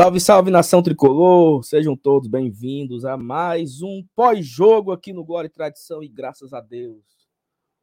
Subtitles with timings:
[0.00, 1.62] Salve, salve nação tricolor!
[1.62, 6.60] Sejam todos bem-vindos a mais um pós-jogo aqui no Glória e Tradição e graças a
[6.62, 7.04] Deus.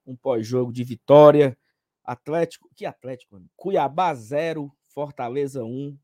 [0.03, 1.55] Um pós-jogo de vitória.
[2.03, 3.35] Atlético, que Atlético?
[3.35, 3.45] Mano?
[3.55, 5.95] Cuiabá 0, Fortaleza 1.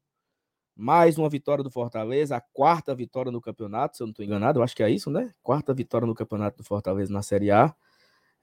[0.76, 4.59] Mais uma vitória do Fortaleza, a quarta vitória no campeonato, se eu não estou enganado,
[4.59, 5.34] eu acho que é isso, né?
[5.42, 7.76] Quarta vitória no campeonato do Fortaleza na Série A.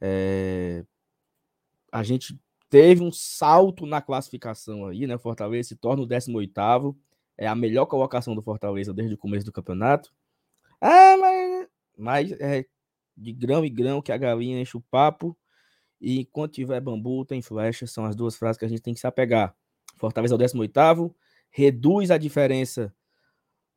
[0.00, 0.84] É...
[1.92, 2.37] A gente
[2.69, 5.16] teve um salto na classificação aí, né?
[5.16, 6.97] Fortaleza se torna o 18
[7.41, 10.12] é a melhor colocação do Fortaleza desde o começo do campeonato.
[10.78, 12.66] Ah, mas, mas é
[13.16, 15.34] de grão em grão que a galinha enche o papo.
[15.98, 17.86] E enquanto tiver bambu, tem flecha.
[17.86, 19.56] São as duas frases que a gente tem que se apegar.
[19.97, 21.14] Fortaleza é o 18
[21.50, 22.94] reduz a diferença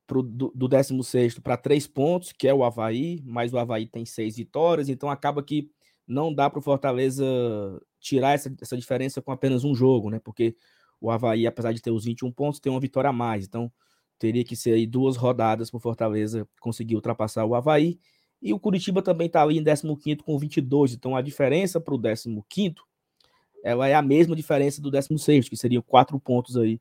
[0.05, 4.05] pro, do, do 16 para três pontos, que é o Havaí, mas o Havaí tem
[4.05, 5.72] seis vitórias, então acaba que
[6.05, 7.25] não dá para o Fortaleza
[8.00, 10.20] tirar essa, essa diferença com apenas um jogo, né?
[10.20, 10.55] Porque
[11.04, 13.46] o Havaí, apesar de ter os 21 pontos, tem uma vitória a mais.
[13.46, 13.70] Então,
[14.18, 18.00] teria que ser aí duas rodadas para o Fortaleza conseguir ultrapassar o Havaí.
[18.42, 20.94] E o Curitiba também está ali em 15 com 22.
[20.94, 22.76] Então, a diferença para o 15
[23.66, 26.80] ela é a mesma diferença do 16, que seriam quatro pontos aí,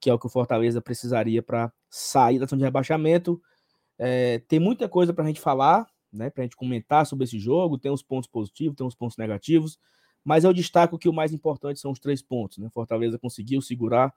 [0.00, 3.42] que é o que o Fortaleza precisaria para sair da zona de rebaixamento.
[3.98, 7.40] É, tem muita coisa para a gente falar, né, para a gente comentar sobre esse
[7.40, 7.76] jogo.
[7.76, 9.78] Tem os pontos positivos, tem os pontos negativos.
[10.24, 12.58] Mas eu destaco que o mais importante são os três pontos.
[12.58, 12.70] Né?
[12.70, 14.12] Fortaleza conseguiu segurar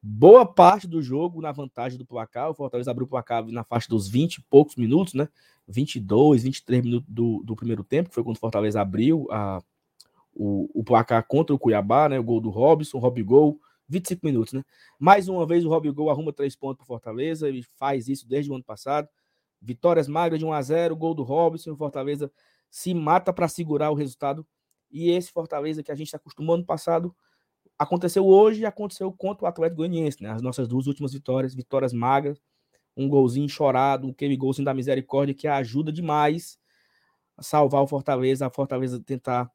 [0.00, 2.50] boa parte do jogo na vantagem do placar.
[2.50, 5.28] O Fortaleza abriu o placar na faixa dos 20 e poucos minutos, né?
[5.66, 9.62] 22, 23 minutos do, do primeiro tempo, que foi quando o Fortaleza abriu a,
[10.34, 12.18] o, o placar contra o Cuiabá, né?
[12.18, 13.58] O gol do Robson, Rob Gol,
[13.88, 14.62] 25 minutos, né?
[14.98, 18.50] Mais uma vez o Rob Gol arruma três pontos para Fortaleza, ele faz isso desde
[18.50, 19.08] o ano passado.
[19.60, 22.30] Vitórias magras de 1 a 0, gol do Robson, o Fortaleza
[22.70, 24.46] se mata para segurar o resultado
[24.94, 27.14] e esse Fortaleza que a gente se acostumou no passado
[27.76, 30.30] aconteceu hoje e aconteceu contra o Atlético Goianiense, né?
[30.30, 32.40] As nossas duas últimas vitórias, vitórias magras,
[32.96, 36.56] um golzinho chorado, aquele golzinho da misericórdia que ajuda demais
[37.36, 39.50] a salvar o Fortaleza, a Fortaleza tentar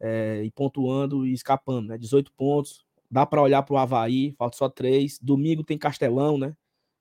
[0.00, 1.98] é, ir pontuando e escapando, né?
[1.98, 5.18] 18 pontos, dá para olhar para o Havaí, falta só três.
[5.20, 6.56] Domingo tem Castelão, né?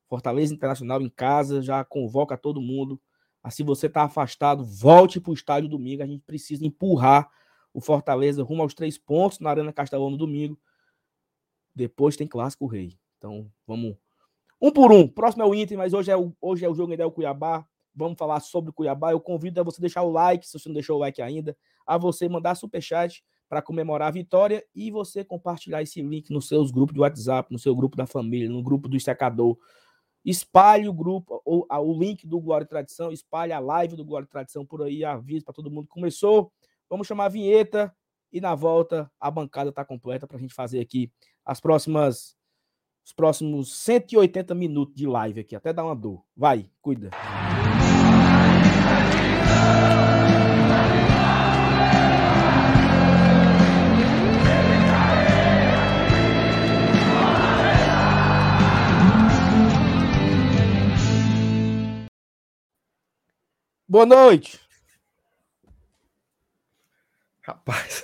[0.09, 2.99] Fortaleza Internacional em casa, já convoca todo mundo.
[3.41, 6.03] Assim, você está afastado, volte para o estádio domingo.
[6.03, 7.29] A gente precisa empurrar
[7.73, 10.59] o Fortaleza rumo aos três pontos na Arena Castelão no domingo.
[11.75, 12.97] Depois tem Clássico Rei.
[13.17, 13.97] Então, vamos
[14.61, 15.07] um por um.
[15.07, 17.11] Próximo é o Inter, mas hoje é o, hoje é o jogo ainda é o
[17.11, 17.65] Cuiabá.
[17.95, 19.11] Vamos falar sobre o Cuiabá.
[19.11, 21.97] Eu convido a você deixar o like, se você não deixou o like ainda, a
[21.97, 26.93] você mandar superchat para comemorar a vitória e você compartilhar esse link nos seus grupos
[26.93, 29.57] de WhatsApp, no seu grupo da família, no grupo do secador.
[30.23, 34.25] Espalhe o grupo, o, o link do Glória e Tradição, espalhe a live do Glória
[34.25, 35.87] e Tradição por aí, avisa para todo mundo.
[35.87, 36.51] Começou
[36.89, 37.95] Vamos chamar a vinheta
[38.33, 41.11] e na volta a bancada está completa para a gente fazer aqui
[41.45, 42.35] as próximas
[43.05, 46.23] os próximos 180 minutos de live aqui, até dar uma dor.
[46.35, 47.09] Vai, cuida.
[63.87, 64.68] Boa noite.
[67.49, 68.03] Rapaz.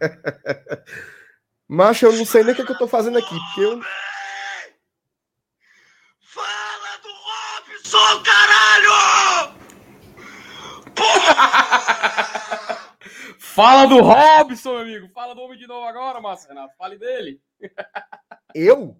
[1.68, 3.80] Macho, eu não sei nem o que, é que eu tô fazendo aqui, porque eu.
[6.18, 9.54] Fala do Robson, caralho!
[10.96, 11.92] Porra!
[13.38, 15.08] Fala do Robson, meu amigo.
[15.10, 16.74] Fala do homem de novo agora, Márcio Renato.
[16.76, 17.40] Fale dele.
[18.54, 18.96] Eu?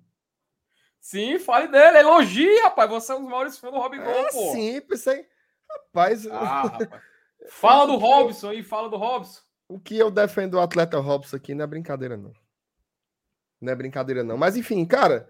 [1.00, 1.98] Sim, fale dele.
[1.98, 2.88] Elogie, rapaz.
[2.88, 4.52] Você é um dos maiores fãs do Robin é Gol, pô.
[4.52, 5.26] Sim, pensei.
[5.68, 6.26] Rapaz.
[6.28, 6.88] Ah, rapaz.
[7.48, 9.40] Fala do Robson aí, fala do Robson.
[9.72, 12.34] O que eu defendo o atleta Robson aqui não é brincadeira, não.
[13.58, 14.36] Não é brincadeira, não.
[14.36, 15.26] Mas, enfim, cara,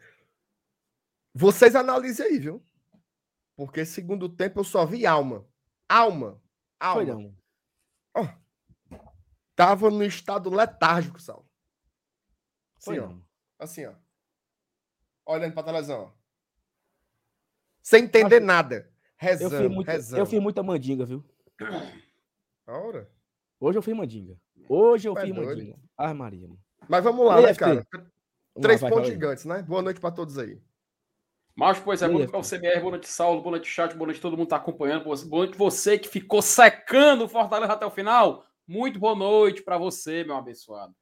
[1.32, 2.60] vocês analisem aí, viu?
[3.54, 5.46] Porque segundo tempo eu só vi alma.
[5.88, 6.42] Alma.
[6.80, 7.04] Alma.
[7.04, 7.36] Foi não.
[8.16, 8.98] Oh,
[9.54, 11.46] tava no estado letárgico, Sal.
[12.76, 13.06] Assim, Foi ó.
[13.10, 13.24] Não.
[13.60, 13.94] Assim, ó.
[15.24, 16.12] Olhando pra televisão, ó.
[17.80, 18.46] Sem entender Acho...
[18.46, 18.92] nada.
[19.16, 20.20] Rezando, eu fiz, rezando.
[20.20, 21.24] eu fiz muita mandinga, viu?
[22.66, 23.08] A hora?
[23.62, 24.36] Hoje eu fiz mandinga.
[24.68, 25.78] Hoje eu é fiz mandinga.
[25.96, 26.48] Ai, Maria.
[26.88, 27.86] Mas vamos lá, né, cara?
[28.60, 29.62] Três vai, pontos vai, gigantes, né?
[29.62, 30.60] Boa noite para todos aí.
[31.54, 34.06] Mas, pois é, boa noite para você, BR, boa noite, Saulo, boa noite, chat, boa
[34.06, 35.04] noite, todo mundo tá acompanhando.
[35.04, 38.44] Boa noite você que ficou secando o Fortaleza até o final.
[38.66, 40.92] Muito boa noite para você, meu abençoado.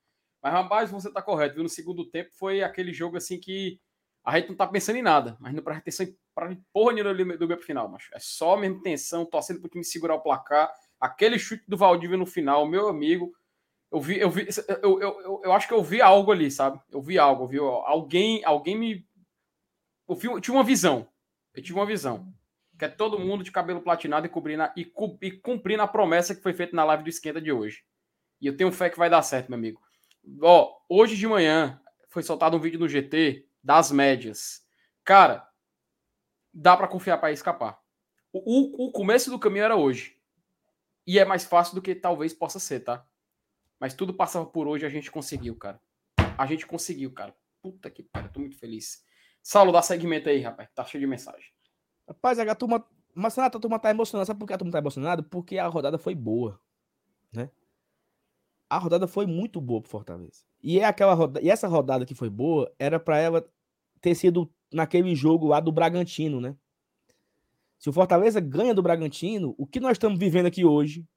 [0.43, 1.63] Mas, rapaz, você tá correto, viu?
[1.63, 3.81] No segundo tempo foi aquele jogo assim que
[4.23, 5.39] a gente não tá pensando em nada.
[5.43, 8.55] A gente não presta atenção para porra nenhuma do meio pro final, mas é só
[8.55, 12.89] mesmo tensão, torcendo pro time segurar o placar Aquele chute do Valdívia no final, meu
[12.89, 13.33] amigo,
[13.91, 14.47] eu vi, eu vi,
[14.83, 16.81] eu, eu, eu, eu acho que eu vi algo ali, sabe?
[16.91, 17.67] Eu vi algo, viu?
[17.67, 19.11] Alguém, alguém me
[20.11, 21.07] o filme tinha uma visão.
[21.55, 22.35] Eu tive uma visão.
[22.77, 24.93] Que é todo mundo de cabelo platinado e, cobrindo, e,
[25.23, 27.85] e cumprindo a promessa que foi feita na live do Esquenta de hoje.
[28.41, 29.81] E eu tenho fé que vai dar certo, meu amigo.
[30.43, 34.67] Ó, hoje de manhã foi soltado um vídeo no GT das médias.
[35.05, 35.49] Cara,
[36.53, 37.79] dá para confiar para escapar.
[38.33, 40.17] O, o, o começo do caminho era hoje.
[41.11, 43.05] E é mais fácil do que talvez possa ser, tá?
[43.81, 45.83] Mas tudo passava por hoje e a gente conseguiu, cara.
[46.39, 47.35] A gente conseguiu, cara.
[47.61, 49.05] Puta que pariu, tô muito feliz.
[49.43, 50.69] Saulo, dá segmento aí, rapaz.
[50.73, 51.51] Tá cheio de mensagem.
[52.07, 52.87] Rapaz, a turma.
[53.13, 54.25] Mas a turma tá emocionada.
[54.25, 55.21] Sabe por que a turma tá emocionada?
[55.21, 56.61] Porque a rodada foi boa.
[57.33, 57.51] Né?
[58.69, 60.45] A rodada foi muito boa pro Fortaleza.
[60.63, 61.41] E, é aquela roda...
[61.43, 63.45] e essa rodada que foi boa era para ela
[64.01, 66.57] ter sido naquele jogo lá do Bragantino, né?
[67.81, 71.09] Se o Fortaleza ganha do Bragantino, o que nós estamos vivendo aqui hoje,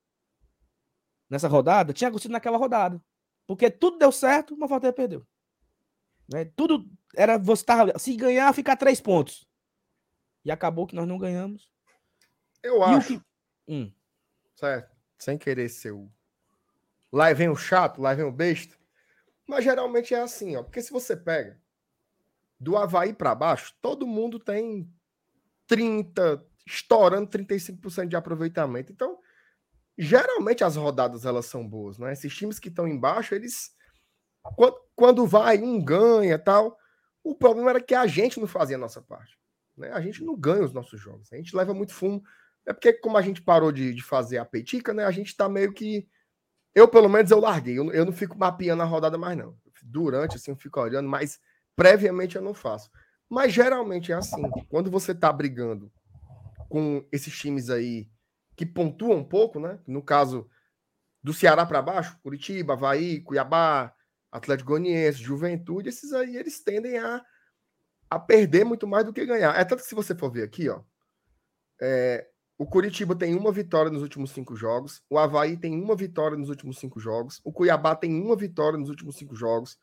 [1.30, 3.04] nessa rodada, tinha acontecido naquela rodada.
[3.46, 5.28] Porque tudo deu certo, mas o Fortaleza perdeu.
[6.32, 6.46] Né?
[6.56, 9.46] Tudo era você tava, se ganhar, ficar três pontos.
[10.46, 11.70] E acabou que nós não ganhamos.
[12.64, 13.20] Eu e acho.
[13.20, 13.26] Que...
[13.68, 13.92] Hum.
[14.56, 14.96] Certo.
[15.18, 16.10] Sem querer ser o.
[17.12, 18.78] Lá vem o chato, lá vem o besta.
[19.46, 20.64] Mas geralmente é assim, ó.
[20.64, 21.62] Porque se você pega
[22.58, 24.90] do Havaí para baixo, todo mundo tem
[25.68, 28.92] 30, estourando 35% de aproveitamento.
[28.92, 29.18] Então,
[29.98, 32.14] geralmente as rodadas elas são boas, né?
[32.14, 33.72] Esses times que estão embaixo, eles
[34.56, 36.78] quando, quando vai um ganha, tal.
[37.24, 39.38] O problema era que a gente não fazia a nossa parte,
[39.78, 39.92] né?
[39.92, 41.32] A gente não ganha os nossos jogos.
[41.32, 42.22] A gente leva muito fumo.
[42.66, 45.06] É porque como a gente parou de, de fazer a petica, né?
[45.06, 46.08] A gente tá meio que
[46.76, 47.78] eu pelo menos eu larguei.
[47.78, 49.56] Eu, eu não fico mapeando a rodada mais não.
[49.84, 51.40] Durante assim eu fico olhando, mas
[51.76, 52.90] previamente eu não faço.
[53.30, 54.42] Mas geralmente é assim.
[54.70, 55.92] Quando você tá brigando
[56.74, 58.10] com esses times aí
[58.56, 59.78] que pontuam um pouco, né?
[59.86, 60.50] No caso
[61.22, 63.94] do Ceará para baixo, Curitiba, Havaí, Cuiabá,
[64.32, 67.24] Atlético Goianiense, Juventude, esses aí eles tendem a,
[68.10, 69.56] a perder muito mais do que ganhar.
[69.56, 70.82] É tanto que se você for ver aqui, ó,
[71.80, 72.28] é,
[72.58, 76.50] o Curitiba tem uma vitória nos últimos cinco jogos, o Havaí tem uma vitória nos
[76.50, 79.78] últimos cinco jogos, o Cuiabá tem uma vitória nos últimos cinco jogos,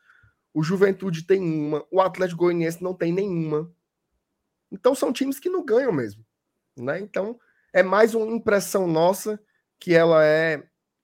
[0.53, 3.73] o Juventude tem uma, o Atlético Goianiense não tem nenhuma.
[4.73, 6.29] Então são times que não ganham mesmo.
[6.83, 7.01] Né?
[7.01, 7.39] Então,
[7.73, 9.41] é mais uma impressão nossa
[9.79, 10.63] que ela é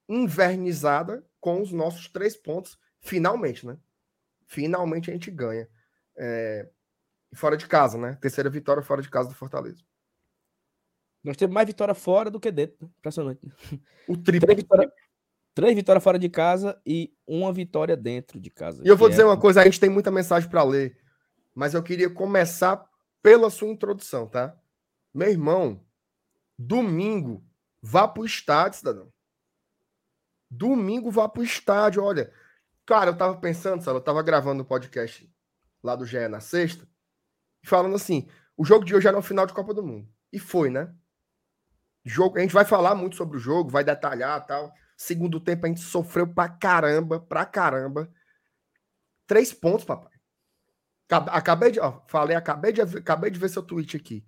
[0.08, 3.76] invernizada com os nossos três pontos, finalmente, né?
[4.46, 5.69] Finalmente a gente ganha.
[6.17, 6.69] É...
[7.34, 8.17] Fora de casa, né?
[8.20, 9.82] Terceira vitória fora de casa do Fortaleza.
[11.23, 12.77] Nós temos mais vitória fora do que dentro.
[12.81, 12.89] Né?
[12.98, 13.41] Impressionante.
[14.06, 14.46] O triplo.
[14.46, 14.91] Três vitórias
[15.56, 18.82] três vitórias fora de casa e uma vitória dentro de casa.
[18.84, 19.24] E eu vou dizer é...
[19.24, 20.98] uma coisa, a gente tem muita mensagem para ler,
[21.55, 22.84] mas eu queria começar
[23.22, 24.55] pela sua introdução, tá?
[25.17, 25.82] Meu irmão,
[26.58, 27.43] domingo,
[27.81, 29.11] vá pro estádio, cidadão.
[30.51, 32.31] Domingo vá pro estádio, olha.
[32.85, 35.35] Cara, eu tava pensando, sabe, eu tava gravando um podcast
[35.82, 36.87] lá do GE na sexta,
[37.65, 40.06] falando assim, o jogo de hoje era um final de Copa do Mundo.
[40.31, 40.94] E foi, né?
[42.05, 44.70] Jogo, a gente vai falar muito sobre o jogo, vai detalhar tal.
[44.99, 48.13] Segundo tempo a gente sofreu pra caramba, pra caramba.
[49.27, 50.13] Três pontos, papai.
[51.08, 54.23] Acabei de, ó, falei, acabei de, acabei de ver seu tweet aqui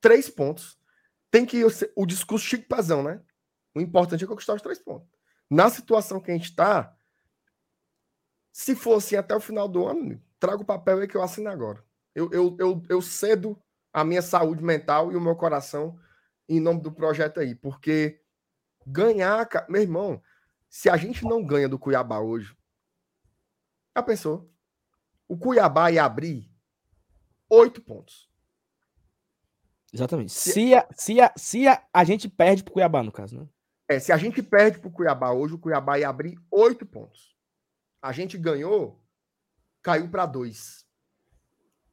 [0.00, 0.78] três pontos.
[1.30, 1.62] Tem que
[1.94, 3.22] o, discurso chique pazão, né?
[3.74, 5.08] O importante é conquistar os três pontos.
[5.50, 6.96] Na situação que a gente está,
[8.52, 11.84] se fosse até o final do ano, traga o papel aí que eu assino agora.
[12.14, 13.60] Eu, eu, eu, eu cedo
[13.92, 15.98] a minha saúde mental e o meu coração
[16.48, 18.22] em nome do projeto aí, porque
[18.86, 20.22] ganhar, meu irmão,
[20.68, 22.56] se a gente não ganha do Cuiabá hoje,
[23.94, 24.50] já pensou?
[25.26, 26.50] O Cuiabá ia abrir
[27.50, 28.27] oito pontos.
[29.92, 30.32] Exatamente.
[30.32, 33.48] Se, a, se, a, se a, a gente perde pro Cuiabá, no caso, né?
[33.88, 37.34] É, se a gente perde pro Cuiabá hoje, o Cuiabá ia abrir oito pontos.
[38.02, 39.02] A gente ganhou,
[39.82, 40.86] caiu para dois.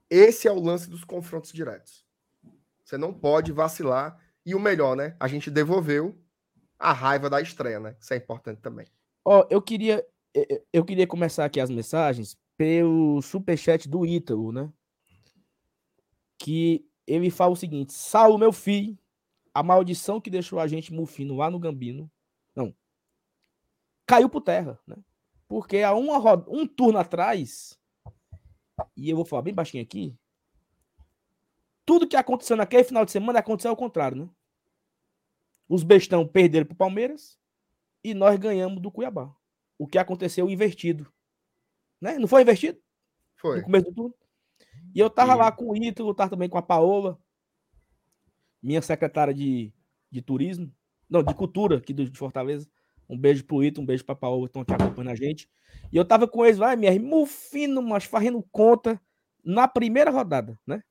[0.10, 2.06] Esse é o lance dos confrontos diretos.
[2.84, 4.20] Você não pode vacilar.
[4.46, 5.16] E o melhor, né?
[5.20, 6.22] A gente devolveu
[6.78, 7.96] a raiva da estreia, né?
[8.00, 8.86] Isso é importante também.
[9.24, 10.06] Ó, oh, eu queria
[10.74, 14.72] eu queria começar aqui as mensagens pelo superchat do Ítalo, né?
[16.38, 18.97] Que ele fala o seguinte: Saulo, meu filho,
[19.53, 22.12] a maldição que deixou a gente mufino lá no Gambino,
[22.55, 22.75] não,
[24.05, 24.95] caiu por terra, né?
[25.47, 27.79] Porque há uma roda, um turno atrás,
[28.95, 30.15] e eu vou falar bem baixinho aqui,
[31.85, 34.29] tudo que aconteceu naquele final de semana aconteceu ao contrário, né?
[35.69, 37.39] Os bestão perderam para o Palmeiras
[38.03, 39.33] e nós ganhamos do Cuiabá.
[39.77, 41.12] O que aconteceu invertido.
[42.00, 42.19] Né?
[42.19, 42.79] Não foi invertido?
[43.35, 43.57] Foi.
[43.57, 44.15] No começo do turno?
[44.96, 47.20] E eu tava lá com o Ítalo, tava também com a Paola,
[48.64, 49.72] minha secretária de,
[50.10, 50.74] de turismo,
[51.10, 52.68] não, de cultura aqui de Fortaleza.
[53.08, 55.48] Um beijo pro Ítalo, um beijo pra Paola, que estão te acompanhando a gente.
[55.92, 59.00] E eu tava com eles, vai, minha mufino, mas fazendo conta
[59.44, 60.82] na primeira rodada, né?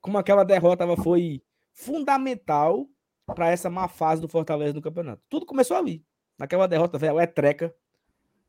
[0.00, 1.42] como aquela derrota ela foi
[1.72, 2.88] fundamental
[3.26, 5.22] para essa má fase do Fortaleza no campeonato.
[5.28, 6.04] Tudo começou ali.
[6.38, 7.74] Naquela derrota, velho, é treca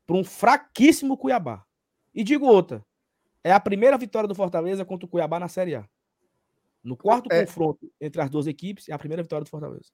[0.06, 1.64] para um fraquíssimo Cuiabá.
[2.14, 2.84] E digo outra,
[3.44, 5.88] é a primeira vitória do Fortaleza contra o Cuiabá na Série A.
[6.82, 7.44] No quarto É.
[7.44, 9.90] confronto entre as duas equipes, é a primeira vitória do Fortaleza.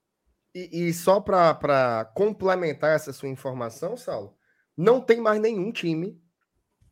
[0.54, 4.36] E, e só para complementar essa sua informação, Saulo,
[4.76, 6.20] não tem mais nenhum time,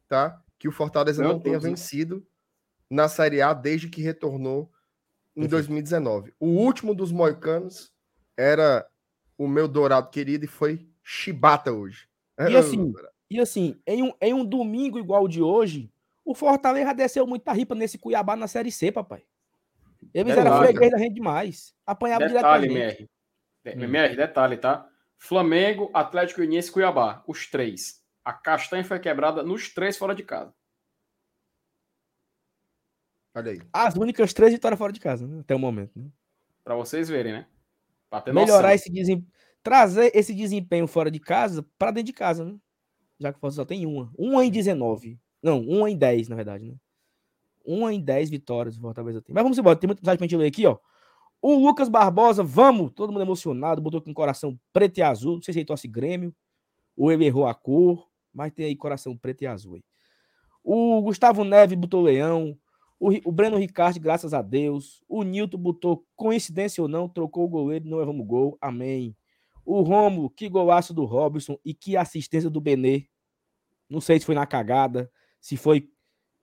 [0.08, 0.42] tá?
[0.58, 1.70] Que o Fortaleza Meu não tenha Deus, né?
[1.70, 2.26] vencido
[2.90, 4.70] na Série A desde que retornou
[5.34, 5.50] em Perfeito.
[5.50, 6.34] 2019.
[6.38, 7.92] O último dos moicanos
[8.36, 8.86] era
[9.38, 12.08] o meu dourado querido e foi Chibata hoje.
[12.48, 12.92] E assim,
[13.30, 15.90] E assim, em um, em um domingo igual o de hoje,
[16.26, 19.24] o Fortaleza desceu muita ripa nesse Cuiabá na Série C, papai.
[20.12, 21.72] Eles eram freguês da gente demais.
[21.86, 23.08] Apanhava Detalhe, diretamente.
[23.64, 23.78] MR.
[23.78, 23.84] Hum.
[23.84, 24.88] MR, detalhe, tá?
[25.18, 27.22] Flamengo, Atlético Goianiense e Cuiabá.
[27.28, 28.04] Os três.
[28.24, 30.52] A castanha foi quebrada nos três fora de casa.
[33.32, 33.60] Olha aí.
[33.72, 35.40] As únicas três vitórias fora de casa, né?
[35.40, 35.92] até o momento.
[35.94, 36.10] né?
[36.64, 37.46] Pra vocês verem, né?
[38.10, 38.70] Pra ter Melhorar noção.
[38.74, 39.30] esse desempenho.
[39.62, 42.56] Trazer esse desempenho fora de casa para dentro de casa, né?
[43.18, 44.12] Já que o só tem uma.
[44.16, 45.20] Uma em 19.
[45.46, 46.74] Não, uma em 10, na verdade, né?
[47.64, 49.32] Uma em 10 vitórias o Fortaleza tem.
[49.32, 50.76] Mas vamos embora, tem muita mensagem pra gente ler aqui, ó.
[51.40, 52.90] O Lucas Barbosa, vamos!
[52.92, 55.36] Todo mundo emocionado, botou com coração preto e azul.
[55.36, 56.34] Não sei se ele torce Grêmio,
[56.96, 59.84] ou ele errou a cor, mas tem aí coração preto e azul aí.
[60.64, 62.58] O Gustavo Neves botou leão.
[62.98, 65.00] O, o Breno Ricardo, graças a Deus.
[65.08, 68.58] O Nilton botou, coincidência ou não, trocou o goleiro, não erramos gol.
[68.60, 69.16] Amém.
[69.64, 73.06] O Romulo, que golaço do Robson e que assistência do Benê.
[73.88, 75.08] Não sei se foi na cagada,
[75.46, 75.88] se foi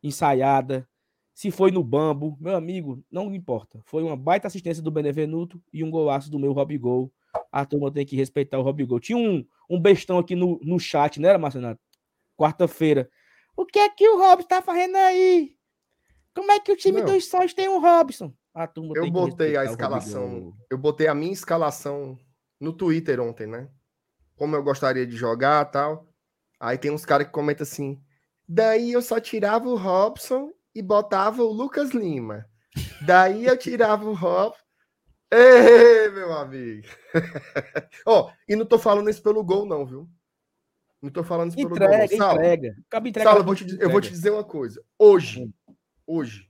[0.01, 0.87] ensaiada,
[1.33, 2.37] se foi no bambo.
[2.39, 3.81] Meu amigo, não importa.
[3.83, 7.11] Foi uma baita assistência do Benevenuto e um golaço do meu Robigol.
[7.51, 9.01] A turma tem que respeitar o Robigol.
[9.01, 11.81] Tinha um, um bestão aqui no, no chat, né, Marcenato?
[12.37, 13.09] Quarta-feira.
[13.57, 15.53] O que é que o Robson tá fazendo aí?
[16.33, 17.07] Como é que o time Não.
[17.07, 18.33] dos sócios tem o Robson?
[18.53, 20.55] A turma Eu botei a escalação.
[20.69, 22.17] Eu botei a minha escalação
[22.57, 23.67] no Twitter ontem, né?
[24.37, 26.07] Como eu gostaria de jogar tal.
[26.57, 28.01] Aí tem uns caras que comentam assim.
[28.47, 32.45] Daí eu só tirava o Robson e botava o Lucas Lima.
[33.05, 34.61] Daí eu tirava o Robson.
[35.31, 36.87] Ei, meu amigo.
[38.05, 40.07] Ó, e não tô falando isso pelo gol, não, viu?
[41.01, 41.79] Não tô falando isso pelo gol.
[41.79, 41.87] não.
[41.87, 42.75] Entrega, Saulo, entrega.
[42.87, 43.29] Acaba entrega.
[43.31, 44.15] Eu vou, te, dizer- eu vou te entrega.
[44.15, 44.83] dizer uma coisa.
[44.97, 45.51] Hoje,
[46.05, 46.49] hoje,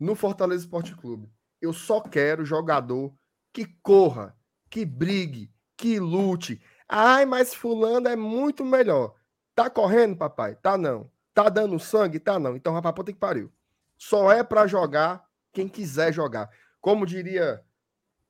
[0.00, 1.30] no Fortaleza Esporte Clube,
[1.60, 3.14] eu só quero jogador
[3.52, 4.36] que corra,
[4.68, 6.60] que brigue, que lute.
[6.88, 9.14] Ai, mas fulano é muito melhor.
[9.54, 10.56] Tá correndo, papai?
[10.56, 11.10] Tá não.
[11.38, 12.18] Tá dando sangue?
[12.18, 12.56] Tá não.
[12.56, 13.48] Então, rapaz, puta que pariu.
[13.96, 16.50] Só é pra jogar quem quiser jogar.
[16.80, 17.62] Como diria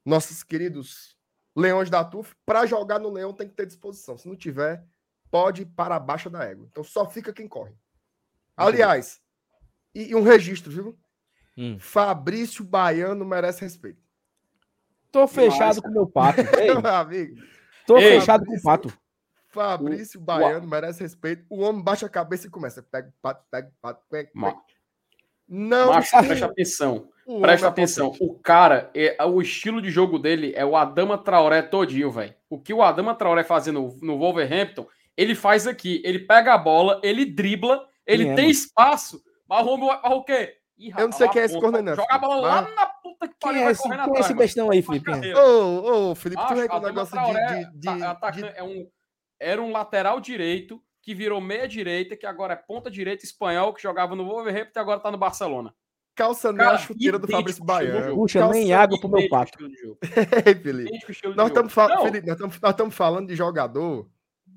[0.04, 1.16] nossos queridos
[1.56, 4.18] Leões da TUF, pra jogar no Leão tem que ter disposição.
[4.18, 4.84] Se não tiver,
[5.30, 6.68] pode ir para a baixa da égua.
[6.70, 7.72] Então só fica quem corre.
[8.54, 9.22] Aliás,
[9.94, 10.98] e, e um registro, viu?
[11.56, 11.78] Hum.
[11.78, 14.02] Fabrício Baiano merece respeito.
[15.10, 16.42] Tô fechado Demais, com o meu pato.
[16.60, 17.42] Ei, Meu amigo,
[17.86, 18.92] tô Ei, fechado com o pato.
[19.62, 21.44] Fabrício Baiano merece respeito.
[21.50, 22.82] O homem baixa a cabeça e começa.
[22.82, 24.02] Pega o pato, pega o pato.
[24.10, 24.56] Pega, pega.
[25.48, 27.08] Não, Macho, presta atenção.
[27.26, 28.10] o Presta é atenção.
[28.10, 28.24] potente.
[28.30, 32.34] O cara, é, o estilo de jogo dele é o Adama Traoré todinho, velho.
[32.50, 34.86] O que o Adama Traoré faz no, no Wolverhampton,
[35.16, 36.02] ele faz aqui.
[36.04, 38.52] Ele pega a bola, ele dribla, ele Quem é, tem mano?
[38.52, 39.22] espaço.
[39.48, 40.54] Mas o o quê?
[40.78, 42.86] Ih, Eu não sei quem é esse corner, não, Joga a bola lá Mas- na
[42.86, 45.10] puta que Quem pariu, é vai esse, correndo quem é esse bestão aí, Felipe?
[45.20, 45.36] Quem é?
[45.36, 48.44] Ô, ô, Felipe, tu vem com o Adama negócio Traoré de, de, tá- tá- de,
[48.44, 48.86] é um,
[49.40, 53.82] era um lateral direito que virou meia direita, que agora é ponta direita espanhol, que
[53.82, 55.74] jogava no Wolverhampton e agora tá no Barcelona.
[56.14, 58.14] calçando a chuteira do Fabrício Baiano.
[58.14, 59.56] Puxa, nem água pro meu pato.
[60.44, 60.90] Ei, Felipe.
[61.34, 61.72] Nós estamos
[62.56, 64.06] estamos falando de jogador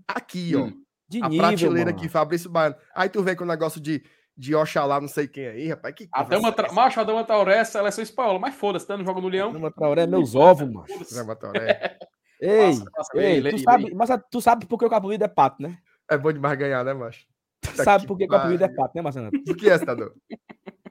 [0.08, 0.64] aqui, ó.
[0.64, 0.82] Hum.
[1.08, 1.98] De a nível, prateleira mano.
[1.98, 2.76] aqui, Fabrício Baiano.
[2.96, 4.04] Aí tu vem com o negócio de,
[4.36, 5.94] de Oxalá, não sei quem aí, rapaz.
[5.94, 6.72] Que A Dama é tra...
[6.72, 9.54] Macho, a Dama Traoré é seleção espanhola, mas foda-se, tá no jogo no Leão.
[9.54, 10.70] Dama Traoré é meus ovos.
[10.70, 11.14] Foda-se.
[11.14, 11.98] Zé Batoré.
[12.42, 15.28] Ei, Passa, passa, ei, lê, tu sabe, mas tu sabe por que o Capuído é
[15.28, 15.78] pato, né?
[16.10, 17.28] É bom demais ganhar, né, macho?
[17.62, 19.30] Tu Puta sabe por que o Capuído é pato, né, Marcelo?
[19.32, 20.12] Por que é, cidadão?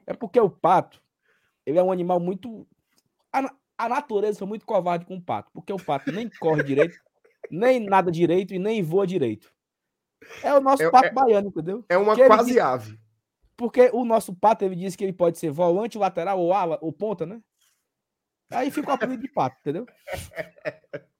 [0.07, 1.01] É porque o pato,
[1.65, 2.65] ele é um animal muito.
[3.33, 6.97] A, a natureza foi muito covarde com o pato, porque o pato nem corre direito,
[7.49, 9.51] nem nada direito e nem voa direito.
[10.41, 11.83] É o nosso É- pato é- baiano, entendeu?
[11.89, 12.99] É uma Que ele quase disse- ave.
[13.57, 16.93] Porque o nosso pato, ele disse que ele pode ser volante, lateral ou ala, ou
[16.93, 17.41] ponta, né?
[18.49, 19.85] Aí fica o apelido de pato, entendeu?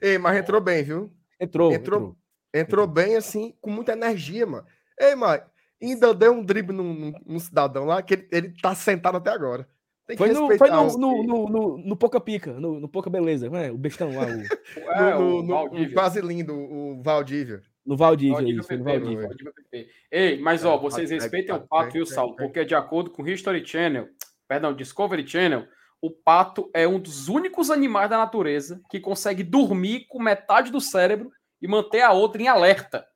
[0.00, 1.12] Ei, mas entrou bem, viu?
[1.40, 2.16] Entrou, Entrou- entrou.
[2.52, 4.66] Entrou bem, assim, com muita energia, mano.
[4.98, 5.42] Ei, mas
[5.82, 9.30] ainda deu um drible num, num- num cidadão lá que ele, ele tá sentado até
[9.30, 9.68] agora.
[10.06, 12.88] Tem que Foi, no, foi no, os- no, no, no, no Pouca Pica, no, no
[12.88, 13.70] Pouca Beleza, né?
[13.70, 14.26] O bestão lá, o,
[14.90, 15.94] É, no, o no- no- Valdívia.
[15.94, 17.62] quase lindo, o Valdívia.
[17.86, 19.26] no Valdívia, Valdívia isso, foi no PP, Valdívia.
[19.28, 19.88] Valdívia PP.
[20.10, 22.34] Ei, mas ó, É, vocês pega, respeitem o pega, viu, Saulo?
[22.34, 24.08] Porque de acordo com o History Channel,
[24.48, 25.64] perdão, Discovery Channel,
[26.00, 30.80] o pato é um dos únicos animais da natureza que consegue dormir com metade do
[30.80, 31.30] cérebro
[31.60, 33.06] e manter a outra em alerta.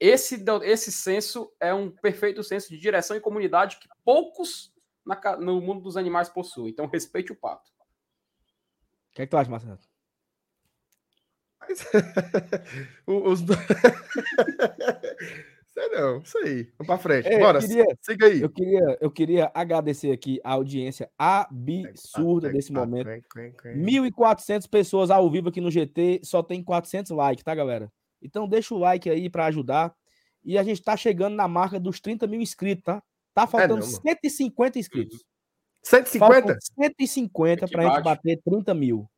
[0.00, 4.72] Esse, esse senso é um perfeito senso de direção e comunidade que poucos
[5.04, 6.70] na, no mundo dos animais possuem.
[6.70, 7.70] Então, respeite o pato.
[9.10, 9.78] O que, é que tu acha, Marcelo?
[13.06, 13.40] Os...
[15.74, 16.64] Sei não, isso aí.
[16.78, 17.28] Vamos pra frente.
[17.28, 18.42] É, Bora, queria, siga aí.
[18.42, 23.08] Eu queria, eu queria agradecer aqui a audiência absurda desse momento.
[23.08, 27.90] 1.400 pessoas ao vivo aqui no GT, só tem 400 likes, tá, galera?
[28.20, 29.94] Então deixa o like aí para ajudar.
[30.44, 33.02] E a gente tá chegando na marca dos 30 mil inscritos, tá?
[33.32, 35.24] Tá faltando é não, 150 inscritos.
[35.82, 36.34] 150?
[36.34, 39.08] Faltam 150 para a gente bater 30 mil.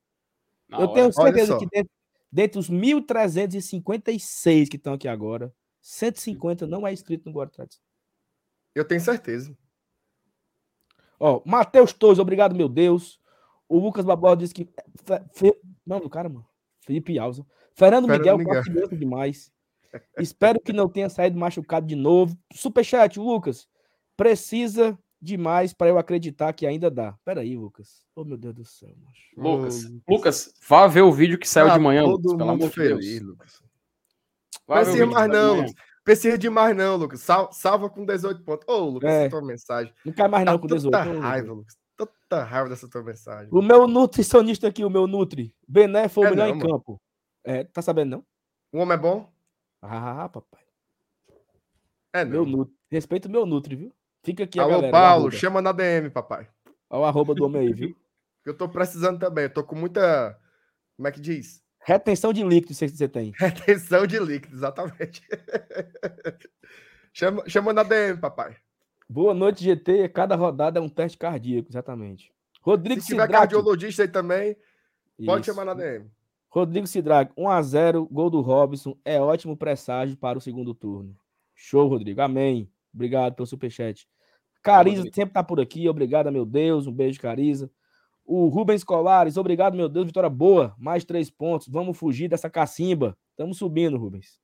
[0.68, 0.94] Na eu hora.
[0.94, 1.90] tenho certeza que dentro,
[2.30, 5.52] dentre os 1.356 que estão aqui agora,
[5.84, 7.82] 150 não é inscrito no Guarda Tradição.
[8.74, 9.54] Eu tenho certeza.
[11.20, 13.20] Ó, Matheus Torres, obrigado, meu Deus.
[13.68, 14.66] O Lucas Barbosa disse que.
[15.34, 15.54] Fe...
[15.86, 16.46] Não, do cara, mano.
[16.80, 17.44] Felipe Alves.
[17.74, 18.88] Fernando, Fernando Miguel, Miguel.
[18.98, 19.52] demais.
[20.18, 22.36] Espero que não tenha saído machucado de novo.
[22.52, 23.68] Superchat, Lucas.
[24.16, 27.12] Precisa demais para eu acreditar que ainda dá.
[27.24, 28.06] Pera aí, Lucas.
[28.16, 28.94] Oh, meu Deus do céu.
[29.04, 29.22] Macho.
[29.36, 32.70] Lucas, oh, Lucas, vá ver o vídeo que saiu ah, de manhã, Lucas, pelo amor
[32.70, 33.20] de Deus.
[33.20, 33.64] Lucas.
[34.66, 35.66] Precisa mais não,
[36.04, 37.20] Precisa de mais não, Lucas.
[37.20, 38.66] Sal, salva com 18 pontos.
[38.68, 39.20] Ô, oh, Lucas, é.
[39.22, 39.92] essa tua mensagem.
[40.04, 40.92] Não cai mais não tá com 18.
[40.92, 41.76] Tanta raiva, Lucas.
[41.96, 43.48] Tanta raiva dessa tua mensagem.
[43.50, 45.54] O meu nutricionista aqui, o meu Nutri.
[45.66, 46.92] Bené foi o é melhor não, em campo.
[46.92, 47.00] Mano.
[47.42, 48.26] É, tá sabendo não?
[48.70, 49.32] O homem é bom?
[49.80, 50.62] Ah, papai.
[52.12, 52.32] É, não.
[52.32, 52.74] Meu Nutri.
[52.90, 53.92] Respeita o meu Nutri, viu?
[54.22, 54.92] Fica aqui Alô, a galera.
[54.92, 56.48] Paulo, chama na DM, papai.
[56.90, 57.96] Olha o arroba do homem aí, viu?
[58.44, 59.44] Eu tô precisando também.
[59.44, 60.38] Eu tô com muita.
[60.96, 61.63] Como é que diz?
[61.84, 63.32] Retenção de líquido, sei que você tem.
[63.36, 65.22] Retenção de líquido, exatamente.
[67.12, 68.56] chama, chama na DM, papai.
[69.08, 70.08] Boa noite, GT.
[70.08, 72.32] Cada rodada é um teste cardíaco, exatamente.
[72.62, 73.38] Rodrigo Se tiver Sidraque.
[73.38, 74.56] cardiologista aí também,
[75.26, 75.52] pode Isso.
[75.52, 76.10] chamar na DM.
[76.48, 78.96] Rodrigo Sidrag, 1x0, gol do Robson.
[79.04, 81.14] É ótimo presságio para o segundo turno.
[81.54, 82.22] Show, Rodrigo.
[82.22, 82.70] Amém.
[82.94, 84.08] Obrigado pelo superchat.
[84.62, 85.86] Cariza sempre tá por aqui.
[85.88, 86.86] Obrigado, meu Deus.
[86.86, 87.70] Um beijo, Cariza.
[88.24, 90.06] O Rubens Colares, obrigado, meu Deus.
[90.06, 90.74] Vitória boa.
[90.78, 91.68] Mais três pontos.
[91.68, 93.16] Vamos fugir dessa cacimba.
[93.30, 94.40] Estamos subindo, Rubens.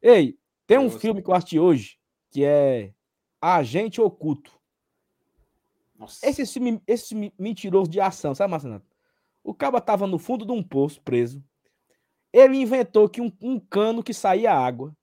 [0.00, 0.98] Ei, tem um Nossa.
[0.98, 1.98] filme que eu assisti hoje
[2.30, 2.92] que é
[3.40, 4.52] Agente Oculto.
[5.98, 6.26] Nossa.
[6.26, 8.82] Esse filme, esse mentiroso de ação, sabe, Marcelo?
[9.42, 11.42] O caba tava no fundo de um poço, preso.
[12.32, 14.94] Ele inventou que um, um cano que saía água.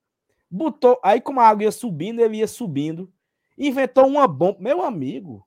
[0.49, 0.99] Botou.
[1.04, 3.12] Aí, como a água ia subindo, ele ia subindo.
[3.58, 4.60] Inventou uma bomba.
[4.60, 5.44] Meu amigo,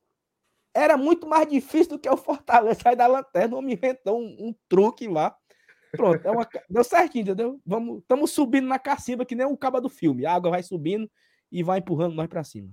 [0.74, 3.54] era muito mais difícil do que o Fortaleza sair da lanterna.
[3.54, 5.36] O homem inventou um, um truque lá.
[5.92, 6.46] Pronto, é uma...
[6.68, 7.60] deu certinho, entendeu?
[7.64, 10.26] Vamos, estamos subindo na cacimba, que nem o caba do filme.
[10.26, 11.10] A água vai subindo
[11.50, 12.70] e vai empurrando nós para cima.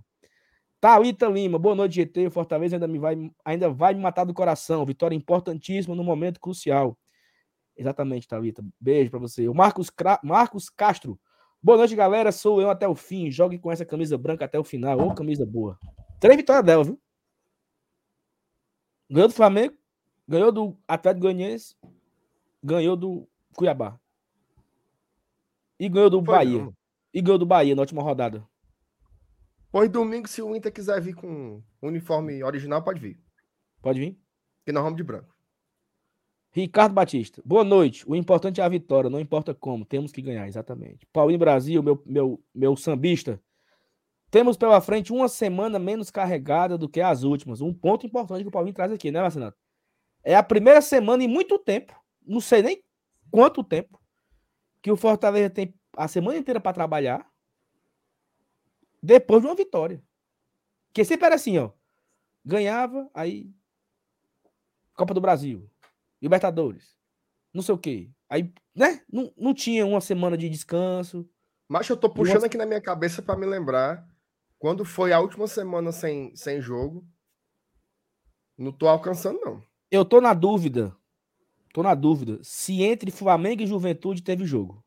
[0.81, 2.27] Thalita Lima, boa noite, GT.
[2.27, 4.86] O Fortaleza ainda, me vai, ainda vai me matar do coração.
[4.86, 6.97] Vitória importantíssima no momento crucial.
[7.77, 8.63] Exatamente, Thalita.
[8.79, 9.47] Beijo para você.
[9.47, 9.89] O Marcos,
[10.23, 11.19] Marcos Castro,
[11.65, 12.31] Boa noite, galera.
[12.31, 13.31] Sou eu até o fim.
[13.31, 14.99] Jogue com essa camisa branca até o final.
[14.99, 15.79] Ô, camisa boa.
[16.19, 17.01] Três vitórias dela, viu?
[19.09, 19.75] Ganhou do Flamengo,
[20.27, 21.75] ganhou do Atlético Goianiense,
[22.63, 23.99] ganhou do Cuiabá.
[25.79, 26.63] E ganhou do Foi Bahia.
[26.63, 26.75] Não.
[27.13, 28.45] E ganhou do Bahia na última rodada.
[29.71, 33.19] Pois domingo, se o Inter quiser vir com uniforme original, pode vir.
[33.81, 34.17] Pode vir?
[34.65, 35.35] E nós vamos de branco.
[36.51, 38.03] Ricardo Batista, boa noite.
[38.07, 41.05] O importante é a vitória, não importa como, temos que ganhar, exatamente.
[41.11, 43.41] Paulinho Brasil, meu, meu, meu sambista.
[44.35, 47.61] Temos pela frente uma semana menos carregada do que as últimas.
[47.61, 49.53] Um ponto importante que o Paulinho traz aqui, né, Marcelo?
[50.25, 52.83] É a primeira semana em muito tempo, não sei nem
[53.31, 53.97] quanto tempo,
[54.81, 57.25] que o Fortaleza tem a semana inteira para trabalhar
[59.01, 60.03] depois de uma vitória.
[60.91, 61.71] Que sempre era assim, ó.
[62.43, 63.49] Ganhava, aí.
[64.95, 65.71] Copa do Brasil.
[66.21, 66.97] Libertadores.
[67.53, 68.09] Não sei o quê.
[68.27, 69.01] Aí, né?
[69.09, 71.25] Não, não tinha uma semana de descanso.
[71.69, 72.47] Mas eu tô puxando uma...
[72.47, 74.13] aqui na minha cabeça para me lembrar
[74.57, 77.07] quando foi a última semana sem, sem jogo.
[78.57, 79.63] Não tô alcançando, não.
[79.91, 80.95] Eu tô na dúvida.
[81.73, 82.39] Tô na dúvida.
[82.41, 84.83] Se entre Flamengo e Juventude teve jogo.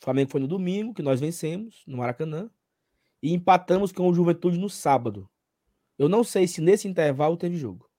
[0.00, 2.50] O Flamengo foi no domingo, que nós vencemos, no Maracanã.
[3.22, 5.28] E empatamos com o Juventude no sábado.
[5.98, 7.90] Eu não sei se nesse intervalo teve jogo.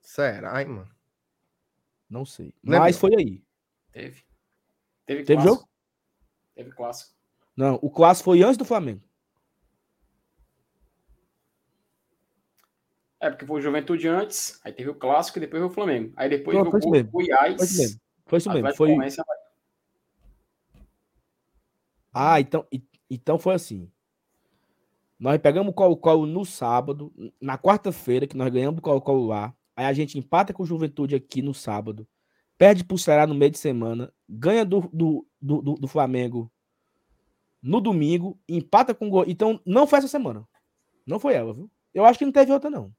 [0.00, 0.96] Será, hein, mano?
[2.08, 2.54] Não sei.
[2.62, 2.80] Lembra?
[2.80, 3.42] Mas foi aí.
[3.90, 4.24] Teve.
[5.04, 5.68] Teve, Teve jogo?
[6.56, 7.14] Teve clássico.
[7.56, 9.02] Não, o clássico foi antes do Flamengo.
[13.20, 16.12] É, porque foi o Juventude antes, aí teve o clássico e depois o Flamengo.
[16.16, 17.56] Aí depois Pronto, foi o Goiás.
[18.26, 18.74] Foi isso mesmo.
[18.74, 19.24] Foi isso mesmo.
[19.24, 19.36] Foi...
[22.12, 22.66] Ah, então,
[23.10, 23.90] então foi assim.
[25.18, 29.54] Nós pegamos o Colo-Colo no sábado, na quarta-feira, que nós ganhamos o Colo-Colo lá.
[29.74, 32.06] Aí a gente empata com o Juventude aqui no sábado,
[32.58, 36.50] perde pro Ceará no meio de semana, ganha do, do, do, do- Flamengo
[37.62, 39.24] no domingo, empata com o Gol.
[39.26, 40.46] Então, não foi essa semana.
[41.06, 41.70] Não foi ela, viu?
[41.92, 42.92] Eu acho que não teve outra, não.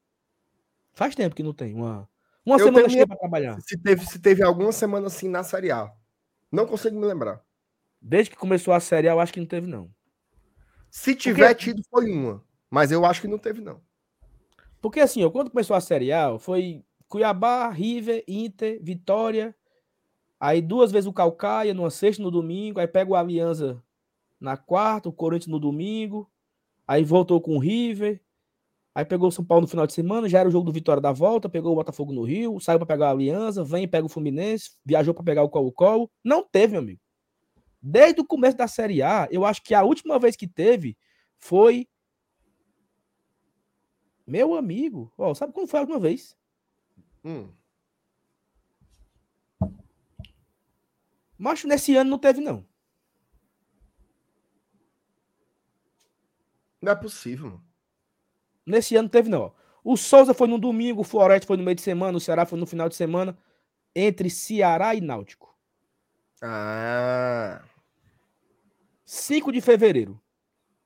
[0.92, 2.08] Faz tempo que não tem uma,
[2.44, 3.60] uma Eu semana minha- pra trabalhar.
[3.62, 5.92] Se teve, se teve alguma semana assim na Série A.
[6.50, 7.42] Não consigo me lembrar.
[8.00, 9.90] Desde que começou a série, A, eu acho que não teve, não.
[10.90, 12.42] Se tiver tido, foi uma.
[12.70, 13.80] Mas eu acho que não teve, não.
[14.80, 19.54] Porque assim, quando começou a Série A, foi Cuiabá, River, Inter, Vitória.
[20.38, 22.78] Aí duas vezes o Calcaia, numa sexta no domingo.
[22.78, 23.82] Aí pega o Aliança
[24.40, 26.30] na quarta, o Corinthians no domingo.
[26.86, 28.20] Aí voltou com o River.
[28.94, 31.00] Aí pegou o São Paulo no final de semana, já era o jogo do Vitória
[31.00, 34.04] da volta, pegou o Botafogo no Rio, saiu para pegar a Aliança, vem e pega
[34.04, 36.10] o Fluminense, viajou para pegar o Colo-Colo.
[36.24, 37.00] Não teve, meu amigo.
[37.80, 40.98] Desde o começo da Série A, eu acho que a última vez que teve
[41.36, 41.86] foi
[44.26, 45.12] meu amigo.
[45.16, 46.36] Ó, sabe quando foi a última vez?
[47.28, 47.52] Hum.
[51.36, 52.66] Macho, nesse ano não teve, não.
[56.80, 57.64] Não é possível, mano.
[58.64, 59.54] Nesse ano não teve, não.
[59.84, 62.58] O Souza foi no domingo, o Florete foi no meio de semana, o Ceará foi
[62.58, 63.38] no final de semana,
[63.94, 65.54] entre Ceará e Náutico.
[66.40, 67.62] Ah.
[69.04, 70.18] 5 de fevereiro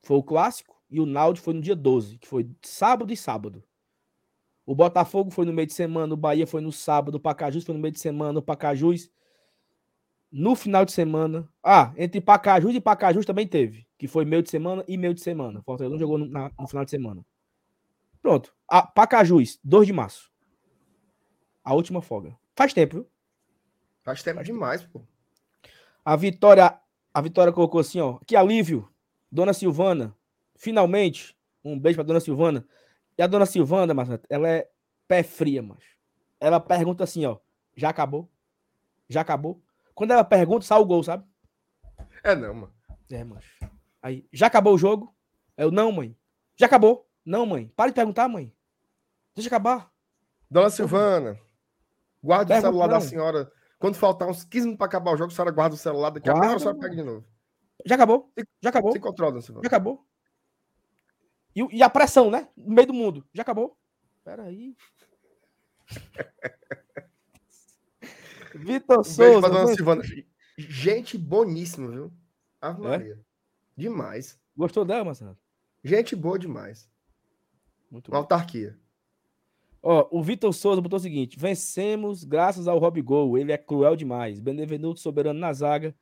[0.02, 3.62] foi o clássico e o Náutico foi no dia 12, que foi sábado e sábado.
[4.64, 7.74] O Botafogo foi no meio de semana, o Bahia foi no sábado, o Pacajus foi
[7.74, 9.10] no meio de semana, o Pacajus
[10.30, 11.48] no final de semana.
[11.62, 15.20] Ah, entre Pacajus e Pacajus também teve, que foi meio de semana e meio de
[15.20, 15.60] semana.
[15.60, 17.24] O Fortaleza não jogou no, na- no final de semana.
[18.22, 18.54] Pronto.
[18.68, 20.30] A Pacajus, 2 de março.
[21.64, 22.36] A última folga.
[22.54, 23.08] Faz tempo, viu?
[24.02, 25.02] Faz tempo demais, pô.
[26.04, 26.78] A Vitória,
[27.12, 28.88] a Vitória colocou assim, ó, que alívio,
[29.30, 30.16] Dona Silvana,
[30.56, 32.66] finalmente, um beijo pra Dona Silvana.
[33.22, 34.68] E a Dona Silvana, mas ela é
[35.06, 35.78] pé fria, mas
[36.40, 37.38] ela pergunta assim, ó,
[37.76, 38.28] já acabou?
[39.08, 39.62] Já acabou?
[39.94, 41.24] Quando ela pergunta, sai o gol, sabe?
[42.24, 42.74] É não, mano.
[43.08, 43.44] É, mas
[44.02, 45.14] Aí, já acabou o jogo?
[45.56, 46.18] Eu, não, mãe.
[46.56, 47.08] Já acabou?
[47.24, 47.68] Não, mãe.
[47.76, 48.52] Para de perguntar, mãe.
[49.36, 49.88] Deixa acabar.
[50.50, 51.38] Dona Silvana,
[52.20, 53.00] guarda o celular da não.
[53.02, 53.52] senhora.
[53.78, 56.10] Quando faltar uns 15 minutos pra acabar o jogo, a senhora guarda o celular.
[56.10, 57.24] Daqui a pouco a senhora pega de novo.
[57.86, 58.32] Já acabou?
[58.60, 58.90] Já acabou?
[58.90, 59.66] Se controla, Dona Já Silvana.
[59.68, 60.04] acabou?
[61.54, 62.48] E, e a pressão, né?
[62.56, 63.26] No meio do mundo.
[63.34, 63.76] Já acabou?
[64.24, 64.76] Peraí.
[68.54, 69.48] Vitor Um beijo Souza.
[69.48, 70.02] go- Silvana.
[70.58, 72.12] Gente boníssima, viu?
[72.60, 72.88] Ave É?
[72.88, 73.20] Maria.
[73.76, 74.38] Demais.
[74.56, 75.36] Gostou dela, Marcelo?
[75.82, 76.88] Gente boa demais.
[77.90, 78.18] Muito Uma bom.
[78.18, 78.78] autarquia.
[79.82, 83.36] Ó, o Vitor Souza botou o seguinte: vencemos graças ao Rob Gol.
[83.38, 84.38] Ele é cruel demais.
[84.38, 85.94] Benevenuto soberano na zaga.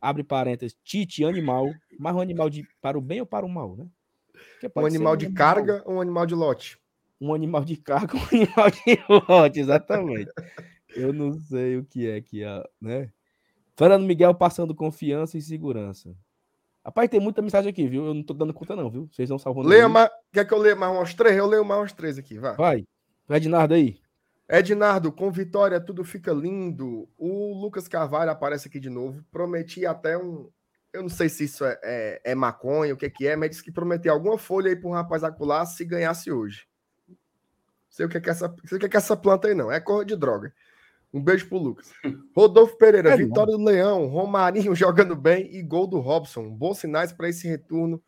[0.00, 0.76] Abre parênteses.
[0.82, 1.66] Tite, animal.
[1.98, 3.86] Mas um animal de, para o bem ou para o mal, né?
[4.76, 6.78] Um animal de carga ou um animal de lote?
[7.20, 8.98] Um animal de carga, um animal de
[9.28, 10.30] lote, exatamente.
[10.94, 13.10] Eu não sei o que é que é, né?
[13.76, 16.14] Fernando Miguel passando confiança e segurança.
[16.84, 18.06] Rapaz, tem muita mensagem aqui, viu?
[18.06, 19.08] Eu não tô dando conta, não, viu?
[19.12, 19.68] Vocês estão salvando.
[19.68, 20.10] Leia mais.
[20.32, 21.36] Quer que eu leia mais umas três?
[21.36, 22.56] Eu leio mais umas três aqui, vai.
[22.56, 22.84] Vai.
[23.28, 24.00] Ednardo aí.
[24.48, 27.06] Ednardo, com vitória tudo fica lindo.
[27.18, 29.22] O Lucas Carvalho aparece aqui de novo.
[29.30, 30.48] Prometi até um.
[30.92, 33.62] Eu não sei se isso é, é, é maconha, o que, que é, mas disse
[33.62, 36.66] que prometeu alguma folha aí para um rapaz acular se ganhasse hoje.
[37.90, 39.70] Sei o que é que essa, sei o que é que essa planta aí, não.
[39.70, 40.52] É cor de droga.
[41.12, 41.92] Um beijo pro Lucas.
[42.36, 46.50] Rodolfo Pereira, É vitória do Leão, Romarinho jogando bem e gol do Robson.
[46.50, 48.02] Bons sinais para esse retorno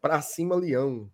[0.00, 1.10] para cima, Leão.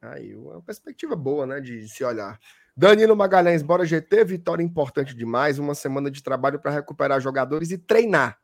[0.00, 2.38] Aí, uma perspectiva boa, né, de se olhar.
[2.76, 7.78] Danilo Magalhães, bora GT, vitória importante demais, uma semana de trabalho para recuperar jogadores e
[7.78, 8.38] treinar.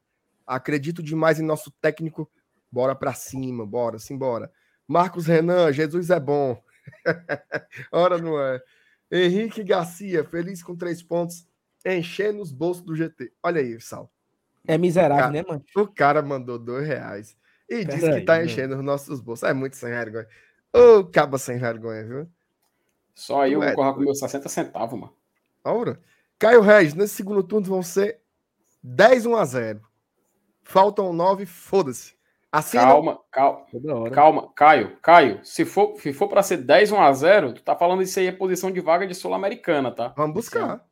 [0.47, 2.31] Acredito demais em nosso técnico,
[2.71, 4.51] bora para cima, bora, simbora.
[4.87, 6.61] Marcos Renan, Jesus é bom.
[7.93, 8.61] Ora não é.
[9.11, 11.47] Henrique Garcia, feliz com três pontos,
[11.85, 13.33] enchendo os bolsos do GT.
[13.43, 14.11] Olha aí, Sal.
[14.67, 15.65] É miserável, Cara, né, mano?
[15.77, 17.37] O cara mandou dois reais
[17.69, 19.49] e disse Pera que tá aí, enchendo os nossos bolsos.
[19.49, 20.27] É muito sem vergonha.
[20.73, 22.29] Ô, caba sem vergonha, viu?
[23.15, 25.15] Só aí eu vou é correr com meus 60 centavos, mano.
[25.63, 26.01] Aura.
[26.39, 28.21] Caio Regis, nesse segundo turno vão ser
[28.83, 29.81] 10 1 a 0.
[30.73, 32.15] Faltam 9, foda-se.
[32.51, 32.85] Assina.
[32.85, 34.11] Calma, calma, Toda hora.
[34.11, 34.53] calma.
[34.55, 38.03] Caio, Caio, se for, se for pra ser 10 1 a 0 tu tá falando
[38.03, 40.15] isso aí é posição de vaga de Sul-Americana, tá?
[40.17, 40.83] Vamos buscar.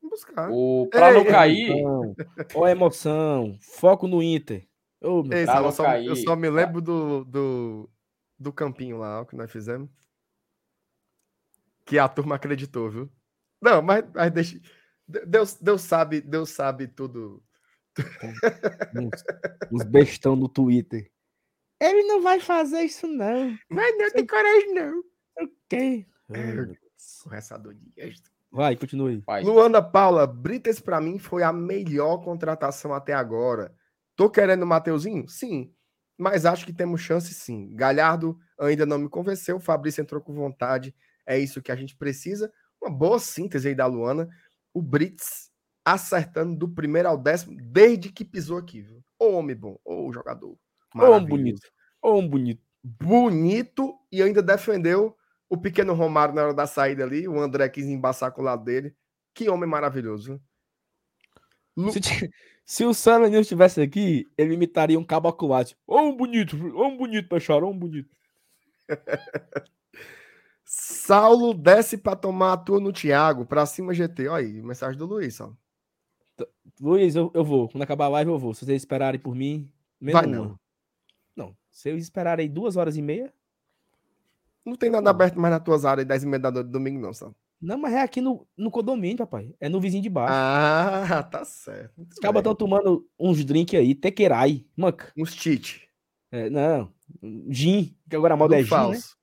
[0.00, 0.48] Vamos buscar.
[0.52, 1.84] O, pra Ei, não cair.
[2.54, 3.58] Ó, a emoção.
[3.60, 4.68] Foco no Inter.
[5.02, 6.06] Ô, Ei, não eu, só, cair.
[6.06, 7.90] eu só me lembro do, do,
[8.38, 9.90] do campinho lá, ó, que nós fizemos.
[11.84, 13.10] Que a turma acreditou, viu?
[13.60, 14.60] Não, mas, mas deixa.
[15.26, 17.42] Deus, Deus sabe, Deus sabe tudo.
[18.96, 19.24] Uns,
[19.72, 21.10] uns bestão no Twitter.
[21.80, 23.56] Ele não vai fazer isso, não.
[23.68, 25.02] Mas não tem coragem, não.
[25.38, 26.06] Ok.
[27.22, 28.30] Correçador de gesto.
[28.50, 29.22] Vai, continue.
[29.26, 29.42] Vai.
[29.42, 33.74] Luana Paula, Brites pra mim foi a melhor contratação até agora.
[34.16, 35.28] Tô querendo o Mateuzinho?
[35.28, 35.72] Sim.
[36.18, 37.72] Mas acho que temos chance sim.
[37.76, 39.60] Galhardo ainda não me convenceu.
[39.60, 40.94] Fabrício entrou com vontade.
[41.24, 42.52] É isso que a gente precisa.
[42.82, 44.28] Uma boa síntese aí da Luana.
[44.74, 45.47] O Brits
[45.92, 48.82] acertando do primeiro ao décimo desde que pisou aqui.
[48.82, 49.02] Viu?
[49.18, 50.56] Ô homem bom, ô jogador.
[50.94, 51.60] Ô, um bonito.
[52.02, 52.62] Ô, um bonito.
[52.82, 55.16] bonito e ainda defendeu
[55.48, 57.26] o pequeno Romário na hora da saída ali.
[57.26, 58.94] O André quis embaçar com o lado dele.
[59.34, 60.40] Que homem maravilhoso.
[61.76, 62.30] Lu- Se, ti-
[62.64, 65.28] se o Sam News estivesse aqui, ele imitaria um cabo.
[65.86, 66.56] Ô, um bonito.
[66.76, 67.66] Ô, um bonito, Peixoto.
[67.66, 68.10] Ô, um bonito.
[70.64, 73.46] Saulo desce para tomar a tua no Thiago.
[73.46, 74.28] Pra cima, GT.
[74.28, 75.38] Olha aí, mensagem do Luiz.
[76.80, 77.68] Luiz, eu, eu vou.
[77.68, 78.54] Quando acabar a live, eu vou.
[78.54, 79.70] Se vocês esperarem por mim,
[80.00, 80.58] menos Vai não.
[81.34, 81.56] Não.
[81.70, 83.32] Se eu esperar aí duas horas e meia.
[84.64, 87.00] Não tem nada aberto mais nas tuas áreas 10 e meia da noite do domingo,
[87.00, 87.34] não, Saulo.
[87.60, 89.52] Não, mas é aqui no, no condomínio, papai.
[89.58, 90.32] É no vizinho de baixo.
[90.32, 91.92] Ah, tá certo.
[91.96, 92.52] Muito Os cabas bem.
[92.52, 95.12] estão tomando uns drink aí, tequerai, manca.
[95.16, 95.88] Uns cheat.
[96.30, 96.92] É, não,
[97.48, 98.76] gin, que agora a moda do é gin, né?
[98.76, 99.16] falso.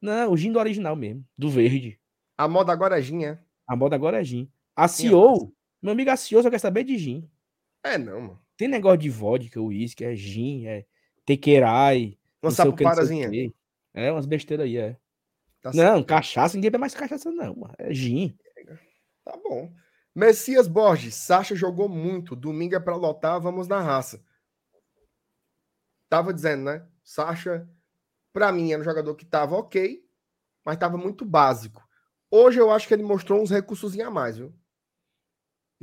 [0.00, 1.98] Não, o gin do original mesmo, do verde.
[2.36, 3.38] A moda agora é gin, é?
[3.66, 4.50] A moda agora é gin.
[4.74, 7.28] A CEO, meu amigo a CEO só quer saber de gin.
[7.82, 8.42] É não, mano.
[8.56, 10.86] Tem negócio de vodka, uísque, é gin, é
[11.26, 12.50] tequerai, Uma
[13.30, 13.54] quê.
[13.94, 14.96] É, umas besteiras aí, é.
[15.60, 15.92] Tá certo.
[15.92, 17.74] Não, cachaça, ninguém bebe mais cachaça não, mano.
[17.78, 18.36] É gin.
[19.24, 19.72] Tá bom.
[20.14, 22.36] Messias Borges, Sacha jogou muito.
[22.36, 24.22] Domingo é pra lotar, vamos na raça.
[26.08, 26.86] Tava dizendo, né?
[27.02, 27.66] Sacha,
[28.32, 30.04] pra mim, era um jogador que tava ok,
[30.64, 31.82] mas tava muito básico.
[32.30, 34.54] Hoje eu acho que ele mostrou uns recursos a mais, viu?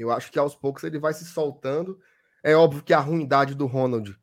[0.01, 1.99] Eu acho que aos poucos ele vai se soltando.
[2.43, 4.17] É óbvio que a ruindade do Ronald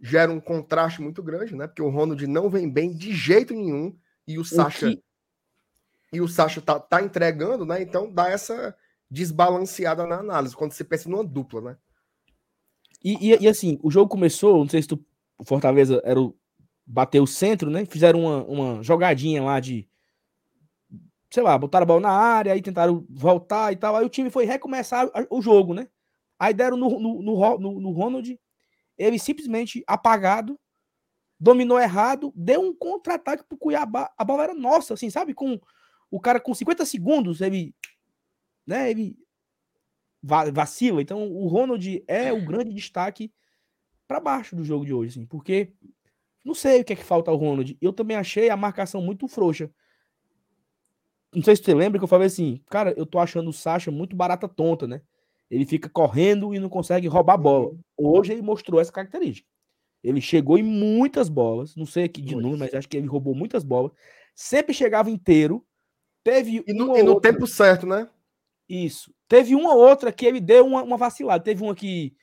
[0.00, 1.66] gera um contraste muito grande, né?
[1.66, 5.02] Porque o Ronald não vem bem de jeito nenhum e o Sacha que-
[6.12, 7.82] e o Sacha tá, tá entregando, né?
[7.82, 8.76] Então dá essa
[9.10, 11.76] desbalanceada na análise, quando você pensa numa dupla, né?
[13.02, 15.04] E, e, e assim, o jogo começou, não sei se tu,
[15.36, 16.36] o Fortaleza era o,
[16.86, 17.84] bateu o centro, né?
[17.84, 19.88] Fizeram uma, uma jogadinha lá de,
[21.34, 23.96] sei lá, botaram a bola na área, aí tentaram voltar e tal.
[23.96, 25.88] Aí o time foi recomeçar o jogo, né?
[26.38, 28.38] Aí deram no, no, no, no- Ronald,
[28.98, 30.58] ele simplesmente apagado,
[31.40, 34.12] dominou errado, deu um contra-ataque pro Cuiabá.
[34.18, 35.34] A bola era nossa, assim, sabe?
[35.34, 35.60] Com
[36.10, 37.74] o cara com 50 segundos, ele,
[38.66, 38.90] né?
[38.90, 39.16] Ele
[40.22, 41.00] va- vacila.
[41.02, 43.32] Então, o Ronald é o grande destaque
[44.08, 45.72] para baixo do jogo de hoje, assim, porque
[46.44, 47.76] não sei o que é que falta ao Ronald.
[47.80, 49.70] Eu também achei a marcação muito frouxa.
[51.34, 53.90] Não sei se você lembra que eu falei assim, cara, eu tô achando o Sacha
[53.90, 55.00] muito barata tonta, né?
[55.50, 57.72] Ele fica correndo e não consegue roubar a bola.
[57.96, 59.48] Hoje ele mostrou essa característica.
[60.02, 63.34] Ele chegou em muitas bolas, não sei aqui de número, mas acho que ele roubou
[63.34, 63.92] muitas bolas.
[64.34, 65.64] Sempre chegava inteiro.
[66.22, 68.08] Teve E no, e no outra- tempo certo, né?
[68.68, 69.12] isso.
[69.28, 71.42] Teve uma outra que ele deu uma, uma vacilada.
[71.42, 72.14] Teve uma que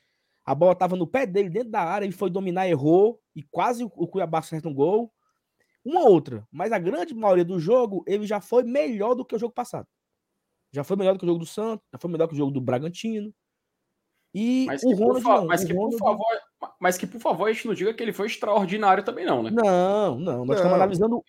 [0.45, 3.83] a bola tava no pé dele, dentro da área, ele foi dominar, errou, e quase
[3.83, 5.11] o, o Cuiabá acerta um gol.
[5.83, 6.47] Uma outra.
[6.51, 9.87] Mas a grande maioria do jogo, ele já foi melhor do que o jogo passado.
[10.71, 12.51] Já foi melhor do que o jogo do Santos, já foi melhor que o jogo
[12.51, 13.33] do Bragantino.
[14.33, 15.45] E Mas o que, por, Ronald não.
[15.47, 16.25] mas, o que, por Ronald- favor,
[16.79, 19.51] mas que, por favor, a gente não diga que ele foi extraordinário também, não, né?
[19.51, 20.37] Não, não.
[20.45, 20.55] Nós Não.
[20.55, 21.23] estamos analisando.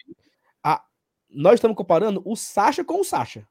[0.63, 0.85] A...
[1.29, 3.49] Nós estamos comparando o Sacha com o Sacha.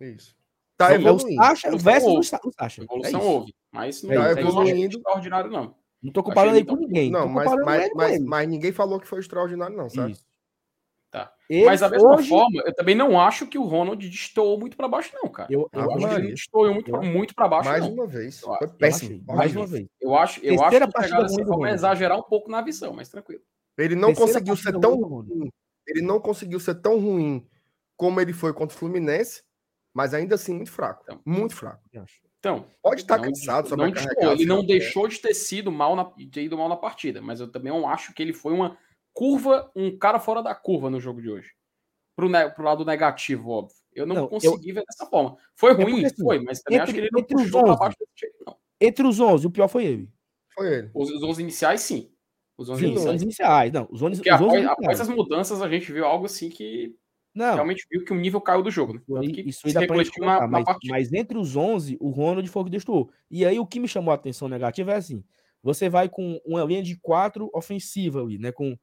[0.00, 0.36] Isso.
[0.76, 1.42] Tá é o evoluindo.
[1.42, 2.82] Sacha versus o Sacha.
[2.82, 3.28] É Evolução isso.
[3.28, 3.54] houve.
[3.72, 4.96] Mas não É isso, é tá evoluindo.
[4.98, 5.74] extraordinário, não.
[6.02, 7.10] Não tô comparando Achei ele com ninguém.
[7.10, 10.12] Não, mas, mas, mas, mas ninguém falou que foi extraordinário, não, sabe?
[10.12, 10.26] Isso.
[11.10, 11.32] Tá.
[11.48, 14.76] Ele Mas da mesma hoje- forma, eu também não acho que o Ronald destoou muito
[14.76, 15.48] pra baixo, não, cara.
[15.50, 17.94] Eu, eu acho que ele destoou muito, pra- Eu- muito pra baixo, Mais não.
[17.94, 18.40] uma vez.
[18.40, 19.24] Foi péssimo.
[19.26, 19.88] Mais uma vez.
[20.00, 22.92] Eu acho, eu acho que partida pegar dessa forma é exagerar um pouco na visão,
[22.92, 23.40] mas tranquilo.
[23.78, 25.50] Ele não Terceira conseguiu ser tão ruim.
[25.86, 27.46] Ele não conseguiu ser tão ruim
[27.96, 29.42] como ele foi contra o Fluminense,
[29.94, 31.02] mas ainda assim muito fraco.
[31.04, 31.20] Então.
[31.24, 31.80] Muito fraco.
[31.90, 32.20] eu acho.
[32.42, 34.32] Pode Pode estar Não cansado, não destoou.
[34.32, 34.66] Ele não é.
[34.66, 37.88] deixou de ter sido mal na, ter ido mal na partida, mas eu também não
[37.88, 38.78] acho que ele foi uma
[39.12, 41.50] curva, um cara fora da curva no jogo de hoje.
[42.16, 43.76] Pro, ne- pro lado negativo, óbvio.
[43.92, 45.36] Eu não, Não, eu- consegui ver dessa forma.
[45.56, 47.78] Foi ruim, porque, assim, foi, mas também acho entre- que ele não puxou pra 11.
[47.80, 48.56] baixo desse jeito, não.
[48.80, 50.08] Entre os 11, o pior foi ele.
[50.54, 50.90] Foi ele.
[50.94, 52.12] Os, os 11 iniciais, sim.
[52.56, 53.16] Os 11 Sim, iniciais.
[53.16, 53.72] os iniciais.
[53.72, 54.78] Não, os 11, Porque os 11 após, iniciais.
[54.84, 56.94] após as mudanças, a gente viu algo assim que
[57.38, 58.94] Não, realmente viu que o nível caiu do jogo.
[58.94, 59.00] Né?
[59.46, 62.64] isso aí, dá pra na, na mas, mas entre os 11, o Ronald foi o
[62.64, 63.10] que destoou.
[63.30, 65.22] E aí o que me chamou a atenção negativa é assim,
[65.62, 68.76] você vai com uma linha de quatro ofensiva ali, né, com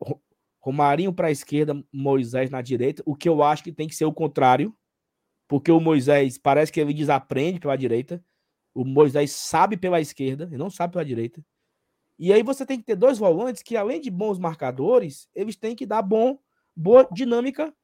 [0.00, 0.20] Ro-
[0.60, 4.04] Romarinho para a esquerda, Moisés na direita, o que eu acho que tem que ser
[4.04, 4.74] o contrário,
[5.48, 8.24] porque o Moisés parece que ele desaprende pela direita,
[8.74, 11.44] o Moisés sabe pela esquerda, ele não sabe pela direita.
[12.18, 15.76] E aí você tem que ter dois volantes que, além de bons marcadores, eles têm
[15.76, 16.38] que dar bom,
[16.76, 17.74] boa dinâmica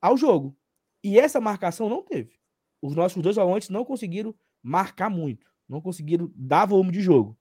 [0.00, 0.56] ao jogo.
[1.02, 2.38] E essa marcação não teve.
[2.80, 7.36] Os nossos dois volantes não conseguiram marcar muito, não conseguiram dar volume de jogo.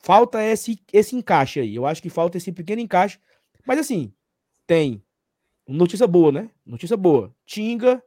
[0.00, 1.74] Falta esse, esse encaixe aí.
[1.74, 3.18] Eu acho que falta esse pequeno encaixe.
[3.66, 4.12] Mas assim,
[4.66, 5.02] tem
[5.66, 6.50] notícia boa, né?
[6.64, 7.34] Notícia boa.
[7.44, 8.02] Tinga,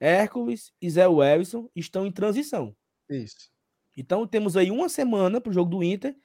[0.00, 2.74] Hércules e Zé Wellison estão em transição.
[3.08, 3.50] Isso.
[3.96, 6.16] Então temos aí uma semana para o jogo do Inter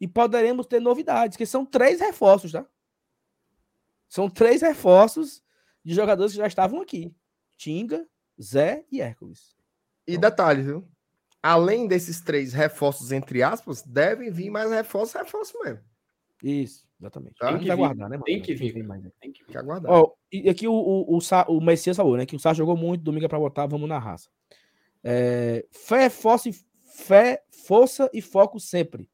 [0.00, 2.66] e poderemos ter novidades, que são três reforços, tá?
[4.14, 5.42] São três reforços
[5.84, 7.12] de jogadores que já estavam aqui:
[7.56, 8.06] Tinga,
[8.40, 9.56] Zé e Hércules.
[10.06, 10.88] E detalhe, viu?
[11.42, 15.80] Além desses três reforços, entre aspas, devem vir mais reforços, reforços mesmo.
[16.44, 17.34] Isso, exatamente.
[17.34, 17.48] Tá?
[17.48, 18.20] Tem que aguardar, né?
[18.24, 18.84] Tem que Tem vir.
[18.84, 19.10] mais, né?
[19.20, 19.90] Tem que Tem que aguardar.
[19.90, 22.24] Ó, e aqui o, o, o, Sá- o Messias falou, né?
[22.24, 24.28] Que o Sá jogou muito, domingo é pra botar, vamos na raça.
[25.02, 29.10] É, fé, força, e- fé, força e foco sempre.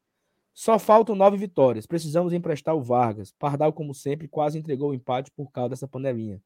[0.53, 1.85] Só faltam nove vitórias.
[1.85, 3.31] Precisamos emprestar o Vargas.
[3.31, 6.41] Pardal, como sempre, quase entregou o empate por causa dessa panelinha.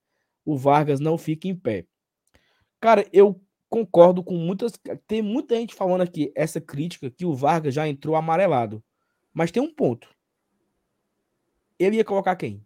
[0.46, 1.86] O Vargas não fica em pé.
[2.80, 4.74] Cara, eu concordo com muitas.
[5.08, 8.84] Tem muita gente falando aqui essa crítica que o Vargas já entrou amarelado.
[9.34, 10.08] Mas tem um ponto.
[11.78, 12.64] Ele ia colocar quem?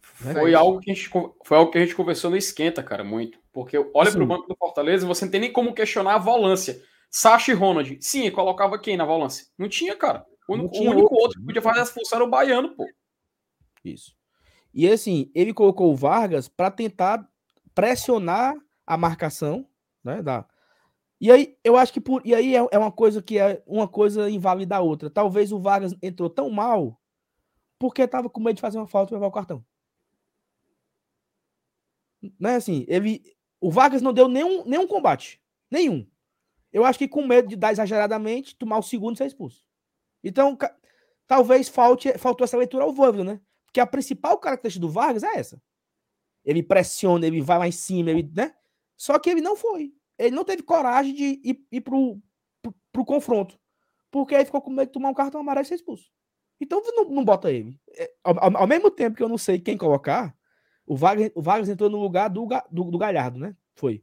[0.00, 3.38] Foi algo, que a gente, foi algo que a gente conversou no Esquenta, cara, muito.
[3.52, 4.16] Porque olha Sim.
[4.16, 6.82] pro banco do Fortaleza você não tem nem como questionar a volância.
[7.18, 7.96] Sacha e Ronald.
[7.98, 9.46] Sim, colocava quem na volância?
[9.56, 10.26] Não tinha, cara.
[10.46, 12.28] O, único- o tinha único outro, outro que não podia fazer essa função era o
[12.28, 12.86] Baiano, pô.
[13.82, 14.14] Isso.
[14.74, 17.26] E assim, ele colocou o Vargas para tentar
[17.74, 18.54] pressionar
[18.86, 19.66] a marcação,
[20.04, 20.20] né?
[20.20, 20.46] Da...
[21.18, 22.20] E aí, eu acho que por.
[22.22, 25.08] E aí é, é uma coisa que é uma coisa invalida a outra.
[25.08, 27.00] Talvez o Vargas entrou tão mal
[27.78, 29.64] porque tava com medo de fazer uma falta e levar o cartão.
[32.38, 33.22] Né, assim, ele.
[33.58, 35.40] O Vargas não deu nenhum, nenhum combate.
[35.70, 36.06] Nenhum.
[36.72, 39.64] Eu acho que com medo de dar exageradamente, tomar o segundo e ser expulso.
[40.22, 40.56] Então,
[41.26, 43.40] talvez falte, faltou essa leitura ao Voivoda, né?
[43.66, 45.60] Porque a principal característica do Vargas é essa.
[46.44, 48.54] Ele pressiona, ele vai lá em cima, ele, né?
[48.96, 49.92] Só que ele não foi.
[50.18, 52.20] Ele não teve coragem de ir, ir pro,
[52.62, 53.58] pro, pro confronto.
[54.10, 56.10] Porque aí ficou com medo de tomar um cartão amarelo e ser expulso.
[56.60, 57.78] Então não, não bota ele.
[57.90, 60.34] É, Ao, ao- ao mesmo tempo que eu não sei quem colocar,
[60.86, 63.54] o Vargas, o Vargas entrou no lugar do, do, do Galhardo, né?
[63.74, 64.02] Foi.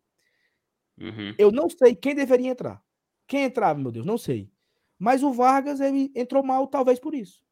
[1.38, 2.82] Eu não sei quem deveria entrar.
[3.28, 4.52] Quem entrava, meu Deus, não sei.
[5.00, 7.44] Mas o Vargas, ele entrou mal, talvez por isso.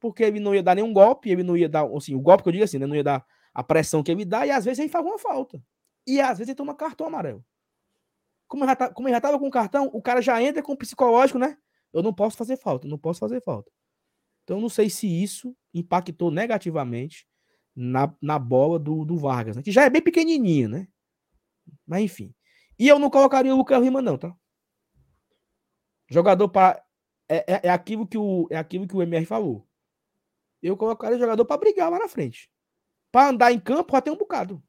[0.00, 2.48] Porque ele não ia dar nenhum golpe, ele não ia dar, assim, o golpe que
[2.48, 2.86] eu digo assim, né?
[2.86, 5.62] Não ia dar a pressão que ele dá, e às vezes ele faz uma falta.
[6.06, 7.44] E às vezes ele toma cartão amarelo.
[8.46, 10.76] Como ele já, tá, como já tava com cartão, o cara já entra com o
[10.76, 11.56] psicológico, né?
[11.92, 13.70] Eu não posso fazer falta, não posso fazer falta.
[14.44, 17.26] Então, não sei se isso impactou negativamente
[17.74, 19.62] na, na bola do, do Vargas, né?
[19.62, 20.88] Que já é bem pequenininho, né?
[21.86, 22.32] Mas enfim.
[22.78, 24.34] E eu não colocaria o Lucas Lima, não, tá?
[26.08, 26.82] Jogador para.
[27.28, 29.66] É, é, é aquilo que o, é aquilo que o MR falou.
[30.62, 32.50] Eu colocaria jogador para brigar lá na frente.
[33.10, 34.62] Para andar em campo, já tem um bocado.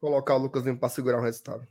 [0.00, 1.66] Colocar o Lucas Lima pra segurar o resultado.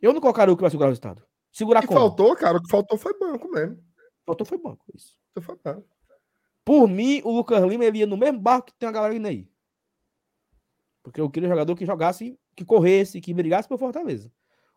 [0.00, 1.24] Eu não colocaria o que vai segurar o resultado.
[1.50, 2.00] Segurar O que como?
[2.00, 3.82] faltou, cara, o que faltou foi banco mesmo.
[4.26, 4.84] Faltou foi banco.
[4.94, 5.16] Isso.
[5.34, 5.88] Faltou foi banco.
[6.64, 9.26] Por mim, o Lucas Lima ele ia no mesmo barco que tem a galera indo
[9.26, 9.50] aí.
[11.02, 14.30] Porque eu queria jogador que jogasse, que corresse, que brigasse por Fortaleza.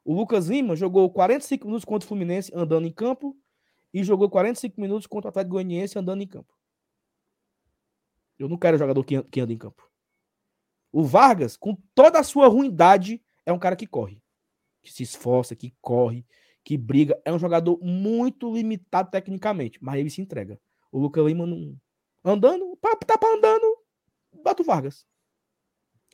[0.04, 3.38] O Lucas Lima jogou 45 minutos contra o Fluminense andando em campo
[3.94, 6.54] e jogou 45 minutos contra o Atlético Goianiense andando em campo.
[8.40, 9.88] Eu não quero jogador que, an- que anda em campo.
[10.92, 14.22] O Vargas, com toda a sua ruindade, é um cara que corre,
[14.82, 16.26] que se esforça, que corre,
[16.64, 17.22] que briga.
[17.24, 20.60] É um jogador muito limitado tecnicamente, mas ele se entrega.
[20.92, 21.78] O Lucas Lima não.
[22.24, 22.76] Andando,
[23.06, 23.78] tá pra andando,
[24.44, 25.06] bota o Vargas.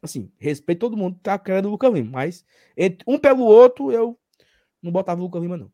[0.01, 2.45] Assim, respeito todo mundo que tá querendo o Lucas Lima, mas
[2.75, 4.17] entre um pelo outro, eu
[4.81, 5.71] não botava o Lucas Lima, não.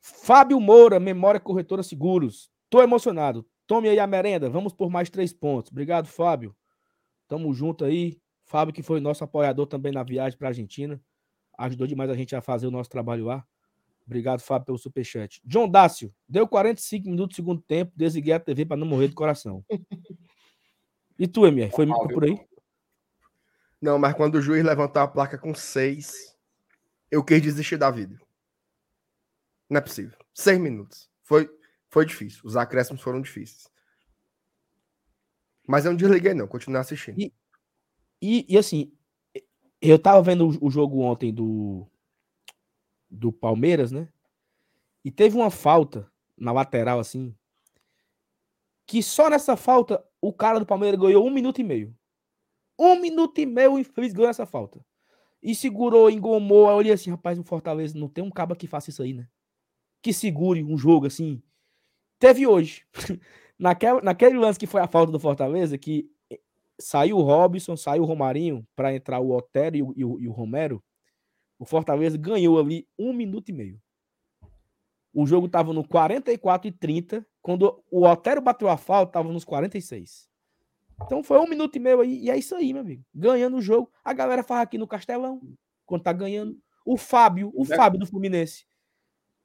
[0.00, 2.50] Fábio Moura, Memória Corretora Seguros.
[2.68, 3.46] Tô emocionado.
[3.66, 4.50] Tome aí a merenda.
[4.50, 5.70] Vamos por mais três pontos.
[5.70, 6.54] Obrigado, Fábio.
[7.26, 8.20] Tamo junto aí.
[8.44, 11.00] Fábio, que foi nosso apoiador também na viagem pra Argentina.
[11.56, 13.46] Ajudou demais a gente a fazer o nosso trabalho lá.
[14.06, 15.40] Obrigado, Fábio, pelo superchat.
[15.44, 19.14] John Dácio, deu 45 minutos do segundo tempo, desliguei a TV para não morrer do
[19.14, 19.64] coração.
[21.16, 21.94] E tu, MR, foi viu?
[22.08, 22.40] por aí?
[23.84, 26.34] Não, mas quando o juiz levantou a placa com seis,
[27.10, 28.18] eu quis desistir da vida.
[29.68, 30.16] Não é possível.
[30.32, 31.10] Seis minutos.
[31.22, 31.50] Foi,
[31.90, 32.40] foi difícil.
[32.44, 33.70] Os acréscimos foram difíceis.
[35.68, 36.48] Mas eu não desliguei, não.
[36.48, 37.20] Continuei assistindo.
[37.20, 37.30] E-
[38.22, 38.90] E, e assim,
[39.82, 41.86] eu tava vendo o, jogo ontem do,
[43.10, 44.08] do Palmeiras, né?
[45.04, 47.36] E teve uma falta na lateral, assim,
[48.86, 51.94] que só nessa falta o cara do Palmeiras ganhou um minuto e meio.
[52.78, 54.84] Um minuto e meio o infeliz ganhou essa falta.
[55.42, 56.66] E segurou, engomou.
[56.66, 59.12] Aí eu olhei assim, rapaz, o Fortaleza não tem um cabo que faça isso aí,
[59.12, 59.28] né?
[60.02, 61.42] Que segure um jogo assim.
[62.18, 62.84] teve hoje.
[63.56, 66.10] Naquela, naquele lance que foi a falta do Fortaleza, que
[66.78, 70.28] saiu o Robson, saiu o Romarinho para entrar o Otero e o, e, o, e
[70.28, 70.82] o, Romero,
[71.58, 73.80] o Fortaleza ganhou ali um minuto e meio.
[75.12, 77.26] O jogo estava no 44 e 30.
[77.40, 80.28] Quando o Otero bateu a falta, estava nos 46.
[81.02, 83.04] Então foi um minuto e meio aí, e é isso aí, meu amigo.
[83.14, 83.90] Ganhando o jogo.
[84.04, 85.40] A galera faz aqui no Castelão,
[85.84, 86.58] quando tá ganhando.
[86.84, 87.76] O Fábio, o é.
[87.76, 88.66] Fábio do Fluminense.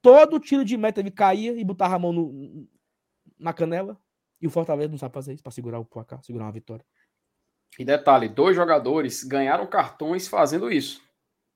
[0.01, 2.67] Todo tiro de meta ele caía e botava a mão no,
[3.37, 3.99] na canela.
[4.41, 6.85] E o Fortaleza não sabe fazer isso para segurar o placar, segurar uma vitória.
[7.77, 11.01] E detalhe: dois jogadores ganharam cartões fazendo isso.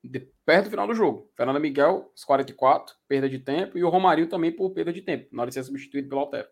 [0.03, 1.31] De, perto do final do jogo.
[1.35, 5.43] Fernando Miguel, 44, perda de tempo, e o Romário também por perda de tempo, na
[5.43, 6.49] hora de ser substituído pelo Altero.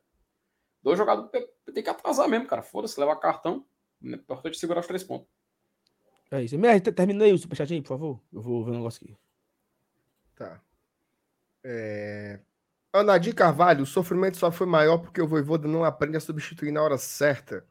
[0.83, 1.29] Dois jogadores
[1.73, 2.61] tem que atrasar mesmo, cara.
[2.61, 3.65] Foda-se, levar cartão.
[4.03, 5.27] É importante segurar os três pontos.
[6.31, 6.55] É isso.
[6.55, 8.21] MR, terminei o superchat aí, por favor.
[8.31, 9.17] Eu vou ver um negócio aqui.
[10.35, 10.61] Tá.
[11.63, 12.39] É...
[12.93, 16.81] Anadir Carvalho, o sofrimento só foi maior porque o Voivoda não aprende a substituir na
[16.81, 17.65] hora certa.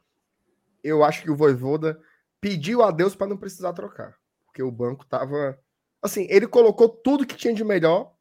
[0.83, 2.01] Eu acho que o Voivoda
[2.39, 4.17] pediu a Deus para não precisar trocar.
[4.45, 5.59] Porque o banco tava.
[6.01, 8.15] Assim, ele colocou tudo que tinha de melhor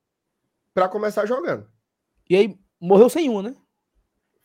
[0.75, 1.67] para começar jogando.
[2.29, 3.57] E aí, morreu sem um, né?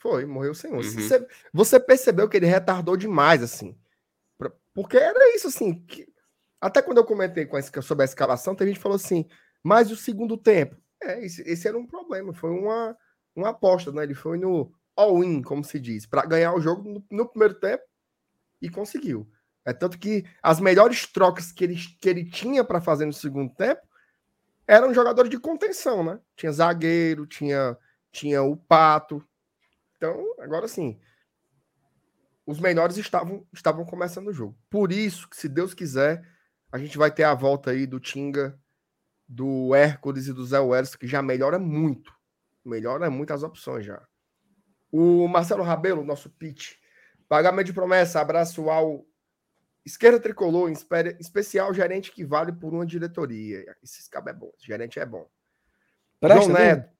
[0.05, 0.75] Foi, morreu sem um.
[0.75, 0.83] Uhum.
[0.83, 3.75] Você, você, percebeu que ele retardou demais, assim.
[4.37, 5.83] Pra, porque era isso, assim.
[5.83, 6.07] Que,
[6.61, 9.27] até quando eu comentei com a, sobre a escalação, tem gente que falou assim,
[9.63, 10.77] mas o segundo tempo.
[11.01, 12.95] É, esse, esse era um problema, foi uma,
[13.35, 14.03] uma aposta, né?
[14.03, 17.83] Ele foi no all-in, como se diz, para ganhar o jogo no, no, primeiro tempo
[18.61, 19.27] e conseguiu.
[19.65, 23.51] É tanto que as melhores trocas que ele, que ele tinha para fazer no segundo
[23.55, 23.81] tempo
[24.67, 26.19] eram jogadores de contenção, né?
[26.35, 27.75] Tinha zagueiro, tinha,
[28.11, 29.27] tinha o Pato.
[30.05, 30.99] Então, agora sim,
[32.45, 34.55] os melhores estavam, estavam começando o jogo.
[34.69, 36.23] Por isso que, se Deus quiser,
[36.71, 38.59] a gente vai ter a volta aí do Tinga
[39.27, 42.13] do Hércules e do Zé Welles, que já melhora muito.
[42.63, 43.99] Melhora muito as opções já.
[44.91, 46.73] O Marcelo Rabelo, nosso pitch.
[47.27, 49.03] Pagamento de promessa, abraço ao
[49.83, 50.71] Esquerda Tricolor,
[51.19, 53.75] especial gerente que vale por uma diretoria.
[53.81, 55.27] Esse cabo é bom, esse gerente é bom.
[56.19, 56.93] Presta João Neto.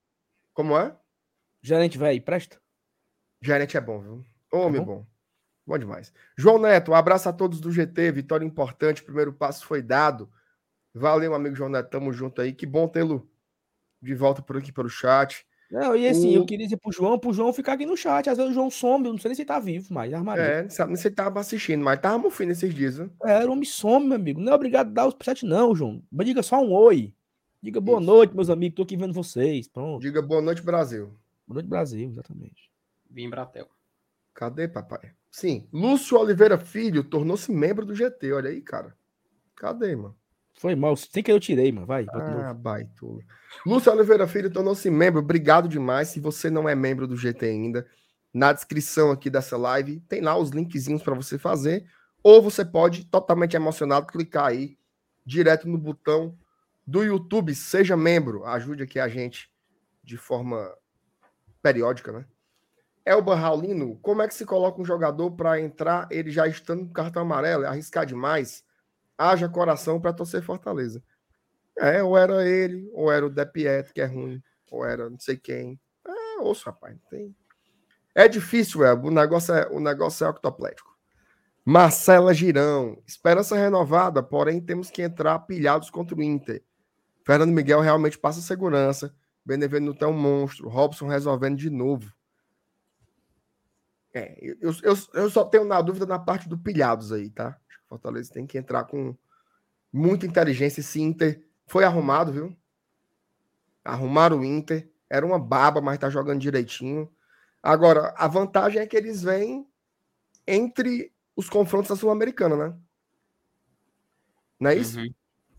[0.51, 0.97] Como é?
[1.61, 2.59] Gerente, velho, presta.
[3.45, 4.25] Gerente é bom, viu?
[4.51, 4.97] Homem é bom.
[4.97, 5.05] bom.
[5.67, 6.11] Bom demais.
[6.37, 10.29] João Neto, um abraço a todos do GT, vitória importante, primeiro passo foi dado.
[10.93, 11.89] Valeu, amigo João Neto.
[11.89, 12.53] Tamo junto aí.
[12.53, 13.29] Que bom tê-lo
[14.01, 15.45] de volta por aqui pelo chat.
[15.69, 16.41] Não, e assim, o...
[16.41, 18.29] eu queria dizer pro João, pro João ficar aqui no chat.
[18.29, 20.43] Às vezes o João some, eu não sei nem se ele tá vivo, mas armaria.
[20.43, 23.09] É, não sabe nem se ele tava assistindo, mas tava mofino esses dias, né?
[23.23, 24.39] É, o homem some, meu amigo.
[24.39, 26.01] Não é obrigado a dar os chat, não, João.
[26.11, 27.13] Mas diga só um oi.
[27.61, 28.07] Diga boa Isso.
[28.07, 28.75] noite, meus amigos.
[28.75, 29.67] Tô aqui vendo vocês.
[29.67, 30.01] Pronto.
[30.01, 31.07] Diga boa noite, Brasil.
[31.47, 32.74] Boa noite, Brasil, exatamente.
[33.15, 33.69] Vim Bratel.
[34.33, 35.13] Cadê, papai?
[35.31, 35.69] Sim.
[35.71, 38.33] Lúcio Oliveira Filho tornou-se membro do GT.
[38.33, 38.93] Olha aí, cara.
[39.55, 40.17] Cadê, mano?
[40.55, 41.87] Foi mal, sem que eu tirei, mano.
[41.87, 42.05] Vai.
[42.11, 43.23] Ah, baito.
[43.65, 45.21] Lúcio Oliveira Filho tornou-se membro.
[45.21, 46.09] Obrigado demais.
[46.09, 47.87] Se você não é membro do GT ainda,
[48.33, 51.89] na descrição aqui dessa live tem lá os linkzinhos para você fazer.
[52.21, 54.77] Ou você pode, totalmente emocionado, clicar aí
[55.25, 56.37] direto no botão
[56.85, 57.55] do YouTube.
[57.55, 58.43] Seja membro.
[58.43, 59.49] Ajude aqui a gente
[60.03, 60.69] de forma
[61.61, 62.25] periódica, né?
[63.05, 66.93] Elba Raulino, como é que se coloca um jogador para entrar ele já estando com
[66.93, 67.65] cartão amarelo?
[67.65, 68.65] Arriscar demais?
[69.17, 71.03] haja coração para torcer Fortaleza.
[71.77, 74.41] É, ou era ele, ou era o De Pietro, que é ruim,
[74.71, 75.79] ou era não sei quem.
[76.07, 77.35] É, ouço, rapaz, tem.
[78.13, 80.95] É difícil, é, o negócio é, o negócio é octoplético.
[81.65, 86.63] Marcela Girão, esperança renovada, porém temos que entrar pilhados contra o Inter.
[87.25, 89.13] Fernando Miguel realmente passa segurança.
[89.43, 90.69] Benevenuto é um monstro.
[90.69, 92.13] Robson resolvendo de novo.
[94.15, 97.59] É, eu, eu, eu só tenho na dúvida na parte do pilhados aí, tá?
[97.85, 99.13] Fortaleza tem que entrar com
[99.91, 100.79] muita inteligência.
[100.79, 102.57] Esse Inter foi arrumado, viu?
[103.83, 104.89] Arrumaram o Inter.
[105.09, 107.11] Era uma baba, mas tá jogando direitinho.
[107.61, 109.67] Agora, a vantagem é que eles vêm
[110.47, 112.77] entre os confrontos da Sul-Americana, né?
[114.57, 114.97] Não é isso?
[114.97, 115.13] Uhum.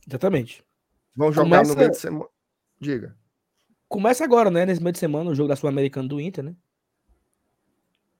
[0.08, 0.64] Exatamente.
[1.14, 1.72] Vão jogar Começa...
[1.72, 2.30] no meio de semana.
[2.80, 3.16] Diga.
[3.86, 4.64] Começa agora, né?
[4.64, 6.56] Nesse meio de semana, o jogo da Sul-Americana do Inter, né?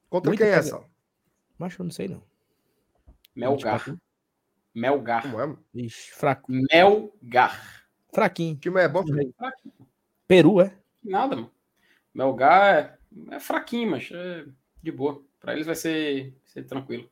[0.08, 0.82] Contra Muito quem é essa?
[1.58, 2.22] Mas eu não sei, não.
[3.34, 3.84] Melgar.
[4.74, 5.24] Melgar.
[5.26, 5.80] É?
[5.80, 6.52] Ixi, fraco.
[6.52, 7.86] Melgar.
[8.12, 8.54] Fraquinho.
[8.54, 9.74] O time é bom, Fraquinho.
[10.26, 10.72] Peru, é?
[11.02, 11.50] Nada, mano.
[12.14, 12.98] Melgar é,
[13.34, 14.44] é fraquinho, mas é
[14.82, 15.22] de boa.
[15.40, 17.08] Pra eles vai ser, ser tranquilo.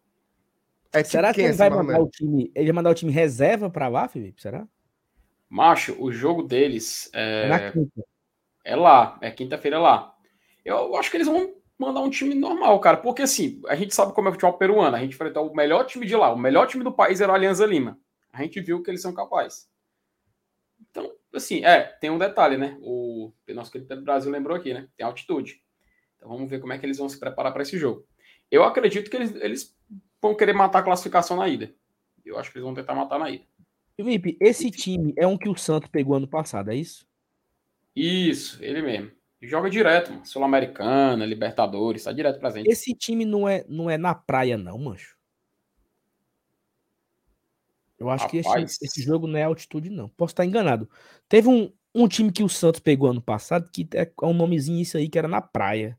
[0.93, 2.51] É tipo Será que ele vai mandar o time?
[2.55, 4.41] Ele vai mandar o time reserva pra lá, Felipe?
[4.41, 4.67] Será?
[5.49, 7.73] Macho, o jogo deles é,
[8.65, 10.17] é, é lá, é quinta-feira lá.
[10.65, 12.97] Eu acho que eles vão mandar um time normal, cara.
[12.97, 14.97] Porque assim, a gente sabe como é o futebol peruano.
[14.97, 16.33] A gente enfrentou o melhor time de lá.
[16.33, 17.99] O melhor time do país era o Alianza Lima.
[18.33, 19.69] A gente viu que eles são capazes.
[20.91, 22.77] Então, assim, é, tem um detalhe, né?
[22.81, 24.89] O nosso querido Brasil lembrou aqui, né?
[24.97, 25.63] Tem altitude.
[26.17, 28.07] Então vamos ver como é que eles vão se preparar para esse jogo.
[28.51, 29.77] Eu acredito que eles, eles
[30.21, 31.75] vão querer matar a classificação na ida.
[32.25, 33.45] Eu acho que eles vão tentar matar na ida.
[33.97, 37.07] Felipe, esse time é um que o Santos pegou ano passado, é isso?
[37.95, 39.13] Isso, ele mesmo.
[39.43, 40.27] Joga direto.
[40.27, 42.69] Sul-Americana, Libertadores, tá direto presente.
[42.69, 45.17] Esse time não é, não é na praia, não, mancho.
[47.99, 48.79] Eu acho que esse, Rapaz.
[48.83, 50.09] esse jogo não é altitude, não.
[50.09, 50.89] Posso estar enganado.
[51.29, 54.97] Teve um, um time que o Santos pegou ano passado, que é um nomezinho isso
[54.97, 55.99] aí, que era na praia.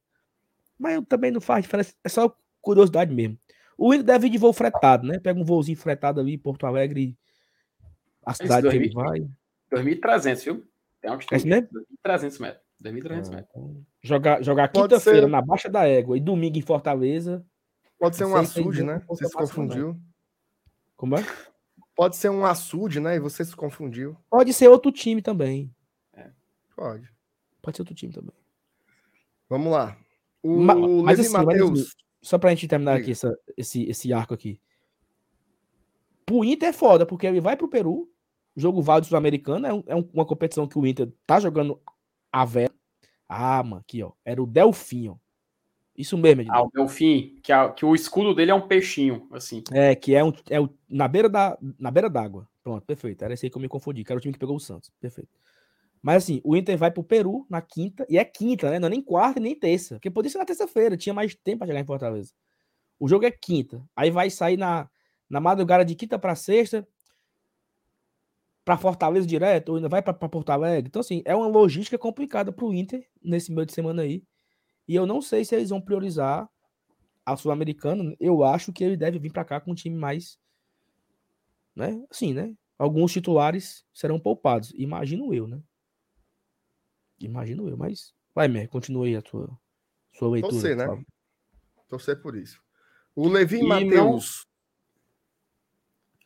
[0.78, 3.40] Mas eu também não faz diferença, é só curiosidade mesmo.
[3.78, 5.20] O Inter deve ir de voo fretado, né?
[5.20, 7.18] Pega um voozinho fretado ali em Porto Alegre,
[8.26, 9.20] a cidade que ele vai.
[9.72, 10.68] 2.300, viu?
[11.02, 11.38] Tem É altitude.
[11.38, 11.70] isso mesmo?
[12.06, 12.65] 2.300 metros.
[12.82, 15.28] 2.300 Ah, então, Jogar, jogar quinta-feira ser.
[15.28, 17.46] na Baixa da Égua e domingo em Fortaleza.
[17.98, 19.02] Pode ser um Não açude, né?
[19.08, 19.42] Você se não.
[19.42, 20.00] confundiu.
[20.96, 21.26] Como é?
[21.96, 23.16] Pode ser um açude, né?
[23.16, 24.18] E você se confundiu.
[24.30, 25.74] Pode ser outro time também.
[26.76, 27.10] Pode.
[27.62, 28.34] Pode ser outro time também.
[29.50, 29.98] Vamos lá.
[30.44, 31.86] O Ma- mas assim, assim,
[32.22, 33.04] Só pra gente terminar Diga.
[33.04, 34.60] aqui essa- esse, esse arco aqui.
[36.26, 38.10] Pro Inter é foda, porque ele vai pro Peru.
[38.56, 41.80] O jogo válido sul-americano é, um- é um- uma competição que o Inter tá jogando
[42.42, 42.74] a vera.
[43.28, 44.12] Ah, mano, aqui, ó.
[44.24, 45.16] Era o Delfim, ó.
[45.98, 46.56] Isso mesmo, Ednei.
[46.58, 49.64] Ah, o Delfim, que, a- que o escudo dele é um peixinho, assim.
[49.72, 52.48] É, que é, um, é o, na beira da na beira d'água.
[52.62, 53.24] Pronto, perfeito.
[53.24, 54.92] Era esse aí que eu me confundi, que era o time que pegou o Santos.
[55.00, 55.30] Perfeito.
[56.02, 58.78] Mas assim, o Inter vai pro Peru na quinta, e é quinta, né?
[58.80, 59.96] Não é nem quarta nem terça.
[59.96, 62.34] Porque podia ser na terça-feira, tinha mais tempo pra chegar em Fortaleza.
[63.00, 63.82] O jogo é quinta.
[63.96, 64.90] Aí vai sair na,
[65.30, 66.88] na madrugada de quinta pra sexta,
[68.66, 70.88] pra Fortaleza direto, ou ainda vai pra, pra Porto Alegre.
[70.90, 74.24] Então, assim, é uma logística complicada pro Inter nesse meio de semana aí.
[74.88, 76.50] E eu não sei se eles vão priorizar
[77.24, 78.16] a Sul-Americana.
[78.20, 80.40] Eu acho que ele deve vir pra cá com um time mais.
[81.76, 82.04] Né?
[82.10, 82.56] Assim, né?
[82.78, 84.74] Alguns titulares serão poupados.
[84.76, 85.62] Imagino eu, né?
[87.20, 88.14] Imagino eu, mas.
[88.34, 89.50] Vai, Mer, continue aí a tua,
[90.14, 90.54] sua leitura.
[90.54, 91.06] Torcer, né?
[91.88, 92.60] Torcer por isso.
[93.16, 94.46] O Levi não- Matheus.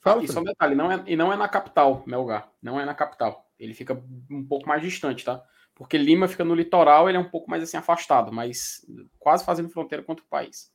[0.02, 0.52] Fala, e só um Felipe.
[0.54, 2.52] detalhe, não é, e não é na capital, Melgar.
[2.62, 3.50] Não é na capital.
[3.60, 5.44] Ele fica um pouco mais distante, tá?
[5.76, 8.86] Porque Lima fica no litoral, ele é um pouco mais assim afastado, mas
[9.18, 10.72] quase fazendo fronteira contra o país.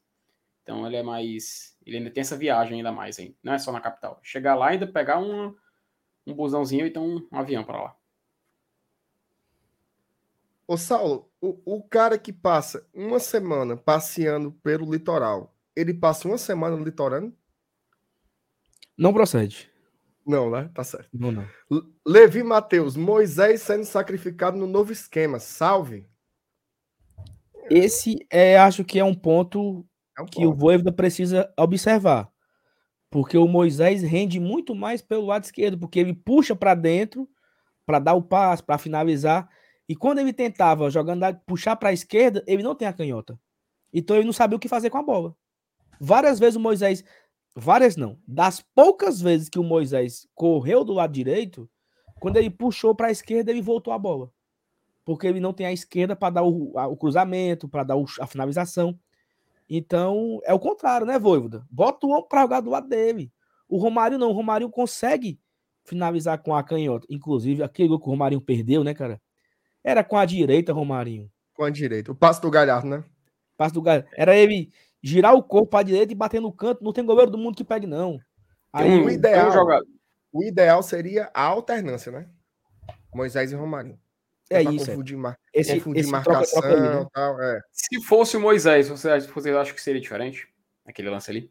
[0.63, 1.77] Então ele é mais.
[1.85, 3.37] Ele ainda tem essa viagem ainda mais, hein?
[3.43, 4.19] Não é só na capital.
[4.23, 5.55] Chegar lá e ainda pegar um,
[6.27, 7.97] um busãozinho e então um avião para lá.
[10.67, 16.39] Ô, Saulo, o, o cara que passa uma semana passeando pelo litoral, ele passa uma
[16.39, 17.37] semana litorando?
[18.97, 19.71] Não procede.
[20.27, 20.71] Não, né?
[20.75, 21.09] Tá certo.
[21.13, 21.47] Não, não.
[22.07, 25.39] Levi Matheus, Moisés sendo sacrificado no novo esquema.
[25.39, 26.07] Salve.
[27.71, 29.87] Esse é, acho que é um ponto
[30.17, 30.61] É um que o ponto.
[30.61, 32.31] Voivoda precisa observar.
[33.11, 37.29] Porque o Moisés rende muito mais pelo lado esquerdo, porque ele puxa para dentro
[37.87, 39.49] para dar o passe, para finalizar.
[39.89, 43.39] E quando ele tentava jogando puxar para a esquerda, ele não tem a canhota.
[43.93, 45.37] Então ele não sabia o que fazer com a bola.
[46.01, 47.05] Várias vezes o Moisés,
[47.55, 51.69] várias não, das poucas vezes que o Moisés correu do lado direito,
[52.21, 54.31] quando ele puxou para a esquerda, ele voltou a bola.
[55.05, 58.07] Porque ele não tem a esquerda para dar o, a- o cruzamento, para dar o-
[58.21, 58.99] a finalização.
[59.69, 61.67] Então, é o contrário, né, Voivoda?
[61.71, 63.33] Bota o homem pra jogar do lado dele.
[63.69, 65.39] O Romário não, o Romário consegue
[65.85, 67.07] finalizar com a canhota.
[67.11, 69.21] Inclusive, aquele gol que o Romarinho perdeu, né, cara?
[69.83, 71.31] Era com a direita, Romarinho.
[71.55, 72.13] Com a direita.
[72.13, 73.05] O passo do Galhardo, né?
[73.57, 74.09] Passe do Galhardo.
[74.17, 74.71] Era ele
[75.05, 76.83] girar o corpo pra direita e bater no canto.
[76.83, 78.19] Não tem goleiro do mundo que pegue, não.
[78.73, 79.81] Aí, Tem o um, ideal- um.
[80.33, 82.27] O ideal seria a alternância, né?
[83.15, 83.99] Moisés e Romarinho.
[84.51, 84.85] é pra isso.
[84.91, 84.95] é.
[84.95, 85.39] Confundir, mar...
[85.53, 87.03] Esse, confundir esse marcação troca-troca aí, né?
[87.03, 87.41] e tal.
[87.43, 87.61] É.
[87.71, 90.49] Se fosse o Moisés, você, acha- você acha que seria diferente?
[90.85, 91.51] Aquele lance ali?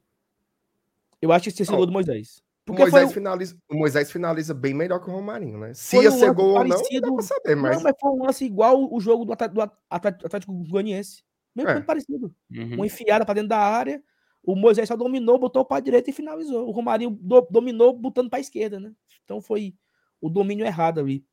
[1.22, 1.78] Eu acho que Não.
[1.78, 2.38] gol do Moisés.
[2.64, 3.58] O Porque Moisés, foi, o- finaliza...
[3.70, 5.74] o Moisés finaliza bem melhor que o Romarinho, né?
[5.74, 7.76] Se Foi ia um ser gol ou não, não dá pra saber, mas...
[7.78, 11.24] Não, mas foi um lance igual o jogo do Atlético, do Atlético, Atlético Goianiense.
[11.56, 11.82] Mesmo É.
[11.82, 12.34] parecido.
[12.52, 12.76] Uhum.
[12.76, 14.04] uma enfiada para dentro da área.
[14.44, 16.68] O Moisés só dominou, botou para a direita e finalizou.
[16.68, 18.92] O Romarinho do- dominou botando para a esquerda, né?
[19.24, 19.74] Então foi
[20.20, 21.26] o domínio errado ali.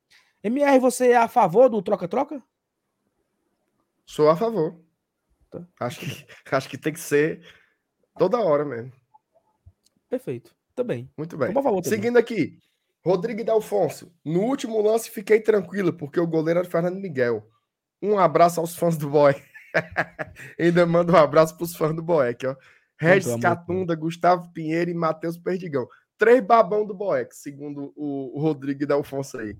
[0.44, 2.42] MR, você é a favor do troca-troca?
[4.06, 4.80] Sou a favor.
[5.50, 5.66] Tá.
[5.80, 6.06] Acho, que,
[6.54, 7.42] acho que tem que ser
[8.18, 8.92] toda hora mesmo.
[10.08, 10.54] Perfeito.
[10.74, 11.10] Também.
[11.16, 11.52] Muito bem.
[11.52, 11.84] Favor.
[11.84, 12.58] Seguindo aqui.
[13.04, 14.12] Rodrigo Dalfonso.
[14.24, 17.46] No último lance fiquei tranquilo, porque o goleiro era o Fernando Miguel.
[18.02, 19.34] Um abraço aos fãs do Boy.
[20.58, 22.56] Ainda mando um abraço para os fãs do Boeck, ó.
[22.98, 25.88] Regis Catunda, Gustavo Pinheiro e Matheus Perdigão.
[26.18, 29.56] Três babão do Boeck, segundo o, Rodrigo Dalfonso aí.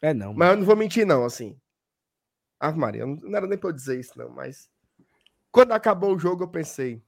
[0.00, 0.32] É não.
[0.32, 1.58] Mas eu não vou mentir, não, assim.
[2.60, 4.70] Ah, Maria, não, não era nem pra eu dizer isso, não, mas.
[5.50, 7.02] Quando acabou o jogo, eu pensei.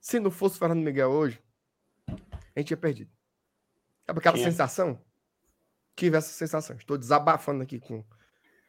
[0.00, 1.42] Se não fosse o Fernando Miguel hoje,
[2.08, 3.10] a gente tinha perdido.
[4.06, 4.50] Sabe aquela Tinha.
[4.50, 4.98] sensação?
[5.94, 6.76] Tive essa sensação.
[6.76, 8.02] Estou desabafando aqui com,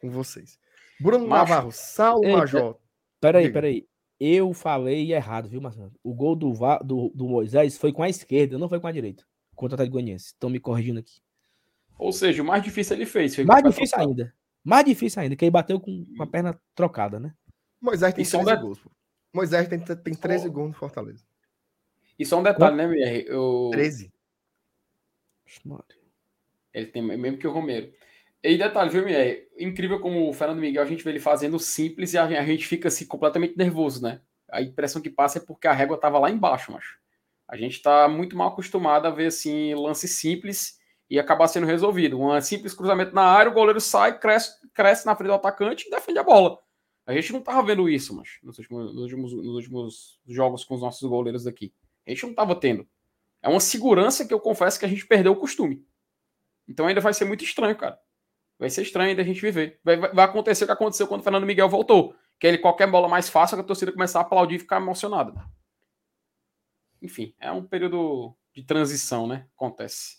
[0.01, 0.59] com vocês.
[0.99, 1.49] Bruno Macho.
[1.51, 2.37] Navarro, Saulo Eita.
[2.37, 2.77] Major.
[3.19, 3.53] Peraí, Diga.
[3.53, 3.87] peraí.
[4.19, 5.93] Eu falei errado, viu, Marcelo?
[6.03, 8.91] O gol do, Va- do, do Moisés foi com a esquerda, não foi com a
[8.91, 9.23] direita.
[9.55, 10.25] Contra o Atlético Goianiense.
[10.27, 11.21] Estão me corrigindo aqui.
[11.97, 13.35] Ou seja, o mais difícil ele fez.
[13.35, 14.33] foi Mais difícil ainda.
[14.63, 17.33] Mais difícil ainda, que ele bateu com, com a perna trocada, né?
[17.81, 18.79] Moisés tem E só um 13 det- gols.
[18.79, 18.91] pô.
[19.33, 21.23] Moisés tem, tem 13 Só- gols no Fortaleza.
[22.17, 23.25] E só um detalhe, né, MR?
[23.27, 23.69] Eu...
[23.71, 24.11] 13.
[26.73, 27.91] Ele tem mesmo que o Romero.
[28.43, 29.47] E detalhe, viu, MR?
[29.57, 32.87] Incrível como o Fernando Miguel, a gente vê ele fazendo simples e a gente fica
[32.87, 34.21] assim completamente nervoso, né?
[34.49, 36.97] A impressão que passa é porque a régua tava lá embaixo, macho.
[37.47, 40.79] A gente tá muito mal acostumado a ver assim lance simples
[41.09, 42.19] e acabar sendo resolvido.
[42.21, 45.91] Um simples cruzamento na área, o goleiro sai, cresce, cresce na frente do atacante e
[45.91, 46.59] defende a bola.
[47.05, 50.75] A gente não tava vendo isso, macho, nos últimos, nos últimos, nos últimos jogos com
[50.75, 51.73] os nossos goleiros aqui.
[52.05, 52.87] A gente não tava tendo.
[53.41, 55.83] É uma segurança que eu confesso que a gente perdeu o costume.
[56.67, 57.99] Então ainda vai ser muito estranho, cara.
[58.59, 59.79] Vai ser estranho ainda a gente viver.
[59.83, 62.13] Vai, vai- vai acontecer o que aconteceu quando o Fernando Miguel voltou.
[62.37, 65.33] Que ele, qualquer bola mais fácil, a torcida começar a aplaudir e ficar emocionada.
[67.01, 69.47] Enfim, é um período de transição, né?
[69.55, 70.17] Acontece.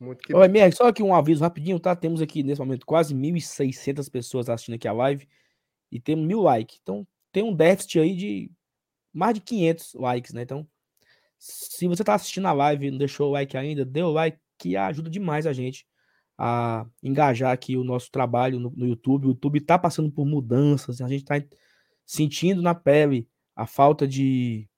[0.00, 1.94] Muito que Ô, MR, só aqui um aviso rapidinho, tá?
[1.94, 5.28] Temos aqui nesse momento quase 1.600 pessoas assistindo aqui a live
[5.92, 6.78] e temos mil likes.
[6.82, 8.50] Então tem um déficit aí de
[9.12, 10.42] mais de 500 likes, né?
[10.42, 10.66] Então,
[11.38, 14.38] se você tá assistindo a live e não deixou o like ainda, dê o like
[14.58, 15.86] que ajuda demais a gente
[16.36, 19.26] a engajar aqui o nosso trabalho no, no YouTube.
[19.26, 21.34] O YouTube tá passando por mudanças, a gente tá
[22.04, 24.68] sentindo na pele a falta de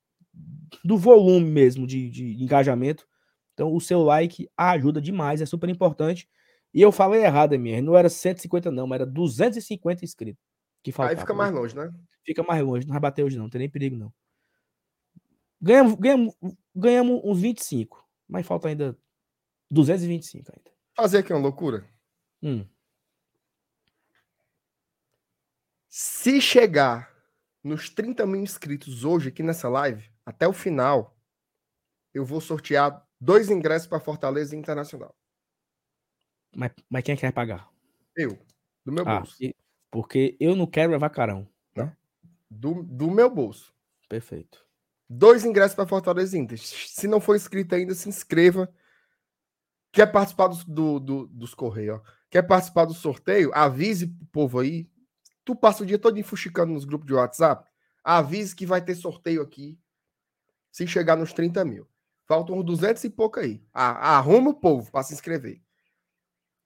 [0.84, 3.06] do volume mesmo de, de engajamento.
[3.54, 6.28] Então, o seu like ajuda demais, é super importante.
[6.74, 7.80] E eu falei errado, MR.
[7.80, 10.42] Não era 150, não, mas era 250 inscritos.
[10.82, 11.18] Que faltava.
[11.18, 11.90] Aí fica mais longe, né?
[12.22, 14.12] Fica mais longe, não vai bater hoje, não, não tem nem perigo, não.
[15.60, 16.34] Ganhamos, ganhamos,
[16.74, 18.96] ganhamos uns 25, mas falta ainda
[19.70, 20.75] 225 ainda.
[20.96, 21.86] Fazer aqui uma loucura.
[22.42, 22.66] Hum.
[25.88, 27.14] Se chegar
[27.62, 31.16] nos 30 mil inscritos hoje aqui nessa live, até o final,
[32.14, 35.14] eu vou sortear dois ingressos para Fortaleza Internacional.
[36.54, 37.70] Mas, mas quem é que vai pagar?
[38.16, 38.38] Eu,
[38.84, 39.36] do meu Ah, bolso.
[39.90, 41.48] porque eu não quero levar carão.
[42.48, 43.74] Do, do meu bolso.
[44.08, 44.64] Perfeito.
[45.10, 46.56] Dois ingressos para Fortaleza Inter.
[46.58, 48.72] Se não for inscrito ainda, se inscreva.
[49.96, 52.02] Quer participar dos, do, do- dos Correios?
[52.28, 53.50] Quer participar do sorteio?
[53.54, 54.90] Avise pro povo aí.
[55.42, 57.66] Tu passa o dia todo fuxicando nos grupos de WhatsApp.
[58.04, 59.78] Avise que vai ter sorteio aqui.
[60.70, 61.88] Se chegar nos 30 mil.
[62.26, 63.64] Faltam uns 200 e pouco aí.
[63.72, 65.62] Ah, arruma o povo para se inscrever.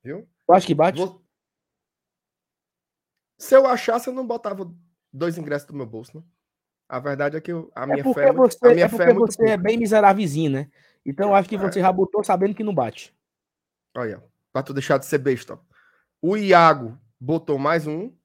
[0.02, 0.28] Viu?
[0.48, 0.98] Eu acho que bate.
[0.98, 1.22] Vou-
[3.38, 4.68] Se eu achasse, eu não botava
[5.12, 6.24] dois ingressos do meu bolso, não.
[6.88, 8.88] A verdade é que eu- a minha É porque fé, é você, a minha é,
[8.88, 10.70] fé porque é você é bem miserávelzinho, né?
[11.06, 11.58] Então eu acho que É.
[11.58, 13.14] você já botou sabendo que não bate.
[13.96, 14.22] Olha,
[14.52, 15.60] pra tu deixar de ser besta.
[16.22, 18.16] O Iago botou mais um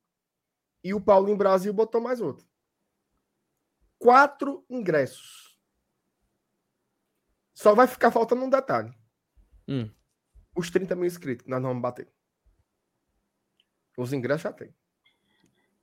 [0.84, 2.48] e o Paulinho Brasil botou mais outro.
[3.98, 5.58] Quatro ingressos.
[7.54, 8.94] Só vai ficar faltando um detalhe.
[9.68, 9.90] Hum.
[10.56, 12.12] Os 30 mil inscritos que nós não vamos bater.
[13.98, 14.76] Os ingressos já tem.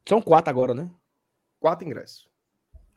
[0.07, 0.91] São quatro agora, né?
[1.59, 2.28] Quatro ingressos.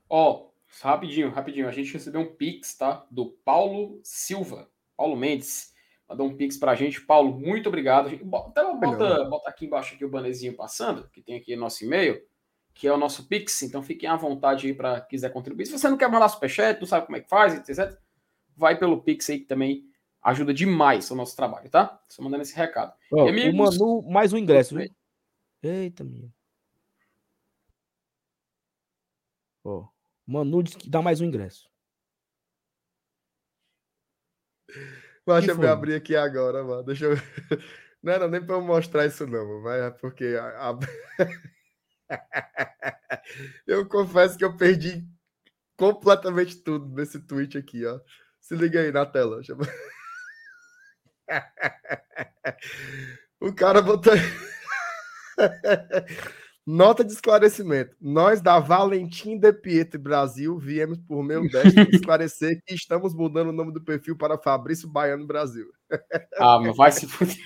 [0.09, 1.67] Ó, rapidinho, rapidinho.
[1.67, 3.07] A gente recebeu um pix, tá?
[3.09, 4.69] Do Paulo Silva.
[4.97, 5.74] Paulo Mendes.
[6.07, 7.01] Mandou um pix pra gente.
[7.01, 8.07] Paulo, muito obrigado.
[8.07, 11.55] A gente- bo- Até bota, bota aqui embaixo aqui o bannerzinho passando, que tem aqui
[11.55, 12.21] nosso e-mail,
[12.73, 13.63] que é o nosso pix.
[13.63, 15.65] Então fiquem à vontade aí para quiser contribuir.
[15.65, 17.97] Se você não quer mandar superchat, não sabe como é que faz, etc.
[18.55, 19.89] Vai pelo pix aí que também
[20.21, 21.99] ajuda demais o nosso trabalho, tá?
[22.07, 22.93] Só mandando esse recado.
[23.11, 24.89] Ó, E o amigos- Manu, mais um ingresso, viu?
[25.63, 26.31] Eita, minha.
[29.63, 29.87] Ó,
[30.27, 31.67] Manu disse que dá mais um ingresso.
[35.25, 36.83] Mas Que deixa eu abrir aqui agora, mano.
[36.83, 37.15] Deixa eu.
[38.03, 40.25] Não era nem pra eu mostrar isso, não, mano, mas é porque.
[40.39, 40.79] a- a-
[43.65, 45.03] eu confesso que eu perdi
[45.77, 47.99] completamente tudo nesse tweet aqui, ó.
[48.41, 49.37] Se liga aí na tela.
[49.37, 49.57] Deixa eu-
[53.41, 54.13] o cara botou.
[56.65, 57.95] Nota de esclarecimento.
[58.01, 63.53] Nós da Valentim de Pietro Brasil viemos por meio desta esclarecer que estamos mudando o
[63.53, 65.67] nome do perfil para Fabrício Baiano Brasil.
[66.37, 67.37] Ah, mas vai se fuder.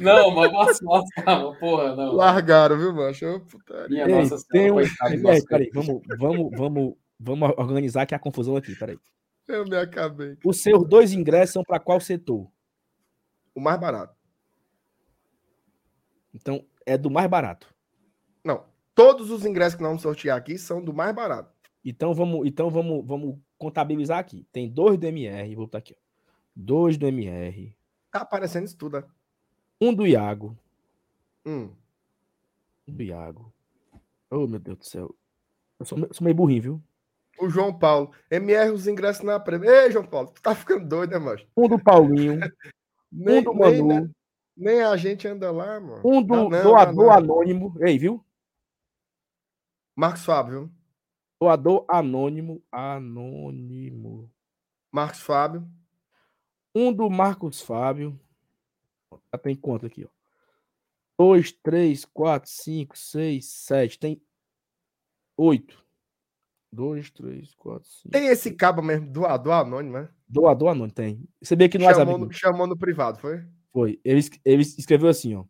[0.00, 2.12] Não, mas nossa, nossa, calma, porra, não.
[2.12, 3.40] Largaram, viu, macho?
[3.50, 3.88] Putaria.
[3.88, 4.88] Minha Ei, nossa tem senhora, um...
[4.88, 8.98] coitado nosso peraí, vamos, vamos, vamos, vamos organizar aqui a confusão aqui, peraí.
[9.46, 10.38] Eu me acabei.
[10.44, 12.48] Os seus dois ingressos são para qual setor?
[13.54, 14.14] O mais barato.
[16.32, 17.72] Então, é do mais barato.
[18.44, 18.64] Não.
[18.94, 21.52] Todos os ingressos que nós vamos sortear aqui são do mais barato.
[21.84, 24.46] Então vamos, então vamos, vamos contabilizar aqui.
[24.52, 26.02] Tem dois do MR, vou botar aqui, ó.
[26.56, 27.76] Dois do MR,
[28.10, 29.04] Tá aparecendo isso tudo, né?
[29.80, 30.56] um do Iago,
[31.44, 31.70] Hum.
[32.86, 33.52] um do Iago,
[34.30, 35.14] Oh, meu Deus do céu.
[35.78, 36.82] Eu sou, sou meio burrinho, viu?
[37.38, 38.12] O João Paulo.
[38.30, 39.68] MR os ingressos na prêmio.
[39.70, 41.46] Ei, João Paulo, tu tá ficando doido, né, macho?
[41.56, 42.38] Um do Paulinho,
[43.12, 44.10] um do Manu, né,
[44.56, 46.02] nem a gente anda lá, mano.
[46.04, 47.10] um do não, dá doador não.
[47.10, 47.74] anônimo.
[47.80, 48.24] Ei, viu?
[49.96, 50.70] Marcos Fábio?
[51.40, 52.62] Doador anônimo.
[52.70, 54.30] Anônimo.
[54.90, 55.68] Marcos Fábio.
[56.74, 58.18] Um do Marcos Fábio.
[59.32, 60.08] Já tem conta aqui, ó.
[61.18, 63.98] Dois, três, quatro, cinco, seis, sete.
[63.98, 64.20] Tem
[65.36, 65.84] oito.
[66.72, 68.10] Dois, três, quatro, cinco.
[68.10, 70.08] Tem esse cabo mesmo, doador anônimo, né?
[70.28, 71.28] Doador anônimo, tem.
[71.40, 72.10] Você vê aqui no WhatsApp.
[72.10, 73.44] Chamou no, chamou no privado, foi?
[73.74, 74.00] Foi.
[74.04, 75.44] Ele, ele escreveu assim, ó.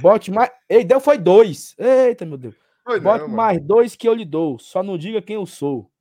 [0.00, 0.50] Bote mais.
[0.68, 1.74] Ei, deu foi dois.
[1.78, 2.56] Eita, meu Deus.
[2.82, 3.36] Foi Bote não, mano.
[3.36, 4.58] mais dois que eu lhe dou.
[4.58, 5.92] Só não diga quem eu sou.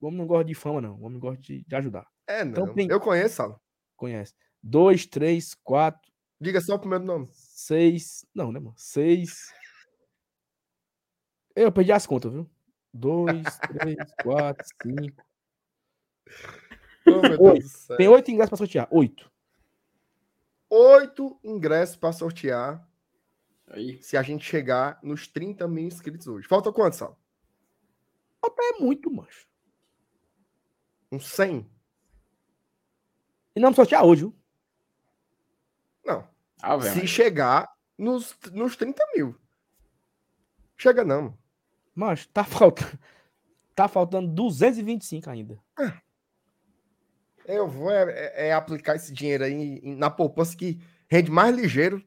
[0.00, 0.94] O homem não gosta de fama, não.
[0.96, 2.06] O homem gosta de, de ajudar.
[2.26, 2.50] É, não.
[2.50, 3.60] Então tem- Eu conheço, Sala.
[3.96, 4.34] Conhece.
[4.62, 7.28] Dois, três, quatro, Diga só o primeiro nome.
[7.32, 8.24] seis.
[8.34, 8.74] Não, né, mano?
[8.76, 9.52] Seis.
[11.54, 12.48] Eu perdi as contas, viu?
[12.92, 13.42] Dois,
[13.96, 15.24] três, quatro, cinco.
[17.06, 17.96] Oh, meu Oi, Deus do céu.
[17.96, 18.88] Tem oito ingressos pra sortear.
[18.90, 19.30] Oito.
[20.70, 22.86] Oito ingressos para sortear
[23.68, 24.02] Aí.
[24.02, 26.46] se a gente chegar nos 30 mil inscritos hoje.
[26.46, 27.18] Falta quanto, Sal?
[28.60, 29.46] É muito, mancho.
[31.10, 31.68] Uns 100?
[33.56, 34.36] E não sortear hoje, viu?
[36.04, 36.28] Não.
[36.62, 36.80] Ah.
[36.80, 39.34] Se chegar nos, nos 30 mil.
[40.76, 41.36] Chega não.
[41.94, 42.98] Mancho, tá faltando.
[43.74, 45.58] Tá faltando 225 ainda.
[47.48, 50.78] Eu vou é, é- é aplicar esse dinheiro aí na poupança que
[51.10, 52.02] rende mais ligeiro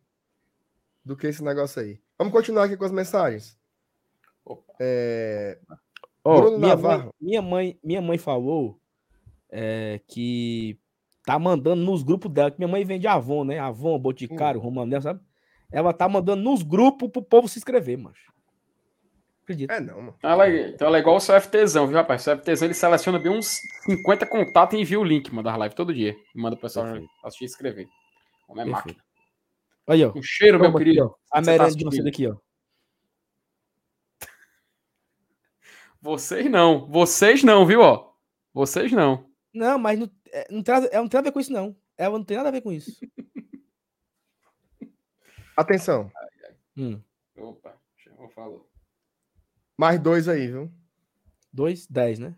[1.04, 2.00] do que esse negócio aí.
[2.18, 3.60] Vamos continuar aqui com as mensagens.
[4.80, 5.58] É,
[6.24, 7.16] Ó, Bruno minha, mãe, Navarro.
[7.20, 8.80] minha mãe, minha mãe falou
[9.50, 10.80] é, que
[11.26, 13.60] tá mandando nos grupos dela, que minha mãe vende Avon, né?
[13.60, 15.20] Avon, Boticário, Romanel, sabe?
[15.72, 18.32] Ela tá mandando nos grupos pro povo se inscrever, mancho.
[19.44, 19.74] Acredita?
[19.74, 20.18] é não, mano.
[20.24, 22.22] Ela é- então ela é igual o CFTzão, viu, rapaz?
[22.22, 25.76] O CFTzão ele seleciona bem uns 50 contatos e envia o link, manda a live
[25.76, 26.16] todo dia.
[26.36, 27.10] E manda o pessoal Perfeito.
[27.24, 27.88] assistir e escrever.
[28.48, 28.88] Como é Perfeito.
[28.88, 29.04] máquina.
[29.88, 30.14] Aí, ó.
[30.16, 31.06] Um cheiro, meu Toma aqui, querido.
[31.08, 31.16] ó.
[31.38, 32.36] A Você tá de vocês aqui, ó.
[36.02, 36.88] Vocês não.
[36.88, 38.14] Vocês não, viu, ó?
[38.54, 39.30] Vocês não.
[39.54, 41.52] Não, mas não, é, não, tem, nada- ela não tem nada a ver com isso,
[41.54, 41.76] não.
[41.98, 42.92] Ela não tem nada a ver com isso.
[45.58, 46.12] Atenção.
[46.78, 47.00] Hum.
[47.38, 48.70] Opa, chegou, falou.
[49.82, 50.72] Mais dois aí, viu?
[51.52, 52.36] Dois, dez, né?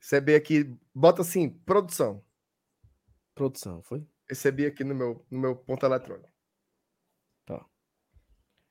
[0.00, 2.24] Recebi aqui, bota assim, produção.
[3.34, 4.02] Produção, foi?
[4.26, 6.26] Recebi aqui no meu, no meu ponto eletrônico.
[7.44, 7.62] Tá.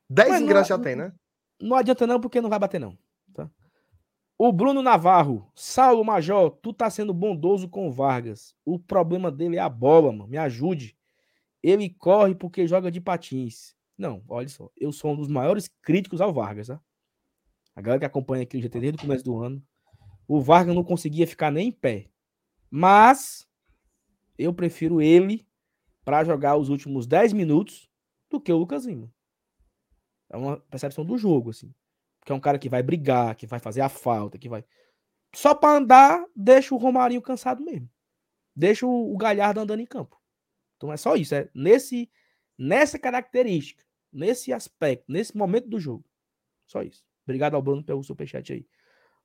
[0.09, 1.13] 10 Mas não- ingressos já tem, né?
[1.61, 2.97] Não adianta não, porque não vai bater, não.
[3.31, 3.47] Tá?
[4.39, 5.47] O Bruno Navarro.
[5.53, 8.55] Saulo Major, tu tá sendo bondoso com o Vargas.
[8.65, 10.27] O problema dele é a bola, mano.
[10.27, 10.97] Me ajude.
[11.61, 13.75] Ele corre porque joga de patins.
[13.95, 14.71] Não, olha só.
[14.75, 16.81] Eu sou um dos maiores críticos ao Vargas, tá?
[17.75, 19.61] A galera que acompanha aqui o GT desde o começo do ano.
[20.27, 22.09] O Vargas não conseguia ficar nem em pé.
[22.69, 23.47] Mas
[24.37, 25.47] eu prefiro ele
[26.03, 27.89] para jogar os últimos 10 minutos
[28.29, 29.11] do que o Lucas Lima.
[30.29, 31.73] É uma percepção do jogo, assim.
[32.19, 34.63] Porque é um cara que vai brigar, que vai fazer a falta, que vai.
[35.35, 37.89] Só para andar, deixa o Romarinho cansado mesmo.
[38.55, 40.21] Deixa o o Galhardo andando em campo.
[40.77, 41.35] Então é só isso.
[41.35, 42.09] É nesse,
[42.57, 46.05] nessa característica, nesse aspecto, nesse momento do jogo.
[46.67, 47.05] Só isso.
[47.25, 48.65] Obrigado ao Bruno pelo superchat aí.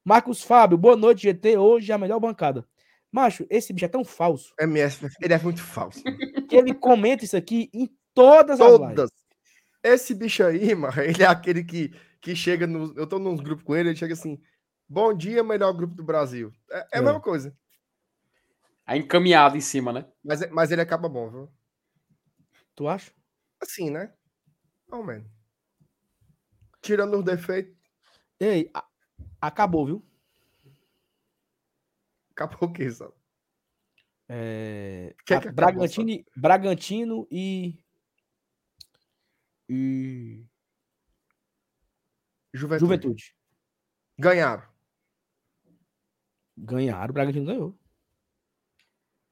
[0.04, 1.56] Marcos Fábio, boa noite, GT.
[1.58, 2.66] Hoje é a melhor bancada.
[3.10, 6.02] Macho, esse bicho é tão falso MS, ele é muito falso.
[6.48, 8.86] que ele comenta isso aqui em todas as lives.
[8.94, 9.10] Todas.
[9.82, 11.90] Esse bicho aí, mano, ele é aquele que,
[12.20, 12.92] que chega no.
[12.98, 14.40] Eu tô num grupo com ele, ele chega assim:
[14.88, 16.52] Bom dia, melhor grupo do Brasil.
[16.70, 16.98] É, é É.
[16.98, 17.56] a mesma coisa.
[18.86, 20.06] A encaminhada em cima, né?
[20.24, 21.48] Mas, é- mas ele acaba bom, viu?
[22.74, 23.12] Tu acha?
[23.60, 24.12] Assim, né?
[24.90, 25.24] Oh, man.
[26.80, 27.74] Tirando os defeitos,
[28.40, 28.86] Ei, a-
[29.40, 30.04] acabou, viu?
[32.32, 33.12] acabou o quê, sabe?
[34.28, 37.78] É, Que a- que acabou, Bragantino, e- Bragantino e.
[39.68, 40.44] E.
[42.54, 42.80] Juventude.
[42.80, 43.34] Juventude.
[44.18, 44.62] Ganharam.
[46.56, 47.78] Ganharam, o Bragantino ganhou.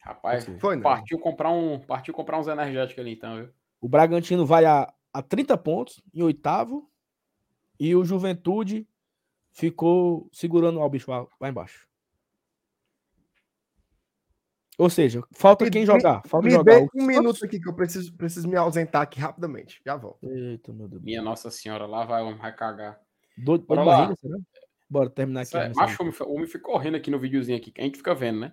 [0.00, 0.46] Rapaz.
[0.60, 0.82] Foi, não.
[0.82, 3.52] partiu comprar um, partiu comprar uns energéticos ali então, viu?
[3.80, 6.90] O Bragantino vai a, a 30 pontos em oitavo.
[7.78, 8.88] E o Juventude
[9.56, 11.86] ficou segurando o bicho lá, lá embaixo.
[14.78, 16.22] Ou seja, falta Me- quem me- jogar.
[16.26, 16.76] Falta Me jogar.
[16.76, 17.06] um Santos.
[17.06, 19.80] minuto aqui que eu preciso, preciso me ausentar aqui rapidamente.
[19.84, 20.28] Já volto.
[20.28, 21.02] Eita, meu Deus.
[21.02, 23.00] Minha Nossa Senhora, lá vai o homem, vai cagar.
[23.38, 23.96] Doido Bora lá.
[24.00, 24.36] barriga, será?
[24.88, 25.56] Bora terminar aqui.
[25.56, 25.74] mensagem.
[25.74, 27.96] Macho, o homem, foi- o homem foi correndo aqui no videozinho aqui, que a gente
[27.96, 28.52] fica vendo, né?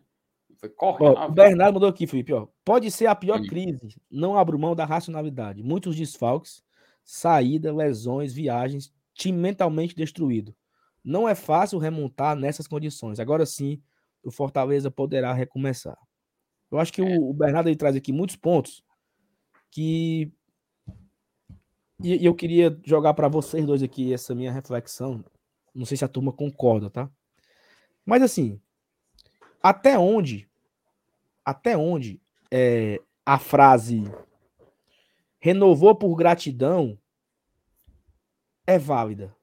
[0.58, 1.18] Foi correndo.
[1.18, 2.32] Ó, o Bernardo mandou aqui, Felipe.
[2.32, 2.48] Ó.
[2.64, 4.02] Pode ser a pior crise.
[4.10, 5.62] Não abro mão da racionalidade.
[5.62, 6.64] Muitos desfalques,
[7.04, 8.94] saída, lesões, viagens.
[9.16, 10.56] time mentalmente destruído.
[11.04, 13.20] Não é fácil remontar nessas condições.
[13.20, 13.82] Agora sim,
[14.24, 15.98] o Fortaleza poderá recomeçar.
[16.72, 17.18] Eu acho que É.
[17.18, 18.84] o, Bernardo ele traz aqui muitos pontos
[19.70, 20.32] que
[22.02, 25.24] e, e eu queria jogar para vocês dois aqui essa minha reflexão.
[25.74, 27.10] Não sei se a turma concorda, tá?
[28.06, 28.60] Mas assim,
[29.62, 30.50] até onde
[31.46, 34.04] até onde é, a frase
[35.40, 36.98] renovou por gratidão
[38.66, 39.36] é válida?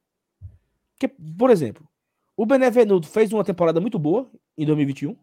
[1.01, 1.88] Porque, por exemplo,
[2.36, 5.16] o Benevenuto fez uma temporada muito boa em 2021.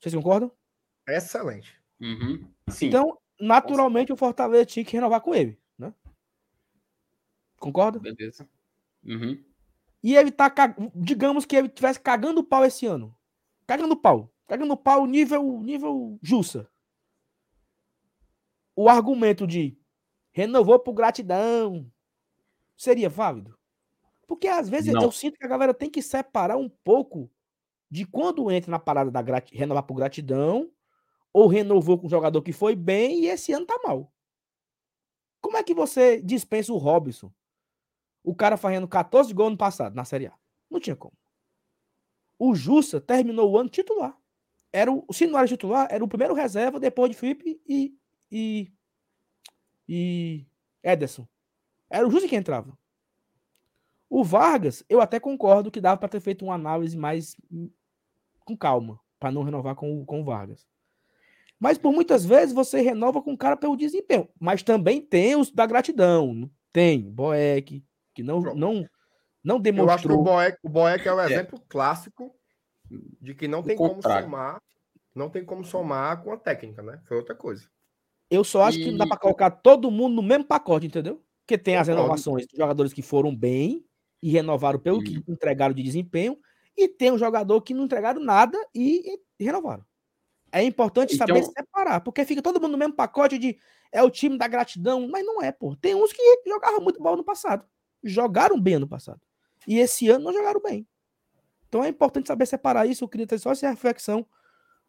[0.00, 0.50] Vocês concordam?
[1.06, 1.80] Excelente.
[2.00, 2.44] Uhum.
[2.68, 2.86] Sim.
[2.86, 5.94] Então, naturalmente, o Fortaleza tinha que renovar com ele, né?
[7.56, 8.00] Concorda?
[8.00, 8.48] Beleza.
[9.04, 9.40] Uhum.
[10.02, 10.52] E ele tá,
[10.92, 13.16] digamos que ele tivesse cagando pau esse ano.
[13.64, 14.34] Cagando pau.
[14.48, 16.68] Cagando pau nível, nível Jussa.
[18.74, 19.78] O argumento de
[20.32, 21.88] renovou por gratidão
[22.76, 23.56] seria válido?
[24.32, 25.02] Porque às vezes eu- Não.
[25.02, 27.30] eu sinto que a galera tem que separar um pouco
[27.90, 30.70] de quando entra na parada da grati- renovar por gratidão
[31.34, 34.10] ou renovou com um jogador que foi bem e esse ano tá mal.
[35.38, 37.30] Como é que você dispensa o Robson?
[38.24, 40.32] O cara fazendo 14 gols no passado, na Série A.
[40.70, 41.12] Não tinha como.
[42.38, 44.16] O Jussa terminou o ano titular.
[44.72, 47.94] Era o, se não era titular, era o primeiro reserva depois de Felipe e,
[48.30, 48.72] e,
[49.86, 50.46] e
[50.82, 51.28] Ederson.
[51.90, 52.78] Era o Jussa que entrava.
[54.14, 57.34] O Vargas, eu até concordo que dava para ter feito uma análise mais
[58.44, 60.66] com calma, para não renovar com, o- com o Vargas.
[61.58, 64.28] Mas por muitas vezes você renova com o cara pelo desempenho.
[64.38, 66.50] Mas também tem os da gratidão.
[66.70, 67.82] Tem Boeck,
[68.14, 68.58] que não, Pronto.
[68.58, 68.86] não,
[69.42, 70.22] não Eu acho que o demonstrou.
[70.24, 72.34] Boeck, o Boeck é o exemplo clássico
[73.18, 74.60] de que não tem como somar,
[75.14, 77.00] não tem como somar com a técnica, né?
[77.06, 77.66] Foi outra coisa.
[78.28, 81.22] Eu só acho que não dá E- pra colocar todo mundo no mesmo pacote, entendeu?
[81.46, 83.82] Porque tem as renovações dos jogadores que foram bem
[84.22, 86.38] e renovaram pelo que entregaram de desempenho,
[86.76, 89.84] e tem um jogador que não entregaram nada e, e renovaram.
[90.50, 93.58] É importante saber Então- separar, porque fica todo mundo no mesmo pacote de
[93.90, 95.76] é o time da gratidão, mas não é, pô.
[95.76, 97.66] Tem uns que jogaram muito bola no passado,
[98.02, 99.20] jogaram bem ano passado,
[99.66, 100.86] e esse ano não jogaram bem.
[101.68, 103.02] Então é importante saber separar isso.
[103.04, 104.26] Eu queria ter só essa reflexão,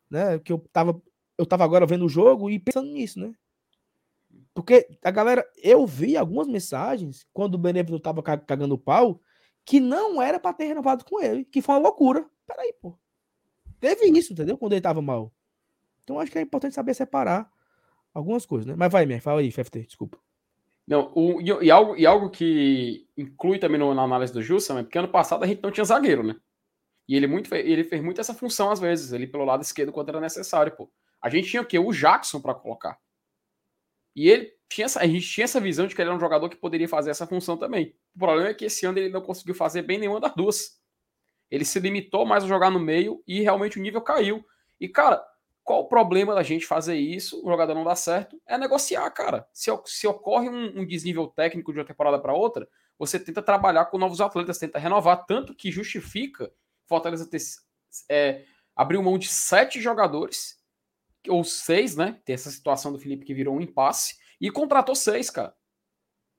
[0.09, 0.37] né?
[0.39, 1.01] Que eu tava,
[1.37, 3.33] eu tava agora vendo o jogo e pensando nisso, né?
[4.53, 9.19] Porque a galera, eu vi algumas mensagens quando o Benevenuto tava ca- cagando pau,
[9.65, 12.25] que não era pra ter renovado com ele, que foi uma loucura.
[12.45, 12.97] Peraí, pô.
[13.79, 14.57] Teve isso, entendeu?
[14.57, 15.33] Quando ele tava mal.
[16.03, 17.49] Então acho que é importante saber separar
[18.13, 18.75] algumas coisas, né?
[18.77, 20.19] Mas vai, minha, fala aí, FFT, desculpa.
[20.85, 24.77] Não, o- e, e algo, e algo que inclui também no- na análise do Jussa,
[24.79, 26.35] é porque ano passado a gente não tinha zagueiro, né?
[27.07, 30.09] E ele, muito, ele fez muito essa função às vezes, ele pelo lado esquerdo quando
[30.09, 30.91] era necessário, pô.
[31.21, 31.79] A gente tinha o quê?
[31.79, 32.97] O Jackson pra colocar.
[34.15, 36.49] E ele tinha essa, a gente tinha essa visão de que ele era um jogador
[36.49, 37.95] que poderia fazer essa função também.
[38.15, 40.81] O problema é que esse ano ele não conseguiu fazer bem nenhuma das duas.
[41.49, 44.43] Ele se limitou mais a jogar no meio e realmente o nível caiu.
[44.79, 45.23] E, cara,
[45.63, 47.45] qual o problema da gente fazer isso?
[47.45, 48.41] O jogador não dá certo.
[48.45, 49.47] É negociar, cara.
[49.53, 53.85] Se, se ocorre um, um desnível técnico de uma temporada para outra, você tenta trabalhar
[53.85, 55.25] com novos atletas, tenta renovar.
[55.25, 56.51] Tanto que justifica
[56.85, 57.39] Fortaleza ter
[58.09, 58.43] é,
[58.75, 60.57] abriu mão de sete jogadores,
[61.27, 62.19] ou seis, né?
[62.25, 65.53] Tem essa situação do Felipe que virou um impasse, e contratou seis, cara.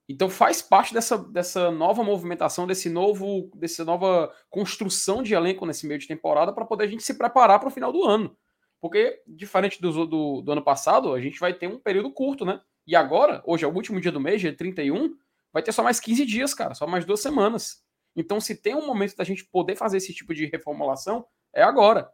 [0.07, 5.87] Então faz parte dessa, dessa nova movimentação, desse novo, dessa nova construção de elenco nesse
[5.87, 8.37] meio de temporada para poder a gente se preparar para o final do ano.
[8.79, 12.61] Porque, diferente do, do, do ano passado, a gente vai ter um período curto, né?
[12.85, 15.15] E agora, hoje é o último dia do mês, dia 31,
[15.51, 17.83] vai ter só mais 15 dias, cara, só mais duas semanas.
[18.15, 22.11] Então, se tem um momento da gente poder fazer esse tipo de reformulação, é agora.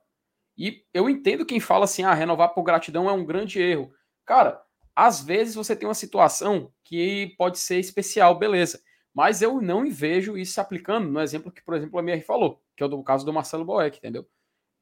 [0.61, 3.91] E eu entendo quem fala assim, ah, renovar por gratidão é um grande erro.
[4.23, 4.61] Cara,
[4.95, 8.79] às vezes você tem uma situação que pode ser especial, beleza.
[9.11, 12.61] Mas eu não vejo isso se aplicando no exemplo que, por exemplo, a MR falou,
[12.77, 14.23] que é o caso do Marcelo Boeck, entendeu?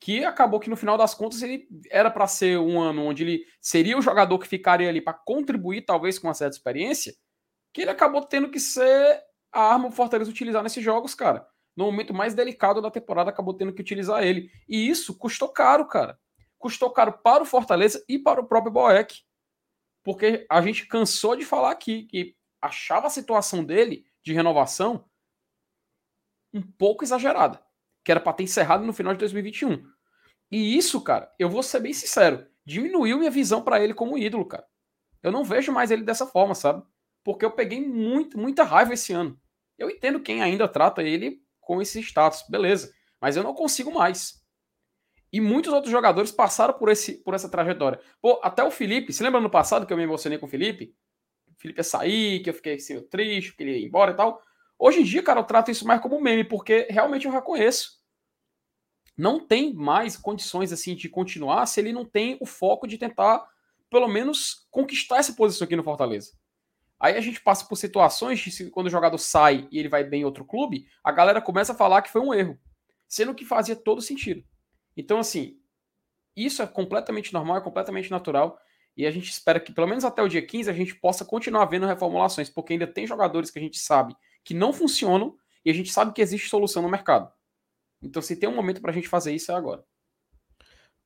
[0.01, 3.45] Que acabou que no final das contas ele era para ser um ano onde ele
[3.61, 7.15] seria o jogador que ficaria ali para contribuir, talvez com uma certa experiência,
[7.73, 11.47] que ele acabou tendo que ser a arma o Fortaleza utilizar nesses jogos, cara.
[11.79, 14.51] No momento mais delicado da temporada, acabou tendo que utilizar ele.
[14.67, 16.19] E isso custou caro, cara.
[16.57, 19.21] Custou caro para o Fortaleza e para o próprio Boeck.
[20.03, 25.05] Porque a gente cansou de falar aqui que achava a situação dele de renovação
[26.53, 27.63] um pouco exagerada.
[28.03, 29.81] Que era para ter encerrado no final de 2021.
[30.51, 34.45] E isso, cara, eu vou ser bem sincero, diminuiu minha visão para ele como ídolo,
[34.45, 34.67] cara.
[35.23, 36.83] Eu não vejo mais ele dessa forma, sabe?
[37.23, 39.39] Porque eu peguei muito, muita raiva esse ano.
[39.77, 42.91] Eu entendo quem ainda trata ele com esse status, beleza.
[43.21, 44.43] Mas eu não consigo mais.
[45.31, 48.01] E muitos outros jogadores passaram por, esse, por essa trajetória.
[48.19, 50.95] Pô, até o Felipe, se lembra no passado que eu me emocionei com o Felipe?
[51.47, 54.41] O Felipe ia sair, que eu fiquei assim, triste, que ele ia embora e tal.
[54.79, 57.99] Hoje em dia, cara, eu trato isso mais como meme, porque realmente eu reconheço.
[59.15, 63.47] Não tem mais condições assim de continuar se ele não tem o foco de tentar,
[63.91, 66.31] pelo menos, conquistar essa posição aqui no Fortaleza.
[66.99, 70.21] Aí a gente passa por situações de quando o jogador sai e ele vai bem
[70.21, 72.59] em outro clube, a galera começa a falar que foi um erro,
[73.07, 74.43] sendo que fazia todo sentido.
[74.97, 75.57] Então, assim,
[76.35, 78.59] isso é completamente normal, é completamente natural.
[78.97, 81.65] E a gente espera que, pelo menos até o dia 15, a gente possa continuar
[81.65, 85.73] vendo reformulações, porque ainda tem jogadores que a gente sabe que não funcionam e a
[85.73, 87.31] gente sabe que existe solução no mercado.
[88.01, 89.85] Então, se tem um momento para a gente fazer isso, é agora.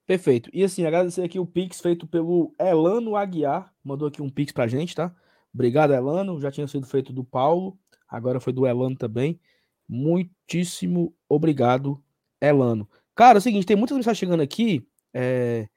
[0.05, 0.49] Perfeito.
[0.53, 3.73] E assim, agradecer aqui o Pix feito pelo Elano Aguiar.
[3.83, 5.15] Mandou aqui um Pix pra gente, tá?
[5.53, 6.39] Obrigado, Elano.
[6.41, 7.77] Já tinha sido feito do Paulo,
[8.07, 9.39] agora foi do Elano também.
[9.87, 12.01] Muitíssimo obrigado,
[12.41, 12.89] Elano.
[13.15, 14.85] Cara, é o seguinte, tem muitas mensagens chegando aqui.
[15.13, 15.67] É,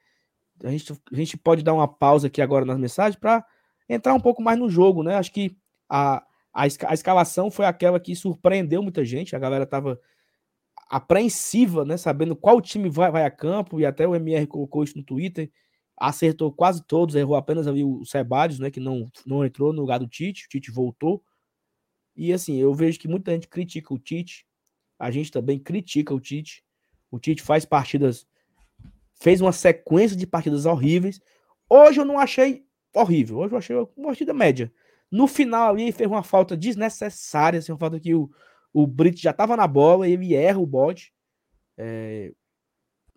[0.65, 3.45] a, gente, a gente pode dar uma pausa aqui agora nas mensagens para
[3.89, 5.17] entrar um pouco mais no jogo, né?
[5.17, 5.57] Acho que
[5.89, 6.23] a,
[6.53, 9.37] a, a escalação foi aquela que surpreendeu muita gente.
[9.37, 10.01] A galera tava
[10.89, 11.97] apreensiva, né?
[11.97, 15.51] Sabendo qual time vai, vai a campo, e até o MR colocou isso no Twitter.
[15.97, 18.71] Acertou quase todos, errou apenas ali o Sebadios, né?
[18.71, 20.47] Que não, não entrou no lugar do Tite.
[20.47, 21.23] O Tite voltou.
[22.15, 24.47] E assim, eu vejo que muita gente critica o Tite.
[24.99, 26.65] A gente também critica o Tite.
[27.11, 28.27] O Tite faz partidas,
[29.21, 31.21] fez uma sequência de partidas horríveis.
[31.69, 34.73] Hoje eu não achei horrível, hoje eu achei uma partida média.
[35.11, 38.31] No final ali fez uma falta desnecessária, assim, uma falta que o,
[38.73, 41.13] o Brit já estava na bola, ele erra o bote.
[41.77, 42.33] É...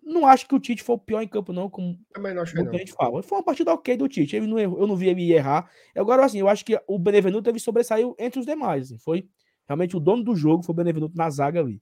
[0.02, 2.54] Não acho que o Tite foi o pior em campo, não, como Também não acho
[2.56, 2.78] muita não.
[2.78, 3.22] gente fala.
[3.22, 4.36] Foi uma partida ok do Tite.
[4.36, 5.70] Ele não errou, eu não vi ele errar.
[5.96, 8.86] Agora, assim, eu acho que o Benevenuto teve sobressaiu entre os demais.
[8.86, 9.28] Assim, foi
[9.68, 11.80] realmente o dono do jogo, foi o Benevenuto na zaga ali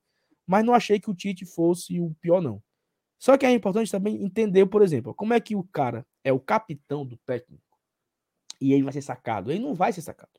[0.49, 2.63] mas não achei que o Tite fosse o pior, não.
[3.19, 6.41] Só que é importante também entender, por exemplo, como é que o cara é o
[6.41, 7.63] capitão do técnico
[8.59, 9.53] e ele vai ser sacado.
[9.53, 10.33] Ele não vai ser sacado.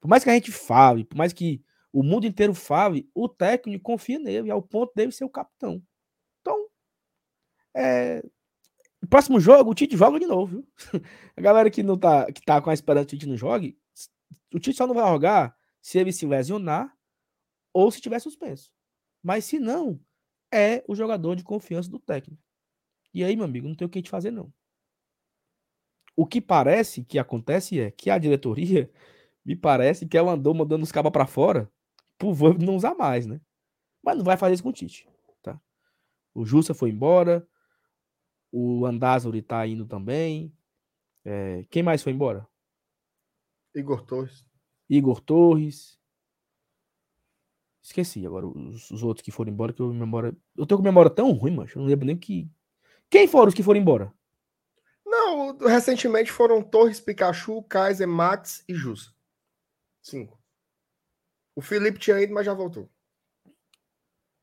[0.00, 1.62] Por mais que a gente fale, por mais que
[1.92, 5.82] o mundo inteiro fale, o técnico confia nele, ao ponto dele ser o capitão.
[7.74, 8.22] É...
[9.08, 10.46] próximo jogo, o Tite joga de novo.
[10.46, 10.68] Viu?
[11.36, 13.78] A galera que não tá, que tá com a esperança que o Tite não jogue,
[14.54, 16.94] o Tite só não vai jogar se ele se lesionar
[17.72, 18.70] ou se tiver suspenso.
[19.22, 20.00] Mas se não,
[20.52, 22.42] é o jogador de confiança do técnico.
[23.12, 24.52] E aí, meu amigo, não tem o que gente fazer, não.
[26.16, 28.90] O que parece que acontece é que a diretoria,
[29.44, 31.70] me parece que ela andou mandando os cabas para fora
[32.18, 33.40] pro Verbo não usar mais, né?
[34.02, 35.08] Mas não vai fazer isso com o Tite,
[35.42, 35.58] tá?
[36.34, 37.46] O Jussa foi embora,
[38.52, 40.52] o Andázuri tá indo também.
[41.24, 42.46] É, quem mais foi embora?
[43.74, 44.44] Igor Torres.
[44.88, 45.98] Igor Torres.
[47.82, 50.36] Esqueci agora os, os, outros que foram embora, que eu memória.
[50.56, 52.50] Eu tô com memória tão ruim, mas eu não lembro nem que.
[53.08, 54.12] Quem foram os que foram embora?
[55.04, 59.14] Não, recentemente foram Torres, Pikachu, Kaiser, Max e Jus.
[60.02, 60.40] Cinco.
[61.56, 62.88] O Felipe tinha ido, mas já voltou.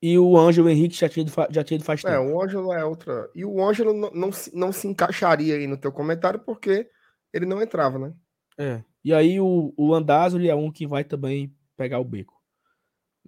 [0.01, 2.13] E o Ângelo Henrique já tinha ido, já tinha ido faz tempo.
[2.13, 3.29] É, o Ângelo é outra.
[3.33, 6.89] E o Ângelo não, não, não se encaixaria aí no teu comentário porque
[7.33, 8.13] ele não entrava, né?
[8.57, 8.83] É.
[9.03, 12.33] E aí o, o Andazzo é um que vai também pegar o beco.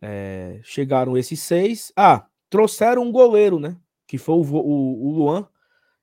[0.02, 1.92] É, chegaram esses seis.
[1.96, 3.78] Ah, trouxeram um goleiro, né?
[4.08, 5.48] Que foi o, o, o Luan.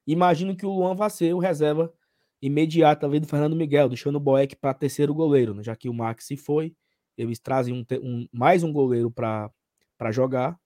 [0.06, 1.92] Imagino que o Luan vai ser o reserva
[2.40, 5.62] imediato ali do Fernando Miguel, deixando o Boeck para terceiro goleiro, né?
[5.62, 6.74] já que o Max se foi.
[7.16, 9.50] Eles trazem um, um mais um goleiro para
[10.12, 10.58] jogar.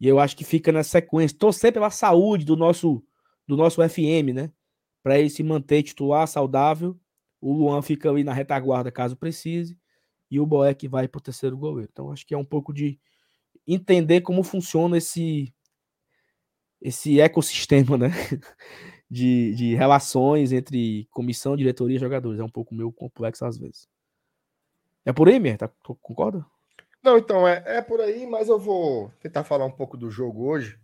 [0.00, 1.38] E eu acho que fica nessa sequência.
[1.38, 3.02] Torcer pela saúde do nosso
[3.46, 4.50] do nosso FM, né?
[5.02, 6.98] Para ele se manter titular, saudável.
[7.40, 9.78] O Luan fica ali na retaguarda caso precise
[10.30, 11.90] e o Boeck vai para o terceiro goleiro.
[11.92, 12.98] Então acho que é um pouco de
[13.66, 15.52] entender como funciona esse
[16.80, 18.08] esse ecossistema, né?
[19.10, 22.40] De, de relações entre comissão, diretoria e jogadores.
[22.40, 23.86] É um pouco meio complexo às vezes.
[25.04, 25.58] É por aí, Mer?
[25.58, 25.68] Tá,
[26.00, 26.44] concorda?
[27.04, 30.46] Não, então, é, é por aí, mas eu vou tentar falar um pouco do jogo
[30.46, 30.80] hoje.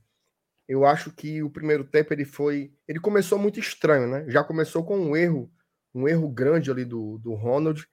[0.68, 2.72] Eu acho que o primeiro tempo ele foi.
[2.86, 4.24] Ele começou muito estranho, né?
[4.28, 5.50] Já começou com um erro,
[5.94, 7.88] um erro grande ali do, do Ronald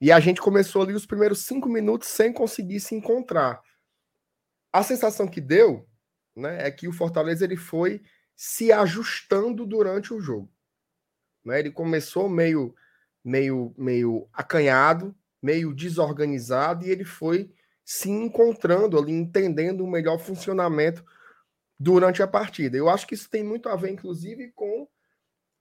[0.00, 3.60] e a gente começou ali os primeiros cinco minutos sem conseguir se encontrar.
[4.72, 5.86] A sensação que deu
[6.34, 8.00] né, é que o Fortaleza ele foi
[8.34, 10.50] se ajustando durante o jogo.
[11.44, 11.58] Né?
[11.58, 12.74] Ele começou meio,
[13.22, 17.50] meio, meio acanhado, meio desorganizado, e ele foi
[17.84, 21.04] se encontrando ali, entendendo o melhor funcionamento
[21.78, 22.76] durante a partida.
[22.76, 24.86] Eu acho que isso tem muito a ver, inclusive, com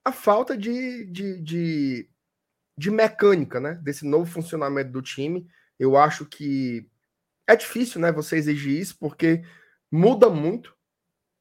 [0.03, 2.09] a falta de, de, de
[2.79, 3.77] de mecânica, né?
[3.83, 5.45] Desse novo funcionamento do time.
[5.77, 6.89] Eu acho que
[7.45, 8.09] é difícil, né?
[8.09, 9.43] Você exigir isso, porque
[9.91, 10.73] muda muito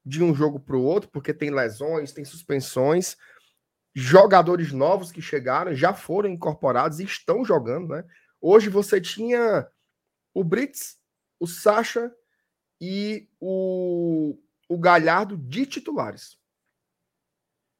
[0.05, 3.17] de um jogo para o outro, porque tem lesões, tem suspensões.
[3.95, 8.05] Jogadores novos que chegaram já foram incorporados e estão jogando, né?
[8.41, 9.69] Hoje você tinha
[10.33, 10.99] o Brits,
[11.41, 12.15] o Sacha
[12.81, 16.39] e o, o Galhardo de titulares.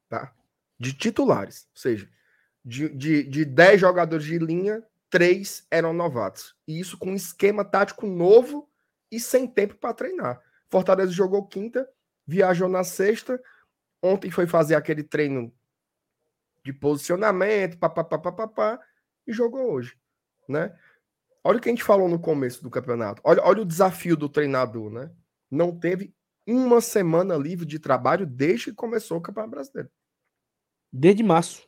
[0.09, 0.35] Tá?
[0.77, 1.67] De titulares.
[1.73, 2.09] Ou seja,
[2.63, 6.55] de, de, de 10 jogadores de linha, três eram novatos.
[6.67, 8.69] E isso com um esquema tático novo
[9.11, 10.41] e sem tempo para treinar.
[10.69, 11.89] Fortaleza jogou quinta,
[12.27, 13.41] viajou na sexta.
[14.01, 15.53] Ontem foi fazer aquele treino
[16.63, 18.79] de posicionamento, papapá,
[19.25, 19.98] e jogou hoje,
[20.51, 20.75] né?
[21.43, 23.21] Olha o que a gente falou no começo do campeonato.
[23.23, 25.11] Olha, olha o desafio do treinador, né?
[25.49, 26.13] Não teve
[26.45, 29.89] uma semana livre de trabalho desde que começou o Campeonato Brasileiro.
[30.91, 31.67] Desde março.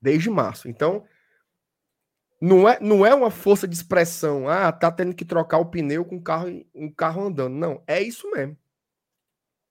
[0.00, 0.68] Desde março.
[0.68, 1.04] Então,
[2.40, 4.48] não é, não é uma força de expressão.
[4.48, 7.54] Ah, tá tendo que trocar o pneu com um carro, um carro andando.
[7.54, 8.56] Não, é isso mesmo.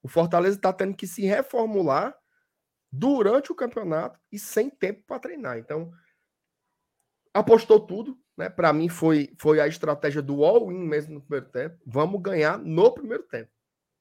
[0.04, 2.16] O Fortaleza está tendo que se reformular
[2.92, 5.58] durante o campeonato e sem tempo para treinar.
[5.58, 5.92] Então,
[7.40, 8.50] apostou tudo, né?
[8.50, 11.78] Para mim foi, foi a estratégia do all-in mesmo no primeiro tempo.
[11.86, 13.50] Vamos ganhar no primeiro tempo.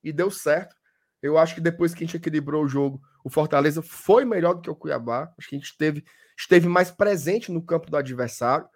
[0.03, 0.77] E deu certo.
[1.23, 4.61] Eu acho que depois que a gente equilibrou o jogo, o Fortaleza foi melhor do
[4.61, 5.33] que o Cuiabá.
[5.39, 6.05] Acho que a gente esteve,
[6.39, 8.69] esteve mais presente no campo do adversário.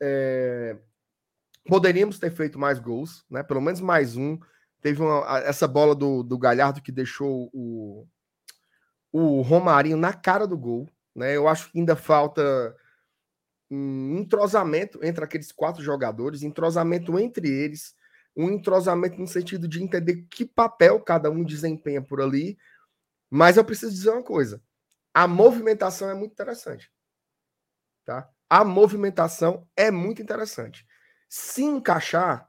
[0.00, 0.78] É...
[1.66, 3.42] Poderíamos ter feito mais gols, né?
[3.42, 4.38] Pelo menos mais um.
[4.80, 8.06] Teve uma, essa bola do, do Galhardo que deixou o,
[9.10, 10.88] o Romarinho na cara do gol.
[11.14, 11.36] Né?
[11.36, 12.74] Eu acho que ainda falta
[13.74, 17.94] um entrosamento entre aqueles quatro jogadores, entrosamento entre eles,
[18.36, 22.58] um entrosamento no sentido de entender que papel cada um desempenha por ali.
[23.30, 24.62] Mas eu preciso dizer uma coisa:
[25.12, 26.92] a movimentação é muito interessante.
[28.04, 28.28] Tá?
[28.48, 30.86] A movimentação é muito interessante.
[31.28, 32.48] Se encaixar,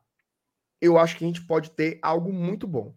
[0.82, 2.95] eu acho que a gente pode ter algo muito bom.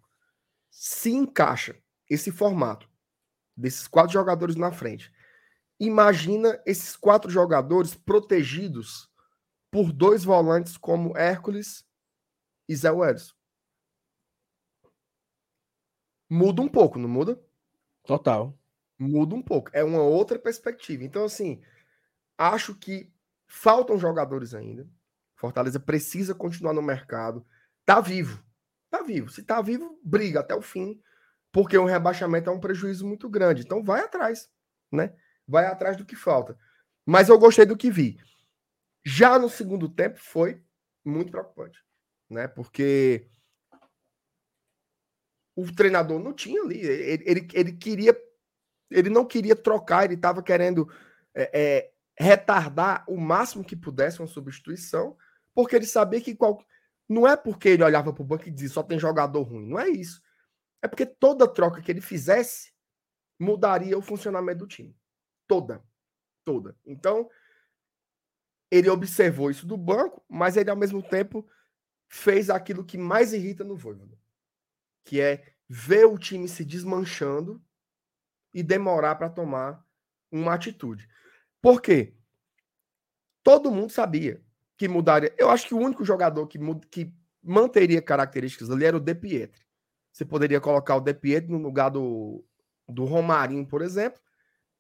[0.71, 1.77] Se encaixa
[2.11, 2.89] esse formato
[3.57, 5.13] desses quatro jogadores na frente.
[5.81, 9.09] Imagina esses quatro jogadores protegidos
[9.71, 11.87] por dois volantes como Hércules
[12.69, 13.35] e Zé Welles.
[16.29, 17.41] Muda um pouco, não muda?
[18.05, 18.59] Total.
[18.99, 19.71] Muda um pouco.
[19.73, 21.05] É uma outra perspectiva.
[21.05, 21.63] Então, assim,
[22.37, 23.13] acho que
[23.47, 24.89] faltam jogadores ainda.
[25.37, 27.47] Fortaleza precisa continuar no mercado.
[27.87, 28.45] Tá vivo.
[28.91, 29.31] Tá vivo.
[29.31, 31.01] Se tá vivo, briga até o fim
[31.53, 33.63] porque um rebaixamento é um prejuízo muito grande.
[33.63, 34.49] Então vai atrás,
[34.93, 35.15] né?
[35.49, 36.59] Vai atrás do que falta.
[37.07, 38.21] Mas eu gostei do que vi.
[39.05, 40.63] Já no segundo tempo foi
[41.03, 41.83] muito preocupante,
[42.29, 42.47] né?
[42.47, 43.27] Porque
[45.57, 48.17] o treinador não tinha ali, ele, ele, ele queria,
[48.91, 50.89] ele não queria trocar, ele estava querendo
[51.35, 55.17] é, é, retardar o máximo que pudesse uma substituição,
[55.55, 56.63] porque ele sabia que qual,
[57.09, 59.81] não é porque ele olhava para o banco e dizia só tem jogador ruim, não
[59.81, 60.21] é isso.
[60.83, 62.73] É porque toda troca que ele fizesse
[63.39, 64.95] mudaria o funcionamento do time.
[65.49, 65.83] Toda.
[66.45, 66.77] Toda.
[66.87, 67.29] Então,
[68.71, 71.45] ele observou isso do banco, mas ele, ao mesmo tempo,
[72.09, 74.17] fez aquilo que mais irrita no Voivoda,
[75.05, 77.63] que é ver o time se desmanchando
[78.55, 79.85] e demorar para tomar
[80.31, 81.09] uma atitude.
[81.61, 82.15] Por quê?
[83.43, 84.43] Todo mundo sabia
[84.77, 85.35] que mudaria.
[85.37, 86.59] Eu acho que o único jogador que,
[86.91, 87.13] que
[87.43, 89.67] manteria características ali era o De Pietri.
[90.13, 92.45] Você poderia colocar o De Pietro no lugar do,
[92.87, 94.21] do Romarinho, por exemplo,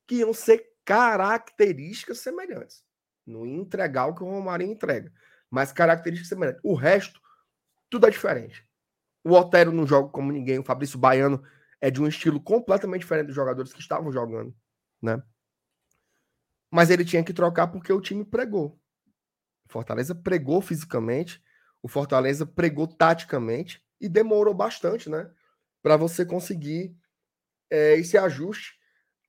[0.08, 2.82] que iam ser características semelhantes.
[3.26, 5.12] Não ia entregar o que o Romarinho entrega,
[5.50, 6.62] mas características semelhantes.
[6.64, 7.20] O resto,
[7.90, 8.66] tudo é diferente.
[9.22, 11.44] O Otero não joga como ninguém, o Fabrício Baiano
[11.80, 14.56] é de um estilo completamente diferente dos jogadores que estavam jogando,
[15.00, 15.22] né?
[16.70, 18.80] Mas ele tinha que trocar porque o time pregou.
[19.68, 21.42] O Fortaleza pregou fisicamente,
[21.82, 25.30] o Fortaleza pregou taticamente e demorou bastante, né?
[25.82, 26.96] Para você conseguir
[27.70, 28.77] é, esse ajuste.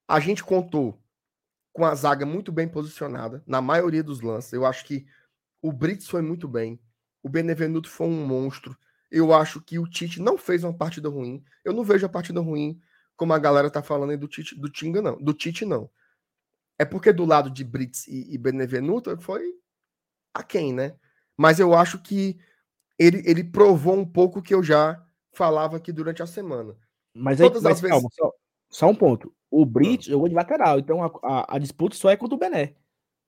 [0.10, 1.00] A gente contou
[1.72, 4.52] com a zaga muito bem posicionada na maioria dos lances.
[4.52, 5.06] Eu acho que
[5.62, 6.80] o Brits foi muito bem.
[7.22, 8.76] O Benevenuto foi um monstro.
[9.12, 11.44] Eu acho que o Tite não fez uma partida ruim.
[11.64, 12.82] Eu não vejo a partida ruim
[13.16, 15.16] como a galera tá falando aí do Tite, do Tinga, não.
[15.22, 15.88] Do Tite, não.
[16.80, 19.54] É porque do lado de Brits e, e Benevenuto foi
[20.34, 20.96] a quem, né?
[21.38, 22.40] Mas eu acho que
[22.98, 26.76] ele, ele provou um pouco que eu já falava aqui durante a semana.
[27.14, 27.94] Mas, aí, Todas mas vezes...
[27.94, 28.34] calma, só,
[28.70, 29.32] só, um ponto.
[29.52, 30.12] O Brits ah.
[30.12, 32.76] jogou de lateral, então a, a, a, disputa só é contra o Bené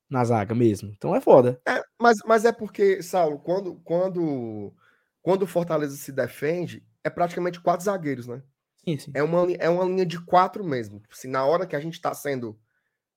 [0.09, 0.91] na zaga mesmo.
[0.95, 1.59] Então é foda.
[1.67, 4.73] É, mas, mas é porque, Saulo, quando, quando,
[5.21, 8.43] quando o Fortaleza se defende, é praticamente quatro zagueiros, né?
[8.85, 9.11] Sim, sim.
[9.13, 11.01] É, uma, é uma linha de quatro mesmo.
[11.11, 12.59] Se na hora que a gente está sendo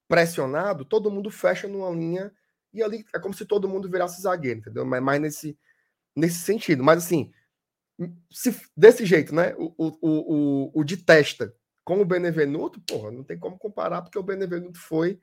[0.06, 2.32] pressionado, todo mundo fecha numa linha
[2.72, 4.84] e ali é como se todo mundo virasse zagueiro, entendeu?
[4.84, 5.58] Mas mais nesse,
[6.14, 6.84] nesse sentido.
[6.84, 7.32] Mas assim,
[8.30, 9.54] se, desse jeito, né?
[9.56, 11.54] O, o, o, o de testa
[11.84, 15.20] com o Benevenuto, porra, não tem como comparar, porque o Benevenuto foi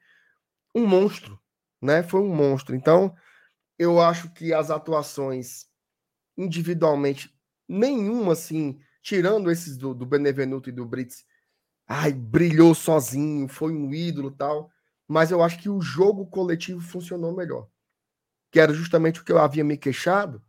[0.75, 1.39] um monstro,
[1.81, 2.03] né?
[2.03, 2.75] Foi um monstro.
[2.75, 3.15] Então,
[3.77, 5.65] eu acho que as atuações
[6.38, 7.35] individualmente
[7.67, 11.25] nenhum assim, tirando esses do, do Benevenuto e do Brits,
[11.88, 14.69] ai, brilhou sozinho, foi um ídolo tal.
[15.07, 17.67] Mas eu acho que o jogo coletivo funcionou melhor.
[18.51, 20.41] Que era justamente o que eu havia me queixado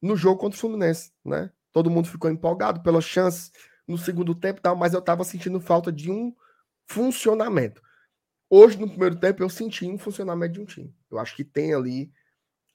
[0.00, 1.50] no jogo contra o Fluminense, né?
[1.72, 3.50] Todo mundo ficou empolgado pelas chances
[3.86, 6.34] no segundo tempo, tal, mas eu estava sentindo falta de um
[6.86, 7.82] funcionamento.
[8.48, 10.94] Hoje, no primeiro tempo, eu senti um funcionamento de um time.
[11.10, 12.12] Eu acho que tem ali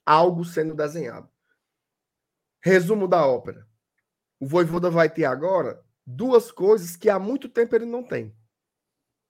[0.04, 1.28] algo sendo desenhado.
[2.62, 3.66] Resumo da ópera.
[4.38, 8.34] O Voivoda vai ter agora duas coisas que há muito tempo ele não tem: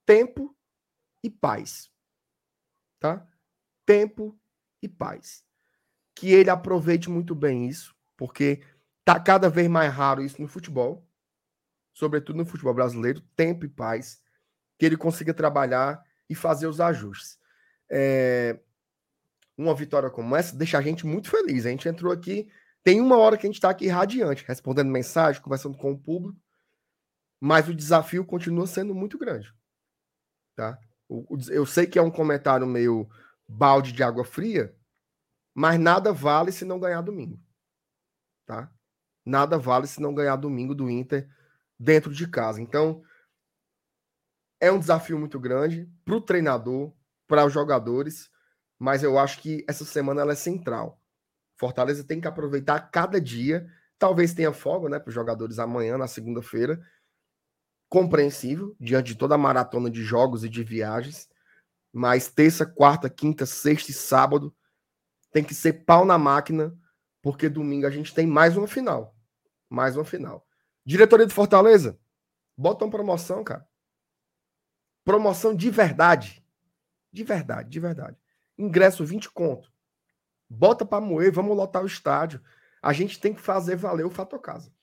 [0.07, 0.57] tempo
[1.23, 1.91] e paz.
[2.99, 3.27] Tá?
[3.87, 4.39] Tempo
[4.83, 5.45] e paz.
[6.15, 8.63] Que ele aproveite muito bem isso, porque
[9.05, 11.07] tá cada vez mais raro isso no futebol,
[11.93, 14.23] sobretudo no futebol brasileiro, tempo e paz,
[14.79, 17.39] que ele consiga trabalhar e fazer os ajustes.
[17.91, 18.59] É...
[19.57, 21.67] Uma vitória como essa deixa a gente muito feliz.
[21.67, 22.51] A gente entrou aqui,
[22.83, 26.41] tem uma hora que a gente está aqui radiante, respondendo mensagem, conversando com o público,
[27.39, 29.55] mas o desafio continua sendo muito grande.
[30.57, 30.79] Tá?
[31.51, 33.09] Eu sei que é um comentário meio
[33.47, 34.75] balde de água fria,
[35.55, 37.39] mas nada vale se não ganhar domingo.
[38.47, 38.73] Tá?
[39.27, 41.29] Nada vale se não ganhar domingo do Inter
[41.81, 42.61] dentro de casa.
[42.61, 43.03] Então,
[44.61, 46.93] é um desafio muito grande para o treinador,
[47.27, 48.31] para os jogadores,
[48.79, 51.01] mas eu acho que essa semana ela é central.
[51.59, 53.67] Fortaleza tem que aproveitar cada dia.
[53.99, 56.79] Talvez tenha folga né, para os jogadores amanhã, na segunda-feira,
[57.89, 61.29] compreensível diante de toda a maratona de jogos e de viagens.
[61.93, 64.55] Mas terça, quarta, quinta, sexta e sábado
[65.33, 66.77] tem que ser pau na máquina,
[67.23, 69.15] porque domingo a gente tem mais uma final.
[69.69, 70.47] Mais uma final.
[70.91, 71.97] Diretoria do Fortaleza,
[72.57, 73.65] bota uma promoção, cara.
[75.05, 76.45] Promoção de verdade.
[77.13, 78.21] De verdade, de verdade.
[78.59, 79.73] Ingresso 20 conto.
[80.49, 82.43] Bota para moer, vamos lotar o estádio.
[82.83, 84.75] A gente tem que fazer valer o fato casa.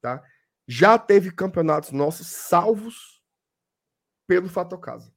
[0.00, 0.20] Tá?
[0.66, 3.22] Já teve campeonatos nossos salvos
[4.26, 5.14] pelo Fato Casa.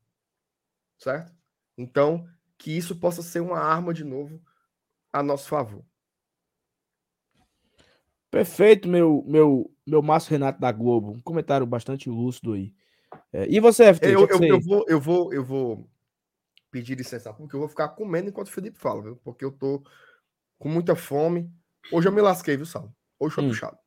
[0.99, 1.35] Certo?
[1.75, 4.39] Então, que isso possa ser uma arma de novo
[5.11, 5.83] a nosso favor.
[8.33, 11.11] Perfeito, meu meu meu Márcio Renato da Globo.
[11.11, 12.73] Um comentário bastante lúcido aí.
[13.31, 14.07] É, e você, FT?
[14.07, 15.87] Eu, eu, eu, eu, vou, eu, vou, eu vou
[16.71, 19.17] pedir licença, porque eu vou ficar comendo enquanto o Felipe fala, viu?
[19.17, 19.83] Porque eu tô
[20.57, 21.47] com muita fome.
[21.91, 22.91] Hoje eu me lasquei, viu, Sal?
[23.19, 23.49] Hoje foi hum.
[23.49, 23.77] puxado.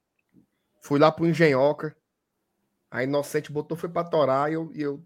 [0.80, 1.96] Fui lá pro Engenhoca.
[2.88, 5.04] A Inocente botou, foi pra torar e eu, e eu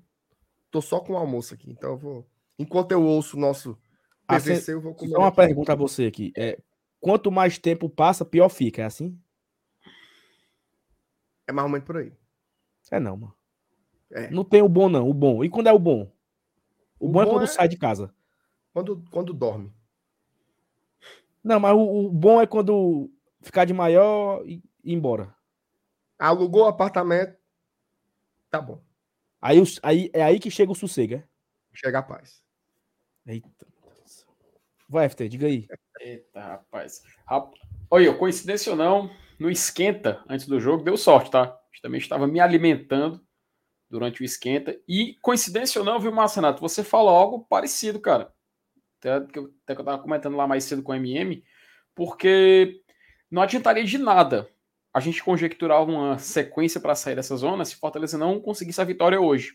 [0.70, 1.70] tô só com o almoço aqui.
[1.70, 2.28] Então eu vou.
[2.58, 3.78] Enquanto eu ouço o nosso
[4.28, 5.12] PVC, assim, eu vou comer.
[5.12, 5.36] Só uma aqui.
[5.36, 6.30] pergunta a você aqui.
[6.36, 6.60] É,
[7.00, 9.18] quanto mais tempo passa, pior fica, é assim?
[11.50, 12.12] É mais ou menos por aí.
[12.92, 13.34] É não, mano.
[14.12, 14.30] É.
[14.30, 15.10] Não tem o bom, não.
[15.10, 15.42] O bom.
[15.42, 16.12] E quando é o bom?
[16.96, 17.46] O, o bom, é bom, é quando é...
[17.48, 18.14] sai de casa.
[18.72, 19.74] Quando, quando dorme.
[21.42, 23.10] Não, mas o, o bom é quando
[23.40, 25.34] ficar de maior e ir embora.
[26.16, 27.36] Alugou o apartamento.
[28.48, 28.80] Tá bom.
[29.42, 31.24] Aí, aí, é aí que chega o sossego, é?
[31.72, 32.44] Chega a paz.
[33.26, 33.66] Eita.
[34.88, 35.66] Vai, FT, diga aí.
[35.98, 37.02] Eita, rapaz.
[37.26, 37.52] Rap...
[37.90, 39.10] Olha, coincidência ou não,
[39.40, 41.58] no esquenta, antes do jogo, deu sorte, tá?
[41.80, 43.24] Também estava me alimentando
[43.88, 44.78] durante o esquenta.
[44.86, 46.60] E, coincidência ou não, viu, Márcio Renato?
[46.60, 48.30] Você falou algo parecido, cara.
[48.98, 51.42] Até que eu, até que eu tava comentando lá mais cedo com o MM,
[51.94, 52.82] porque
[53.30, 54.46] não adiantaria de nada
[54.92, 59.18] a gente conjecturar uma sequência para sair dessa zona se Fortaleza não conseguisse a vitória
[59.18, 59.54] hoje.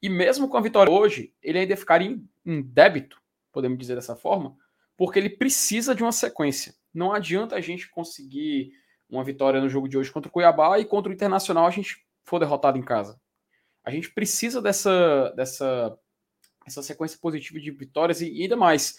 [0.00, 3.20] E mesmo com a vitória hoje, ele ainda ficaria em, em débito,
[3.50, 4.56] podemos dizer dessa forma,
[4.96, 6.74] porque ele precisa de uma sequência.
[6.94, 8.72] Não adianta a gente conseguir
[9.08, 12.04] uma vitória no jogo de hoje contra o Cuiabá e contra o Internacional a gente
[12.24, 13.20] for derrotado em casa.
[13.84, 15.96] A gente precisa dessa, dessa
[16.66, 18.98] essa sequência positiva de vitórias e ainda mais.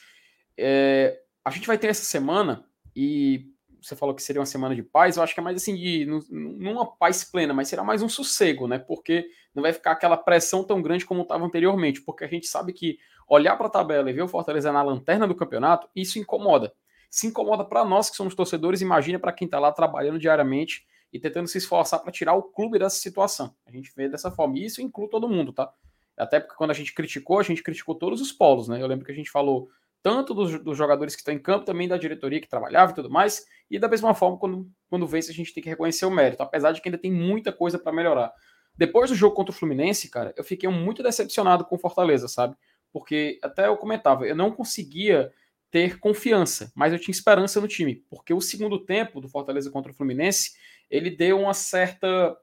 [0.58, 2.66] É, a gente vai ter essa semana
[2.96, 3.52] e
[3.82, 6.06] você falou que seria uma semana de paz, eu acho que é mais assim, de,
[6.32, 8.80] numa paz plena, mas será mais um sossego, né?
[8.80, 12.74] Porque não vai ficar aquela pressão tão grande como estava anteriormente, porque a gente sabe
[12.74, 12.98] que
[13.28, 16.74] olhar para a tabela e ver o Fortaleza na lanterna do campeonato, isso incomoda.
[17.10, 21.20] Se incomoda para nós que somos torcedores, imagina para quem está lá trabalhando diariamente e
[21.20, 23.56] tentando se esforçar para tirar o clube dessa situação.
[23.66, 25.72] A gente vê dessa forma, e isso inclui todo mundo, tá?
[26.18, 28.82] Até porque quando a gente criticou, a gente criticou todos os polos, né?
[28.82, 29.70] Eu lembro que a gente falou
[30.02, 33.10] tanto dos, dos, jogadores que estão em campo, também da diretoria que trabalhava e tudo
[33.10, 33.46] mais.
[33.70, 36.72] E da mesma forma, quando, quando vence, a gente tem que reconhecer o mérito, apesar
[36.72, 38.34] de que ainda tem muita coisa para melhorar.
[38.76, 42.56] Depois do jogo contra o Fluminense, cara, eu fiquei muito decepcionado com o Fortaleza, sabe?
[42.92, 45.32] Porque até eu comentava, eu não conseguia
[45.70, 49.92] ter confiança, mas eu tinha esperança no time, porque o segundo tempo do Fortaleza contra
[49.92, 50.52] o Fluminense,
[50.90, 52.36] ele deu uma certa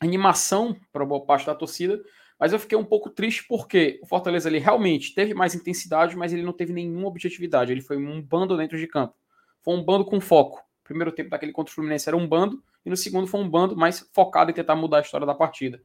[0.00, 2.00] animação para boa parte da torcida,
[2.38, 6.32] mas eu fiquei um pouco triste porque o Fortaleza ele realmente teve mais intensidade, mas
[6.32, 7.72] ele não teve nenhuma objetividade.
[7.72, 9.14] Ele foi um bando dentro de campo.
[9.60, 10.62] Foi um bando com foco.
[10.84, 13.76] primeiro tempo daquele contra o Fluminense era um bando, e no segundo foi um bando
[13.76, 15.82] mais focado em tentar mudar a história da partida.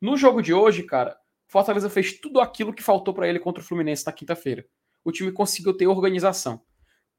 [0.00, 1.16] No jogo de hoje, cara,
[1.48, 4.64] Fortaleza fez tudo aquilo que faltou para ele contra o Fluminense na quinta-feira.
[5.06, 6.60] O time conseguiu ter organização.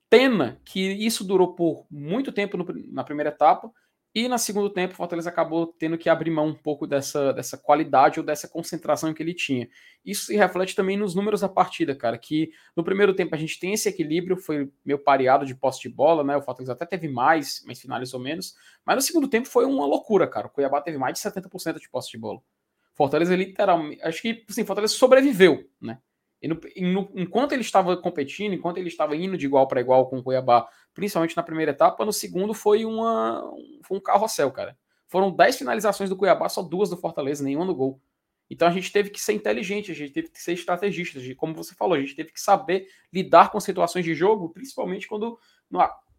[0.09, 3.72] Pena que isso durou por muito tempo no, na primeira etapa
[4.19, 7.55] e no segundo tempo, o Fortaleza acabou tendo que abrir mão um pouco dessa, dessa
[7.55, 9.69] qualidade ou dessa concentração que ele tinha.
[10.03, 12.18] Isso se reflete também nos números da partida, cara.
[12.18, 15.89] Que no primeiro tempo a gente tem esse equilíbrio, foi meio pareado de posse de
[15.89, 16.35] bola, né?
[16.35, 18.55] O Fortaleza até teve mais, mas finalizou menos.
[18.84, 20.47] Mas no segundo tempo foi uma loucura, cara.
[20.47, 22.41] O Cuiabá teve mais de 70% de posse de bola.
[22.95, 24.01] Fortaleza literalmente.
[24.01, 25.99] Acho que assim, Fortaleza sobreviveu, né?
[26.41, 30.68] Enquanto ele estava competindo, enquanto ele estava indo de igual para igual com o Cuiabá,
[30.93, 33.43] principalmente na primeira etapa, no segundo foi, uma,
[33.84, 34.77] foi um carrossel, cara.
[35.07, 38.01] Foram 10 finalizações do Cuiabá, só duas do Fortaleza, nenhuma no gol.
[38.49, 41.76] Então a gente teve que ser inteligente, a gente teve que ser estrategista, como você
[41.76, 45.38] falou, a gente teve que saber lidar com situações de jogo, principalmente quando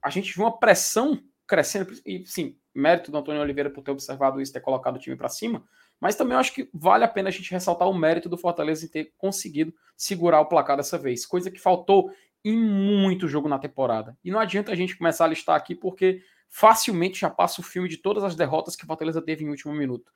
[0.03, 4.41] a gente viu uma pressão crescendo, e sim, mérito do Antônio Oliveira por ter observado
[4.41, 5.65] isso, ter colocado o time para cima,
[6.01, 8.85] mas também eu acho que vale a pena a gente ressaltar o mérito do Fortaleza
[8.85, 12.13] em ter conseguido segurar o placar dessa vez, coisa que faltou
[12.45, 14.17] em muito jogo na temporada.
[14.25, 17.89] E não adianta a gente começar a listar aqui, porque facilmente já passa o filme
[17.89, 20.13] de todas as derrotas que o Fortaleza teve em último minuto.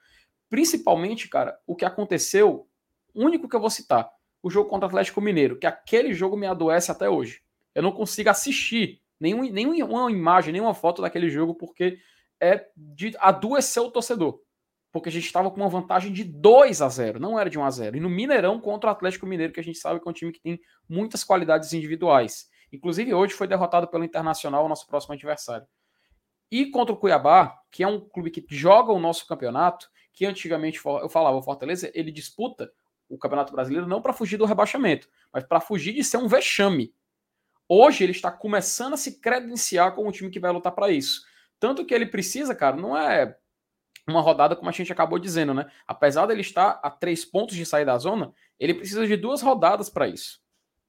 [0.49, 2.69] Principalmente, cara, o que aconteceu,
[3.15, 4.09] único que eu vou citar,
[4.43, 7.43] o jogo contra o Atlético Mineiro, que aquele jogo me adoece até hoje.
[7.75, 11.99] Eu não consigo assistir nenhum, nenhuma imagem, nenhuma foto daquele jogo, porque
[12.41, 14.41] é de adoecer o torcedor
[14.93, 17.65] porque a gente estava com uma vantagem de 2 a 0, não era de 1
[17.65, 17.97] a 0.
[17.97, 20.31] E no Mineirão contra o Atlético Mineiro, que a gente sabe que é um time
[20.31, 22.47] que tem muitas qualidades individuais.
[22.71, 25.67] Inclusive hoje foi derrotado pelo Internacional, nosso próximo adversário.
[26.51, 30.79] E contra o Cuiabá, que é um clube que joga o nosso campeonato, que antigamente
[30.85, 32.71] eu falava, o Fortaleza, ele disputa
[33.09, 36.95] o Campeonato Brasileiro não para fugir do rebaixamento, mas para fugir de ser um vexame.
[37.67, 41.23] Hoje ele está começando a se credenciar como um time que vai lutar para isso.
[41.59, 43.35] Tanto que ele precisa, cara, não é
[44.09, 45.71] uma rodada, como a gente acabou dizendo, né?
[45.87, 49.89] Apesar dele estar a três pontos de sair da zona, ele precisa de duas rodadas
[49.89, 50.41] para isso.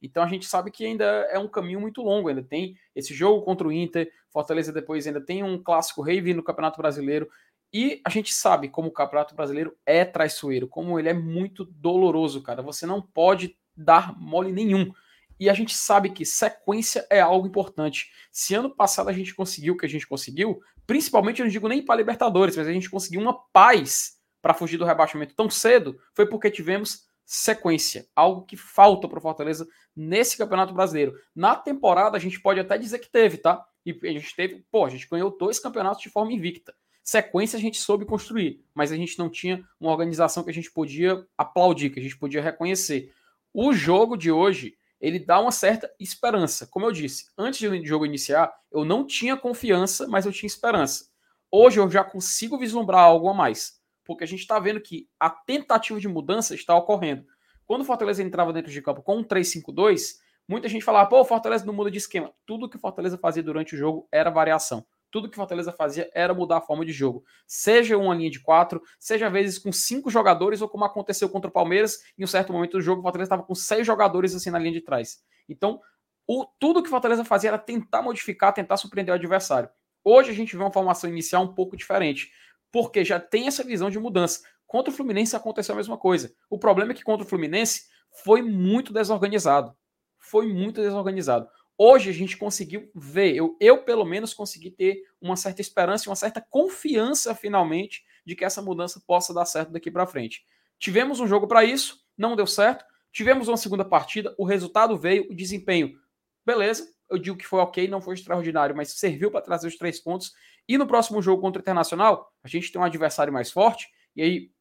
[0.02, 3.44] Então a gente sabe que ainda é um caminho muito longo, ainda tem esse jogo
[3.44, 7.30] contra o Inter, Fortaleza depois ainda tem um clássico rei no Campeonato Brasileiro,
[7.73, 12.44] e a gente sabe como o Campeonato Brasileiro é traiçoeiro, como ele é muito doloroso,
[12.44, 12.61] cara.
[12.61, 14.91] Você não pode dar mole nenhum.
[15.40, 18.12] E a gente sabe que sequência é algo importante.
[18.32, 21.68] Se ano passado a gente conseguiu o que a gente conseguiu, principalmente eu não digo
[21.68, 25.98] nem para Libertadores, mas a gente conseguiu uma paz para fugir do rebaixamento tão cedo,
[26.14, 31.16] foi porque tivemos sequência, algo que falta para o Fortaleza nesse Campeonato Brasileiro.
[31.36, 33.66] Na temporada a gente pode até dizer que teve, tá?
[33.86, 36.74] E a gente teve, pô, a gente ganhou dois campeonatos de forma invicta.
[37.04, 40.72] Sequência a gente soube construir, mas a gente não tinha uma organização que a gente
[40.72, 43.14] podia aplaudir, que a gente podia reconhecer.
[43.54, 46.66] O jogo de hoje ele dá uma certa esperança.
[46.66, 51.10] Como eu disse, antes do jogo iniciar, eu não tinha confiança, mas eu tinha esperança.
[51.52, 55.30] Hoje eu já consigo vislumbrar algo a mais, porque a gente está vendo que a
[55.30, 57.26] tentativa de mudança está ocorrendo.
[57.66, 61.26] Quando o Fortaleza entrava dentro de campo com um 3-5-2, muita gente falava, pô, o
[61.26, 62.32] Fortaleza não muda de esquema.
[62.46, 64.86] Tudo que o Fortaleza fazia durante o jogo era variação.
[65.14, 67.23] Tudo que Fortaleza fazia era mudar a forma de jogo.
[67.45, 71.53] Seja uma linha de quatro, seja vezes com cinco jogadores, ou como aconteceu contra o
[71.53, 74.57] Palmeiras, em um certo momento do jogo, o Fortaleza estava com seis jogadores assim na
[74.57, 75.23] linha de trás.
[75.48, 75.80] Então,
[76.26, 79.69] o, tudo que o Fortaleza fazia era tentar modificar, tentar surpreender o adversário.
[80.03, 82.31] Hoje a gente vê uma formação inicial um pouco diferente,
[82.72, 84.41] porque já tem essa visão de mudança.
[84.65, 86.34] Contra o Fluminense aconteceu a mesma coisa.
[86.49, 87.84] O problema é que contra o Fluminense
[88.23, 89.77] foi muito desorganizado.
[90.18, 91.48] Foi muito desorganizado.
[91.86, 96.10] Hoje a gente conseguiu ver, eu, eu pelo menos consegui ter uma certa esperança e
[96.10, 100.46] uma certa confiança finalmente de que essa mudança possa dar certo daqui para frente.
[100.80, 102.86] Tivemos um jogo para isso, não deu certo.
[103.12, 106.00] Tivemos uma segunda partida, o resultado veio, o desempenho,
[106.46, 106.88] beleza.
[107.10, 110.32] Eu digo que foi ok, não foi extraordinário, mas serviu para trazer os três pontos.
[110.66, 114.22] E no próximo jogo contra o Internacional, a gente tem um adversário mais forte, e
[114.22, 114.52] aí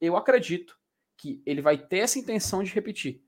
[0.00, 0.76] eu acredito
[1.16, 3.22] que ele vai ter essa intenção de repetir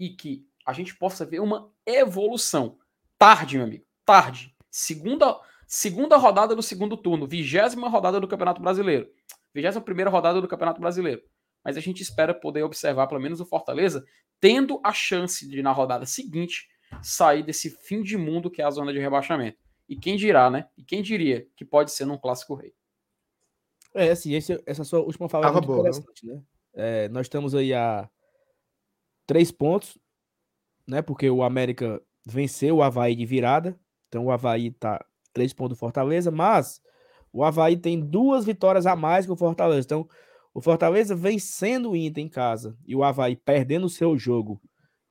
[0.00, 2.78] e que a gente possa ver uma evolução.
[3.18, 3.84] Tarde, meu amigo.
[4.04, 4.54] Tarde.
[4.70, 7.26] Segunda, segunda rodada do segundo turno.
[7.26, 9.08] Vigésima rodada do Campeonato Brasileiro.
[9.54, 11.22] Vigésima primeira rodada do Campeonato Brasileiro.
[11.64, 14.04] Mas a gente espera poder observar, pelo menos o Fortaleza,
[14.40, 16.68] tendo a chance de, na rodada seguinte,
[17.02, 19.58] sair desse fim de mundo que é a zona de rebaixamento.
[19.88, 20.68] E quem dirá, né?
[20.76, 22.74] E quem diria que pode ser num clássico rei?
[23.94, 26.42] É, assim, esse, essa sua última fala é muito boa, interessante, né?
[26.74, 28.10] É, nós estamos aí a
[29.26, 29.96] três pontos,
[30.86, 31.00] né?
[31.00, 33.78] Porque o América venceu o Havaí de virada.
[34.08, 36.80] Então o Havaí tá três pontos do Fortaleza, mas
[37.32, 39.84] o Havaí tem duas vitórias a mais que o Fortaleza.
[39.84, 40.08] Então,
[40.54, 44.62] o Fortaleza vencendo o Inter em casa e o Havaí perdendo o seu jogo,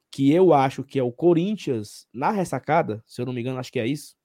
[0.10, 3.72] que eu acho que é o Corinthians na ressacada, se eu não me engano, acho
[3.72, 4.16] que é isso.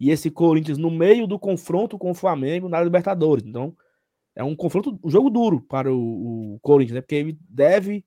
[0.00, 3.44] E esse Corinthians no meio do confronto com o Flamengo na Libertadores.
[3.44, 3.76] Então,
[4.34, 7.00] é um confronto, um jogo duro para o, o Corinthians, né?
[7.02, 8.04] Porque ele deve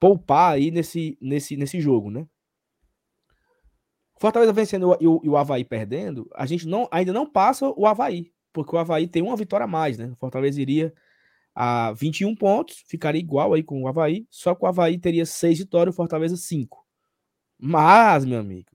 [0.00, 2.26] poupar aí nesse, nesse, nesse jogo, né?
[4.18, 7.86] Fortaleza vencendo e o, e o Havaí perdendo, a gente não, ainda não passa o
[7.86, 10.10] Havaí, porque o Havaí tem uma vitória a mais, né?
[10.10, 10.92] O Fortaleza iria
[11.54, 15.58] a 21 pontos, ficaria igual aí com o Havaí, só que o Havaí teria 6
[15.58, 16.86] vitórias e o Fortaleza 5.
[17.58, 18.70] Mas, meu amigo,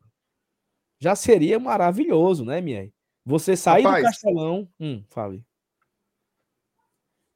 [1.00, 2.92] já seria maravilhoso, né, Mier?
[3.26, 4.70] Você sair Rapaz, do Castelão.
[4.80, 5.46] Hum, fale.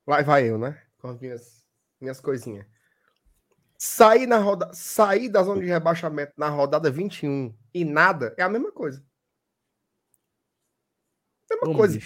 [0.08, 0.80] Lá vai eu, né?
[1.00, 1.66] Com as minhas,
[2.00, 2.75] minhas coisinhas.
[3.86, 4.74] Sair, na roda...
[4.74, 9.06] Sair da zona de rebaixamento na rodada 21 e nada é a mesma coisa.
[11.48, 12.00] Mesma Como coisa.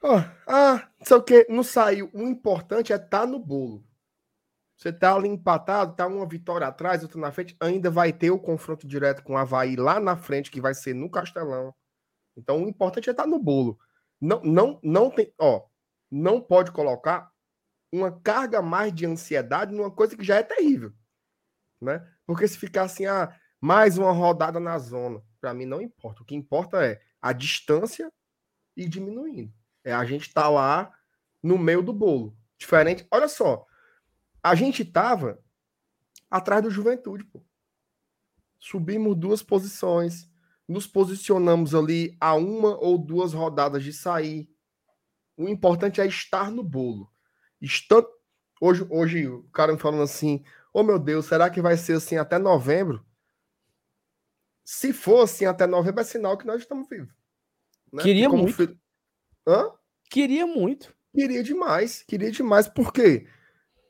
[0.00, 2.08] Oh, ah, não sei o que, não saiu.
[2.14, 3.84] O importante é estar tá no bolo.
[4.76, 8.38] Você tá ali empatado, tá uma vitória atrás, outra na frente, ainda vai ter o
[8.38, 11.74] confronto direto com o Havaí lá na frente, que vai ser no Castelão.
[12.36, 13.76] Então o importante é estar tá no bolo.
[14.20, 15.66] Não, não, não tem, ó,
[16.08, 17.32] não pode colocar
[17.92, 20.92] uma carga mais de ansiedade numa coisa que já é terrível,
[21.80, 22.06] né?
[22.26, 26.22] Porque se ficar assim, ah, mais uma rodada na zona, para mim não importa.
[26.22, 28.12] O que importa é a distância
[28.76, 29.52] e diminuindo.
[29.84, 30.92] É a gente tá lá
[31.42, 32.36] no meio do bolo.
[32.58, 33.06] Diferente.
[33.10, 33.66] Olha só,
[34.42, 35.42] a gente tava
[36.30, 37.44] atrás do Juventude, pô.
[38.58, 40.30] Subimos duas posições,
[40.66, 44.50] nos posicionamos ali a uma ou duas rodadas de sair.
[45.36, 47.10] O importante é estar no bolo.
[47.60, 48.06] Estant...
[48.60, 51.94] Hoje, hoje o cara me falando assim: Ô oh, meu Deus, será que vai ser
[51.94, 53.04] assim até novembro?
[54.64, 57.14] Se for assim até novembro, é sinal que nós estamos vivos.
[57.92, 58.02] Né?
[58.02, 58.52] Queria muito.
[58.52, 58.80] Filho...
[59.46, 59.70] Hã?
[60.10, 60.94] Queria muito.
[61.14, 62.68] Queria demais, queria demais.
[62.68, 63.28] Por quê?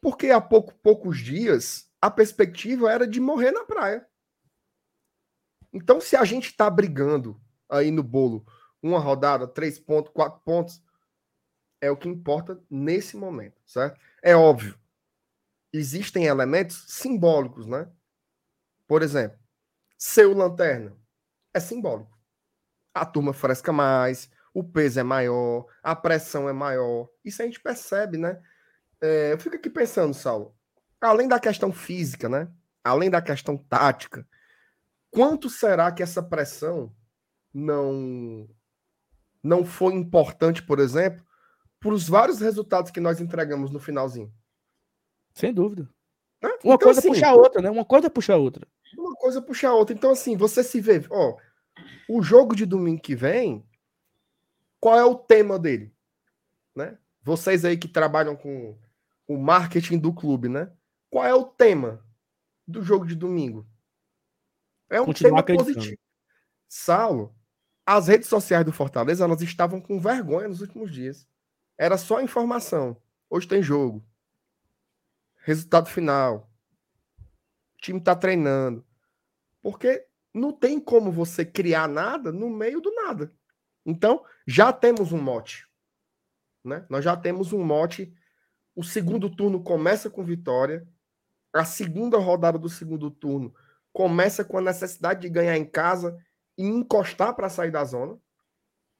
[0.01, 4.07] Porque há pouco, poucos dias a perspectiva era de morrer na praia.
[5.73, 8.47] Então, se a gente está brigando aí no bolo,
[8.81, 10.81] uma rodada, três pontos, quatro pontos,
[11.81, 14.01] é o que importa nesse momento, certo?
[14.23, 14.79] É óbvio.
[15.73, 17.89] Existem elementos simbólicos, né?
[18.87, 19.39] Por exemplo,
[19.99, 20.97] seu lanterna
[21.53, 22.17] é simbólico.
[22.95, 27.09] A turma fresca mais, o peso é maior, a pressão é maior.
[27.25, 28.41] Isso a gente percebe, né?
[29.01, 30.57] É, eu fico aqui pensando, Saulo,
[31.01, 32.49] além da questão física, né?
[32.83, 34.27] Além da questão tática,
[35.11, 36.95] quanto será que essa pressão
[37.53, 38.49] não
[39.43, 41.25] não foi importante, por exemplo,
[41.81, 44.33] para os vários resultados que nós entregamos no finalzinho?
[45.35, 45.89] Sem dúvida.
[46.43, 46.49] Né?
[46.65, 47.71] Uma então, coisa assim, puxa a outra, né?
[47.71, 48.67] Uma coisa puxa a outra.
[48.97, 49.95] Uma coisa puxa a outra.
[49.95, 51.37] Então, assim, você se vê, ó,
[52.09, 53.67] o jogo de domingo que vem,
[54.81, 55.95] qual é o tema dele?
[56.75, 56.99] Né?
[57.23, 58.79] Vocês aí que trabalham com
[59.27, 60.73] o marketing do clube, né?
[61.11, 62.05] Qual é o tema
[62.67, 63.67] do jogo de domingo?
[64.89, 65.99] É um Continuar tema positivo.
[66.69, 67.35] Saulo,
[67.85, 71.27] as redes sociais do Fortaleza, elas estavam com vergonha nos últimos dias.
[71.79, 73.01] Era só informação.
[73.29, 74.05] Hoje tem jogo.
[75.37, 76.51] Resultado final.
[77.19, 78.87] O time está treinando.
[79.63, 83.33] Porque não tem como você criar nada no meio do nada.
[83.85, 85.67] Então, já temos um mote.
[86.65, 86.85] Né?
[86.89, 88.13] Nós já temos um mote
[88.77, 90.87] o segundo turno começa com vitória.
[91.53, 93.55] A segunda rodada do segundo turno
[93.91, 96.15] começa com a necessidade de ganhar em casa
[96.59, 98.19] e encostar para sair da zona.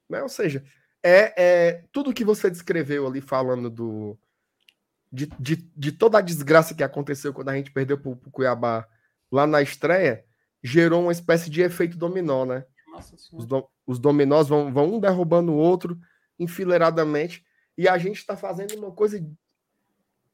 [0.09, 0.23] Né?
[0.23, 0.65] Ou seja,
[1.07, 4.19] é, é tudo que você descreveu ali falando do
[5.13, 8.87] de, de, de toda a desgraça que aconteceu quando a gente perdeu para o Cuiabá
[9.31, 10.25] lá na estreia,
[10.63, 12.65] gerou uma espécie de efeito dominó, né?
[13.33, 15.99] Os, do, os dominós vão, vão um derrubando o outro
[16.39, 17.45] enfileiradamente
[17.79, 19.25] e a gente está fazendo uma coisa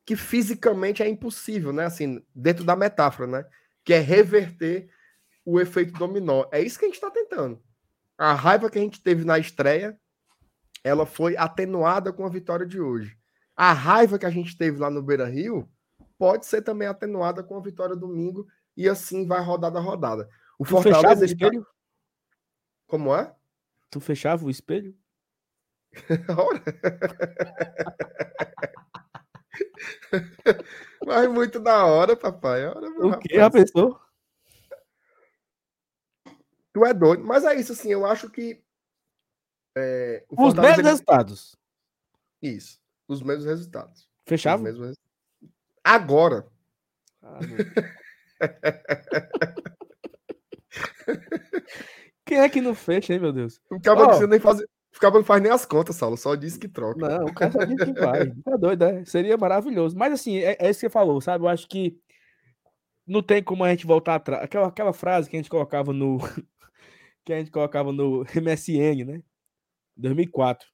[0.04, 1.84] que fisicamente é impossível, né?
[1.84, 3.44] Assim, dentro da metáfora, né?
[3.84, 4.88] Que é reverter
[5.44, 6.46] o efeito dominó.
[6.50, 7.62] É isso que a gente está tentando.
[8.16, 9.98] A raiva que a gente teve na estreia,
[10.84, 13.16] ela foi atenuada com a vitória de hoje.
[13.54, 15.68] A raiva que a gente teve lá no Beira Rio
[16.18, 18.46] pode ser também atenuada com a vitória domingo
[18.76, 20.28] e assim vai rodada a rodada.
[20.58, 21.64] O tu Fortaleza o tá espelho?
[21.64, 21.70] Tá...
[22.86, 23.34] Como é?
[23.90, 24.96] Tu fechava o espelho?
[31.04, 32.66] Mas muito da hora, papai.
[32.66, 34.00] Hora, o que já pensou?
[36.72, 37.24] Tu é doido.
[37.24, 38.61] Mas é isso, assim, eu acho que.
[39.76, 41.56] É, Os mesmos resultados.
[42.40, 42.80] Isso.
[43.08, 44.08] Os mesmos resultados.
[44.26, 44.62] Fechava?
[44.62, 44.96] Mesmos...
[45.82, 46.46] Agora.
[47.22, 47.40] Ah,
[52.24, 53.60] Quem é que não fecha, hein, meu Deus?
[53.70, 54.26] O cara oh.
[54.26, 54.68] nem fazer.
[54.92, 57.08] Ficava não faz nem as contas, Saulo, só disse que troca.
[57.08, 58.30] Não, o cara só disse que vai.
[58.44, 59.04] Tá doido, né?
[59.04, 59.96] Seria maravilhoso.
[59.96, 61.44] Mas assim, é, é, isso que você falou, sabe?
[61.44, 61.98] Eu acho que
[63.06, 64.44] não tem como a gente voltar atrás.
[64.44, 66.18] Aquela, aquela frase que a gente colocava no.
[67.24, 69.22] que a gente colocava no MSN, né?
[69.96, 70.68] 2004.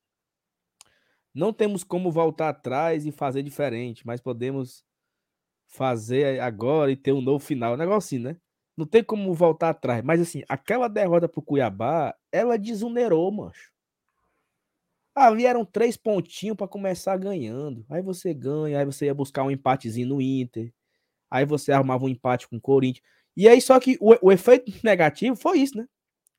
[1.34, 4.84] Não temos como voltar atrás e fazer diferente, mas podemos
[5.68, 7.74] fazer agora e ter um novo final.
[7.74, 8.36] Um negócio assim, né?
[8.76, 10.02] Não tem como voltar atrás.
[10.02, 13.72] Mas assim, aquela derrota pro Cuiabá, ela desunerou, mancho.
[15.14, 17.84] Ali eram três pontinhos para começar ganhando.
[17.88, 20.72] Aí você ganha, aí você ia buscar um empatezinho no Inter.
[21.30, 23.04] Aí você arrumava um empate com o Corinthians.
[23.36, 25.86] E aí, só que o, o efeito negativo foi isso, né?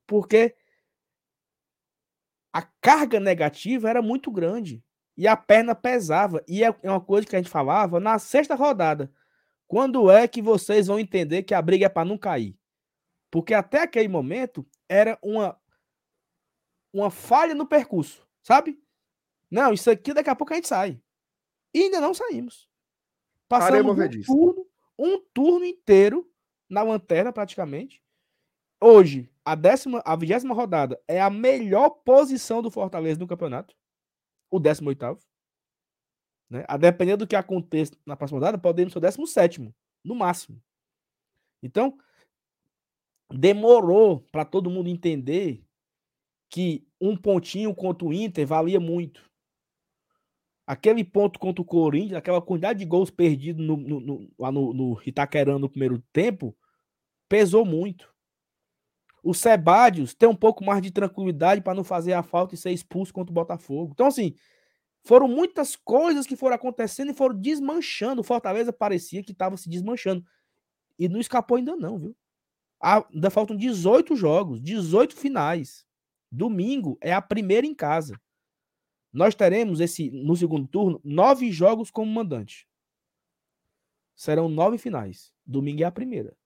[0.07, 0.55] Porque
[2.51, 4.83] a carga negativa era muito grande.
[5.15, 6.43] E a perna pesava.
[6.47, 9.11] E é, é uma coisa que a gente falava na sexta rodada.
[9.67, 12.57] Quando é que vocês vão entender que a briga é para não cair?
[13.29, 15.59] Porque até aquele momento era uma,
[16.91, 18.81] uma falha no percurso, sabe?
[19.51, 20.99] Não, isso aqui daqui a pouco a gente sai.
[21.73, 22.67] E ainda não saímos.
[23.47, 24.67] Passamos um turno,
[24.97, 26.31] um turno inteiro
[26.67, 28.01] na lanterna praticamente.
[28.81, 33.75] Hoje, a décima, a vigésima rodada é a melhor posição do Fortaleza no campeonato
[34.49, 35.17] o 18.
[36.49, 36.65] Né?
[36.67, 39.73] A depender do que aconteça na próxima rodada, podemos ser o 17,
[40.03, 40.61] no máximo.
[41.61, 41.97] Então,
[43.31, 45.63] demorou para todo mundo entender
[46.49, 49.29] que um pontinho contra o Inter valia muito.
[50.65, 54.73] Aquele ponto contra o Corinthians, aquela quantidade de gols perdidos no, no, no, lá no,
[54.73, 56.55] no Itaquerã no primeiro tempo,
[57.27, 58.08] pesou muito.
[59.23, 62.71] O Sebadios tem um pouco mais de tranquilidade para não fazer a falta e ser
[62.71, 63.91] expulso contra o Botafogo.
[63.93, 64.33] Então, assim,
[65.03, 68.21] foram muitas coisas que foram acontecendo e foram desmanchando.
[68.21, 70.23] O Fortaleza parecia que estava se desmanchando.
[70.97, 72.15] E não escapou ainda, não, viu?
[72.81, 75.85] Ah, ainda faltam 18 jogos, 18 finais.
[76.31, 78.19] Domingo é a primeira em casa.
[79.11, 82.67] Nós teremos esse no segundo turno nove jogos como mandante.
[84.15, 85.33] Serão nove finais.
[85.45, 86.37] Domingo é a primeira.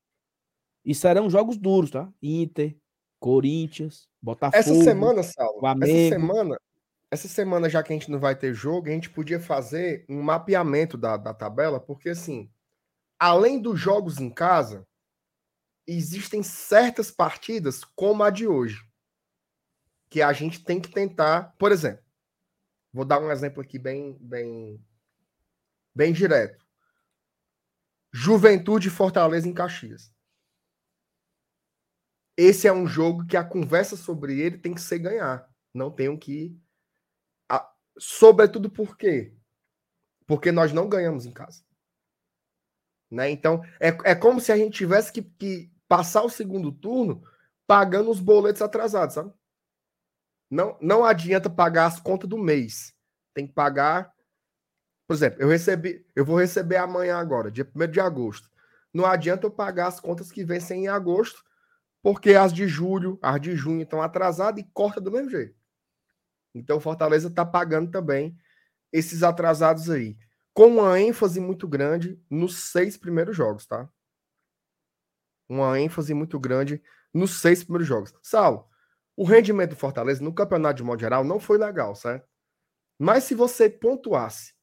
[0.86, 2.12] E serão jogos duros, tá?
[2.22, 2.78] Inter,
[3.20, 4.58] Corinthians, Botafogo.
[4.58, 5.92] Essa semana, Saulo, Flamengo.
[5.92, 6.62] essa semana,
[7.10, 10.22] essa semana, já que a gente não vai ter jogo, a gente podia fazer um
[10.22, 12.52] mapeamento da, da tabela, porque assim,
[13.18, 14.86] além dos jogos em casa,
[15.88, 18.86] existem certas partidas, como a de hoje,
[20.10, 21.56] que a gente tem que tentar.
[21.58, 22.04] Por exemplo,
[22.92, 24.84] vou dar um exemplo aqui bem, bem,
[25.96, 26.66] bem direto.
[28.12, 30.13] Juventude Fortaleza em Caxias
[32.38, 35.48] esse é um jogo que a conversa sobre ele tem que ser ganhar.
[35.74, 36.58] Não tenho que.
[37.50, 37.72] A...
[37.98, 39.34] Sobretudo por quê?
[40.26, 41.64] Porque nós não ganhamos em casa.
[43.10, 43.30] Né?
[43.30, 47.24] Então, é, é como se a gente tivesse que, que passar o segundo turno
[47.68, 49.32] pagando os boletos atrasados, sabe?
[50.50, 52.94] Não, não adianta pagar as contas do mês.
[53.34, 54.14] Tem que pagar.
[55.08, 58.50] Por exemplo, eu recebi, eu vou receber amanhã agora, dia 1 de agosto.
[58.94, 61.44] Não adianta eu pagar as contas que vencem em agosto
[62.04, 65.56] porque as de julho, as de junho estão atrasadas e corta do mesmo jeito.
[66.54, 68.38] Então, Fortaleza está pagando também
[68.92, 70.18] esses atrasados aí,
[70.54, 73.90] com uma ênfase muito grande nos seis primeiros jogos, tá?
[75.48, 78.14] Uma ênfase muito grande nos seis primeiros jogos.
[78.22, 78.70] Sal,
[79.16, 82.28] o rendimento do Fortaleza no campeonato de modo geral não foi legal, certo?
[83.00, 84.54] Mas se você pontuasse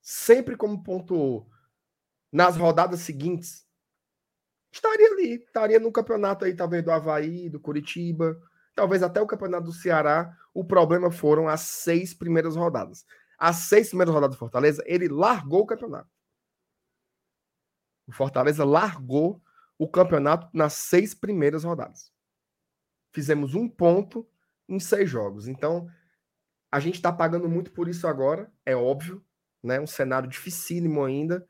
[0.00, 1.50] sempre como pontuou
[2.30, 3.67] nas rodadas seguintes,
[4.72, 8.40] estaria ali, estaria no campeonato aí, talvez do Havaí, do Curitiba,
[8.74, 10.36] talvez até o campeonato do Ceará.
[10.54, 13.04] O problema foram as seis primeiras rodadas.
[13.38, 16.08] As seis primeiras rodadas do Fortaleza, ele largou o campeonato.
[18.06, 19.40] O Fortaleza largou
[19.78, 22.12] o campeonato nas seis primeiras rodadas.
[23.12, 24.26] Fizemos um ponto
[24.68, 25.46] em seis jogos.
[25.46, 25.88] Então,
[26.70, 29.24] a gente está pagando muito por isso agora, é óbvio,
[29.62, 29.80] né?
[29.80, 31.46] Um cenário dificílimo ainda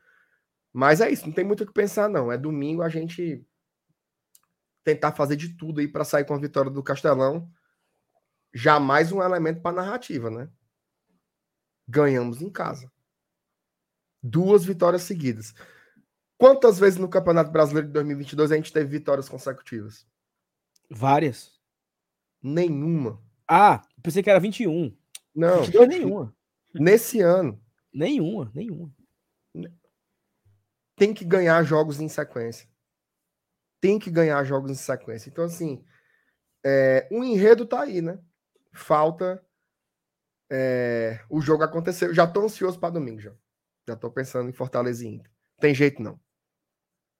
[0.73, 2.31] mas é isso, não tem muito o que pensar, não.
[2.31, 3.45] É domingo a gente
[4.83, 7.51] tentar fazer de tudo aí para sair com a vitória do Castelão.
[8.53, 10.49] Jamais um elemento para narrativa, né?
[11.87, 12.91] Ganhamos em casa.
[14.21, 15.53] Duas vitórias seguidas.
[16.37, 20.07] Quantas vezes no Campeonato Brasileiro de 2022 a gente teve vitórias consecutivas?
[20.89, 21.59] Várias.
[22.41, 23.21] Nenhuma.
[23.47, 24.95] Ah, pensei que era 21.
[25.35, 25.61] Não.
[25.61, 26.35] 22 nenhuma.
[26.73, 27.61] Nesse ano.
[27.91, 28.93] Nenhuma, nenhuma
[30.99, 32.67] tem que ganhar jogos em sequência.
[33.79, 35.29] Tem que ganhar jogos em sequência.
[35.29, 35.83] Então, assim,
[36.63, 38.19] é, o enredo tá aí, né?
[38.73, 39.41] Falta
[40.51, 42.13] é, o jogo acontecer.
[42.13, 43.31] Já tô ansioso para domingo, já.
[43.87, 45.31] Já tô pensando em Fortaleza e Inter.
[45.59, 46.19] Tem jeito, não.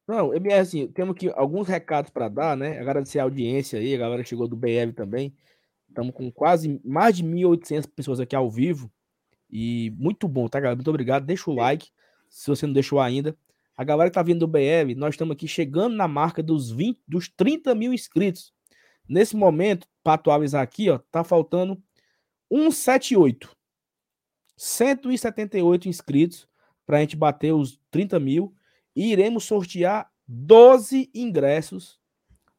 [0.05, 2.79] Não, é assim, temos aqui alguns recados para dar, né?
[2.79, 5.35] Agradecer a audiência aí, a galera que chegou do BL também.
[5.87, 8.91] Estamos com quase mais de 1.800 pessoas aqui ao vivo.
[9.49, 10.75] E muito bom, tá, galera?
[10.75, 11.25] Muito obrigado.
[11.25, 11.89] Deixa o like,
[12.27, 13.37] se você não deixou ainda.
[13.79, 17.01] A galera que tá vindo do BL, nós estamos aqui chegando na marca dos 20,
[17.07, 18.51] dos 30 mil inscritos.
[19.07, 21.81] Nesse momento, para atualizar aqui, ó, tá faltando
[22.51, 23.55] 178.
[24.57, 26.45] 178 inscritos
[26.85, 28.53] para a gente bater os 30 mil.
[28.93, 31.97] E iremos sortear 12 ingressos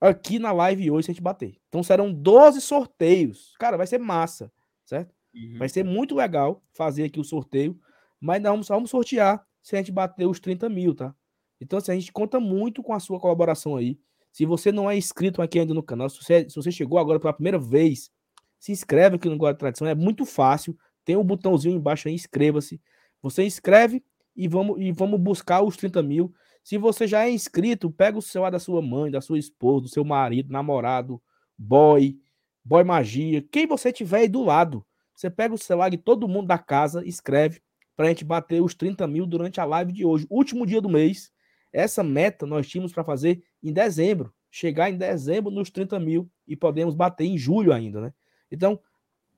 [0.01, 1.55] aqui na live hoje se a gente bater.
[1.69, 3.55] Então serão 12 sorteios.
[3.59, 4.51] Cara, vai ser massa,
[4.87, 5.15] certo?
[5.35, 5.59] Uhum.
[5.59, 7.79] Vai ser muito legal fazer aqui o sorteio.
[8.19, 11.15] Mas não, vamos sortear se a gente bater os 30 mil, tá?
[11.61, 13.99] Então, assim, a gente conta muito com a sua colaboração aí.
[14.33, 17.21] Se você não é inscrito aqui ainda no canal, se você, se você chegou agora
[17.21, 18.11] pela primeira vez,
[18.59, 19.87] se inscreve aqui no Guarda Tradição.
[19.87, 20.77] É muito fácil.
[21.05, 22.81] Tem um botãozinho embaixo aí, inscreva-se.
[23.23, 24.03] Você inscreve
[24.37, 26.33] e vamos, e vamos buscar os 30 mil.
[26.63, 29.89] Se você já é inscrito, pega o celular da sua mãe, da sua esposa, do
[29.89, 31.21] seu marido, namorado,
[31.59, 32.19] boy,
[32.65, 34.87] boy magia, quem você tiver aí do lado.
[35.15, 37.61] Você pega o celular de todo mundo da casa, escreve
[37.97, 40.27] para a gente bater os 30 mil durante a live de hoje.
[40.31, 41.33] Último dia do mês.
[41.73, 44.33] Essa meta nós tínhamos para fazer em dezembro.
[44.51, 48.13] Chegar em dezembro nos 30 mil e podemos bater em julho ainda, né?
[48.51, 48.81] Então,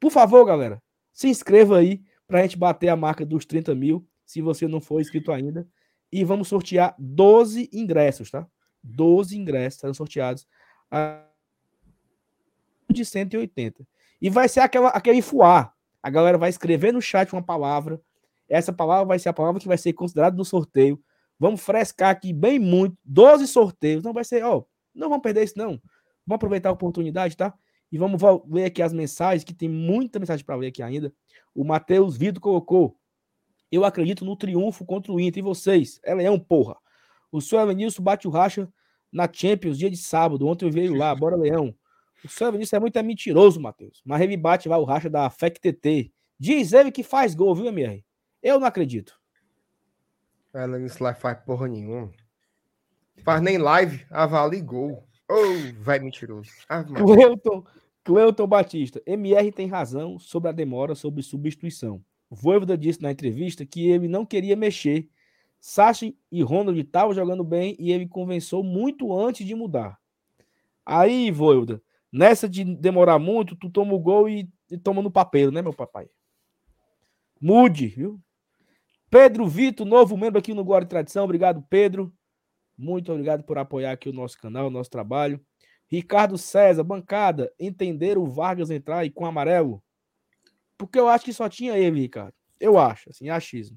[0.00, 4.06] por favor, galera, se inscreva aí para a gente bater a marca dos 30 mil,
[4.24, 5.68] se você não for inscrito ainda.
[6.10, 8.46] E vamos sortear 12 ingressos, tá?
[8.82, 10.46] 12 ingressos serão sorteados
[10.90, 11.24] a
[12.92, 13.86] de 180.
[14.20, 15.74] E vai ser aquela, aquele fuar.
[16.02, 18.00] A galera vai escrever no chat uma palavra.
[18.52, 21.02] Essa palavra vai ser a palavra que vai ser considerada no sorteio.
[21.38, 22.94] Vamos frescar aqui bem muito.
[23.02, 24.02] 12 sorteios.
[24.02, 24.62] Não vai ser, ó,
[24.94, 25.80] não vamos perder isso, não.
[26.26, 27.54] Vamos aproveitar a oportunidade, tá?
[27.90, 31.10] E vamos ler aqui as mensagens, que tem muita mensagem para ler aqui ainda.
[31.54, 32.94] O Matheus Vido colocou:
[33.70, 35.40] Eu acredito no triunfo contra o Inter.
[35.40, 35.98] E vocês?
[36.04, 36.76] É leão, porra.
[37.30, 38.70] O senhor Evanilson bate o racha
[39.10, 40.46] na Champions, dia de sábado.
[40.46, 41.74] Ontem eu veio lá, bora, Leão.
[42.22, 44.02] O senhor Evanilson é muito é mentiroso, Matheus.
[44.04, 46.12] Mas ele bate lá o racha da FEC TT.
[46.38, 48.04] Diz ele que faz gol, viu, MR?
[48.42, 49.18] Eu não acredito.
[50.52, 52.10] Ela nisso lá faz porra nenhuma.
[53.24, 55.06] Faz nem live, avali gol.
[55.30, 56.50] Oh, vai mentiroso.
[56.68, 57.64] Ah, Cleuton,
[58.04, 59.02] Cleuton Batista.
[59.06, 62.04] MR tem razão sobre a demora sobre substituição.
[62.28, 65.08] Voivoda disse na entrevista que ele não queria mexer.
[65.60, 69.98] Sachi e Ronald estavam jogando bem e ele convenceu muito antes de mudar.
[70.84, 75.52] Aí, Voivoda, nessa de demorar muito, tu toma o gol e, e toma no papel,
[75.52, 76.08] né, meu papai?
[77.40, 78.20] Mude, viu?
[79.12, 81.24] Pedro Vitor, novo membro aqui no Guarda Tradição.
[81.24, 82.10] Obrigado, Pedro.
[82.78, 85.38] Muito obrigado por apoiar aqui o nosso canal, o nosso trabalho.
[85.86, 89.84] Ricardo César, bancada, entender o Vargas entrar e com amarelo?
[90.78, 92.32] Porque eu acho que só tinha ele, Ricardo.
[92.58, 93.76] Eu acho, assim, achismo.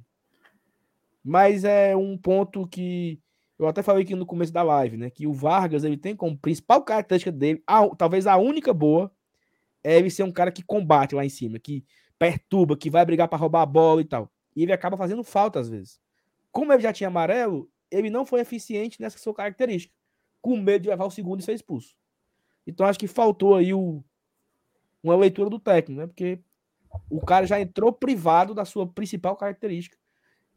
[1.21, 3.19] Mas é um ponto que
[3.59, 5.09] eu até falei aqui no começo da live, né?
[5.09, 9.11] Que o Vargas ele tem como principal característica dele, a, talvez a única boa,
[9.83, 11.83] é ele ser um cara que combate lá em cima, que
[12.17, 14.31] perturba, que vai brigar para roubar a bola e tal.
[14.55, 15.99] E ele acaba fazendo falta às vezes.
[16.51, 19.93] Como ele já tinha amarelo, ele não foi eficiente nessa sua característica.
[20.41, 21.95] Com medo de levar o segundo e ser expulso.
[22.65, 24.03] Então acho que faltou aí o,
[25.03, 26.07] uma leitura do técnico, né?
[26.07, 26.39] Porque
[27.09, 29.97] o cara já entrou privado da sua principal característica.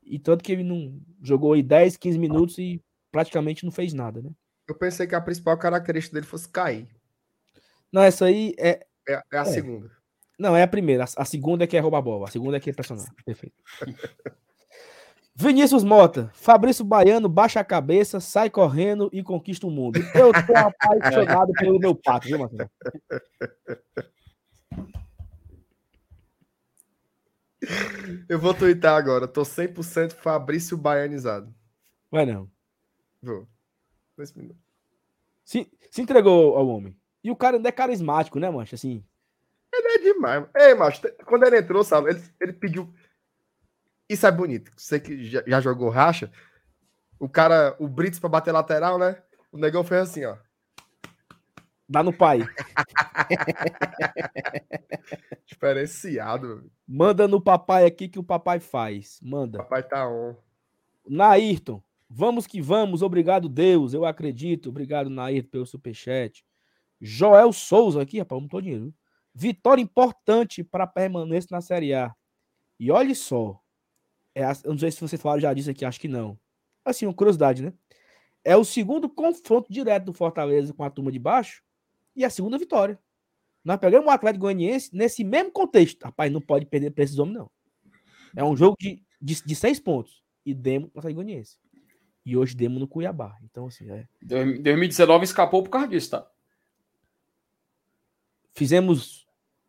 [0.03, 4.23] E tanto que ele não jogou aí 10, 15 minutos e praticamente não fez nada,
[4.23, 4.31] né?
[4.67, 6.89] Eu pensei que a principal característica dele fosse cair.
[7.93, 8.87] Não, essa aí é.
[9.07, 9.45] É, é a é.
[9.45, 9.91] segunda.
[10.39, 11.05] Não, é a primeira.
[11.17, 12.29] A, segunda é que é roubar bola.
[12.29, 13.13] A segunda é que é pressionar.
[13.25, 13.57] Perfeito.
[15.41, 20.01] Vinícius Mota, Fabrício Baiano baixa a cabeça, sai correndo e conquista o mundo.
[20.13, 22.69] Eu tô apaixonado pelo meu pato, viu, Marcelo?
[28.29, 29.29] Eu vou twittar agora.
[29.29, 31.55] Tô 100% Fabrício Baianizado.
[32.11, 32.51] Vai não.
[33.23, 33.47] Vou.
[35.45, 36.97] Se, se entregou ao homem.
[37.23, 38.75] E o cara ainda é carismático, né, mancha?
[38.75, 39.05] Assim,
[39.73, 40.47] ele é demais.
[40.55, 42.93] Ei, macho, quando ele entrou, sabe, ele, ele pediu.
[44.09, 44.73] Isso é bonito.
[44.77, 46.31] Você que já, já jogou racha,
[47.19, 49.23] o cara, o Brits para bater lateral, né?
[49.53, 50.37] O negão fez assim, ó.
[51.89, 52.41] Dá no pai.
[55.47, 56.71] Diferenciado.
[56.87, 59.19] Manda no papai aqui que o papai faz.
[59.23, 59.59] Manda.
[59.59, 60.37] O papai tá on.
[61.09, 63.01] Nairton, vamos que vamos.
[63.01, 63.95] Obrigado, Deus.
[63.95, 64.69] Eu acredito.
[64.69, 66.45] Obrigado, Nairton, pelo superchat.
[67.01, 68.93] Joel Souza aqui, rapaz, não tô dinheiro.
[69.41, 72.13] Vitória importante para permanência na Série A.
[72.77, 73.61] E olhe só,
[74.35, 76.37] é, eu não sei se você falaram já disso aqui, acho que não.
[76.85, 77.73] Assim, uma curiosidade, né?
[78.45, 81.63] É o segundo confronto direto do Fortaleza com a turma de baixo
[82.17, 82.99] e a segunda vitória.
[83.65, 86.03] Nós pegamos o Atlético Goianiense nesse mesmo contexto.
[86.03, 87.51] Rapaz, não pode perder para esses homens, não.
[88.35, 90.21] É um jogo de, de, de seis pontos.
[90.45, 91.59] E demos para o Atlético Goianiense.
[92.27, 93.39] E hoje demos no Cuiabá.
[93.45, 94.09] Então, assim, é.
[94.21, 96.29] 2019 escapou por causa disso, tá?
[98.53, 99.28] Fizemos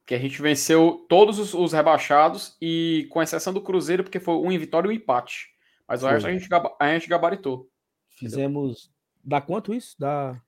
[0.10, 4.34] que a gente venceu todos os, os, rebaixados e com exceção do Cruzeiro, porque foi
[4.38, 5.50] um em vitória e um empate.
[5.88, 6.50] Mas o resto a gente,
[6.80, 7.70] a gente gabaritou.
[8.18, 8.86] Fizemos.
[8.86, 8.94] Entendeu?
[9.24, 9.96] Dá quanto isso?
[10.00, 10.42] Dá.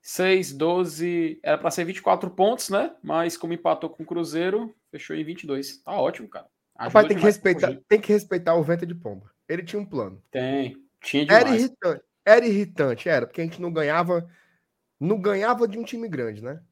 [0.00, 1.38] 6, 12.
[1.42, 2.96] Era para ser 24 pontos, né?
[3.02, 5.82] Mas como empatou com o Cruzeiro, fechou em 22.
[5.82, 6.46] Tá ótimo, cara.
[6.74, 9.30] Rapaz, tem que, respeitar, tem que respeitar o vento de pomba.
[9.46, 10.22] Ele tinha um plano.
[10.30, 10.74] Tem.
[11.02, 11.44] Tinha demais.
[11.44, 14.26] Era irritante, era irritante, era, porque a gente não ganhava.
[14.98, 16.62] Não ganhava de um time grande, né?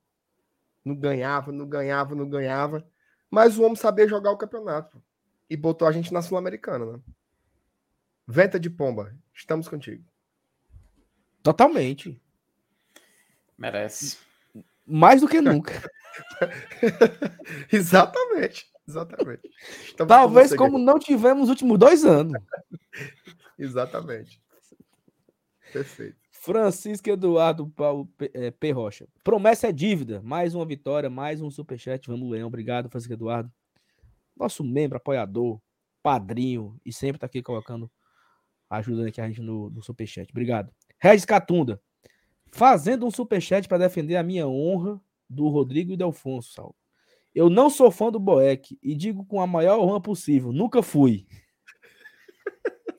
[0.85, 2.87] Não ganhava, não ganhava, não ganhava.
[3.31, 5.03] Mas o homem sabia jogar o campeonato.
[5.49, 7.01] E botou a gente na Sul-Americana, né?
[8.27, 10.05] Venta de pomba, estamos contigo.
[11.43, 12.21] Totalmente.
[13.57, 14.19] Merece.
[14.87, 15.73] Mais do que nunca.
[17.71, 18.73] exatamente.
[18.87, 19.51] Exatamente.
[19.83, 22.41] Estamos Talvez como não tivemos nos últimos dois anos.
[23.59, 24.43] exatamente.
[25.73, 26.24] Perfeito.
[26.45, 28.71] Francisco Eduardo Paulo é, P.
[28.71, 29.09] Rocha.
[29.25, 30.21] Promessa é dívida.
[30.23, 32.07] Mais uma vitória, mais um superchat.
[32.07, 32.49] Vamos, Leão.
[32.49, 33.51] Obrigado, Francisco Eduardo.
[34.37, 35.59] Nosso membro, apoiador,
[36.03, 37.91] padrinho e sempre tá aqui colocando
[38.69, 40.31] ajuda aqui a gente no, no superchat.
[40.33, 40.71] Obrigado.
[40.99, 41.81] Regis Catunda.
[42.53, 46.77] Fazendo um superchat para defender a minha honra do Rodrigo e do Alfonso, Sal.
[47.35, 50.53] Eu não sou fã do Boeck e digo com a maior honra possível.
[50.53, 51.27] Nunca fui.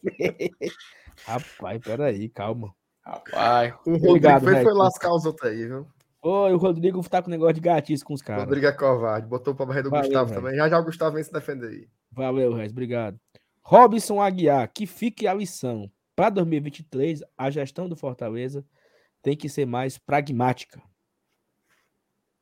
[1.27, 2.73] Rapaz, peraí, calma.
[3.05, 5.87] Rapaz, o Rodrigo Obrigado, foi, foi lascar os outros aí, viu?
[6.23, 8.45] Oi, o Rodrigo tá com negócio de gatice com os caras.
[8.45, 10.41] Rodrigo é covarde, botou pra barreira do Valeu, Gustavo Reis.
[10.41, 10.57] também.
[10.57, 11.87] Já já o Gustavo vem se defender aí.
[12.11, 13.19] Valeu, Reis, obrigado.
[13.61, 15.89] Robson Aguiar, que fique a lição.
[16.15, 18.65] Para 2023, a gestão do Fortaleza
[19.21, 20.81] tem que ser mais pragmática.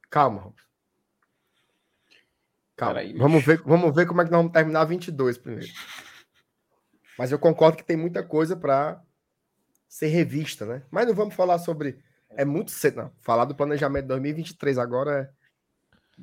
[0.09, 0.67] Calma, Robson.
[2.77, 2.99] Calma.
[2.99, 5.67] Aí, vamos, ver, vamos ver como é que nós vamos terminar 22 primeiro.
[7.17, 9.01] Mas eu concordo que tem muita coisa para
[9.93, 10.81] ser revista, né?
[10.89, 11.99] Mas não vamos falar sobre.
[12.29, 13.11] É muito cedo, não.
[13.19, 15.31] Falar do planejamento de 2023 agora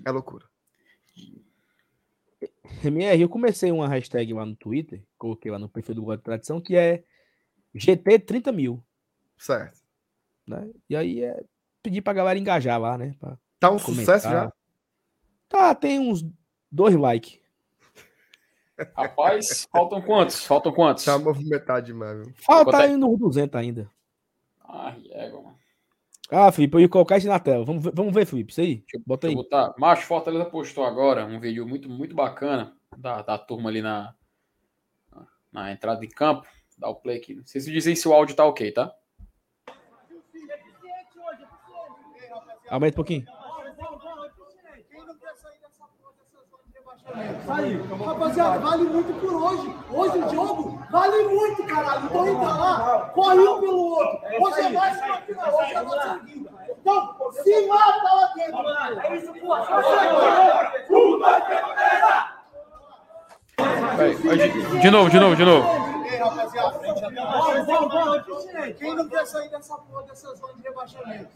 [0.05, 0.45] é, é loucura.
[2.83, 6.61] MR, eu comecei uma hashtag lá no Twitter, coloquei lá no perfil do de Tradição,
[6.61, 7.05] que é
[7.73, 8.83] GT 30 mil.
[9.39, 9.79] Certo.
[10.45, 10.69] Né?
[10.89, 11.41] E aí é
[11.81, 13.15] pedir pra galera engajar lá, né?
[13.21, 14.19] Pra tá um comentar.
[14.19, 14.53] sucesso já?
[15.49, 16.27] Tá, tem uns
[16.73, 17.39] dois likes.
[18.97, 20.45] Rapaz, faltam quantos?
[20.45, 21.05] Faltam quantos?
[21.05, 22.35] Tá movimentado demais, viu?
[22.37, 23.91] Falta aí nos 200 ainda.
[24.65, 25.61] Ah, égua, mano.
[26.31, 27.65] Ah, Felipe, eu ia colocar isso na tela.
[27.65, 28.85] Vamos ver, vamos ver Felipe, isso aí.
[29.05, 29.35] Bota aí.
[29.35, 29.75] Botar.
[29.77, 34.15] Macho Fortaleza postou agora um vídeo muito, muito bacana da, da turma ali na,
[35.53, 36.47] na entrada de campo.
[36.79, 37.35] Dá o play aqui.
[37.35, 38.95] Vocês me dizem se o áudio tá ok, tá?
[42.71, 43.27] Aumenta um pouquinho.
[47.49, 49.75] Aí, rapaziada, vale muito por hoje.
[49.91, 52.05] Hoje o jogo vale muito, caralho.
[52.05, 54.19] Então entra lá, corre um pelo outro.
[54.41, 56.51] Hoje é mais uma final, hoje é nossa vida.
[56.81, 58.69] Então, se mata lá dentro.
[59.05, 59.57] É isso, pô.
[64.81, 65.90] De novo, de novo, de novo.
[68.79, 71.31] Quem não quer sair dessa porra dessa zona de rebaixamento?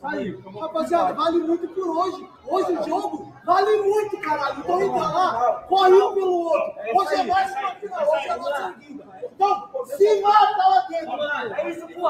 [0.61, 2.28] Rapaziada, vale muito por hoje.
[2.44, 4.61] Hoje o jogo vale muito, caralho.
[4.61, 6.73] Então entra lá, corre um pelo outro.
[6.94, 9.05] Hoje é mais uma final, hoje é nossa vida.
[9.35, 11.23] Então, se mata lá dentro.
[11.55, 12.09] É isso, pô.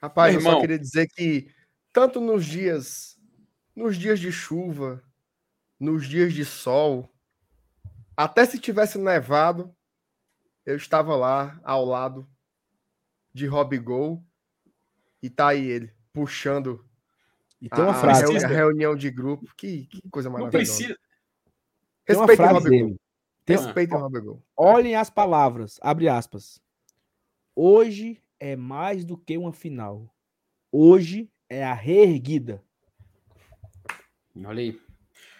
[0.00, 1.48] Rapaz, eu só queria dizer que
[1.92, 3.18] tanto nos dias,
[3.74, 5.02] nos dias de chuva,
[5.80, 7.10] nos dias de sol,
[8.16, 9.74] até se tivesse nevado,
[10.64, 12.28] eu estava lá ao lado
[13.32, 14.24] de Rob Gol
[15.22, 16.84] e tá aí ele puxando
[17.60, 19.46] e tem uma a, frase, a, reunião de grupo.
[19.56, 20.96] Que, que coisa maravilhosa.
[22.06, 23.00] Respeitem o Rob Gol.
[23.46, 24.42] Respeitem o Rob Gol.
[24.56, 26.60] Olhem as palavras, abre aspas.
[27.54, 30.08] Hoje é mais do que uma final.
[30.70, 32.62] Hoje é a reerguida.
[34.44, 34.80] Olha aí.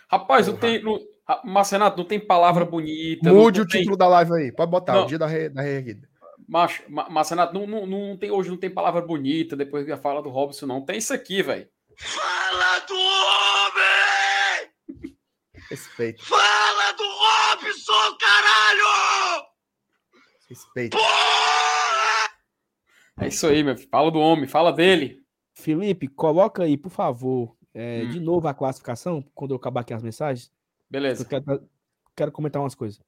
[0.09, 0.83] Rapaz, não tem.
[1.29, 3.33] Não, Marcenato, não tem palavra bonita.
[3.33, 3.81] Mude o tem...
[3.81, 4.53] título da live aí.
[4.53, 5.05] Pode botar, não.
[5.05, 6.09] o dia da, re, da reerguida.
[6.49, 10.23] Macho, Marcenato, não, não, não tem, hoje não tem palavra bonita depois que a fala
[10.23, 10.85] do Robson, não.
[10.85, 11.69] Tem isso aqui, velho.
[11.99, 14.71] Fala do homem!
[15.69, 16.25] Respeito.
[16.25, 19.47] Fala do Robson, caralho!
[20.49, 20.97] Respeito.
[20.97, 22.31] Porra!
[23.19, 23.89] É isso aí, meu filho.
[23.91, 25.19] Fala do homem, fala dele.
[25.55, 28.11] Felipe, coloca aí, por favor, é, hum.
[28.11, 30.53] de novo a classificação, quando eu acabar aqui as mensagens.
[30.91, 31.23] Beleza.
[31.23, 31.69] Eu quero,
[32.15, 33.01] quero comentar umas coisas.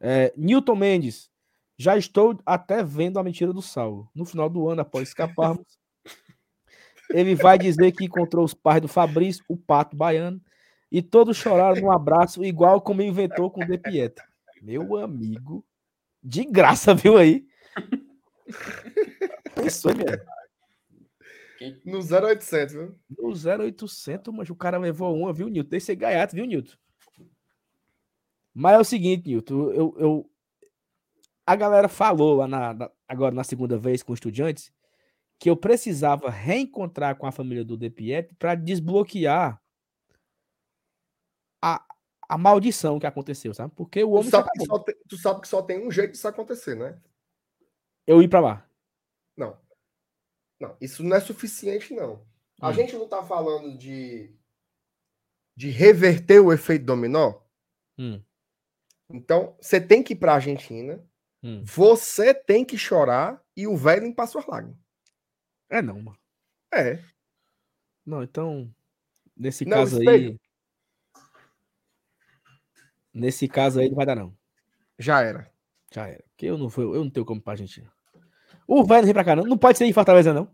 [0.00, 1.30] É, Newton Mendes,
[1.78, 4.08] já estou até vendo a mentira do Saulo.
[4.14, 5.78] No final do ano, após escaparmos,
[7.10, 10.40] ele vai dizer que encontrou os pais do Fabrício, o pato baiano,
[10.90, 14.24] e todos choraram no abraço, igual como inventou com o De Pietro.
[14.60, 15.64] Meu amigo,
[16.22, 17.46] de graça, viu aí?
[19.54, 20.22] Pensou, mesmo.
[21.84, 22.98] No 0800, viu?
[23.08, 25.76] No 0800, mas o cara levou uma, viu, Nilton?
[25.76, 26.76] Esse é gaiato, viu, Nilton?
[28.54, 30.30] Mas é o seguinte, Nilton, eu, eu...
[31.46, 34.72] a galera falou lá na, na- agora na segunda vez com estudantes
[35.38, 39.60] que eu precisava reencontrar com a família do De Pietri para desbloquear
[41.60, 41.84] a,
[42.28, 43.74] a maldição que aconteceu, sabe?
[43.74, 45.90] Porque o Tu homem se sabe, que só tem, tu sabe que só tem um
[45.90, 47.00] jeito disso acontecer, né?
[48.06, 48.68] eu ir para lá.
[49.36, 49.56] Não.
[50.60, 52.24] Não, isso não é suficiente, não.
[52.60, 52.72] A Hum.
[52.74, 54.32] gente não tá falando de,
[55.56, 57.40] de reverter o efeito dominó.
[57.98, 58.22] Hum,
[59.12, 61.02] Então, você tem que ir pra Argentina,
[61.42, 61.62] hum.
[61.64, 64.78] você tem que chorar e o velho limpar suas lágrimas.
[65.68, 66.18] É não, mano.
[66.72, 66.98] É.
[68.04, 68.74] Não, então
[69.36, 70.36] nesse Não, caso aí,
[73.12, 74.36] nesse caso aí não vai dar não.
[74.98, 75.50] Já era.
[75.92, 76.24] Já era.
[76.30, 77.92] Porque eu não vou, eu não tenho como ir pra Argentina.
[78.66, 79.44] O velho não vem pra cá não.
[79.44, 80.50] Não pode ser em Fortaleza não.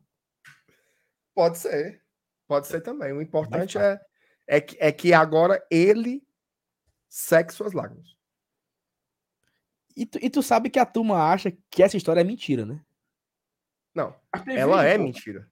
[1.35, 2.03] Pode ser.
[2.47, 3.13] Pode ser também.
[3.13, 4.01] O importante é,
[4.47, 6.27] é, que, é que agora ele
[7.09, 8.18] segue suas lágrimas.
[9.99, 12.81] E tu, e tu sabe que a turma acha que essa história é mentira, né?
[13.93, 14.15] Não,
[14.47, 15.03] ela vídeo, é pô.
[15.03, 15.51] mentira.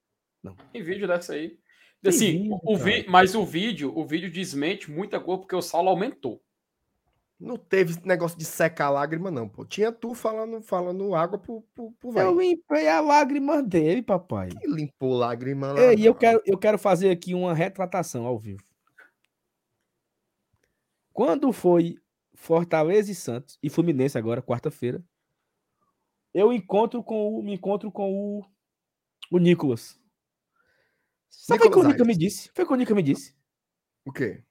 [0.71, 1.59] Tem vídeo dessa aí.
[2.01, 5.61] Tem Assim, vídeo, o, vi, mas o vídeo, o vídeo desmente muita coisa porque o
[5.61, 6.41] Saulo aumentou.
[7.37, 9.65] Não teve esse negócio de secar a lágrima, não, pô.
[9.65, 12.27] Tinha tu falando, falando água pro, pro, pro velho.
[12.29, 14.47] Eu limpei a lágrima dele, papai.
[14.47, 15.81] Que limpou lágrima lá.
[15.81, 16.19] Ei, eu não.
[16.19, 18.63] quero, eu quero fazer aqui uma retratação ao vivo.
[21.11, 21.97] Quando foi
[22.37, 25.03] Fortaleza e Santos e Fluminense agora, quarta-feira,
[26.33, 28.45] eu encontro com o, me encontro com o,
[29.31, 29.99] o Nicolas.
[31.29, 32.51] Sabe o que o Nicolas Nico me disse?
[32.53, 33.35] Foi o que o Nico me disse.
[34.05, 34.43] O quê?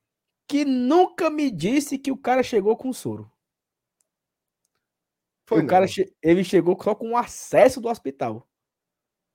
[0.49, 3.31] Que nunca me disse que o cara chegou com soro.
[5.47, 5.89] Foi o cara, não.
[5.93, 8.49] che- ele chegou só com o acesso do hospital.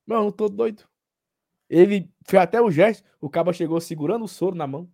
[0.06, 0.84] Não, eu tô doido.
[1.70, 4.92] Ele fez até o gesto, o cabo chegou segurando o soro na mão.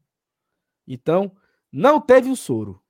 [0.88, 1.36] Então,
[1.72, 2.84] não teve o soro.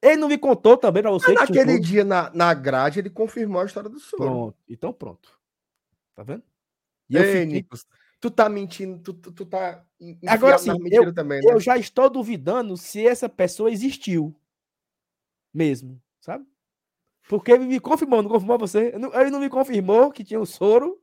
[0.00, 3.64] Ele não me contou também pra você naquele dia na, na grade ele confirmou a
[3.64, 4.22] história do soro.
[4.22, 4.56] Pronto.
[4.68, 5.38] Então, pronto.
[6.14, 6.42] Tá vendo?
[7.10, 7.86] E eu, Ei, fiquei- Nicos,
[8.20, 9.84] tu tá mentindo, tu, tu, tu tá
[10.26, 11.52] Agora sim, mentiras também, né?
[11.52, 14.34] eu já estou duvidando se essa pessoa existiu.
[15.52, 16.46] Mesmo, sabe?
[17.28, 18.88] Porque ele me confirmou, não confirmou você?
[18.88, 21.00] Ele não- não me confirmou que tinha um soro.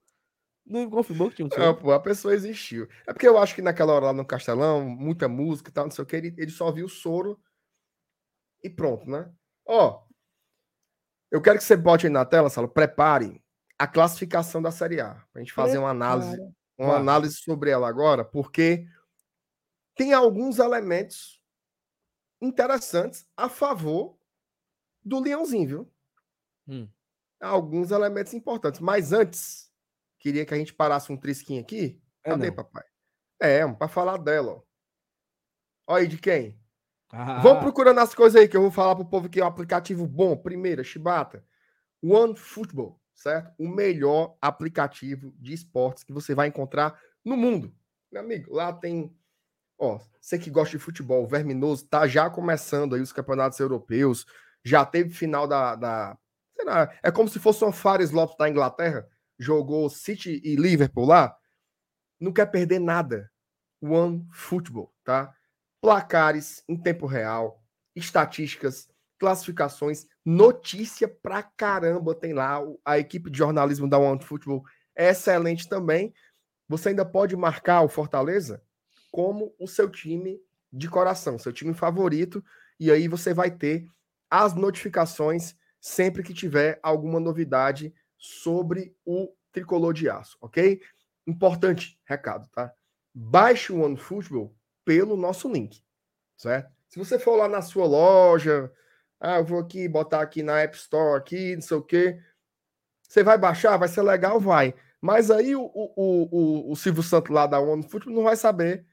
[0.66, 1.78] Não me confirmou que tinha um Não, soro.
[1.78, 2.88] pô, a pessoa existiu.
[3.06, 5.92] É porque eu acho que naquela hora lá no Castelão, muita música e tal, não
[5.92, 7.40] sei o que, ele, ele só viu o soro
[8.66, 9.32] e pronto, né?
[9.68, 10.04] Ó,
[11.32, 13.44] eu quero que você bote aí na tela, Salo, prepare
[13.78, 16.38] a classificação da Série A, pra gente fazer uma análise,
[16.78, 18.88] uma análise sobre ela agora, porque
[19.96, 21.42] tem alguns elementos
[22.42, 24.18] interessantes a favor
[25.04, 25.94] do Leãozinho, viu?
[26.68, 26.90] Hum.
[27.40, 28.80] Alguns elementos importantes.
[28.80, 29.72] Mas antes,
[30.18, 32.02] queria que a gente parasse um trisquinho aqui.
[32.24, 32.56] É, Cadê, não.
[32.56, 32.84] papai?
[33.40, 34.64] É, para falar dela, ó.
[35.88, 36.60] Olha aí de quem?
[37.12, 39.48] Ah, Vamos procurando as coisas aí que eu vou falar pro povo que é um
[39.48, 40.36] aplicativo bom.
[40.36, 41.44] Primeira, Shibata.
[42.04, 43.54] One Football, certo?
[43.58, 47.74] O melhor aplicativo de esportes que você vai encontrar no mundo.
[48.12, 49.16] Meu amigo, lá tem.
[49.78, 54.26] Ó, você que gosta de futebol, verminoso, tá já começando aí os campeonatos europeus.
[54.64, 55.76] Já teve final da.
[55.76, 56.18] da
[56.56, 59.08] sei lá, é como se fosse uma Fares Lopes da Inglaterra.
[59.38, 61.36] Jogou City e Liverpool lá.
[62.20, 63.30] Não quer perder nada.
[63.82, 65.36] One Football, tá?
[65.82, 67.64] Placares em tempo real,
[67.96, 72.60] estatísticas, classificações, notícia pra caramba tem lá.
[72.84, 74.64] A equipe de jornalismo da One Football
[74.96, 76.14] é excelente também.
[76.68, 78.62] Você ainda pode marcar o Fortaleza
[79.12, 80.42] como o seu time
[80.72, 82.44] de coração, seu time favorito,
[82.80, 83.86] e aí você vai ter
[84.30, 90.82] as notificações sempre que tiver alguma novidade sobre o tricolor de aço, ok?
[91.28, 92.74] Importante recado, tá?
[93.14, 94.55] Baixe o OneFootball
[94.86, 95.84] pelo nosso link,
[96.38, 96.72] certo?
[96.88, 98.72] Se você for lá na sua loja,
[99.20, 102.22] ah, eu vou aqui botar aqui na App Store, aqui, não sei o quê,
[103.02, 104.74] você vai baixar, vai ser legal, vai.
[105.02, 108.86] Mas aí o, o, o, o- Silvio Santos lá da OneFootball não vai saber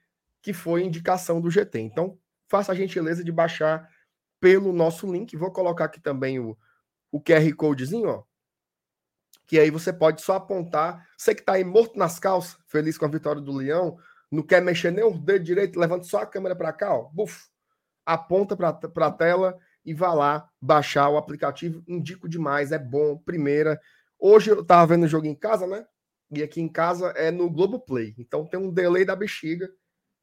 [0.42, 1.78] que foi indicação do GT.
[1.80, 3.88] Então, faça a gentileza de baixar
[4.40, 5.36] pelo nosso link.
[5.36, 6.58] Vou colocar aqui também o,
[7.10, 8.24] o QR Codezinho, ó.
[9.46, 11.06] Que aí você pode só apontar.
[11.16, 13.98] Você que tá aí morto nas calças, feliz com a vitória do Leão,
[14.32, 17.02] não quer mexer nem o dedo direito, levanta só a câmera para cá, ó.
[17.12, 17.48] Buf,
[18.06, 21.84] aponta para a tela e vá lá baixar o aplicativo.
[21.86, 23.18] Indico demais, é bom.
[23.18, 23.78] Primeira.
[24.18, 25.86] Hoje eu tava vendo o jogo em casa, né?
[26.30, 28.14] E aqui em casa é no Globoplay.
[28.16, 29.70] Então tem um delay da bexiga.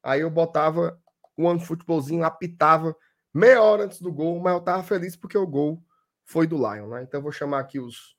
[0.02, 1.00] Aí eu botava
[1.36, 2.96] o um futebolzinho, apitava
[3.32, 5.80] meia hora antes do gol, mas eu tava feliz porque o gol
[6.24, 7.04] foi do Lion, né?
[7.04, 8.16] Então eu vou chamar aqui os,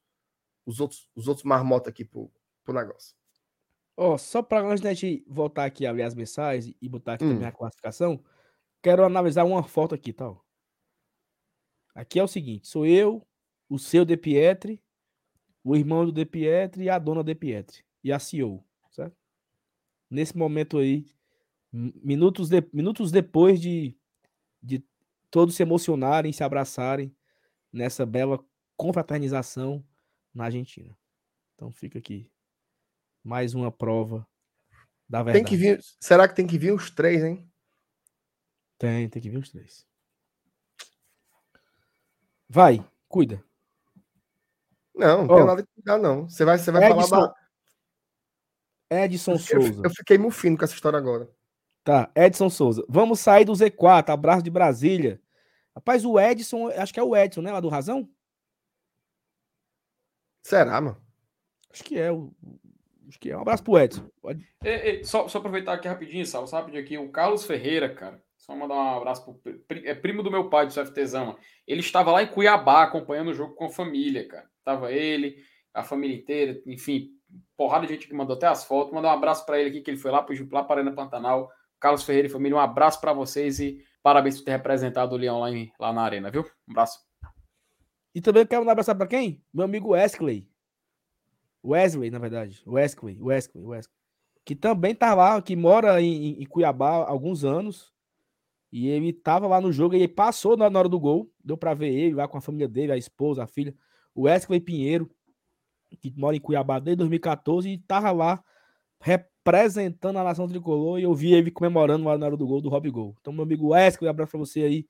[0.66, 2.32] os outros os outros marmotas aqui pro,
[2.64, 3.21] pro negócio.
[4.04, 7.24] Ó, só para antes da gente voltar aqui a ler as mensagens e botar aqui
[7.26, 7.34] Hum.
[7.36, 8.24] também a classificação,
[8.82, 10.44] quero analisar uma foto aqui, tal.
[11.94, 13.26] Aqui é o seguinte, sou eu
[13.70, 14.82] o seu De Pietri,
[15.64, 17.84] o irmão do De Pietri e a dona De Pietri.
[18.04, 19.16] E a CEO, certo?
[20.10, 21.06] Nesse momento aí,
[21.72, 23.98] mi- minutos, de- minutos depois de,
[24.64, 24.84] de
[25.32, 27.16] todos se emocionarem, se abraçarem
[27.74, 28.44] nessa bela
[28.78, 29.86] confraternização
[30.34, 30.98] na Argentina.
[31.56, 32.32] Então fica aqui
[33.24, 34.28] mais uma prova
[35.08, 35.44] da verdade.
[35.44, 35.80] Tem que vir.
[36.00, 37.50] Será que tem que vir os três, hein?
[38.78, 39.86] Tem, tem que vir os três.
[42.50, 43.44] Vai, cuida.
[44.94, 45.38] Não, não Ó.
[45.38, 46.30] tem nada que cuidar, não.
[46.30, 47.36] Você vai, você vai falar Edson da.
[49.04, 49.82] Edson Eu, Souza.
[49.86, 51.30] eu fiquei mufino com essa história agora.
[51.84, 52.86] Tá, Edson Souza.
[52.90, 54.10] Vamos sair do Z4.
[54.10, 55.22] Abraço de Brasília.
[55.74, 57.52] Rapaz, o Edson, acho que é o Edson, né?
[57.52, 58.10] Lá do Razão?
[60.44, 61.02] Será, mano?
[61.72, 62.12] Acho que é.
[62.12, 62.34] o-
[63.12, 63.38] Acho que é.
[63.38, 64.10] Um abraço pro Edson.
[64.22, 66.98] Pode- Ei, ei, só, só aproveitar aqui rapidinho, Sal, só rapidinho aqui.
[66.98, 68.24] O Carlos Ferreira, cara.
[68.38, 71.38] Só mandar um abraço pro é primo do meu pai, do CFTzão.
[71.68, 74.46] Ele estava lá em Cuiabá acompanhando o jogo com a família, cara.
[74.64, 75.36] Tava ele,
[75.74, 77.10] a família inteira, enfim,
[77.58, 78.94] porrada de gente que mandou até as fotos.
[78.94, 80.96] Mandar um abraço para ele aqui, que ele foi lá, pro, lá para a Arena
[80.96, 81.52] Pantanal.
[81.80, 85.40] Carlos Ferreira e família, um abraço para vocês e parabéns por ter representado o Leão
[85.40, 86.44] lá, em- lá na Arena, viu?
[86.68, 87.00] Um abraço.
[88.16, 89.44] E também quero mandar um abraço pra quem?
[89.54, 90.48] Meu amigo Wesley.
[91.64, 92.62] Wesley, na verdade.
[92.66, 93.96] Wesley, Wesley, Wesley.
[94.44, 97.94] Que também tá lá, que mora em, em Cuiabá há alguns anos.
[98.72, 101.30] E ele tava lá no jogo e ele passou na hora do gol.
[101.44, 103.76] Deu pra ver ele lá com a família dele, a esposa, a filha.
[104.16, 105.10] O Wesley Pinheiro,
[106.00, 108.44] que mora em Cuiabá desde 2014 e tava lá
[109.00, 111.00] representando a nação tricolor.
[111.00, 113.16] E eu vi ele comemorando lá na hora do gol do Rob Gol.
[113.20, 114.86] Então, meu amigo Wesley, um abraço pra você aí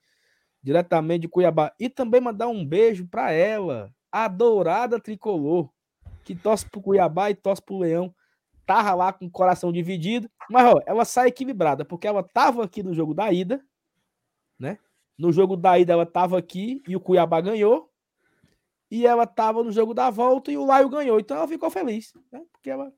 [0.61, 1.73] diretamente de Cuiabá.
[1.79, 5.69] E também mandar um beijo para ela, a dourada tricolor,
[6.23, 8.13] que torce pro Cuiabá e torce pro Leão.
[8.65, 12.83] Tava lá com o coração dividido, mas ó, ela sai equilibrada, porque ela tava aqui
[12.83, 13.63] no jogo da ida,
[14.57, 14.77] né?
[15.17, 17.89] No jogo da ida ela tava aqui e o Cuiabá ganhou.
[18.89, 21.19] E ela tava no jogo da volta e o Laio ganhou.
[21.19, 22.41] Então ela ficou feliz, né?
[22.51, 22.93] Porque ela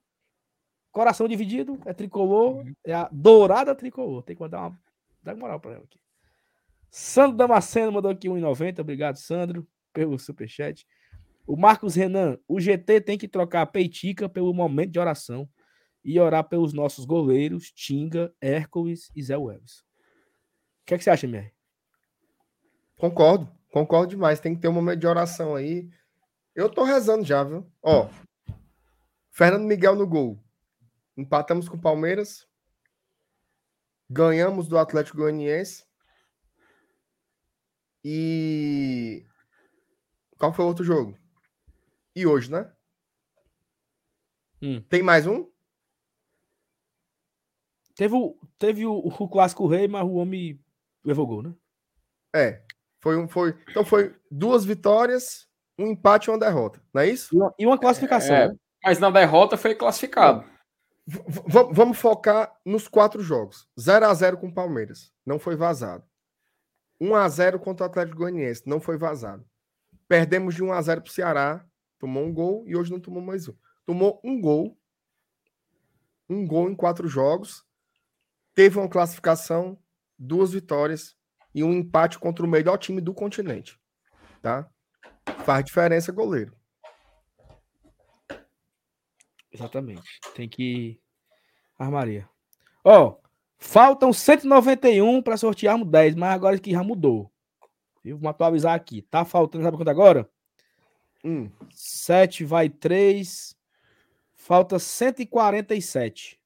[0.92, 4.22] coração dividido, é tricolor, é a dourada tricolor.
[4.24, 4.80] Tem que mandar uma
[5.24, 6.00] dar moral para ela aqui.
[6.90, 8.80] Sandro Damasceno mandou aqui 1,90.
[8.80, 10.86] Obrigado, Sandro, pelo superchat.
[11.46, 15.50] O Marcos Renan, o GT tem que trocar a peitica pelo momento de oração
[16.04, 19.80] e orar pelos nossos goleiros, Tinga, Hércules e Zé Wells.
[20.82, 21.52] O que, é que você acha, MR?
[22.98, 24.40] Concordo, concordo demais.
[24.40, 25.90] Tem que ter um momento de oração aí.
[26.56, 27.70] Eu tô rezando já, viu?
[27.82, 28.10] Ó,
[29.32, 30.40] Fernando Miguel no gol.
[31.18, 32.48] Empatamos com o Palmeiras.
[34.10, 35.86] Ganhamos do Atlético Goianiense.
[38.04, 39.26] E
[40.38, 41.18] qual foi o outro jogo?
[42.16, 42.72] E hoje, né?
[44.62, 44.82] Hum.
[44.90, 45.48] Tem mais um?
[47.96, 50.60] Teve, o, teve o, o clássico rei, mas o homem
[51.04, 51.54] levou gol, né?
[52.36, 52.64] É.
[53.00, 53.56] Foi um, foi.
[53.70, 56.82] Então foi duas vitórias, um empate e uma derrota.
[56.94, 57.36] Não é isso?
[57.60, 58.48] E uma, classificação, É.
[58.50, 58.56] né?
[58.84, 60.44] Mas na derrota foi classificado.
[61.06, 63.68] V- vamos focar nos quatro jogos.
[63.80, 66.04] 0 a 0 com o Palmeiras, não foi vazado.
[67.00, 69.46] 1 a 0 contra o Atlético Goianiense, não foi vazado.
[70.08, 71.66] Perdemos de 1 a 0 para o Ceará,
[72.04, 73.56] tomou um gol e hoje não tomou mais um.
[73.86, 74.78] Tomou um gol,
[76.30, 77.66] um gol em quatro jogos,
[78.54, 79.80] teve uma classificação,
[80.20, 81.16] duas vitórias
[81.56, 83.80] e um empate contra o melhor time do continente,
[84.42, 84.70] tá?
[85.46, 86.54] Faz diferença goleiro.
[89.50, 90.20] Exatamente.
[90.36, 91.00] Tem que.
[91.80, 92.28] Armaria.
[92.84, 93.18] Ó,
[93.58, 97.32] faltam 191 para sortearmos 10, mas agora que já mudou.
[98.04, 99.04] Vamos atualizar aqui.
[99.04, 100.30] Tá faltando, sabe quanto agora?
[101.24, 103.56] Hum, 7 vai 3.
[104.36, 106.40] Falta 147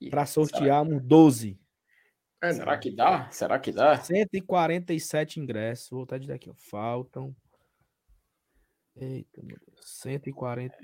[0.00, 1.56] Ih, para será- sortearmos 12.
[2.42, 3.30] é, Será que dá?
[3.30, 3.96] Será que dá?
[4.02, 5.90] 147 ingressos.
[5.90, 6.54] Vou botar de aqui, ó.
[6.56, 7.34] Faltam.
[8.96, 9.80] Eita, meu Deus.
[10.00, 10.76] 140.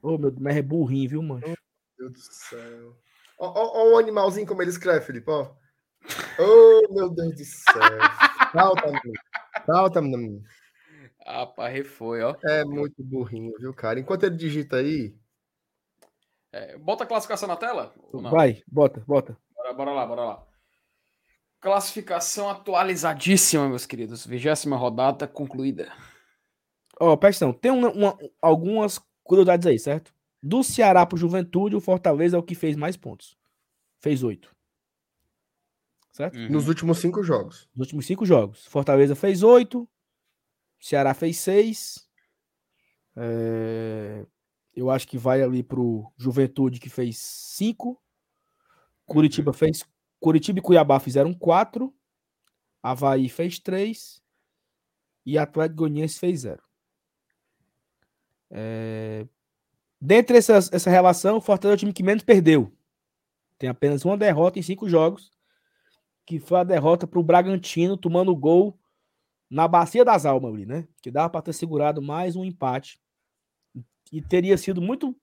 [0.00, 1.46] Ô, meu Deus, mas é burrinho, viu, mancho?
[1.46, 1.56] Meu
[1.98, 2.96] Deus do céu.
[3.38, 5.52] Ó, ó, ó o animalzinho como ele escreve, Felipe, ó.
[6.38, 7.72] Oh, meu Deus do céu.
[8.52, 9.20] Falta, menino.
[9.66, 10.42] Falta, menino.
[11.24, 12.34] Ah, pá, foi, ó.
[12.44, 14.00] É muito burrinho, viu, cara?
[14.00, 15.14] Enquanto ele digita aí,
[16.54, 17.94] É, bota a classificação na tela?
[18.12, 19.38] Vai, bota, bota.
[19.54, 20.46] Bora, bora lá, bora lá.
[21.60, 24.26] Classificação atualizadíssima, meus queridos.
[24.26, 25.90] Vigésima rodada concluída.
[27.00, 30.12] Ó, presta atenção, tem uma- uma- algumas curiosidades aí, certo?
[30.42, 33.34] Do Ceará pro Juventude, o Fortaleza é o que fez mais pontos.
[34.00, 34.54] Fez oito.
[36.12, 36.36] Certo?
[36.36, 36.50] Uhum.
[36.50, 37.66] nos últimos cinco jogos.
[37.74, 38.66] Nos últimos cinco jogos.
[38.66, 39.88] Fortaleza fez oito.
[40.82, 42.08] Ceará fez seis.
[43.16, 44.26] É,
[44.74, 48.02] Eu acho que vai ali pro Juventude, que fez cinco.
[49.06, 49.84] Curitiba fez.
[50.18, 51.94] Curitiba e Cuiabá fizeram quatro.
[52.82, 54.20] Havaí fez três.
[55.24, 56.62] E Atlético Goianiense fez zero.
[58.50, 59.24] É...
[60.00, 62.76] Dentre essas, essa relação, o Fortaleza é o time que menos perdeu.
[63.56, 65.30] Tem apenas uma derrota em cinco jogos,
[66.26, 68.76] que foi a derrota para o Bragantino, tomando gol
[69.52, 70.88] na Bacia das Almas ali, né?
[71.02, 72.98] Que dava para ter segurado mais um empate.
[74.10, 75.14] E teria sido muito,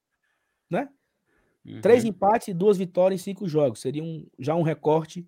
[0.69, 0.87] né?
[1.65, 1.81] Uhum.
[1.81, 3.81] Três empates e duas vitórias em cinco jogos.
[3.81, 5.27] Seria um, já um recorte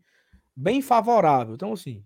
[0.55, 1.55] bem favorável.
[1.55, 2.05] Então, assim,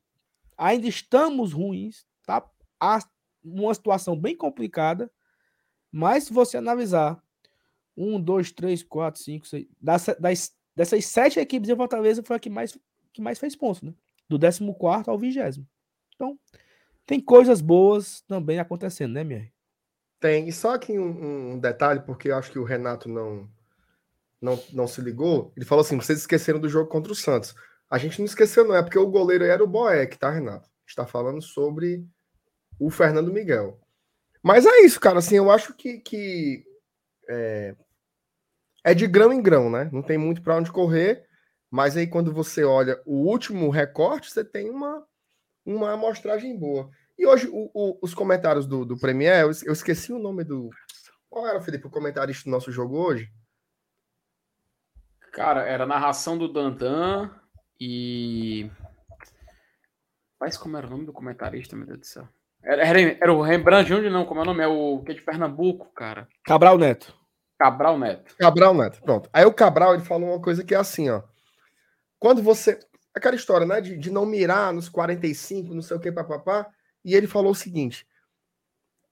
[0.58, 2.50] ainda estamos ruins, tá?
[2.80, 3.00] Há
[3.44, 5.12] uma situação bem complicada,
[5.92, 7.22] mas se você analisar
[7.96, 12.40] um, dois, três, quatro, cinco, seis, das, das, dessas sete equipes de Fortaleza foi a
[12.40, 12.80] que mais,
[13.12, 13.94] que mais fez pontos, né?
[14.30, 15.66] Do 14 ao 20.
[16.16, 16.40] Então,
[17.06, 19.52] tem coisas boas também acontecendo, né, Mier?
[20.20, 20.48] Tem.
[20.48, 23.50] E só aqui um, um detalhe, porque eu acho que o Renato não,
[24.42, 25.54] não, não se ligou.
[25.56, 27.56] Ele falou assim: vocês esqueceram do jogo contra o Santos.
[27.90, 30.70] A gente não esqueceu, não, é porque o goleiro era o Boeck, tá, Renato?
[30.88, 32.06] está falando sobre
[32.80, 33.80] o Fernando Miguel.
[34.44, 35.20] Mas é isso, cara.
[35.20, 36.64] Assim, eu acho que, que
[37.28, 37.76] é,
[38.84, 39.90] é de grão em grão, né?
[39.92, 41.26] Não tem muito para onde correr.
[41.72, 45.06] Mas aí, quando você olha o último recorte, você tem uma,
[45.66, 46.90] uma amostragem boa.
[47.18, 50.70] E hoje, o, o, os comentários do, do Premier, eu, esqueci o nome do.
[51.30, 53.32] Qual era, Felipe, o comentarista do nosso jogo hoje?
[55.32, 57.30] Cara, era a narração do Dandan
[57.80, 58.70] e.
[60.40, 62.28] Mas como era o nome do comentarista, meu Deus do céu?
[62.62, 64.64] Era, era, era o Rembrandt Júnior, não, como é o nome?
[64.64, 66.28] É o que é de Pernambuco, cara.
[66.44, 67.16] Cabral Neto.
[67.58, 68.36] Cabral Neto.
[68.38, 69.30] Cabral Neto, pronto.
[69.32, 71.24] Aí o Cabral ele falou uma coisa que é assim, ó.
[72.20, 72.80] Quando você.
[73.16, 73.80] Aquela história, né?
[73.80, 76.70] De, de não mirar nos 45, não sei o que, papapá.
[77.04, 78.06] E ele falou o seguinte: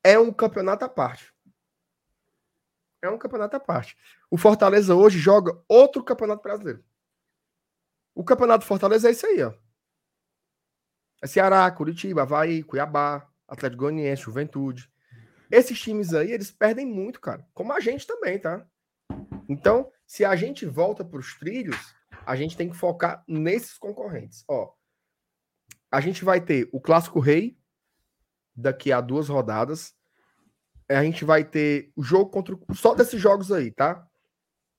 [0.03, 1.33] é um campeonato à parte.
[3.01, 3.97] É um campeonato à parte.
[4.29, 6.83] O Fortaleza hoje joga outro campeonato brasileiro.
[8.13, 9.53] O campeonato Fortaleza é isso aí, ó.
[11.21, 14.91] É Ceará, Curitiba, Havaí, Cuiabá, Atlético Goianiense, Juventude.
[15.49, 17.47] Esses times aí, eles perdem muito, cara.
[17.53, 18.65] Como a gente também, tá?
[19.47, 21.95] Então, se a gente volta para os trilhos,
[22.25, 24.43] a gente tem que focar nesses concorrentes.
[24.47, 24.73] Ó,
[25.91, 27.57] a gente vai ter o Clássico Rei
[28.55, 29.93] daqui a duas rodadas.
[30.89, 34.07] A gente vai ter o jogo contra só desses jogos aí, tá?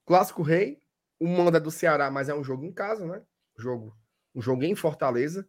[0.07, 0.83] Clássico Rei,
[1.19, 3.23] o manda é do Ceará, mas é um jogo em casa, né?
[3.57, 3.97] Jogo,
[4.35, 5.47] um jogo em Fortaleza.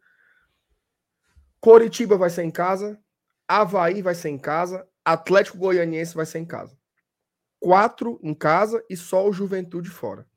[1.60, 3.00] Coritiba vai ser em casa,
[3.48, 6.78] Havaí vai ser em casa, Atlético Goianiense vai ser em casa.
[7.60, 10.28] Quatro em casa e só o Juventude fora.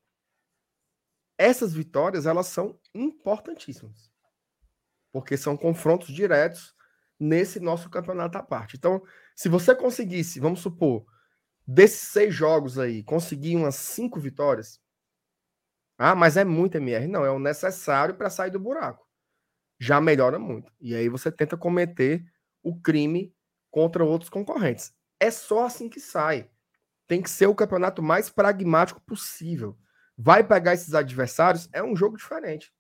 [1.39, 4.11] Essas vitórias, elas são importantíssimas.
[5.13, 6.75] Porque são confrontos diretos
[7.19, 8.77] nesse nosso campeonato à parte.
[8.77, 9.03] Então,
[9.35, 11.07] se você conseguisse, vamos supor,
[11.67, 14.81] desses seis jogos aí, conseguir umas cinco vitórias,
[15.97, 17.09] ah, mas é muito MR.
[17.09, 19.07] Não, é o necessário para sair do buraco.
[19.81, 20.73] Já melhora muito.
[20.81, 22.25] E aí você tenta cometer
[22.63, 23.35] o crime
[23.71, 24.93] contra outros concorrentes.
[25.21, 26.49] É só assim que sai.
[27.07, 29.77] Tem que ser o campeonato mais pragmático possível.
[30.21, 32.73] Vai pegar esses adversários, é um jogo diferente.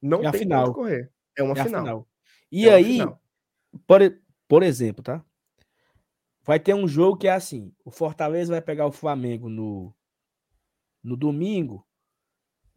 [0.00, 0.62] Não É tem final.
[0.72, 1.12] como correr.
[1.36, 1.82] É uma É final.
[1.82, 2.08] final.
[2.50, 3.20] E É aí, final.
[3.86, 4.00] por,
[4.48, 5.22] por exemplo, tá?
[6.42, 9.94] Vai ter um jogo que é assim: o Fortaleza vai pegar o Flamengo no,
[11.02, 11.86] no domingo.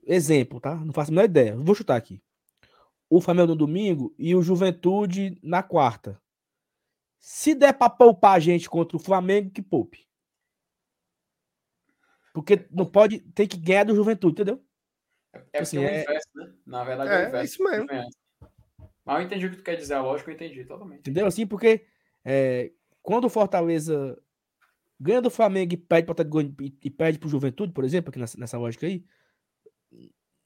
[0.05, 0.75] Exemplo, tá?
[0.75, 1.55] Não faço a menor ideia.
[1.55, 2.21] Vou chutar aqui.
[3.09, 6.21] O Flamengo no domingo e o Juventude na quarta.
[7.19, 10.06] Se der pra poupar a gente contra o Flamengo, que poupe.
[12.37, 14.63] Porque não pode, tem que ganhar do Juventude, entendeu?
[15.51, 16.53] É Assim, porque é o é- inverso, né?
[16.67, 17.53] Na verdade, É, é o é inverso.
[17.55, 17.87] isso mesmo.
[19.03, 20.99] Mas eu entendi o que tu quer dizer, a lógica eu entendi totalmente.
[20.99, 21.25] Entendeu?
[21.25, 21.87] Assim, porque
[22.23, 24.15] é, quando o Fortaleza
[24.99, 26.23] ganha do Flamengo e perde para
[26.61, 29.03] e, e perde pro Juventude, por exemplo, aqui nessa, nessa lógica aí,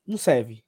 [0.07, 0.63] não serve.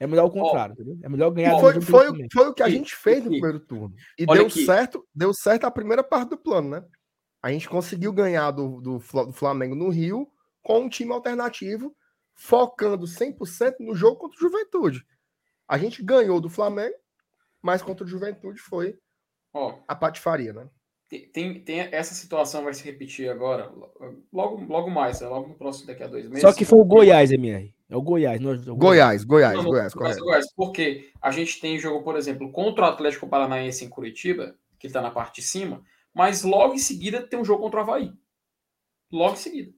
[0.00, 0.98] É melhor o contrário, entendeu?
[1.02, 2.28] É melhor ganhar do foi, Juventude foi, também.
[2.32, 3.94] foi o que a gente fez no e- primeiro turno.
[4.18, 4.64] E olha deu aqui.
[4.64, 6.84] certo, deu certo a primeira parte do plano, né?
[7.42, 10.32] A gente conseguiu ganhar do, do, do Flamengo no Rio
[10.62, 11.94] com um time alternativo,
[12.34, 15.06] focando 100% no jogo contra o Juventude.
[15.66, 16.96] A gente ganhou do Flamengo,
[17.60, 18.98] mas contra o Juventude foi
[19.52, 20.68] Ó, a patifaria, né?
[21.32, 23.70] tem, tem, essa situação vai se repetir agora,
[24.32, 25.28] logo, logo mais, né?
[25.28, 26.40] logo no próximo, daqui a dois meses.
[26.40, 27.74] Só que foi o Goiás, MR.
[27.90, 28.40] É o Goiás.
[28.40, 30.18] Nós, é o Goiás, Goiás, Não, Goiás, caso correto.
[30.20, 34.56] do Goiás, Porque a gente tem jogo, por exemplo, contra o Atlético Paranaense em Curitiba,
[34.78, 35.82] que está na parte de cima,
[36.14, 38.12] mas logo em seguida tem um jogo contra o Havaí.
[39.10, 39.72] Logo em seguida.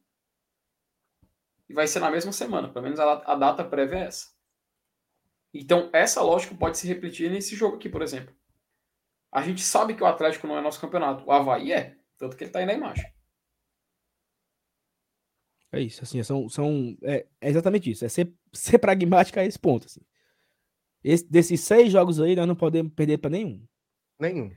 [1.68, 4.28] E vai ser na mesma semana, pelo menos a, a data prévia é essa.
[5.52, 8.34] Então, essa lógica pode se repetir nesse jogo aqui, por exemplo.
[9.32, 11.24] A gente sabe que o Atlético não é nosso campeonato.
[11.24, 13.04] O Havaí é, tanto que ele está aí na imagem.
[15.72, 18.04] É isso, assim, são, são, é, é exatamente isso.
[18.04, 19.86] É ser, ser pragmático a esse ponto.
[19.86, 20.00] Assim.
[21.02, 23.66] Esse- desses seis jogos aí, nós não podemos perder para nenhum.
[24.20, 24.54] Nenhum.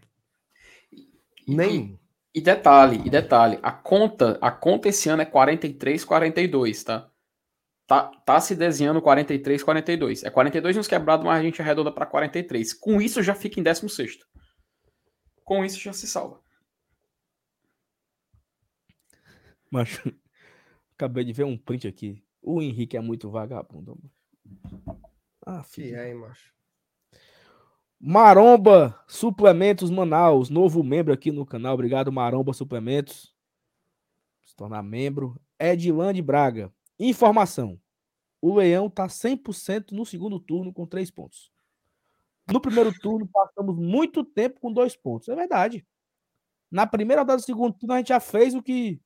[0.92, 1.10] E-
[1.48, 1.98] Nenhum.
[2.38, 7.12] E detalhe, e detalhe, a conta, a conta esse ano é 43, 42, tá?
[7.88, 10.24] Tá, tá se desenhando 43, 42.
[10.24, 12.76] É 42 nos quebrados, mas a gente arredonda para 43.
[12.76, 14.20] Com isso já fica em 16.
[15.44, 16.40] Com isso já se salva.
[19.72, 20.00] Mas
[20.94, 22.24] acabei de ver um print aqui.
[22.40, 23.98] O Henrique é muito vagabundo.
[25.44, 25.96] Ah, filho.
[25.96, 26.54] é, hein, macho?
[28.00, 31.74] Maromba Suplementos Manaus, novo membro aqui no canal.
[31.74, 33.36] Obrigado, Maromba Suplementos.
[34.44, 35.40] Se tornar membro.
[35.60, 36.72] Edilande Braga.
[37.00, 37.80] Informação.
[38.40, 41.52] O Leão tá 100% no segundo turno com três pontos.
[42.52, 45.28] No primeiro turno, passamos muito tempo com dois pontos.
[45.28, 45.86] É verdade.
[46.70, 49.02] Na primeira rodada do segundo turno, a gente já fez o que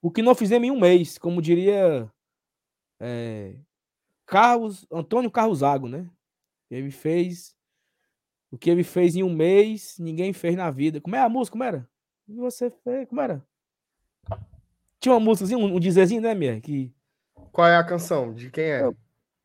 [0.00, 2.08] o que não fizemos em um mês, como diria
[3.00, 3.56] é,
[4.24, 6.08] Carlos, Antônio Carlos Zago, né?
[6.70, 7.57] Ele fez
[8.50, 11.00] o que ele fez em um mês, ninguém fez na vida.
[11.00, 11.52] Como é a música?
[11.52, 11.88] Como era?
[12.26, 13.08] Você fez?
[13.08, 13.44] Como era?
[15.00, 16.60] Tinha uma música, um, um dizerzinho, né, Mier?
[16.60, 16.92] Que,
[17.52, 18.32] Qual é a canção?
[18.32, 18.82] De quem é?
[18.82, 18.96] Eu-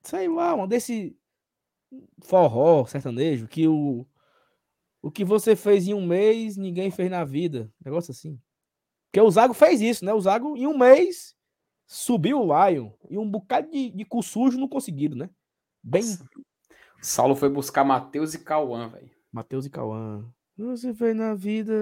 [0.04, 1.16] sei lá, um desse
[2.24, 4.06] forró sertanejo, que o,
[5.02, 7.72] o que você fez em um mês, ninguém fez na vida.
[7.84, 8.40] Negócio assim.
[9.06, 10.14] Porque o Zago fez isso, né?
[10.14, 11.36] O Zago, em um mês,
[11.86, 12.90] subiu o Lion.
[13.10, 15.30] E um bocado de, de cu sujo não conseguiram, né?
[15.84, 16.04] Bem
[17.04, 19.10] Saulo foi buscar Matheus e Cauã, velho.
[19.32, 20.26] Matheus e Cauã.
[20.58, 21.74] Você fez na vida.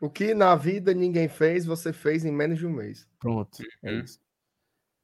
[0.00, 3.08] O que na vida ninguém fez, você fez em menos de um mês.
[3.18, 3.58] Pronto.
[3.82, 4.00] É Uhum.
[4.00, 4.20] isso.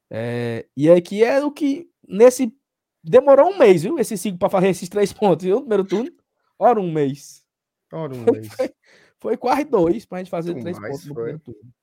[0.09, 1.89] É, e aqui é o que.
[2.07, 2.55] Nesse.
[3.03, 3.97] Demorou um mês, viu?
[3.97, 5.55] Esses cinco para fazer esses três pontos, viu?
[5.55, 6.11] No primeiro turno.
[6.59, 7.43] Ora, um mês.
[7.91, 8.47] Ora, um mês.
[8.53, 8.73] foi,
[9.19, 11.23] foi quase dois pra gente fazer Muito três mais, pontos no foi.
[11.23, 11.73] primeiro turno.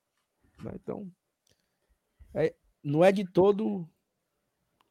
[0.75, 1.11] Então.
[2.33, 3.85] é- não é de todo.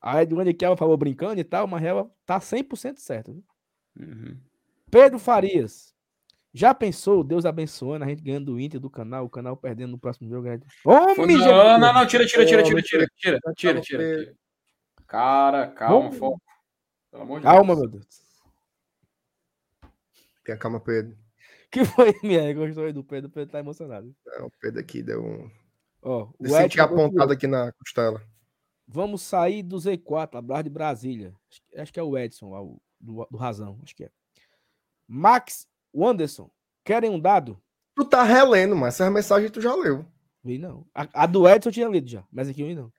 [0.01, 3.33] A Edwine que ela falou brincando e tal, mas ela tá 100% certa.
[3.99, 4.37] Uhum.
[4.91, 5.95] Pedro Farias.
[6.53, 9.99] Já pensou, Deus abençoando, a gente ganhando do Inter do canal, o canal perdendo no
[9.99, 10.49] próximo jogo?
[10.85, 11.79] Ô, Foi- misericórdia!
[11.79, 14.35] Não, não, não, tira, tira, tira, tira, tira, tira, calma, tira, tira, tira.
[15.07, 16.41] Cara, calma, foco.
[17.11, 17.79] Pelo amor de Calma, Deus.
[17.79, 18.07] meu Deus.
[20.45, 21.17] Tenha calma, Pedro.
[21.71, 22.53] que foi, minha?
[22.55, 23.29] Gostou aí do Pedro?
[23.29, 24.15] O Pedro tá emocionado.
[24.27, 25.51] É, o Pedro aqui deu um.
[26.03, 28.23] Ó, o Eu senti aqui na costela.
[28.91, 31.35] Vamos sair do Z4, abraço de Brasília.
[31.51, 33.79] Acho, que- acho que é o Edson lá, o- do, do Razão.
[33.83, 34.11] Acho que é.
[35.07, 36.51] Max Wanderson.
[36.85, 37.61] Querem um dado?
[37.95, 40.07] Tu tá relendo, mas essa mensagem tu já leu.
[40.43, 40.87] Vi não.
[40.95, 42.91] A, a do Edson eu tinha lido já, mas aqui eu vi não.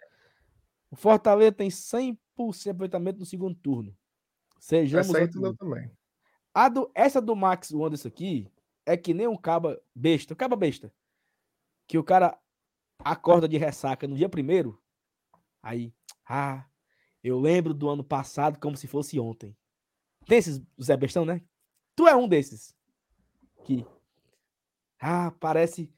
[0.92, 2.18] O Fortaleza tem 100%
[2.64, 3.96] de aproveitamento no segundo turno.
[4.60, 5.90] Sejamos Essa aí tu leu também.
[6.54, 8.52] A do, essa do Max Wanderson aqui
[8.86, 10.92] é que nem um caba besta, um caba besta.
[11.88, 12.38] Que o cara
[13.00, 14.79] acorda de ressaca no dia primeiro.
[15.62, 15.94] Aí,
[16.28, 16.66] ah,
[17.24, 19.56] eu lembro do ano passado como se fosse ontem.
[20.26, 21.42] Tem esses Zé Bestão, né?
[21.96, 22.76] Tu é um desses.
[23.66, 23.86] Que,
[25.00, 25.92] ah, parece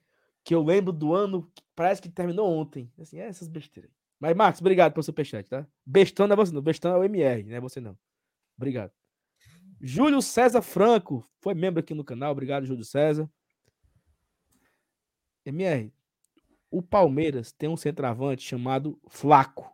[0.43, 2.91] que eu lembro do ano, parece que terminou ontem.
[2.99, 3.91] Assim, é essas besteiras.
[4.19, 5.67] Mas, Max, obrigado pelo superchat, tá?
[5.85, 7.97] Bestão não é você não, Bestão é o MR, não é você não.
[8.55, 8.91] Obrigado.
[9.79, 12.31] Júlio César Franco foi membro aqui no canal.
[12.31, 13.29] Obrigado, Júlio César.
[15.43, 15.91] MR,
[16.72, 19.69] o Palmeiras tem um centroavante chamado Flaco.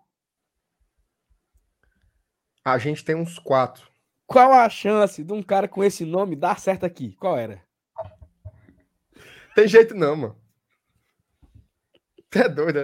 [2.66, 3.90] A gente tem uns quatro.
[4.26, 7.14] Qual a chance de um cara com esse nome dar certo aqui?
[7.16, 7.64] Qual era?
[9.56, 10.42] Tem jeito não, mano.
[12.30, 12.84] Tu é doido,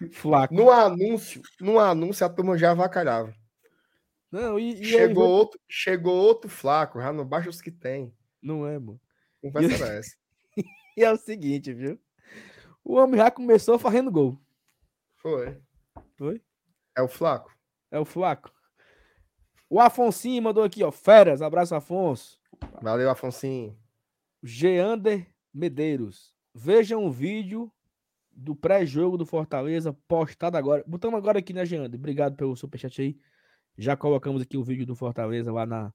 [0.00, 0.08] né?
[0.10, 0.52] Flaco.
[0.54, 3.34] No anúncio, no anúncio a turma já avacalhava.
[4.30, 8.14] Não, e, e Chegou veio- outro, chegou outro flaco, já não baixa os que tem.
[8.42, 9.00] Não é, mano.
[9.40, 10.16] Conversa era essa.
[10.94, 11.98] E é o seguinte, viu?
[12.84, 14.38] O homem já começou fazendo gol.
[15.16, 15.60] Foi.
[16.16, 16.42] Foi?
[16.96, 17.52] É o flaco.
[17.92, 18.50] É o Flaco.
[19.68, 20.90] O Afonsinho mandou aqui, ó.
[20.90, 22.40] Feras, abraço, Afonso.
[22.80, 23.78] Valeu, Afonsinho.
[24.42, 26.34] Geander Medeiros.
[26.54, 27.70] Vejam o vídeo
[28.30, 30.82] do pré-jogo do Fortaleza postado agora.
[30.86, 32.00] Botamos agora aqui, né, Geander?
[32.00, 33.18] Obrigado pelo superchat aí.
[33.76, 35.92] Já colocamos aqui o vídeo do Fortaleza lá na,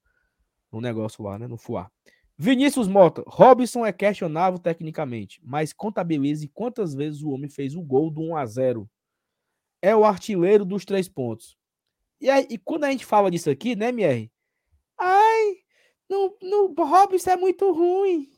[0.71, 1.47] no negócio lá, né?
[1.47, 1.91] No FUA.
[2.37, 3.23] Vinícius Mota.
[3.25, 8.37] Robson é questionável tecnicamente, mas contabilize quantas vezes o homem fez o gol do 1
[8.37, 8.89] a 0
[9.81, 11.57] É o artilheiro dos três pontos.
[12.21, 14.31] E, aí, e quando a gente fala disso aqui, né, MR?
[14.99, 15.57] Ai,
[16.09, 18.31] no, no Robson é muito ruim.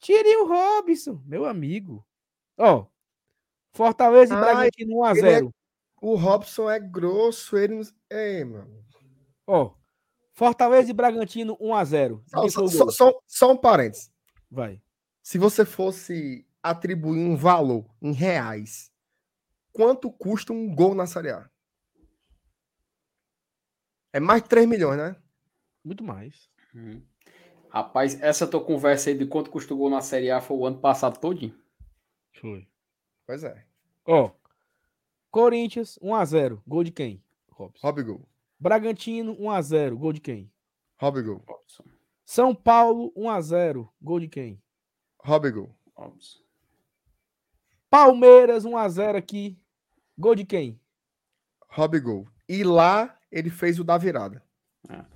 [0.00, 2.06] Tire o Robson, meu amigo.
[2.56, 2.86] Ó,
[3.72, 5.54] Fortaleza e Ai, Bragantino 1 a ele é- 0.
[6.00, 7.82] O Robson é grosso, ele não...
[8.10, 8.84] Ei, mano.
[9.46, 9.72] Ó,
[10.42, 12.22] Fortaleza e Bragantino 1 a 0.
[12.28, 12.90] Só, só- gol?
[12.92, 14.08] só- só um parênteses.
[14.48, 14.80] Vai.
[15.20, 18.92] Se você fosse atribuir um valor em reais,
[19.72, 21.50] quanto custa um gol na Série A?
[24.12, 25.16] É mais de 3 milhões, né?
[25.84, 26.48] Muito mais.
[26.72, 27.02] Uhum.
[27.68, 30.66] Rapaz, essa tua conversa aí de quanto custa o gol na Série A foi o
[30.66, 31.58] ano passado todinho.
[32.40, 32.68] Foi.
[33.26, 33.66] Pois é.
[34.06, 34.30] Ó.
[35.32, 36.62] Corinthians, 1x0.
[36.64, 37.20] Gol de quem?
[37.50, 37.84] Robson.
[37.84, 38.28] Robigol.
[38.58, 39.94] Bragantino, 1x0.
[39.96, 40.50] Gol de quem?
[41.00, 41.42] Robigol.
[41.46, 41.84] Robson.
[42.24, 43.88] São Paulo, 1x0.
[44.00, 44.62] Gol de quem?
[45.22, 45.74] Robigol.
[45.94, 46.40] Robson.
[47.90, 49.58] Palmeiras, 1x0 aqui.
[50.18, 50.80] Gol de quem?
[51.70, 52.26] Robigol.
[52.48, 54.42] E lá ele fez o da virada.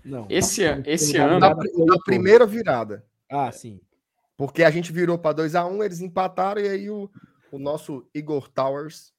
[0.05, 0.27] Não.
[0.29, 1.41] Esse, an- esse ano.
[1.41, 3.07] Da o primeira virada.
[3.29, 3.81] Ah, sim.
[4.37, 7.11] Porque a gente virou para 2 a 1 eles empataram e aí o,
[7.51, 9.13] o nosso Igor Towers.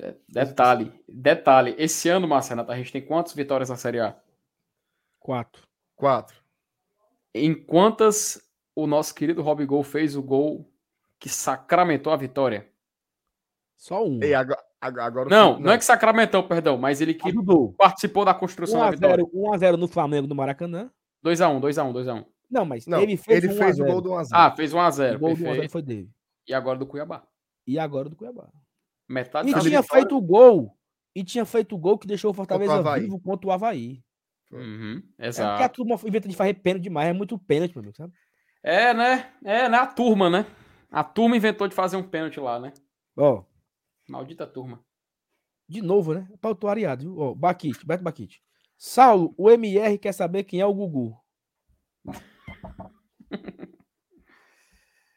[0.00, 1.74] De- Detalhe, detalhe.
[1.78, 4.16] Esse ano, Marcelo, a gente tem quantas vitórias na Série A?
[5.18, 5.62] 4.
[5.96, 6.36] 4.
[7.34, 8.40] Em quantas
[8.74, 10.68] o nosso querido Rob Gol fez o gol
[11.18, 12.68] que sacramentou a vitória?
[13.76, 14.18] Só um.
[14.22, 17.72] E agora, agora, o Não, Felipe- não é que sacramentou, perdão, mas ele que Ajudou.
[17.74, 19.24] participou da construção da vitória.
[19.24, 20.90] 1x0 1x0 no Flamengo do Maracanã.
[21.22, 22.24] 2x1, 2x1, 2x1.
[22.50, 23.92] Não, mas Não, ele fez, ele um fez 1 a o 0.
[23.92, 24.40] gol do 1 a 0.
[24.42, 25.18] Ah, fez O 1x0.
[25.18, 25.70] gol do 1x0 Perfeito.
[25.72, 26.10] foi dele.
[26.48, 27.22] E agora do Cuiabá.
[27.66, 28.48] E agora do Cuiabá.
[29.10, 30.78] Metade E da tinha vitória- feito o gol.
[31.14, 34.00] E tinha feito o gol que deixou o Fortaleza Contra o vivo contra o Havaí.
[34.52, 35.74] Uhum, É porque a exato.
[35.84, 37.08] turma inventa de fazer pênalti demais.
[37.08, 38.12] É muito pênalti, meu amigo, sabe?
[38.62, 39.32] É, né?
[39.44, 39.76] É, né?
[39.78, 40.46] A turma, né?
[40.90, 42.72] A turma inventou de fazer um pênalti lá, né?
[43.16, 43.42] Ó,
[44.08, 44.84] Maldita turma.
[45.68, 46.28] de novo, né?
[46.40, 47.18] Pra eu tô areado, viu?
[47.18, 48.40] Ó, Baquite, Beto Baquite.
[48.78, 51.16] Saulo, o MR quer saber quem é o Gugu.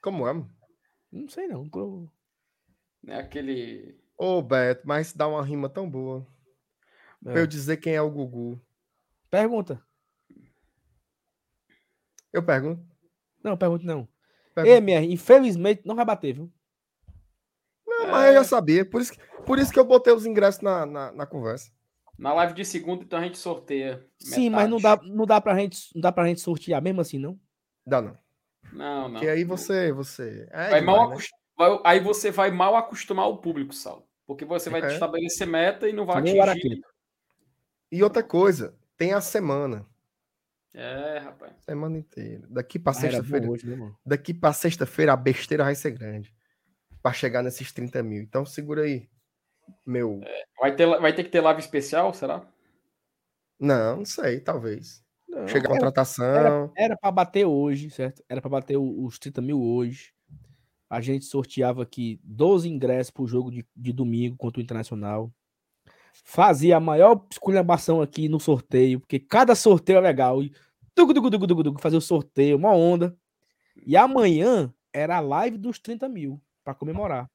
[0.02, 0.34] Como é?
[0.34, 0.50] mano?
[1.12, 1.70] Não sei não.
[3.06, 4.00] Tô- É aquele.
[4.18, 6.26] Ô, Beto, mas dá uma rima tão boa.
[7.24, 7.42] Pra É.
[7.42, 8.62] eu dizer quem é o Gugu.
[9.30, 9.82] Pergunta.
[12.32, 12.84] Eu pergunto.
[13.44, 14.08] Não, pergunta não.
[14.56, 14.76] pergunto.
[14.76, 16.52] MR, infelizmente, não vai bater, viu?
[17.86, 18.86] Não, mas eu já sabia.
[18.88, 21.72] Por isso, que- por isso que eu botei os ingressos na, na, na conversa.
[22.18, 24.06] Na live de segunda, então a gente sorteia.
[24.20, 27.18] Sim, mas não dá, não, dá pra gente, não dá pra gente sortear mesmo assim,
[27.18, 27.40] não?
[27.86, 28.18] Dá não.
[28.72, 29.12] Não, não.
[29.14, 29.92] Porque aí você.
[29.92, 31.38] você é Vai mal demais, né?
[31.58, 34.06] Vai- Aí você vai mal acostumar o público, Saulo.
[34.26, 34.94] Porque você vai É.
[34.94, 36.82] estabelecer meta e não vai Nem o atingir.
[37.92, 39.86] E outra coisa, tem a semana.
[40.74, 41.54] É, rapaz.
[41.66, 42.48] Semana inteira.
[42.50, 43.46] Daqui pra Ah, sexta-feira.
[43.48, 43.98] né, mano?
[44.06, 46.34] Daqui pra sexta-feira a besteira vai ser grande.
[47.02, 48.22] Pra chegar nesses 30 mil.
[48.24, 49.08] Então segura aí.
[49.86, 50.20] Meu.
[50.60, 52.46] Vai ter, vai ter que ter live especial, será?
[53.60, 55.04] Não, não sei, talvez.
[55.30, 56.72] Não, Chega a era- contratação.
[56.76, 58.24] Era pra bater hoje, certo?
[58.28, 60.12] Era pra bater o- os 30 mil hoje.
[60.94, 65.32] A gente sorteava aqui 12 ingressos pro jogo de, de domingo contra o Internacional.
[66.24, 70.44] Fazia a maior esculhambação aqui no sorteio, porque cada sorteio é legal.
[70.44, 70.54] E
[70.94, 73.18] tugu, tugu, tugu, tugu, tugu, fazer o sorteio, uma onda.
[73.86, 77.28] E amanhã era a live dos 30 mil pra comemorar.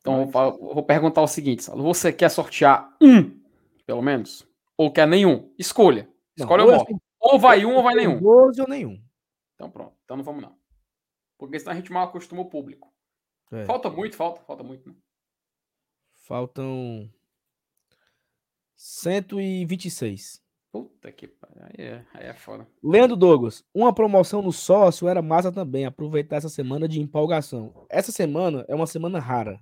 [0.00, 1.68] Então eu fa- eu vou perguntar o seguinte.
[1.70, 3.38] Você quer sortear um,
[3.84, 4.46] pelo menos?
[4.76, 5.52] Ou quer nenhum?
[5.58, 6.04] Escolha.
[6.36, 7.00] Não, Escolhe ou o.
[7.20, 8.20] Ou vai um ou vai nenhum.
[8.20, 8.98] 12 ou nenhum.
[9.54, 9.92] Então pronto.
[10.04, 10.57] Então não vamos não.
[11.38, 12.92] Porque senão a gente mal acostuma o público.
[13.52, 13.64] É.
[13.64, 14.88] Falta muito, falta, falta muito.
[14.88, 14.96] Né?
[16.12, 17.10] Faltam
[18.76, 20.42] 126.
[20.70, 21.62] Puta que pariu.
[21.62, 22.68] Aí é, aí é foda.
[22.82, 25.86] Leandro Douglas, uma promoção no sócio era massa também.
[25.86, 27.86] Aproveitar essa semana de empolgação.
[27.88, 29.58] Essa semana é uma semana rara,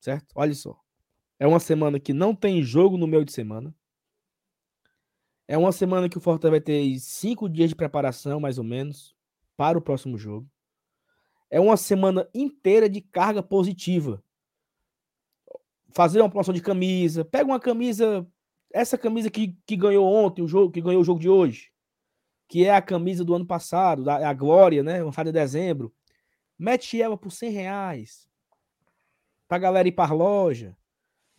[0.00, 0.26] certo?
[0.34, 0.76] Olha só.
[1.38, 3.74] É uma semana que não tem jogo no meio de semana.
[5.46, 9.14] É uma semana que o Fortaleza vai ter cinco dias de preparação, mais ou menos,
[9.56, 10.50] para o próximo jogo.
[11.50, 14.22] É uma semana inteira de carga positiva.
[15.92, 17.24] Fazer uma promoção de camisa.
[17.24, 18.26] Pega uma camisa
[18.72, 21.70] essa camisa que, que ganhou ontem o jogo, que ganhou o jogo de hoje,
[22.46, 25.02] que é a camisa do ano passado, da, a Glória, né?
[25.02, 25.94] Lançada em dezembro.
[26.58, 28.28] Mete ela por 100 reais
[29.48, 30.76] pra galera ir para loja.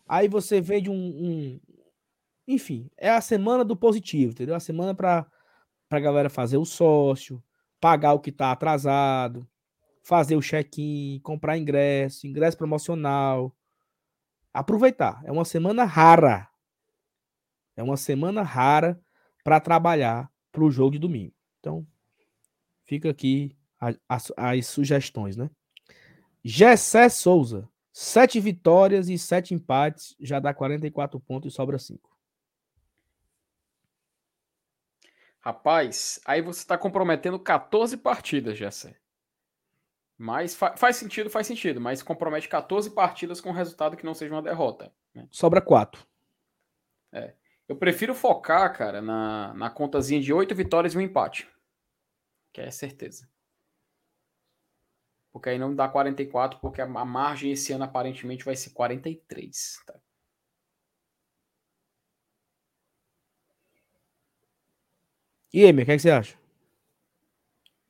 [0.08, 1.60] Aí você vende um, um-
[2.48, 4.56] Enfim, é a semana do positivo, entendeu?
[4.56, 5.28] A semana pra,
[5.90, 7.44] pra galera fazer o sócio,
[7.80, 9.48] pagar o que tá atrasado,
[10.08, 13.54] fazer o check-in, comprar ingresso, ingresso promocional.
[14.54, 15.22] Aproveitar.
[15.26, 16.48] É uma semana rara.
[17.76, 18.98] É uma semana rara
[19.44, 21.34] para trabalhar para o jogo de domingo.
[21.60, 21.86] Então,
[22.86, 23.54] fica aqui
[24.08, 25.50] as, as sugestões, né?
[26.42, 27.68] Gessé Souza.
[27.92, 32.16] Sete vitórias e sete empates, já dá 44 pontos e sobra cinco.
[35.42, 38.96] Rapaz, aí você tá comprometendo 14 partidas, Jessé.
[40.18, 44.34] Mas fa- faz sentido, faz sentido, mas compromete 14 partidas com resultado que não seja
[44.34, 44.92] uma derrota.
[45.14, 45.28] né?
[45.32, 46.06] Sobra quatro.
[47.68, 51.50] Eu prefiro focar, cara, na, na contazinha de 8 vitórias e um empate.
[52.54, 53.30] Que é certeza.
[55.32, 59.84] Porque aí não dá 44, porque a, margem esse ano aparentemente vai ser 43.
[59.86, 60.00] Tá?
[65.54, 66.37] E aí, o que, é que você acha?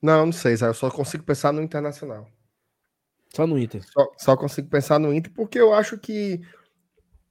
[0.00, 0.66] Não, não sei, Zé.
[0.66, 2.28] Eu só consigo pensar no Internacional.
[3.34, 3.82] Só no Inter.
[3.84, 6.40] Só, só consigo pensar no Inter porque eu acho que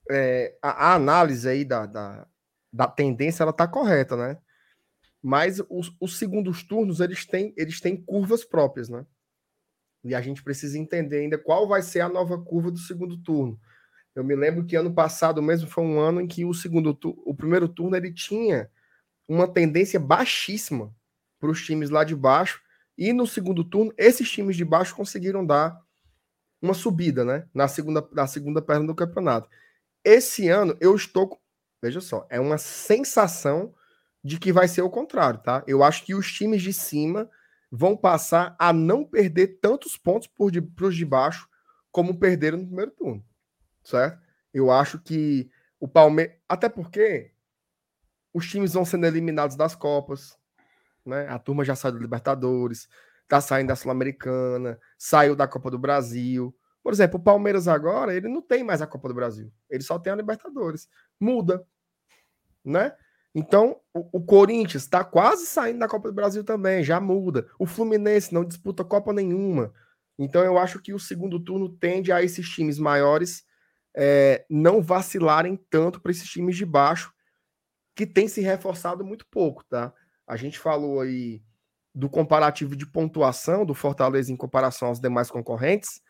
[0.10, 2.27] é, a, a análise aí da, da,
[2.72, 4.38] da tendência ela tá correta, né?
[5.22, 9.06] Mas os, os segundos turnos eles têm, eles têm curvas próprias, né?
[10.03, 13.60] E a gente precisa entender ainda qual vai ser a nova curva do segundo turno.
[14.15, 17.35] Eu me lembro que ano passado mesmo foi um ano em que o segundo o
[17.35, 18.69] primeiro turno ele tinha
[19.27, 20.95] uma tendência baixíssima
[21.39, 22.61] para os times lá de baixo
[22.97, 25.80] e no segundo turno esses times de baixo conseguiram dar
[26.61, 29.49] uma subida, né, na segunda na segunda perna do campeonato.
[30.03, 31.39] Esse ano eu estou,
[31.81, 33.73] veja só, é uma sensação
[34.23, 35.64] de que vai ser o contrário, tá?
[35.68, 37.30] Eu acho que os times de cima
[37.72, 41.47] vão passar a não perder tantos pontos para os de baixo
[41.91, 43.23] como perderam no primeiro turno
[43.88, 44.22] certo?
[44.53, 45.49] Eu acho que
[45.80, 46.35] o Palmeiras.
[46.47, 47.31] Até porque
[48.34, 50.36] os times vão sendo eliminados das Copas,
[51.07, 51.27] né?
[51.27, 52.88] A turma já saiu da Libertadores,
[53.27, 56.55] tá saindo da Sul-Americana, saiu da Copa do Brasil.
[56.84, 59.99] Por exemplo, o Palmeiras agora, ele não tem mais a Copa do Brasil, ele só
[59.99, 60.88] tem a Libertadores.
[61.19, 61.65] Muda,
[62.63, 62.93] né?
[63.35, 67.47] Então, o, o Corinthians está quase saindo da Copa do Brasil também, já muda.
[67.59, 69.73] O Fluminense não disputa Copa nenhuma.
[70.17, 73.45] Então, eu acho que o segundo turno tende a esses times maiores
[73.95, 77.11] é, não vacilarem tanto para esses times de baixo,
[77.95, 79.93] que tem se reforçado muito pouco, tá?
[80.28, 81.41] A gente falou aí
[81.95, 86.02] do comparativo de pontuação do Fortaleza em comparação aos demais concorrentes,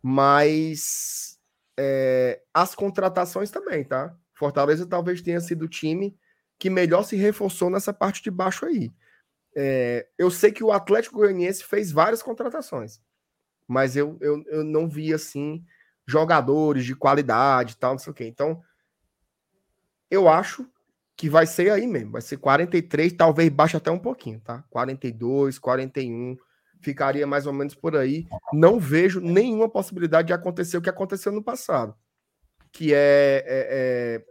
[0.00, 1.38] mas
[1.76, 4.14] é, as contratações também, tá?
[4.34, 6.16] Fortaleza talvez tenha sido o time
[6.58, 8.92] que melhor se reforçou nessa parte de baixo aí.
[9.56, 13.00] É, eu sei que o Atlético Goianiense fez várias contratações,
[13.66, 15.64] mas eu, eu, eu não vi assim
[16.06, 18.26] jogadores de qualidade e tal, não sei o quê.
[18.26, 18.62] Então,
[20.10, 20.70] eu acho
[21.22, 22.10] que vai ser aí mesmo.
[22.10, 24.64] Vai ser 43, talvez baixe até um pouquinho, tá?
[24.70, 26.36] 42, 41,
[26.80, 28.26] ficaria mais ou menos por aí.
[28.52, 31.94] Não vejo nenhuma possibilidade de acontecer o que aconteceu no passado,
[32.72, 34.24] que é, é, é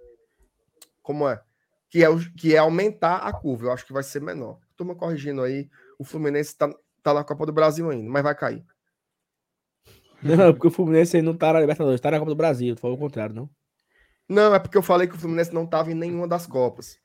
[1.02, 1.42] como é?
[1.90, 3.68] Que é, que é aumentar a curva.
[3.68, 4.60] Eu acho que vai ser menor.
[4.76, 6.70] Turma corrigindo aí, o Fluminense tá,
[7.02, 8.66] tá na Copa do Brasil ainda, mas vai cair.
[10.22, 12.76] Não, porque o Fluminense não tá na Libertadores, tá na Copa do Brasil.
[12.76, 13.50] Falou o contrário, não?
[14.32, 16.98] Não, é porque eu falei que o Fluminense não tava em nenhuma das Copas.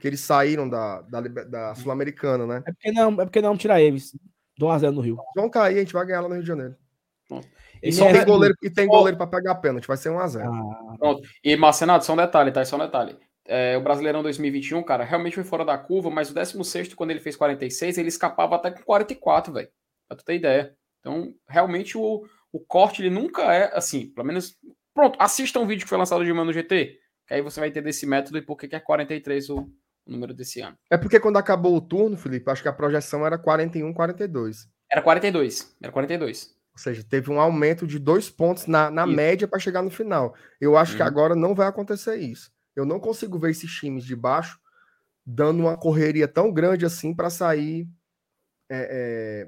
[0.00, 2.62] Que eles saíram da, da, da Sul-Americana, né?
[2.66, 4.18] É porque não, é porque não tirar eles.
[4.58, 5.16] Do 1x0 no Rio.
[5.36, 6.74] Vão cair, a gente vai ganhar lá no Rio de Janeiro.
[7.80, 8.12] E, só é...
[8.12, 10.42] tem goleiro, e tem goleiro para pegar pênalti, vai ser 1x0.
[10.44, 10.96] Ah.
[10.98, 11.28] Pronto.
[11.44, 12.64] E, Marcenato, só um detalhe, tá?
[12.64, 13.16] Só um detalhe.
[13.44, 17.20] É, o Brasileirão 2021, cara, realmente foi fora da curva, mas o 16, quando ele
[17.20, 19.68] fez 46, ele escapava até com 44, velho.
[20.08, 20.74] Pra tu ter ideia.
[20.98, 24.56] Então, realmente, o, o corte ele nunca é assim, pelo menos.
[24.96, 26.98] Pronto, assista um vídeo que foi lançado de Mano GT,
[27.28, 29.70] que aí você vai entender esse método e por que é 43 o, o
[30.10, 30.74] número desse ano.
[30.90, 34.66] É porque quando acabou o turno, Felipe, acho que a projeção era 41, 42.
[34.90, 36.56] Era 42, era 42.
[36.72, 40.34] Ou seja, teve um aumento de dois pontos na, na média para chegar no final.
[40.58, 41.08] Eu acho que uhum.
[41.08, 42.50] agora não vai acontecer isso.
[42.74, 44.58] Eu não consigo ver esses times de baixo
[45.26, 47.86] dando uma correria tão grande assim para sair
[48.70, 48.88] é,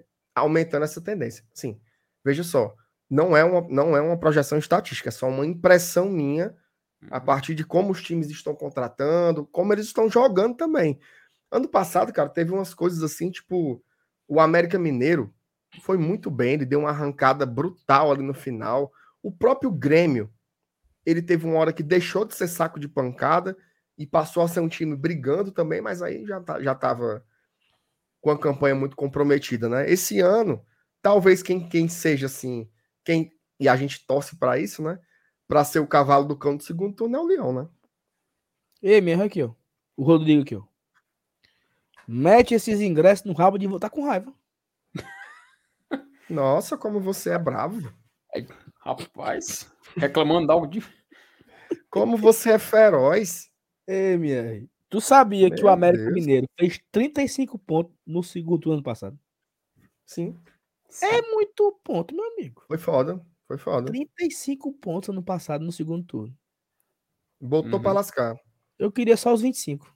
[0.03, 0.05] é,
[0.35, 1.43] aumentando essa tendência.
[1.55, 1.81] Sim,
[2.23, 2.77] veja só
[3.11, 6.55] não é uma, não é uma projeção estatística, é só uma impressão minha
[7.11, 7.25] a uhum.
[7.25, 10.99] partir de como os times estão contratando, como eles estão jogando também.
[11.51, 13.83] Ano passado, cara, teve umas coisas assim, tipo,
[14.27, 15.33] o América Mineiro
[15.81, 18.93] foi muito bem, ele deu uma arrancada brutal ali no final.
[19.23, 20.31] O próprio Grêmio,
[21.07, 23.57] ele teve uma hora que deixou de ser saco de pancada
[23.97, 27.25] e passou a ser um time brigando também, mas aí já, tá, já tava
[28.21, 29.91] com a campanha muito comprometida, né?
[29.91, 30.65] Esse ano,
[31.01, 32.69] talvez quem, quem seja assim,
[33.09, 35.01] quem e a gente torce para isso, né?
[35.49, 37.67] Para ser o cavalo do cão do segundo turno é o Leão, né?
[38.83, 39.55] Ei, mesmo aqui, ó.
[39.97, 40.63] O Rodrigo aqui, ó.
[42.07, 44.31] Mete esses ingressos no rabo de voltar com raiva.
[46.29, 47.91] Nossa, como você é bravo.
[48.81, 50.85] rapaz, reclamando algo de.
[51.89, 53.51] Como você é feroz.
[53.87, 54.69] Ei, minha.
[54.91, 56.15] Tu sabia Meu que o América Deus.
[56.15, 59.19] Mineiro fez 35 pontos no segundo ano passado?
[60.05, 60.39] Sim.
[61.03, 62.65] É muito ponto, meu amigo.
[62.67, 63.87] Foi foda, foi foda.
[63.87, 66.37] 35 pontos ano passado no segundo turno.
[67.41, 67.83] Botou uhum.
[67.83, 68.37] pra lascar.
[68.79, 69.95] Eu queria só os 25.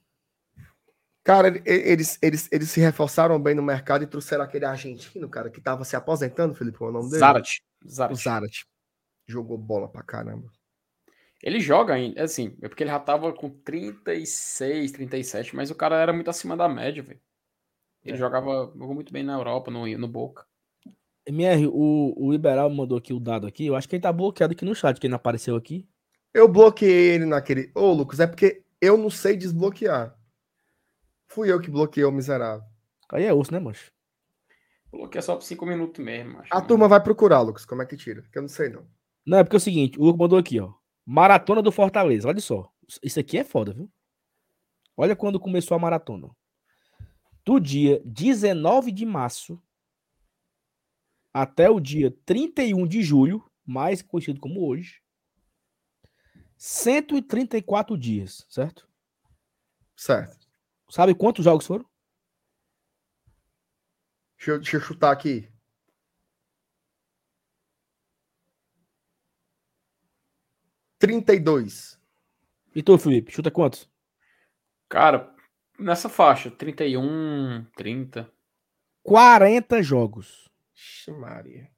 [1.23, 5.61] Cara, eles, eles, eles se reforçaram bem no mercado e trouxeram aquele argentino, cara, que
[5.61, 7.19] tava se aposentando, Felipe, o nome dele?
[7.19, 7.61] Zarat.
[7.87, 8.13] Zarat.
[8.13, 8.65] O Zarat.
[9.25, 10.51] Jogou bola pra caramba.
[11.41, 15.95] Ele joga ainda, assim, é porque ele já tava com 36, 37, mas o cara
[15.95, 17.21] era muito acima da média, velho.
[18.03, 18.17] Ele é.
[18.17, 20.45] jogava, jogou muito bem na Europa, no, no Boca.
[21.25, 23.65] MR, o, o Liberal mandou aqui o dado aqui.
[23.65, 25.87] Eu acho que ele tá bloqueado aqui no chat, que ele não apareceu aqui.
[26.33, 27.71] Eu bloqueei ele naquele.
[27.75, 30.17] Ô, Lucas, é porque eu não sei desbloquear.
[31.27, 32.65] Fui eu que bloqueei o miserável.
[33.11, 33.91] Aí é osso, né, mancho?
[34.91, 36.39] Coloquei só por 5 minutos mesmo.
[36.39, 38.23] Acho, A turma vai procurar, Lucas, como é que tira?
[38.31, 38.85] Que eu não sei, não.
[39.25, 40.73] Não, é porque é o seguinte, o Lucas mandou aqui, ó.
[41.05, 42.27] Maratona do Fortaleza.
[42.27, 42.69] Olha só.
[43.01, 43.89] Isso aqui é foda, viu?
[44.95, 46.29] Olha quando começou a maratona.
[47.45, 49.61] Do dia 19 de março
[51.33, 55.01] até o dia 31 de julho, mais conhecido como hoje,
[56.55, 58.87] 134 dias, certo?
[59.97, 60.47] Certo.
[60.89, 61.85] Sabe quantos jogos foram?
[64.37, 65.51] Deixa eu, deixa eu chutar aqui.
[70.99, 71.99] Trinta e dois.
[72.75, 73.89] E tu, Felipe, chuta quantos?
[74.87, 75.35] Cara,
[75.77, 78.31] nessa faixa, 31, 30.
[79.01, 80.49] 40 jogos.
[80.75, 81.69] Ixi, Maria.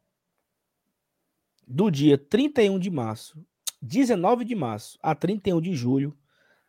[1.67, 3.43] Do dia 31 de março,
[3.81, 6.17] 19 de março a 31 de julho,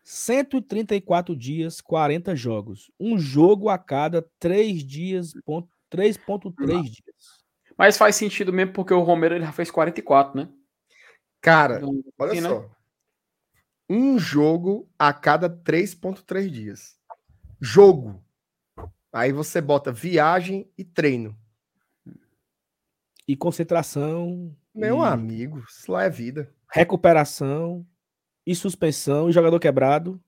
[0.02, 2.90] 134 dias, 40 jogos.
[2.98, 7.44] Um jogo a cada 3 dias, ponto- 3.3 dias.
[7.76, 10.48] Mas faz sentido mesmo porque o Romero ele já fez 44, né?
[11.40, 12.48] Cara, Então, olha assim, né?
[12.48, 12.70] só.
[13.88, 16.98] Um jogo a cada 3.3 dias.
[17.60, 18.24] Jogo.
[19.12, 21.36] Aí você bota viagem e treino.
[23.28, 26.54] E concentração, Meu e amigo, isso lá é vida.
[26.70, 27.86] recuperação,
[28.46, 30.22] e suspensão, e jogador quebrado,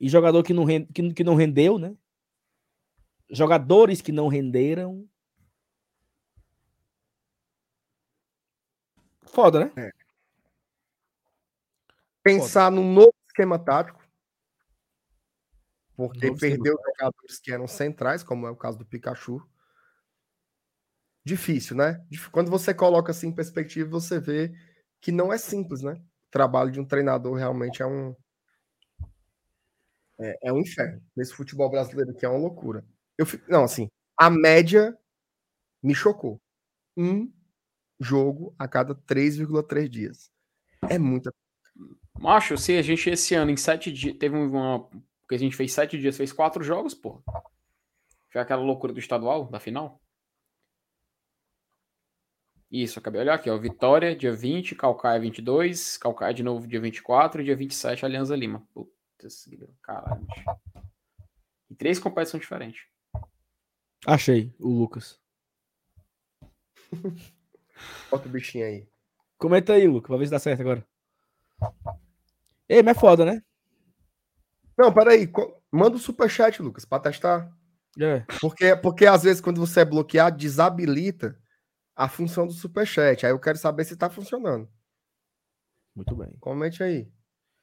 [0.00, 1.94] e jogador que não, ren- que, que não rendeu, né?
[3.30, 5.06] Jogadores que não renderam.
[9.26, 9.90] Foda, né?
[12.22, 14.02] Pensar num novo esquema tático.
[15.94, 19.46] Porque Novo esquema perdeu jogadores que eram centrais, como é o caso do Pikachu.
[21.28, 22.02] Difícil, né?
[22.32, 24.50] Quando você coloca assim em perspectiva, você vê
[24.98, 25.92] que não é simples, né?
[25.92, 28.16] O trabalho de um treinador realmente é um.
[30.18, 31.02] É, é um inferno.
[31.14, 32.82] Nesse futebol brasileiro que é uma loucura.
[33.18, 34.96] Eu fico, não, assim, a média
[35.82, 36.40] me chocou.
[36.96, 37.30] Um
[38.00, 40.30] jogo a cada 3,3 dias.
[40.88, 41.30] É muita.
[42.18, 44.88] Macho, se a gente esse ano em sete dias teve uma.
[45.20, 47.22] Porque a gente fez sete dias, fez quatro jogos, pô.
[48.30, 50.00] Foi aquela loucura do estadual, da final.
[52.70, 53.56] Isso, acabei de olhar aqui, ó.
[53.56, 58.66] Vitória, dia 20, Calcaia 22, Calcaia de novo dia 24, dia 27, Alianza Lima.
[58.74, 59.48] Putz,
[59.82, 60.26] caralho.
[60.26, 60.44] bicho.
[61.70, 62.82] E três competições diferentes.
[64.06, 65.18] Achei o Lucas.
[68.10, 68.88] Bota o bichinho aí.
[69.38, 70.86] Comenta aí, Lucas, pra ver se dá certo agora.
[72.68, 73.42] Ei, mas é foda, né?
[74.76, 75.30] Não, peraí.
[75.70, 77.50] Manda o superchat, Lucas, pra testar.
[77.98, 78.20] É.
[78.40, 81.38] Porque, porque às vezes, quando você é bloqueado, desabilita
[81.98, 83.26] a função do superchat.
[83.26, 84.68] Aí eu quero saber se tá funcionando.
[85.94, 86.30] Muito bem.
[86.38, 87.10] Comente aí.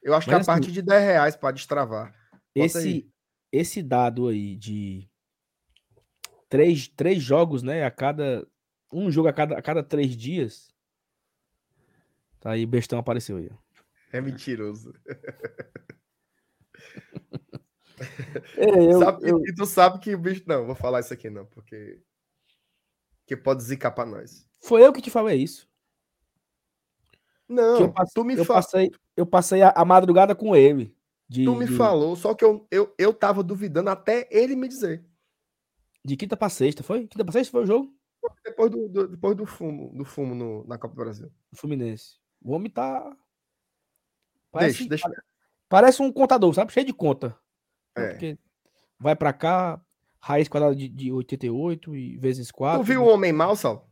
[0.04, 2.12] Eu acho Mas que a assim- partir de 10 reais pode destravar.
[2.34, 3.10] Bota Esse, aí.
[3.52, 5.10] esse dado aí de
[6.50, 7.86] três, três jogos, né?
[7.86, 8.46] A cada.
[8.92, 10.70] Um jogo a cada, a cada três dias.
[12.42, 13.50] Tá aí, bestão apareceu aí.
[14.12, 14.94] É mentiroso.
[18.58, 20.44] É, eu- sabe, eu- E tu sabe que o bicho.
[20.46, 22.02] Não, vou falar isso aqui não, porque.
[23.26, 24.48] Que pode zicar pra nós.
[24.62, 25.68] Foi eu que te falei isso.
[27.48, 30.96] Não, passe- tu me, eu fa- passei, eu passei a, a madrugada com ele.
[31.28, 34.68] De, tu me de, falou, só que eu, eu, eu tava duvidando até ele me
[34.68, 35.04] dizer.
[36.04, 37.08] de quinta pra sexta, foi?
[37.08, 37.94] Quinta pra sexta foi o jogo?
[38.44, 41.32] Depois do, do- depois do fumo, do fumo no- na Copa do Brasil.
[41.54, 42.18] Fluminense.
[42.44, 43.02] O homem tá.
[43.04, 43.18] Deixa,
[44.52, 45.24] Parece, deixa.
[45.70, 46.72] parece um contador, sabe?
[46.74, 47.38] Cheio de conta.
[47.96, 48.10] É.
[48.10, 48.38] Porque
[49.00, 49.80] vai pra cá,
[50.28, 52.80] raiz quadrada de, de 88 e vezes 4.
[52.80, 53.88] Tu viu o homem mal, Sal?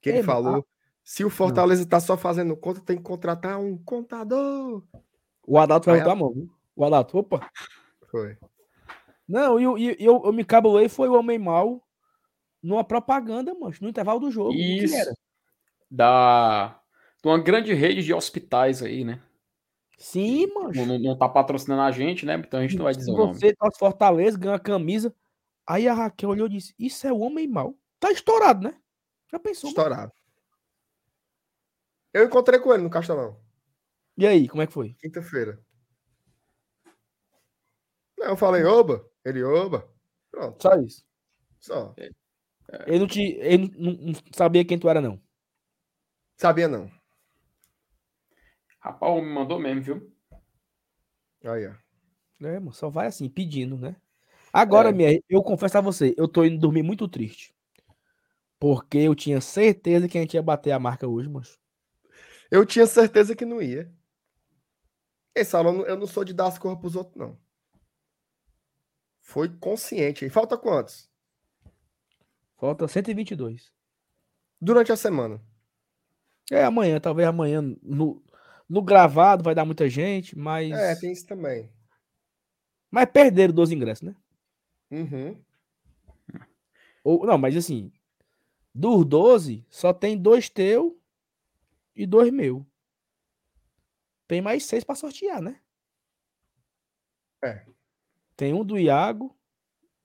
[0.00, 0.66] Que ele É, falou.
[1.02, 4.82] Se o Fortaleza tá só fazendo conta, tem que contratar um contador.
[5.46, 6.50] O Adalto vai botar a mão, viu?
[6.74, 7.46] O Adalto, opa.
[8.10, 8.38] Foi.
[9.28, 11.86] Não, e, eu- e eu, eu me cabulei, foi o homem mal
[12.62, 14.54] numa propaganda, mano, no intervalo do jogo.
[14.54, 14.94] Isso.
[14.94, 15.12] era?
[15.90, 16.80] Da.
[17.22, 19.20] De uma grande rede de hospitais aí, né?
[19.98, 20.72] Sim, mano.
[20.86, 22.34] Não, não, tá patrocinando a gente, né?
[22.34, 23.34] Então a gente não vai dizer o nome.
[23.34, 25.14] Você torce Fortaleza, ganha a camisa.
[25.66, 27.74] Aí a Raquel olhou e disse: Isso é o homem mal.
[27.98, 28.76] Tá estourado, né?
[29.30, 29.70] Já pensou?
[29.70, 29.78] mano?
[29.78, 30.12] Estourado.
[32.12, 33.40] Eu encontrei com ele no Castelão,
[34.16, 34.94] E aí, como é que foi?
[35.00, 35.60] quinta-feira.
[38.16, 39.04] Não, eu falei, oba.
[39.24, 39.88] Ele, oba.
[40.30, 41.04] Pronto, Só isso.
[41.58, 41.94] só.
[42.86, 45.20] Ele não, te, ele não, não sabia quem tu era, não.
[46.36, 46.90] Sabia não.
[48.84, 50.12] Rapaz, o homem mandou mesmo, viu?
[51.44, 51.74] Aí, ó.
[52.46, 53.96] É, mano, só vai assim, pedindo, né?
[54.52, 54.92] Agora, É.
[54.92, 57.54] minha, eu confesso a você, eu tô indo dormir muito triste.
[58.58, 61.46] Porque eu tinha certeza que a gente ia bater a marca hoje, mano.
[62.50, 63.92] Eu tinha certeza que não ia.
[65.34, 67.38] Esse aluno, eu não sou de dar as cores pros outros, não.
[69.20, 70.24] Foi consciente.
[70.24, 71.10] E falta quantos?
[72.56, 73.72] Falta 122.
[74.60, 75.40] Durante a semana.
[76.50, 78.22] É amanhã, talvez amanhã no,
[78.68, 80.72] no gravado vai dar muita gente, mas.
[80.72, 81.70] É, tem isso também.
[82.90, 84.16] Mas perderam 12 ingressos, né?
[84.90, 85.36] Uhum.
[87.02, 87.92] Ou, não, mas assim,
[88.74, 90.98] dos 12, só tem dois teu
[91.94, 92.66] e dois meu.
[94.26, 95.60] Tem mais seis para sortear, né?
[97.44, 97.66] É.
[98.36, 99.36] Tem um do Iago,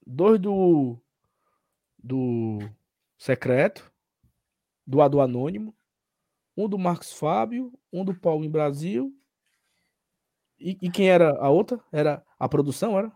[0.06, 0.98] dois do
[2.02, 2.60] do
[3.18, 3.92] secreto,
[4.86, 5.76] do A do Anônimo,
[6.60, 9.16] um do Marcos Fábio, um do Paulo em Brasil.
[10.60, 11.80] E, e quem era a outra?
[11.90, 13.12] Era a produção, era?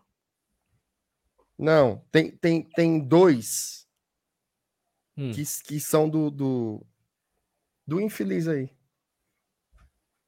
[1.57, 3.83] Não, tem, tem, tem dois
[5.15, 5.31] Hum.
[5.31, 6.83] que, que são do, do,
[7.85, 8.67] do infeliz aí.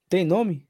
[0.08, 0.68] Tem nome?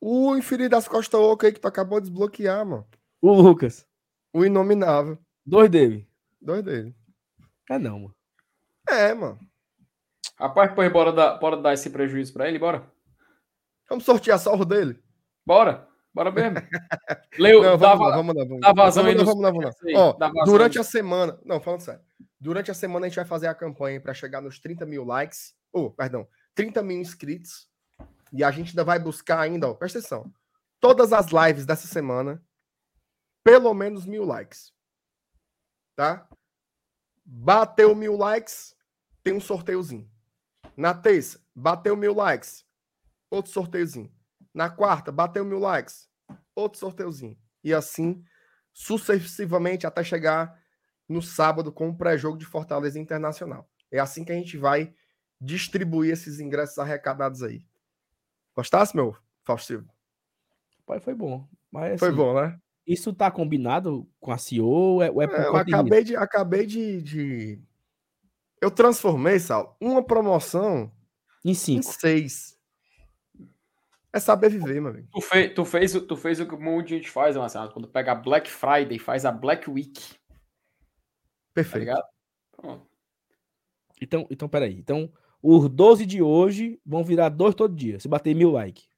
[0.00, 2.86] O infeliz das Costas Oca aí que tu acabou de desbloquear, mano.
[3.20, 3.84] O Lucas.
[4.32, 5.18] O inominável.
[5.44, 6.08] Dois dele.
[6.40, 6.94] Dois dele.
[7.68, 8.14] É não, mano.
[8.88, 9.40] É, mano.
[10.38, 12.90] Rapaz, pois bora dar, bora dar esse prejuízo pra ele, bora?
[13.88, 15.02] Vamos sortear só o dele?
[15.46, 16.56] Bora, bora mesmo.
[17.38, 18.74] Leu, Não, dá, vamos, lá, va- vamos lá, vamos dá lá.
[18.74, 19.70] vazão Vamos aí lá, nos vamos lá, vamos lá.
[19.88, 20.80] aí, Ó, dá durante aí.
[20.80, 21.38] a semana.
[21.44, 22.00] Não, falando sério.
[22.38, 25.54] Durante a semana a gente vai fazer a campanha para chegar nos 30 mil likes.
[25.72, 27.68] Ou, perdão, 30 mil inscritos.
[28.32, 30.30] E a gente ainda vai buscar ainda, ó, presta atenção.
[30.80, 32.42] Todas as lives dessa semana,
[33.42, 34.72] pelo menos mil likes.
[35.94, 36.28] Tá?
[37.24, 38.74] Bateu mil likes,
[39.22, 40.10] tem um sorteiozinho.
[40.76, 42.64] Na terça, bateu mil likes,
[43.30, 44.12] outro sorteiozinho.
[44.52, 46.08] Na quarta, bateu mil likes,
[46.54, 47.38] outro sorteiozinho.
[47.64, 48.22] E assim
[48.72, 50.54] sucessivamente até chegar
[51.08, 53.66] no sábado com o pré-jogo de Fortaleza Internacional.
[53.90, 54.92] É assim que a gente vai
[55.40, 57.64] distribuir esses ingressos arrecadados aí.
[58.54, 59.88] Gostasse, meu Faustivo?
[60.84, 61.48] Pai, foi bom.
[61.70, 62.58] Mas, Foi assim, bom, né?
[62.86, 67.02] Isso tá combinado com a CEO ou é, é É, eu acabei de, acabei de,
[67.02, 67.62] de-
[68.60, 70.90] Eu transformei, Sal, uma promoção
[71.44, 71.84] Em em cinco.
[71.84, 72.56] seis.
[74.12, 75.08] É saber viver, meu amigo.
[75.12, 77.70] Tu, fe, tu, fez, o- tu fez o que um monte de gente faz, Marcelo.
[77.72, 80.16] Quando pega a Black Friday, faz a Black Week, tá
[81.52, 81.92] Perfeito.
[82.56, 82.86] Pronto.
[84.00, 84.78] Então, então, peraí.
[84.78, 85.12] Então,
[85.42, 88.88] os 12 de hoje vão virar dois todo dia, se bater mil likes.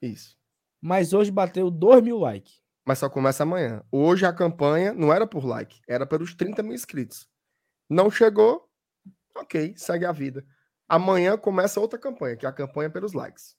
[0.00, 0.38] Isso.
[0.80, 2.60] Mas hoje bateu dois mil likes.
[2.84, 3.84] Mas só começa amanhã.
[3.92, 7.28] Hoje a campanha não era por like, era pelos 30 mil inscritos.
[7.88, 8.68] Não chegou,
[9.34, 10.44] ok, segue a vida.
[10.88, 13.56] Amanhã começa outra campanha, que é a campanha pelos likes.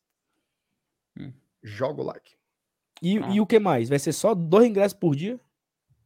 [1.18, 1.34] Hum.
[1.62, 2.36] Joga o like.
[3.02, 3.30] E, Ah.
[3.32, 3.90] e o que mais?
[3.90, 5.40] Vai ser só dois ingressos por dia?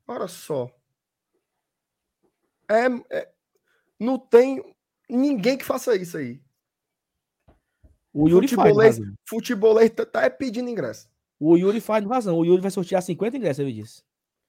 [0.08, 0.72] Olha só.
[2.70, 2.86] É,
[3.18, 3.32] é-
[4.00, 4.76] não tem
[5.10, 6.42] ninguém que faça isso aí.
[8.14, 9.00] O Yuri faz.
[9.28, 11.10] Futebolês, tá, tá é pedindo ingresso.
[11.40, 12.38] O Yuri faz razão.
[12.38, 14.04] O Yuri vai sortear 50 ingressos, ele disse.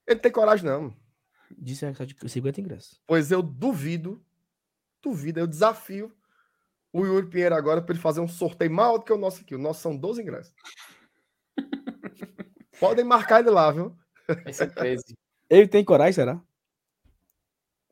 [0.06, 0.94] Ele tem coragem, não.
[1.56, 3.00] Disse só de 50 ingressos.
[3.06, 4.24] Pois eu duvido,
[5.02, 6.12] duvido, eu desafio
[6.92, 9.54] o Yuri Pinheiro agora para ele fazer um sorteio maior do que o nosso aqui.
[9.54, 10.54] O nosso são 12 ingressos.
[12.80, 13.96] Podem marcar ele lá, viu?
[14.44, 15.16] Vai ser 13.
[15.50, 16.42] Ele tem coragem, será?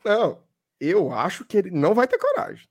[0.04, 0.42] Não,
[0.80, 2.68] eu acho que ele não vai ter coragem.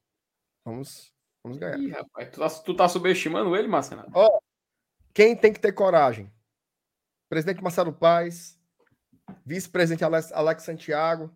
[0.63, 1.77] Vamos, vamos ganhar.
[1.77, 4.03] Ih, rapaz, tu tá, tu tá subestimando ele, Marcelo?
[5.13, 6.31] Quem tem que ter coragem?
[7.29, 8.59] Presidente Marcelo Paes,
[9.45, 11.31] vice-presidente Alex, Alex Santiago.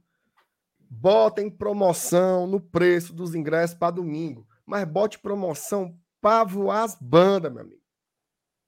[0.89, 4.47] Botem promoção no preço dos ingressos para domingo.
[4.65, 7.81] Mas bote promoção para voar as bandas, meu amigo.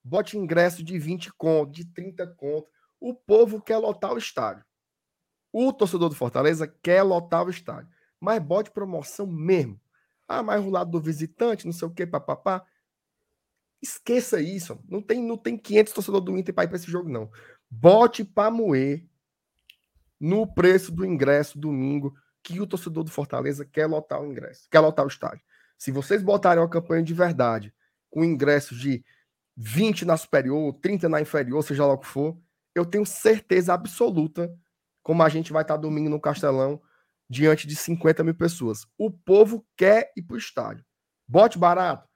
[0.03, 2.69] Bote ingresso de 20 conto, de 30 conto.
[2.99, 4.63] O povo quer lotar o estádio.
[5.51, 7.89] O torcedor do Fortaleza quer lotar o estádio.
[8.19, 9.79] Mas bote promoção mesmo.
[10.27, 12.65] Ah, mas o lado do visitante, não sei o que, papapá.
[13.81, 14.79] Esqueça isso.
[14.87, 17.29] Não tem, não tem 500 torcedores do Inter para ir para esse jogo, não.
[17.69, 19.10] Bote para moer
[20.21, 24.79] no preço do ingresso domingo que o torcedor do Fortaleza quer lotar o ingresso, quer
[24.79, 25.43] lotar o estádio.
[25.79, 27.73] Se vocês botarem uma campanha de verdade,
[28.07, 29.03] com ingressos de
[29.57, 32.37] 20 na superior, 30 na inferior, seja lá o que for,
[32.75, 34.55] eu tenho certeza absoluta
[35.01, 36.79] como a gente vai estar domingo no Castelão
[37.27, 38.85] diante de 50 mil pessoas.
[38.99, 40.85] O povo quer ir para o estádio.
[41.27, 42.07] Bote barato.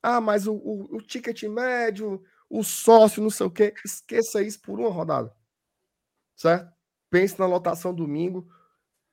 [0.00, 3.74] Ah, mas o, o, o ticket médio, o sócio, não sei o quê.
[3.84, 5.34] Esqueça isso por uma rodada.
[6.36, 6.77] Certo?
[7.10, 8.46] Pense na lotação domingo.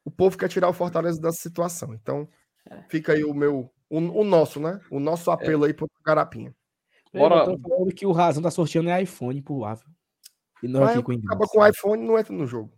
[0.04, 1.94] O povo quer tirar o Fortaleza dessa situação.
[1.94, 2.28] Então,
[2.90, 4.80] fica aí o meu, o, o nosso, né?
[4.92, 6.56] O nosso apelo aí pro Garapinha.
[7.14, 9.76] Bora- Estão falando que o Razão tá sorteando é iPhone por lá.
[9.76, 9.88] viu?
[10.64, 12.72] E não Mas aqui com acaba com o iPhone e não entra no jogo.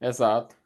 [0.00, 0.56] Exato.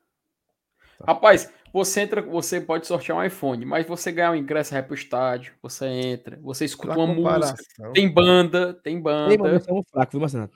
[0.99, 1.05] Tá.
[1.09, 4.95] Rapaz, você entra, você pode sortear um iPhone, mas você ganhar um ingresso vai pro
[4.95, 9.37] estádio, você entra, você escuta uma música, tem banda, tem banda.
[9.43, 10.51] mas nós estamos fracos, viu, Marcelo?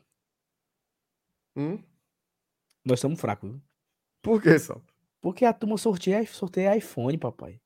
[1.57, 1.83] Hum?
[2.89, 3.61] Nós somos fracos, viu?
[4.23, 4.81] Por que, só?
[5.21, 7.61] Porque a turma sorteia, sorteia iPhone, papai.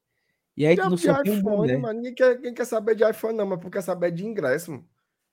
[0.56, 1.76] E aí tu não sorteia um iPhone, boné.
[1.76, 1.94] mano.
[1.94, 4.88] Ninguém quer, ninguém quer saber de iPhone, não, mas porque quer saber de ingresso, mano.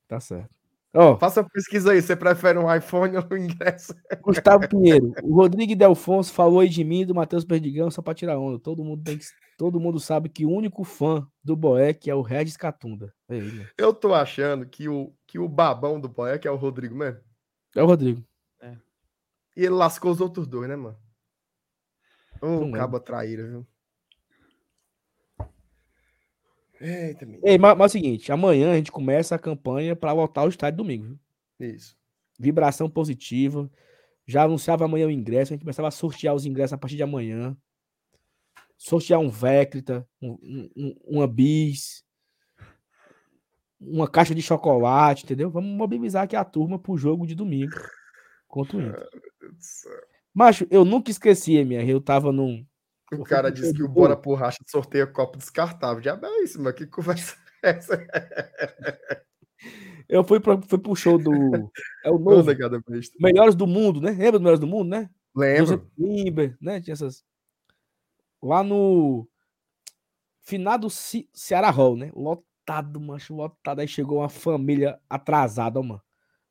[0.08, 0.50] Tá certo.
[0.93, 2.01] Ó, Faça uma pesquisa aí.
[2.01, 3.93] Você prefere um iPhone ou um ingresso?
[4.22, 5.14] Gustavo Pinheiro.
[5.24, 8.59] O Rodrigo Delfonso falou aí de mim e do Matheus Perdigão só pra tirar onda.
[8.59, 9.26] Todo mundo, tem que,
[9.58, 13.14] todo mundo sabe que o único fã do Boeck é o Regis Catunda.
[13.30, 13.68] É ele.
[13.77, 17.19] Eu tô achando que o, que o babão do Boeck é o Rodrigo mesmo.
[17.76, 18.24] É o Rodrigo.
[19.60, 20.98] E ele lascou os outros dois, né, mano?
[22.42, 23.68] Ô, cabo traíra, viu?
[26.80, 27.46] Eita, menino.
[27.46, 30.50] Ei, mas, mas é o seguinte, amanhã a gente começa a campanha pra lotar o
[30.50, 31.20] estádio domingo.
[31.60, 31.76] Viu?
[31.76, 31.98] Isso.
[32.40, 33.70] Vibração positiva.
[34.26, 37.04] Já anunciava amanhã o ingresso, a gente começava a sortear os ingressos a partir de
[37.04, 37.58] amanhã.
[38.78, 42.06] Sortear um Vectrita, um- um- uma bis,
[43.78, 45.50] uma caixa de chocolate, entendeu?
[45.52, 47.76] Vamos mobilizar aqui a turma pro jogo de domingo
[48.50, 49.10] contra o Inter.
[50.34, 51.90] Macho, eu nunca esqueci, MR.
[51.90, 52.66] Eu tava num.
[53.14, 54.16] O cara disse que o Bora.
[54.18, 56.02] Porracha sorteia copo descartável.
[56.02, 57.98] Diabo é isso, mas que conversa é essa?
[60.08, 61.32] Eu fui, pro, fui pro show do.
[62.03, 62.44] É o novo.
[62.88, 63.16] besta.
[63.19, 64.11] Melhores do Mundo, né?
[64.11, 65.10] Lembra do Melhores do Mundo, né?
[65.36, 65.88] Lembro.
[65.98, 66.82] Limber, né?
[66.82, 67.24] Tinha essas.
[68.42, 69.28] Lá no.
[70.42, 72.11] Finado Ce- Ceará Hall, né?
[72.16, 73.82] Lotado, macho, lotado.
[73.82, 76.02] Aí chegou uma família atrasada, ó, mano.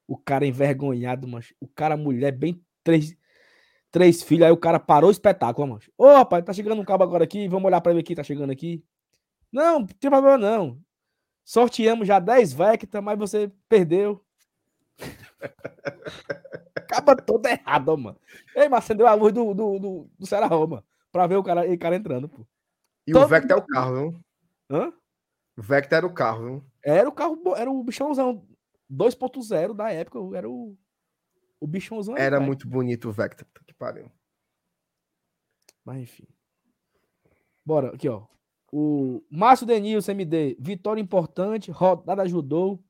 [0.09, 1.55] O cara envergonhado, macho.
[1.61, 3.15] O cara, mulher, bem três,
[3.91, 4.47] três filhos.
[4.47, 5.93] Aí o cara parou o espetáculo, ó, macho.
[5.99, 7.47] Ô, rapaz, tá chegando um cabo agora aqui.
[7.47, 8.83] Vamos olhar pra ele aqui, tá chegando aqui.
[9.53, 10.81] Não, não tem problema não.
[11.45, 14.25] Sorteamos já 10 Vecta, mas você perdeu.
[16.75, 18.19] Acaba todo errado, mano.
[18.57, 20.85] Ei, mas acendeu a luz do, do, do, do Ceará mano.
[21.12, 22.47] Pra ver o cara, o cara entrando, pô.
[23.07, 24.20] E Todo o Vecta é o carro, viu?
[24.70, 24.93] Hã?
[25.57, 26.65] O Vecta era o carro, viu?
[26.83, 28.47] Era o carro, era o bichãozão
[28.91, 30.76] 2.0 da época, era o,
[31.60, 32.17] o bichãozão.
[32.17, 34.10] Era muito bonito o puta Que pariu.
[35.84, 36.26] Mas enfim.
[37.65, 38.26] Bora, aqui, ó.
[38.73, 40.57] O Márcio Denilson, MD.
[40.60, 42.83] Vitória importante, rodada ajudou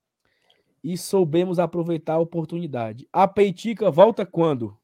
[0.83, 3.09] e soubemos aproveitar a oportunidade.
[3.13, 4.77] A Peitica volta quando?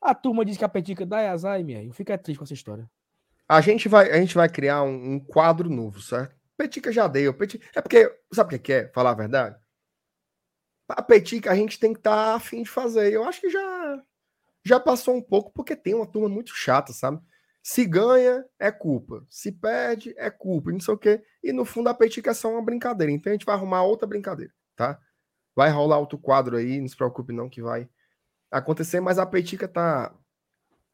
[0.00, 1.82] A turma diz que a Peitica dá azar, minha.
[1.82, 2.90] Eu fico é triste com essa história.
[3.48, 6.34] A gente vai, a gente vai criar um, um quadro novo, certo?
[6.56, 7.34] Petica já deu.
[7.34, 7.64] Petica...
[7.74, 8.88] É porque, sabe o que é?
[8.88, 9.61] Falar a verdade?
[10.96, 13.12] A Petica a gente tem que estar afim de fazer.
[13.12, 14.02] Eu acho que já,
[14.64, 17.20] já passou um pouco, porque tem uma turma muito chata, sabe?
[17.62, 19.24] Se ganha, é culpa.
[19.30, 20.72] Se perde, é culpa.
[20.72, 21.22] Não sei o quê.
[21.42, 23.12] E no fundo a Petica é só uma brincadeira.
[23.12, 25.00] Então a gente vai arrumar outra brincadeira, tá?
[25.54, 27.88] Vai rolar outro quadro aí, não se preocupe não que vai
[28.50, 30.14] acontecer, mas a Petica tá...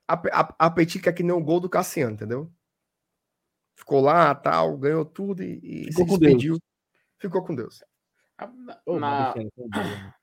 [0.06, 2.50] A, a, a Petica é que nem o gol do Cassiano, entendeu?
[3.76, 6.32] Ficou lá, tal, ganhou tudo e, e Ficou se com Deus.
[6.32, 6.58] despediu.
[7.18, 7.82] Ficou com Deus.
[8.99, 10.15] Na- Deus, mano.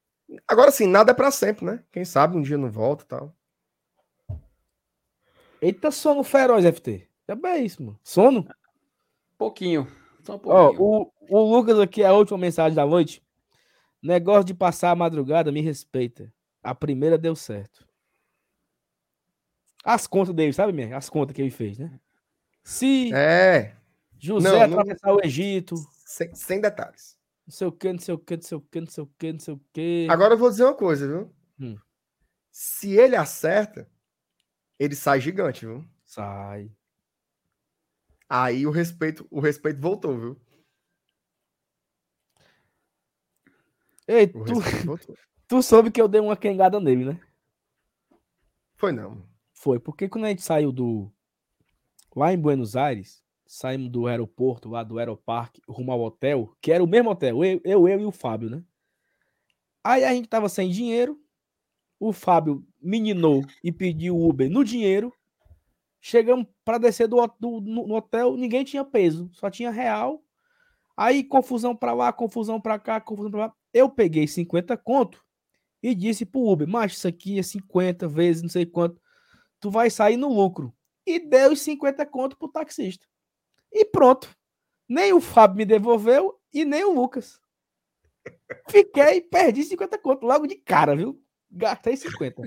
[0.48, 1.84] Agora sim, nada é pra sempre, né?
[1.92, 3.36] Quem sabe um dia não volta e tal.
[5.62, 7.08] Eita, sono feroz, FT.
[7.28, 8.00] Já é isso, mano.
[8.04, 8.48] Sono?
[9.38, 9.88] pouquinho.
[10.24, 10.40] Só um Ó,
[10.74, 10.82] pouquinho.
[10.82, 13.24] o, o Lucas aqui, a última mensagem da noite.
[14.02, 16.32] Negócio de passar a madrugada, me respeita.
[16.64, 17.86] A primeira deu certo.
[19.84, 20.96] As contas dele, sabe, minha?
[20.98, 22.00] As contas que ele fez, né?
[22.64, 23.76] Se É,
[24.18, 27.16] José não, não- atravessar o Egito, sem, sem detalhes.
[27.48, 29.08] Não sei o que, não sei o que, não sei o que, não sei o
[29.08, 30.08] que, não sei o que.
[30.10, 31.36] Agora eu vou dizer uma coisa, viu?
[31.60, 31.78] Hum.
[32.52, 33.90] Se ele acerta,
[34.80, 35.86] ele sai gigante, viu?
[36.04, 36.72] Sai.
[38.28, 40.42] Aí o respeito, o respeito voltou, viu?
[44.08, 44.54] Ei, O tu,
[45.48, 47.22] tu soube que eu dei uma quengada nele, né?
[48.76, 49.28] Foi não.
[49.54, 51.12] Foi, porque quando a gente saiu do.
[52.16, 56.84] Lá em Buenos Aires, saímos do aeroporto, lá do Aeroparque, rumo ao hotel, que era
[56.84, 58.64] o mesmo hotel, eu, eu, eu e o Fábio, né?
[59.84, 61.20] Aí a gente tava sem dinheiro,
[62.00, 65.14] o Fábio meninou e pediu Uber no dinheiro.
[66.02, 70.24] Chegamos para descer do, do- no, no hotel, ninguém tinha peso, só tinha real.
[70.98, 73.54] Aí confusão para lá, confusão para cá, confusão para lá.
[73.74, 75.24] Eu peguei 50 conto
[75.84, 79.02] e disse pro Uber, mas isso aqui é 50 vezes, não sei quanto
[79.60, 80.74] tu vai sair no lucro.
[81.06, 83.08] E deu os 50 conto pro taxista.
[83.76, 84.30] E pronto.
[84.88, 87.42] Nem o Fábio me devolveu e nem o Lucas.
[88.70, 91.22] Fiquei, perdi 50 conto logo de cara, viu?
[91.52, 92.42] Gastei 50.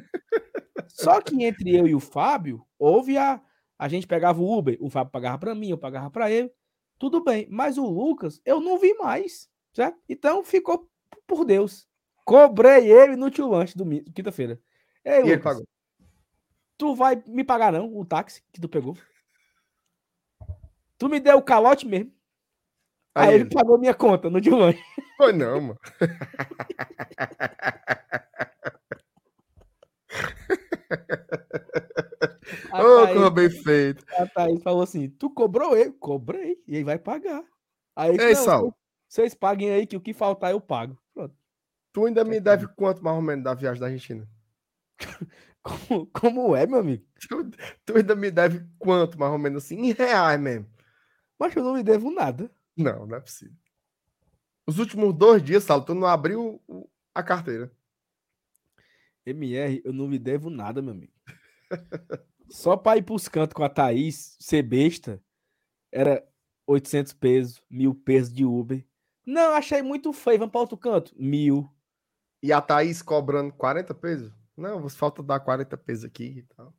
[0.88, 3.42] Só que entre eu e o Fábio, houve a.
[3.78, 6.50] A gente pegava o Uber, o Fábio pagava pra mim, eu pagava pra ele.
[6.98, 7.46] Tudo bem.
[7.50, 9.48] Mas o Lucas, eu não vi mais.
[9.72, 9.98] Certo?
[10.08, 10.90] Então ficou
[11.26, 11.86] por Deus.
[12.24, 14.60] Cobrei ele no tio lanche domingo, quinta-feira.
[15.04, 15.68] Ei, E ele Lucas, pagou.
[16.76, 18.96] tu vai me pagar não, o táxi que tu pegou.
[20.98, 22.12] Tu me deu o calote mesmo.
[23.14, 24.78] Aí, Aí ele ele, pagou minha conta no Dilane.
[25.16, 25.78] Foi não, mano.
[32.72, 34.04] Ô, Thaís- como bem feito.
[34.16, 35.92] A Thaís falou assim: Tu cobrou ele?
[35.92, 36.56] Cobrei.
[36.66, 37.42] E aí vai pagar.
[37.96, 38.74] Aí, Ei, não, Saulo.
[39.08, 40.98] Vocês paguem aí que o que faltar eu pago.
[41.14, 41.34] Pronto.
[41.92, 44.28] Tu ainda me deve quanto mais ou menos da viagem da Argentina?
[45.60, 47.04] Como, como é, meu amigo?
[47.28, 47.50] Tu,
[47.84, 49.76] tu ainda me deve quanto mais ou menos assim?
[49.76, 50.66] Em reais mesmo.
[51.38, 52.50] Mas eu não me devo nada.
[52.76, 53.56] Não, não é possível.
[54.66, 56.60] Os últimos dois dias, Saulo, tu não abriu
[57.14, 57.72] a carteira.
[59.24, 61.12] MR, eu não me devo nada, meu amigo.
[62.50, 65.22] Só pra ir pros cantos com a Thaís, ser besta,
[65.92, 66.26] era
[66.66, 68.84] 800 pesos, mil pesos de Uber.
[69.24, 71.14] Não, achei muito feio, vamos pra outro canto.
[71.16, 71.68] Mil.
[72.42, 74.32] E a Thaís cobrando 40 pesos?
[74.56, 76.74] Não, você falta dar 40 pesos aqui e tal.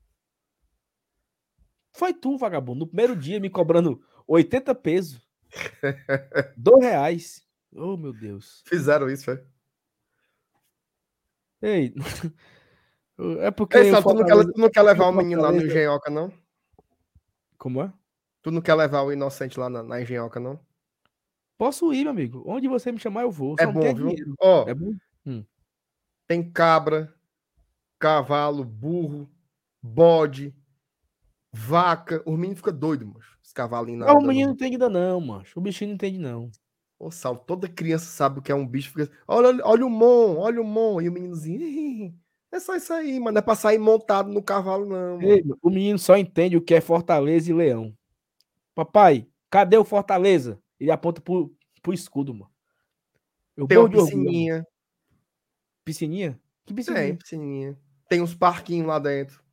[1.94, 2.80] Foi tu, vagabundo.
[2.80, 5.20] No primeiro dia, me cobrando 80 pesos.
[6.56, 7.44] Dois reais.
[7.74, 8.64] Oh, meu Deus.
[8.68, 9.44] Fizeram isso, foi?
[11.62, 11.94] Ei.
[13.42, 13.78] É porque.
[13.78, 16.32] Ei, Saulo, tu não, quer, tu não quer levar o menino lá no Engenhoca, não?
[17.58, 17.92] Como é?
[18.42, 20.58] Tu não quer levar o inocente lá na, na Engenhoca, não?
[21.58, 22.42] Posso ir, meu amigo.
[22.48, 23.56] Onde você me chamar, eu vou.
[23.60, 24.08] É Só não bom, viu?
[24.08, 24.36] dinheiro.
[24.40, 24.94] Ó, É bom?
[26.26, 27.14] tem cabra,
[28.00, 29.30] cavalo, burro,
[29.84, 30.56] bode,
[31.52, 32.22] vaca.
[32.26, 33.20] Os meninos ficam doidos, mano.
[33.44, 34.56] Os cavalinhos na Não, o menino não noite.
[34.66, 35.60] entende ainda não, macho.
[35.60, 36.52] O bichinho não entende não.
[37.00, 38.90] Ô, Saulo, toda criança sabe o que é um bicho.
[38.90, 39.04] Fica...
[39.04, 41.00] assim, Olha, olha o mon, olha o mon.
[41.02, 41.62] E o meninozinho.
[41.62, 42.14] "Ih,
[42.52, 43.34] É só isso aí, mano.
[43.36, 45.16] Não é pra sair montado no cavalo, não.
[45.18, 45.24] Mano.
[45.30, 47.96] Ei, o menino só entende o que é Fortaleza e Leão.
[48.76, 50.60] Papai, cadê o Fortaleza?
[50.80, 52.52] Ele aponta pro, pro escudo, mano.
[53.56, 54.26] Eu Tem uma de orgulho, mano.
[54.26, 54.68] piscininha.
[55.86, 56.40] Piscininha?
[56.66, 57.16] Que Tem, piscininha?
[57.18, 57.80] piscininha.
[58.10, 59.44] Tem uns parquinhos lá dentro.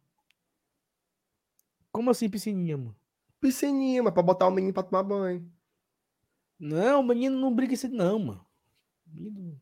[1.97, 2.95] Como assim piscininha, mano?
[3.41, 5.51] Piscininha, mas pra botar o menino pra tomar banho.
[6.61, 8.47] Não, o menino não brinca isso não, mano.
[9.07, 9.59] Menino-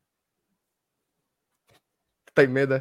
[2.33, 2.79] Tem medo, é?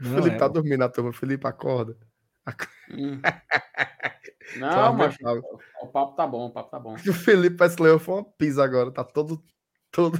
[0.00, 0.54] O Não, Felipe é, tá mano.
[0.54, 1.12] dormindo na turma.
[1.12, 1.96] Felipe, acorda.
[2.90, 3.20] Hum.
[4.58, 5.16] Não, mas
[5.80, 6.94] o papo tá bom, o papo tá bom.
[7.08, 8.90] O Felipe parece que foi uma pisa agora.
[8.90, 9.40] Tá todo.
[9.92, 10.18] todo...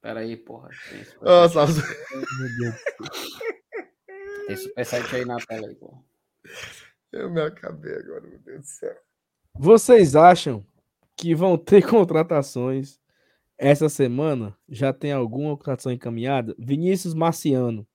[0.00, 0.70] Pera aí, porra.
[1.22, 2.74] Nossa, Meu Deus.
[4.50, 6.02] tem superchat aí na tela aí, porra.
[7.12, 8.96] eu me acabei agora, meu Deus do céu.
[9.54, 10.66] Vocês acham
[11.16, 13.00] que vão ter contratações
[13.56, 14.56] essa semana?
[14.68, 16.54] Já tem alguma contratação encaminhada?
[16.58, 17.86] Vinícius Marciano.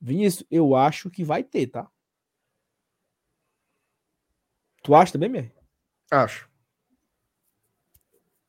[0.00, 1.90] Vinícius, eu acho que vai ter, tá?
[4.82, 5.52] Tu acha também, Mer?
[6.10, 6.48] Acho.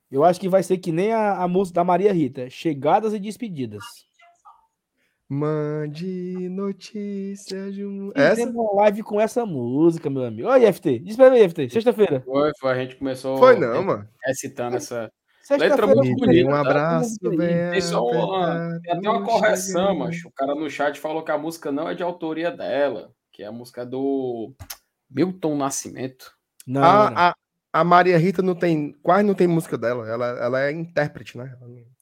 [0.09, 2.49] Eu acho que vai ser que nem a, a música da Maria Rita.
[2.49, 4.06] Chegadas e despedidas.
[5.29, 8.11] Mande notícias de um.
[8.15, 8.49] Essa?
[8.49, 10.47] Uma live com essa música, meu amigo.
[10.47, 10.99] Oi, FT.
[10.99, 11.69] Diz pra mim, FT.
[11.69, 12.21] Sexta-feira.
[12.25, 14.07] Foi, foi, a gente começou Foi não, mano.
[14.25, 15.11] recitando essa.
[15.51, 16.59] Letra muito bonita, um tá?
[16.59, 20.27] abraço, Tem bem Tem só uma- apertado, Tem até uma correção, macho.
[20.27, 23.47] O cara no chat falou que a música não é de autoria dela, que é
[23.47, 24.53] a música do
[25.09, 26.31] Milton Nascimento.
[26.65, 27.17] Não, não, não.
[27.17, 27.33] A,
[27.79, 30.07] a, Maria Rita não tem, quase não tem música dela.
[30.07, 31.55] Ela, ela é intérprete, né?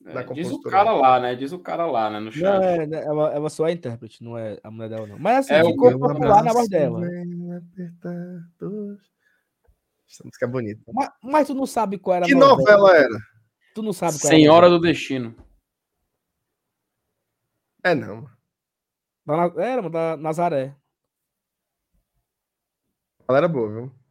[0.06, 1.36] É, da diz o cara lá, né?
[1.36, 2.20] Diz o cara lá, né?
[2.20, 2.44] No chat.
[2.44, 5.18] Não, é, né, ela, ela só é intérprete, não é a mulher dela, não.
[5.18, 7.06] Mas assim, É, o ficou meu popular na voz dela.
[10.08, 10.82] Essa música é bonita.
[10.94, 13.18] Mas, mas tu não sabe qual era a Que novela era?
[13.74, 14.80] Tu não sabe qual era Senhora novela.
[14.80, 15.36] do Destino.
[17.84, 18.30] É não.
[19.26, 20.76] Da Era, da Nazaré.
[23.28, 24.05] Ela era boa, viu?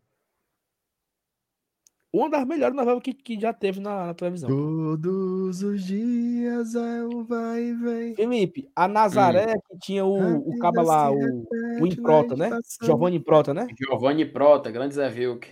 [2.17, 4.49] Uma das melhores novelas que, que já teve na, na televisão.
[4.49, 8.15] Todos os dias é um vai e vem.
[8.15, 11.44] Felipe, a Nazaré que tinha o, o caba lá, o,
[11.81, 12.51] o Improta, né?
[12.81, 13.67] Giovanni Improta, né?
[13.76, 15.49] Giovanni Prota, grande Zé Vilk.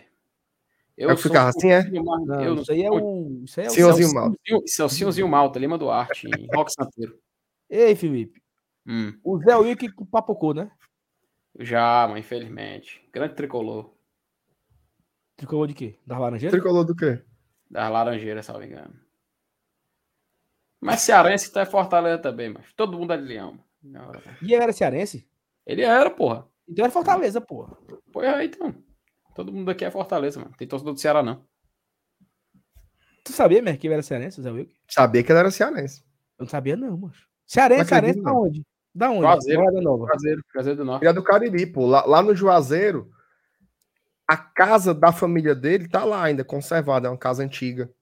[0.97, 1.83] Eu É que ficava assim, é?
[1.91, 3.43] Não, eu não isso aí é o.
[3.43, 3.73] Isso aí é o.
[3.73, 4.39] Senhorzinho Isso é o Malta.
[4.47, 7.19] Zinho- Isso é o Senhorzinho Malta, Lima Duarte, em Rock Santeiro.
[7.69, 8.41] Ei, Felipe.
[8.87, 10.71] Hum, O Zé Wilk papocou, né?
[11.59, 13.03] já, mas infelizmente.
[13.13, 13.91] Grande tricolor.
[15.43, 15.99] Tricolor de quê?
[16.07, 16.53] Da Laranjeira?
[16.53, 17.21] Tricolor do quê?
[17.69, 18.95] Das Laranjeiras, salvo engano.
[20.81, 23.59] Mas cearense tá é Fortaleza também, mas todo mundo é de leão.
[23.83, 24.21] mano.
[24.41, 25.29] E ele era cearense?
[25.67, 26.47] Ele era, porra.
[26.69, 27.77] Então era Fortaleza, porra.
[28.13, 28.73] Pois é, então.
[29.35, 30.55] Todo mundo aqui é Fortaleza, mano.
[30.57, 31.45] Tem torcedor do Ceará, não.
[33.25, 34.73] Tu sabia, mesmo que ele era cearense, Zé Wilk?
[34.89, 36.05] Sabia que ele era cearense.
[36.39, 37.15] Eu não sabia, não, mano.
[37.47, 38.67] Cearense, Não cearense da onde?
[38.95, 39.23] Da onde?
[39.23, 39.61] Juazeiro.
[39.61, 40.07] Morada Nova.
[40.07, 41.03] Cruzeiro, Cruzeiro do Norte.
[41.03, 41.87] Ele é do Cariri, pô.
[41.87, 43.11] Lá, lá no Juazeiro,
[44.33, 47.09] a casa da família dele tá lá ainda, conservada.
[47.09, 47.93] É uma casa antiga.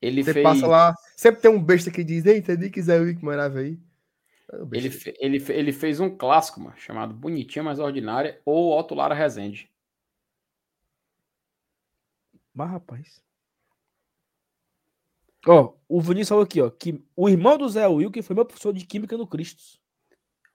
[0.00, 2.98] Ele Você fez, passa lá, sempre tem um besta que diz, ei, entendi que Zé
[2.98, 3.78] Wick morava aí.
[4.52, 8.78] É ele, fe- ele, fe- ele fez um clássico, mano, chamado Bonitinha Mais Ordinária ou
[8.78, 9.70] Otto Lara Rezende.
[12.54, 13.22] Mas, rapaz.
[15.46, 18.72] Ó, o Vinícius falou aqui, ó, que o irmão do Zé Wilker foi meu professor
[18.72, 19.80] de química no Cristo.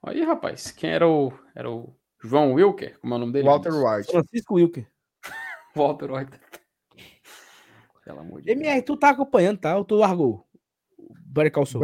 [0.04, 1.32] Aí, rapaz, quem era o.
[1.54, 3.00] Era o João Wilker?
[3.00, 3.48] Como é o nome dele?
[3.48, 3.72] Walter?
[3.74, 4.12] White.
[4.12, 4.88] Francisco Wilker.
[5.76, 6.40] Walter White.
[8.04, 8.58] Pelo amor de Deus.
[8.60, 9.78] MR, tu tá acompanhando, tá?
[9.78, 10.48] Ou tu largou?
[10.98, 11.84] O Better Call Saul.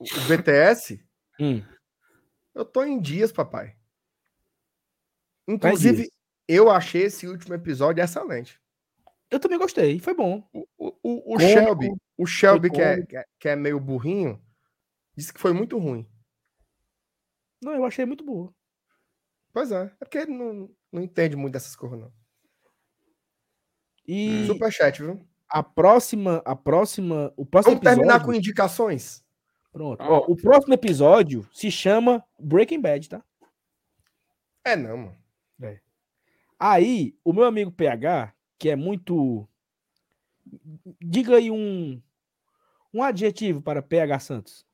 [0.00, 1.02] O BTS,
[1.40, 1.62] Hum.
[2.54, 3.70] eu tô em dias, papai.
[5.46, 6.10] Tá Inclusive, dias.
[6.48, 8.60] eu achei esse último episódio excelente.
[9.30, 10.46] Eu também gostei, foi bom.
[10.52, 14.40] O, o, o- Shelby, o Shelby que é, que é- que é meio burrinho,
[15.16, 16.08] disse que foi muito ruim.
[17.62, 18.54] Não, eu achei muito boa.
[19.54, 22.12] Pois é, é porque ele não, não entende muito dessas coisas, não.
[24.06, 25.26] E Superchat, viu?
[25.48, 29.24] a próxima, a próxima, o próximo Vamos terminar episódio- com indicações?
[29.72, 30.00] Pronto.
[30.02, 30.10] Ah.
[30.10, 33.24] Ó, o próximo episódio se chama Breaking Bad, tá?
[34.64, 35.24] É, não, mano.
[36.58, 39.46] Aí, o meu amigo PH, que é muito.
[41.00, 42.00] Diga aí um,
[42.92, 44.66] um adjetivo para PH Santos.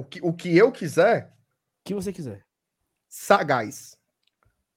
[0.00, 1.36] O que, o que eu quiser,
[1.84, 2.46] que você quiser.
[3.06, 3.98] sagaz.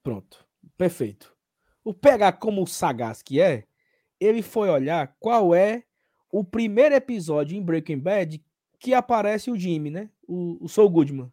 [0.04, 0.46] Pronto.
[0.78, 1.34] Perfeito.
[1.82, 3.66] O PH, como sagaz que é,
[4.20, 5.84] ele foi olhar qual é
[6.30, 8.44] o primeiro episódio em Breaking Bad
[8.78, 10.10] que aparece o Jimmy, né?
[10.28, 11.32] O, o Saul Goodman.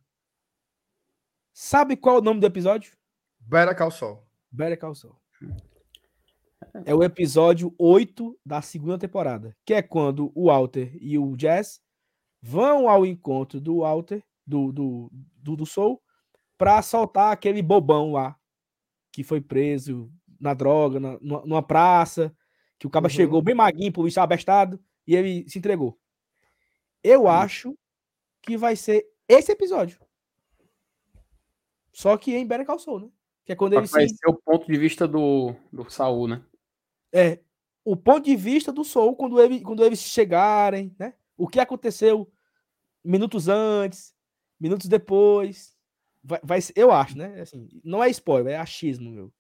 [1.53, 2.93] Sabe qual é o nome do episódio?
[3.41, 4.23] Better Call Saul.
[4.53, 5.17] Better Call Saul.
[6.85, 11.81] É o episódio 8 da segunda temporada, que é quando o Walter e o Jazz
[12.41, 16.03] vão ao encontro do Walter, do, do, do, do Soul,
[16.57, 18.37] pra soltar aquele bobão lá,
[19.13, 22.35] que foi preso na droga, na, numa, praça,
[22.79, 23.11] que o cara Uhum.
[23.11, 25.99] chegou bem maguinho, por bicho abestado, e ele se entregou.
[27.03, 27.77] Eu acho
[28.43, 30.01] que vai ser esse episódio.
[31.93, 33.11] Só que em Better Call Saul, né?
[33.45, 36.43] Que é quando ele Vai se ser o ponto de vista do, do Saul, né?
[37.13, 37.41] é
[37.85, 41.15] o ponto de vista do Soul quando, ele, quando eles chegarem, né?
[41.43, 42.31] O que aconteceu
[43.05, 44.15] minutos antes,
[44.61, 45.75] minutos depois.
[46.23, 47.41] Vai, vai eu acho, né?
[47.41, 49.33] Assim, não é spoiler, é achismo, meu.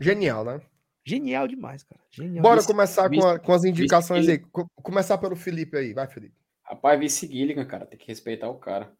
[0.00, 0.60] Genial, né?
[1.04, 2.00] Genial demais, cara.
[2.10, 2.42] Genial.
[2.42, 2.66] Bora demais.
[2.66, 4.38] começar com, vice- a- com as indicações vice- aí.
[4.38, 5.92] Co- começar pelo Felipe aí.
[5.92, 6.36] Vai, Felipe.
[6.62, 8.92] Rapaz, vice Gilligan, cara, tem que respeitar o cara.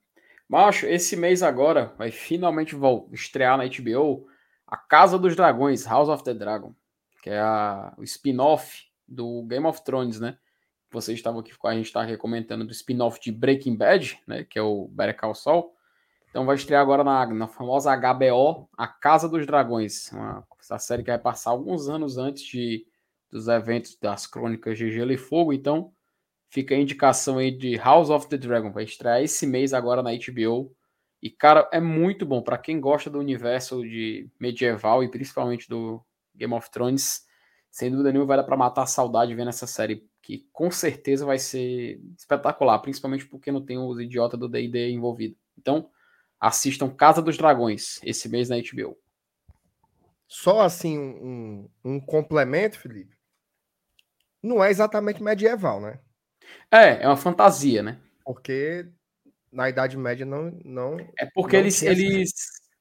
[0.48, 2.74] Macho, esse mês agora vai finalmente
[3.12, 4.26] estrear na HBO
[4.66, 6.74] A Casa dos Dragões, House of the Dragon,
[7.22, 10.38] que é a- o spin-off do Game of Thrones, né?
[10.90, 14.44] Vocês estavam aqui, a gente estava aqui comentando do spin-off de Breaking Bad, né?
[14.44, 15.72] Que é o Better Call Saul.
[16.30, 20.46] Então vai estrear agora na, na famosa HBO, A Casa dos Dragões, uma,
[20.78, 22.86] série que vai passar alguns anos antes de,
[23.30, 25.52] dos eventos das Crônicas de Gelo e Fogo.
[25.52, 25.92] Então
[26.50, 28.70] fica a indicação aí de House of the Dragon.
[28.70, 30.74] Vai estrear esse mês agora na HBO.
[31.20, 32.42] E, cara, é muito bom.
[32.42, 36.00] para quem gosta do universo de medieval e principalmente do
[36.34, 37.26] Game of Thrones,
[37.70, 40.06] sem dúvida nenhuma vai dar pra matar a saudade vendo essa série.
[40.28, 42.78] Que com certeza vai ser espetacular.
[42.80, 45.34] Principalmente porque não tem os idiotas do DD envolvido.
[45.56, 45.88] Então,
[46.38, 48.94] assistam Casa dos Dragões esse mês na HBO.
[50.26, 53.16] Só assim, um, um, complemento, Felipe.
[54.42, 55.98] Não é exatamente medieval, né?
[56.70, 57.98] É, é uma fantasia, né?
[58.22, 58.86] Porque
[59.50, 60.52] na Idade Média não.
[60.62, 62.34] não É porque Não eles, eles,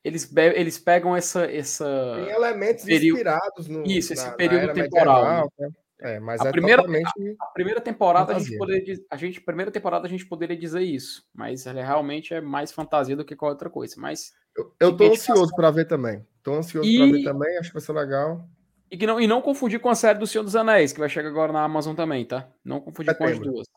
[0.03, 1.49] eles, eles pegam essa.
[1.49, 1.85] essa...
[2.25, 3.87] tem elementos período- inspirados no.
[3.87, 5.69] Isso, esse na- na período temporal, medieval, né?
[5.99, 7.09] É, mas A é primeira- totalmente.
[7.41, 11.23] A primeira temporada a gente poderia a gente primeira temporada a gente poderia dizer isso,
[11.33, 13.95] mas ela realmente é mais fantasia do que qualquer outra coisa.
[13.97, 16.25] Mas Eu, eu tô ansioso para ver também.
[16.43, 18.47] Tô ansioso E- para ver também, acho que vai ser legal.
[18.91, 21.09] e que não e não confundir com a série do Senhor dos Anéis que vai
[21.09, 22.47] chegar agora na Amazon também, tá?
[22.63, 23.51] Não confundir com as Setembro.
[23.53, 23.67] duas.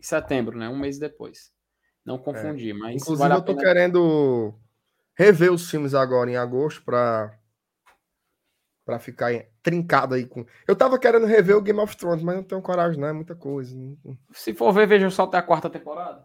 [0.00, 0.68] Em setembro, né?
[0.68, 1.52] Um mês depois.
[2.04, 2.94] Não confundir, mas É.
[2.96, 3.68] Inclusive, vale a eu tô pena.
[3.68, 4.54] querendo
[5.16, 7.32] rever os filmes agora em agosto para
[8.88, 9.30] para ficar
[9.62, 10.46] trincado aí com.
[10.66, 13.34] Eu tava querendo rever o Game of Thrones, mas não tenho coragem, não, é muita
[13.36, 13.76] coisa.
[13.76, 16.24] Não- Se for ver, veja só até a quarta temporada.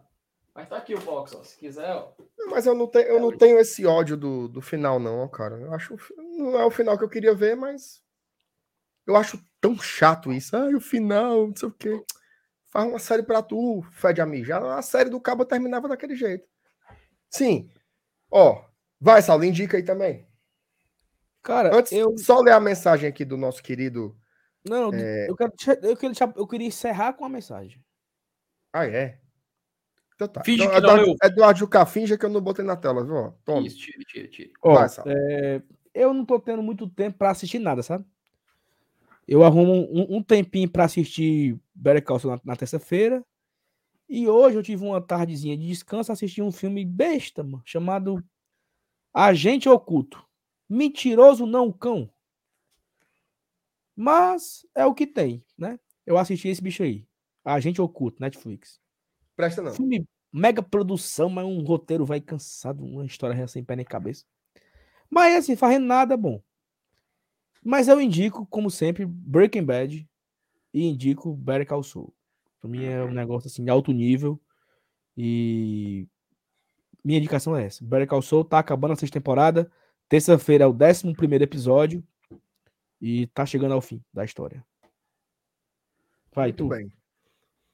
[0.54, 1.44] Mas tá aqui o box, ó.
[1.44, 2.14] Se quiser, ó.
[2.38, 2.48] não.
[2.50, 5.56] Mas eu não tenho, eu não tenho esse ódio do, do final, não, ó, cara.
[5.56, 5.94] Eu acho
[6.38, 8.02] não é o final que eu queria ver, mas
[9.06, 10.56] eu acho tão chato isso.
[10.56, 12.02] Ah, o final, não sei o quê.
[12.72, 14.64] Faz uma série pra tu, fede a mijar.
[14.64, 16.48] A série do Cabo terminava daquele jeito.
[17.28, 17.68] Sim.
[18.30, 18.64] Ó,
[18.98, 20.26] vai, Saulo, indica aí também.
[21.44, 22.16] Cara, Antes, eu.
[22.16, 24.16] só ler a mensagem aqui do nosso querido.
[24.64, 25.28] Não, É.
[25.28, 27.84] eu, quero, eu, queria, eu queria encerrar com uma mensagem.
[28.72, 29.20] Ah, é?
[30.14, 30.42] Então tá.
[30.42, 31.16] Finge Então, que não Eduardo, leu.
[31.22, 33.14] Eduardo Jucá, finge que eu não botei na tela, viu?
[33.14, 33.66] Ó, Toma.
[33.66, 34.50] Isso, tira, tira, tira.
[34.62, 38.06] Ó, Vai, é, eu não tô tendo muito tempo pra assistir nada, sabe?
[39.28, 43.22] Eu arrumo um, um tempinho pra assistir Better Call Saul na, na terça-feira.
[44.08, 48.24] E hoje eu tive uma tardezinha de descanso assisti um filme besta, mano, chamado
[49.12, 50.24] Agente Oculto.
[50.68, 52.10] Mentiroso não cão.
[53.96, 55.78] Mas é o que tem, né?
[56.04, 57.06] Eu assisti esse bicho aí.
[57.44, 58.80] Agente Oculto, Netflix.
[59.36, 59.72] Presta não.
[59.72, 64.24] Filme mega produção, mas um roteiro vai cansado, uma história já sem pé nem cabeça.
[65.08, 66.42] Mas assim, fazendo nada bom.
[67.62, 70.08] Mas eu indico, como sempre, Breaking Bad
[70.72, 72.12] e indico Better Call Saul.
[72.60, 74.40] Pra mim é um negócio assim, de alto nível.
[75.16, 76.08] E
[77.04, 77.84] minha indicação é essa.
[77.84, 79.70] Better Call Saul tá acabando a sexta temporada.
[80.14, 82.00] Terça-feira é o 11 primeiro episódio.
[83.00, 84.64] E tá chegando ao fim da história.
[86.32, 86.68] Vai, Muito tu.
[86.68, 86.88] bem.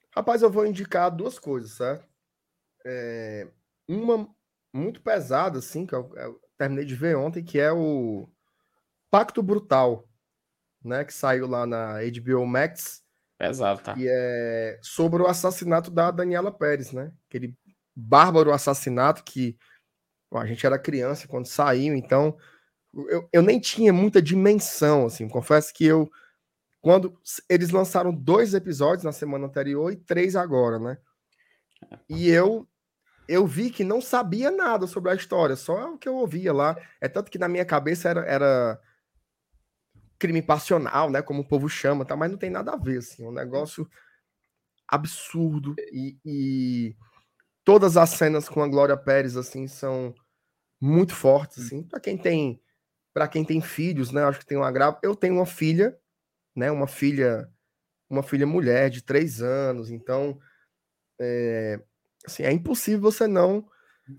[0.09, 2.03] Rapaz, eu vou indicar duas coisas, certo?
[2.83, 3.47] É,
[3.87, 4.27] uma
[4.73, 8.27] muito pesada, assim, que eu, eu terminei de ver ontem, que é o
[9.11, 10.09] Pacto Brutal,
[10.83, 11.05] né?
[11.05, 13.03] Que saiu lá na HBO Max.
[13.37, 13.93] Pesado, tá?
[13.95, 17.13] E é sobre o assassinato da Daniela Pérez, né?
[17.29, 17.55] Aquele
[17.95, 19.55] bárbaro assassinato que
[20.33, 22.37] a gente era criança quando saiu, então
[22.93, 25.27] eu, eu nem tinha muita dimensão, assim.
[25.27, 26.11] Confesso que eu,
[26.81, 27.17] quando
[27.49, 30.97] eles lançaram dois episódios na semana anterior e três agora, né?
[32.09, 32.67] E eu
[33.27, 36.75] eu vi que não sabia nada sobre a história, só o que eu ouvia lá.
[36.99, 38.81] É tanto que na minha cabeça era, era
[40.19, 41.21] crime passional, né?
[41.21, 42.15] Como o povo chama, tá?
[42.15, 43.23] Mas não tem nada a ver, assim.
[43.23, 43.89] É um negócio
[44.85, 46.95] absurdo e, e
[47.63, 50.13] todas as cenas com a Glória Pérez, assim, são
[50.81, 51.83] muito fortes, assim.
[51.83, 52.61] Para quem tem
[53.13, 54.23] para quem tem filhos, né?
[54.23, 54.97] Acho que tem um agravo.
[55.03, 55.97] Eu tenho uma filha,
[56.55, 56.71] né?
[56.71, 57.49] Uma filha,
[58.09, 60.39] uma filha mulher de três anos, então
[61.19, 61.79] é,
[62.25, 63.67] assim, é impossível você não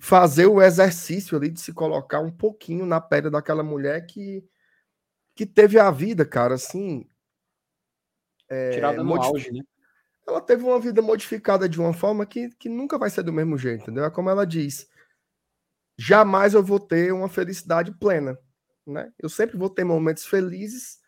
[0.00, 4.44] fazer o exercício ali de se colocar um pouquinho na pele daquela mulher que
[5.34, 7.08] que teve a vida, cara, assim.
[8.50, 9.62] é, Tirada no auge, né?
[10.28, 13.56] ela teve uma vida modificada de uma forma que, que nunca vai ser do mesmo
[13.58, 14.04] jeito, entendeu?
[14.04, 14.88] É como ela diz.
[15.98, 18.38] Jamais eu vou ter uma felicidade plena,
[18.86, 19.12] né?
[19.18, 20.98] Eu sempre vou ter momentos felizes,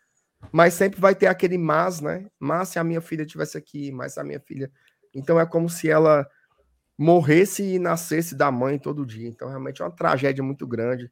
[0.51, 2.27] mas sempre vai ter aquele mas, né?
[2.39, 4.71] Mas se a minha filha tivesse aqui, mas se a minha filha.
[5.13, 6.27] Então é como se ela
[6.97, 9.27] morresse e nascesse da mãe todo dia.
[9.27, 11.11] Então realmente é uma tragédia muito grande.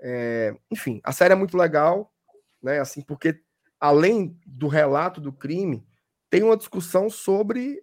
[0.00, 2.12] É, Enfim, a série é muito legal,
[2.62, 2.78] né?
[2.80, 3.42] Assim, porque
[3.78, 5.86] além do relato do crime,
[6.30, 7.82] tem uma discussão sobre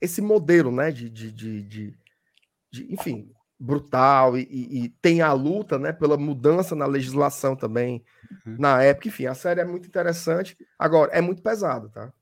[0.00, 0.90] esse modelo, né?
[0.90, 2.01] De, de, de, de-
[2.72, 5.92] de, enfim, brutal e, e- e tem a luta, né?
[5.92, 8.02] Pela mudança na legislação também
[8.46, 8.56] Uhum.
[8.58, 9.08] na época.
[9.08, 10.56] Enfim, a série é muito interessante.
[10.78, 12.12] Agora é muito pesado, tá?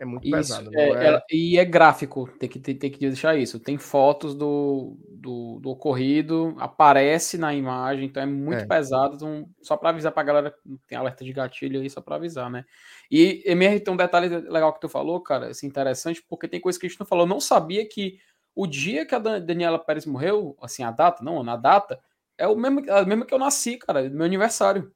[0.00, 0.70] É muito Isso, pesado.
[0.74, 3.60] é, é- ela- e é gráfico, tem que, tem, tem que deixar isso.
[3.60, 8.66] Tem fotos do, do, do ocorrido, aparece na imagem, então é muito É.
[8.66, 9.14] pesado.
[9.14, 10.52] Então, só para avisar pra galera,
[10.88, 12.64] tem alerta de gatilho aí, só para avisar, né?
[13.08, 16.78] E, e tem um detalhe legal que tu falou, cara, assim, interessante, porque tem coisa
[16.78, 17.24] que a gente não falou.
[17.24, 18.18] Eu não sabia que
[18.54, 22.00] o dia que a Dan- Daniela Pérez morreu, assim, a data, não, na data,
[22.38, 24.92] é o mesmo, é o mesmo que eu nasci, cara, meu aniversário.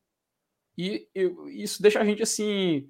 [0.76, 2.88] E eu- isso deixa a gente, assim,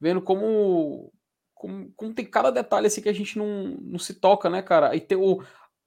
[0.00, 1.12] vendo como
[1.54, 4.94] como, como tem cada detalhe assim que a gente não, não se toca, né, cara?
[4.96, 5.42] E tem o,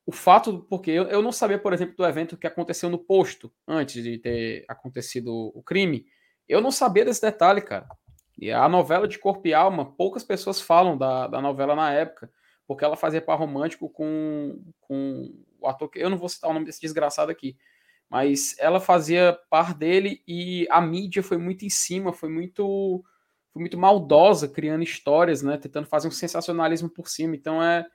[0.05, 3.53] o fato, porque eu, eu não sabia, por exemplo, do evento que aconteceu no posto
[3.67, 6.05] antes de ter acontecido o crime.
[6.47, 7.87] Eu não sabia desse detalhe, cara.
[8.39, 12.31] E a novela de Corpo e Alma, poucas pessoas falam da, da novela na época,
[12.67, 16.53] porque ela fazia par romântico com, com o ator que eu não vou citar o
[16.53, 17.57] nome desse desgraçado aqui,
[18.09, 23.03] mas ela fazia par dele e a mídia foi muito em cima, foi muito
[23.53, 25.57] foi muito maldosa, criando histórias, né?
[25.57, 27.35] Tentando fazer um sensacionalismo por cima.
[27.35, 27.87] Então é,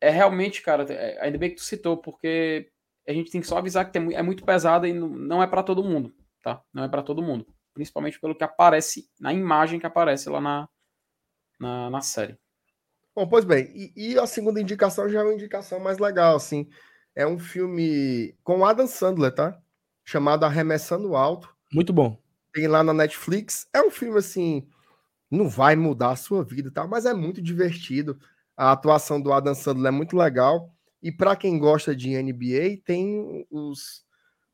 [0.00, 2.70] é realmente, cara, é- ainda bem que tu citou, porque
[3.08, 5.46] a gente tem que só avisar que tem é muito pesada e não, não é
[5.46, 6.62] para todo mundo, tá?
[6.72, 7.46] Não é para todo mundo.
[7.74, 10.68] Principalmente pelo que aparece na imagem que aparece lá na,
[11.60, 12.38] na, na série.
[13.16, 16.68] Bom, pois bem, e, e a segunda indicação já é uma indicação mais legal, assim.
[17.14, 19.58] É um filme com Adam Sandler, tá?
[20.04, 21.56] Chamado Arremessando Alto.
[21.72, 22.20] Muito bom.
[22.52, 23.66] Tem lá na Netflix.
[23.72, 24.68] É um filme, assim,
[25.30, 28.20] não vai mudar a sua vida, e tal, mas é muito divertido.
[28.54, 30.70] A atuação do Adam Sandler é muito legal.
[31.02, 34.04] E para quem gosta de NBA, tem os,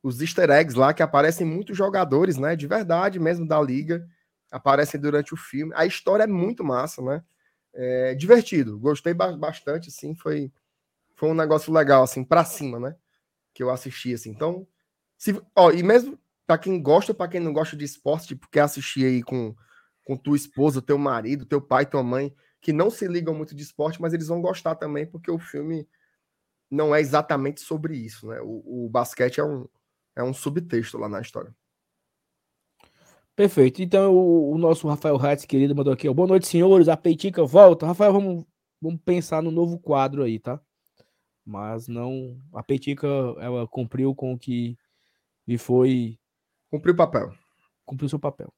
[0.00, 2.54] os easter eggs lá que aparecem muitos jogadores, né?
[2.54, 4.06] De verdade mesmo da liga.
[4.52, 5.72] Aparecem durante o filme.
[5.74, 7.24] A história é muito massa, né?
[7.74, 8.78] É divertido.
[8.78, 10.14] Gostei ba- bastante, assim.
[10.14, 10.52] Foi,
[11.16, 12.96] foi um negócio legal, assim, para cima, né?
[13.54, 14.30] Que eu assisti, assim.
[14.30, 14.66] Então,
[15.18, 18.62] se, ó, e mesmo para quem gosta, para quem não gosta de esporte, tipo, quer
[18.62, 19.54] assistir aí com,
[20.06, 23.62] com tua esposa, teu marido, teu pai, tua mãe, que não se ligam muito de
[23.64, 25.88] esporte, mas eles vão gostar também, porque o filme
[26.70, 28.40] não é exatamente sobre isso, né?
[28.42, 29.68] O, o basquete é um,
[30.16, 31.54] é um subtexto lá na história.
[33.42, 33.82] Perfeito.
[33.82, 36.08] Então, o, o nosso Rafael Hatz, querido, mandou aqui.
[36.08, 36.86] ó, Boa noite, senhores.
[36.88, 37.84] A Peitica volta.
[37.84, 38.44] Rafael, vamos,
[38.80, 40.60] vamos pensar no novo quadro aí, tá?
[41.44, 42.38] Mas não.
[42.54, 43.04] A Peitica,
[43.40, 44.78] ela cumpriu com o que
[45.44, 46.16] lhe foi.
[46.70, 47.32] Cumpriu o papel.
[47.84, 48.52] Cumpriu seu papel.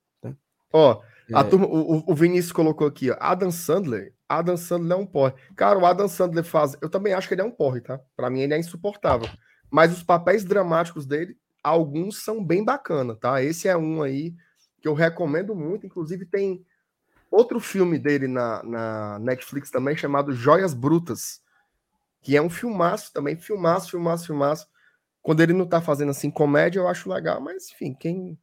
[0.71, 1.01] Ó,
[1.33, 1.45] a É.
[1.45, 3.17] turma, o, o- o Vinícius colocou aqui, ó.
[3.19, 4.13] Adam Sandler.
[4.29, 5.33] Adam Sandler é um porre.
[5.57, 6.77] Cara, o Adam Sandler faz.
[6.83, 7.99] Eu também acho que ele é um porre, tá?
[8.15, 9.29] Pra mim, ele é insuportável.
[9.71, 13.43] Mas os papéis dramáticos dele, alguns são bem bacana, tá?
[13.43, 14.35] Esse é um aí
[14.85, 15.87] que eu recomendo muito.
[15.87, 16.63] Inclusive, tem
[17.31, 21.41] outro filme dele na, na Netflix também, chamado Joias Brutas.
[22.21, 23.35] Que é um filmaço também.
[23.35, 24.69] Filmaço, filmaço, filmaço.
[25.23, 28.39] Quando ele não tá fazendo assim comédia, eu acho legal, mas enfim, quem.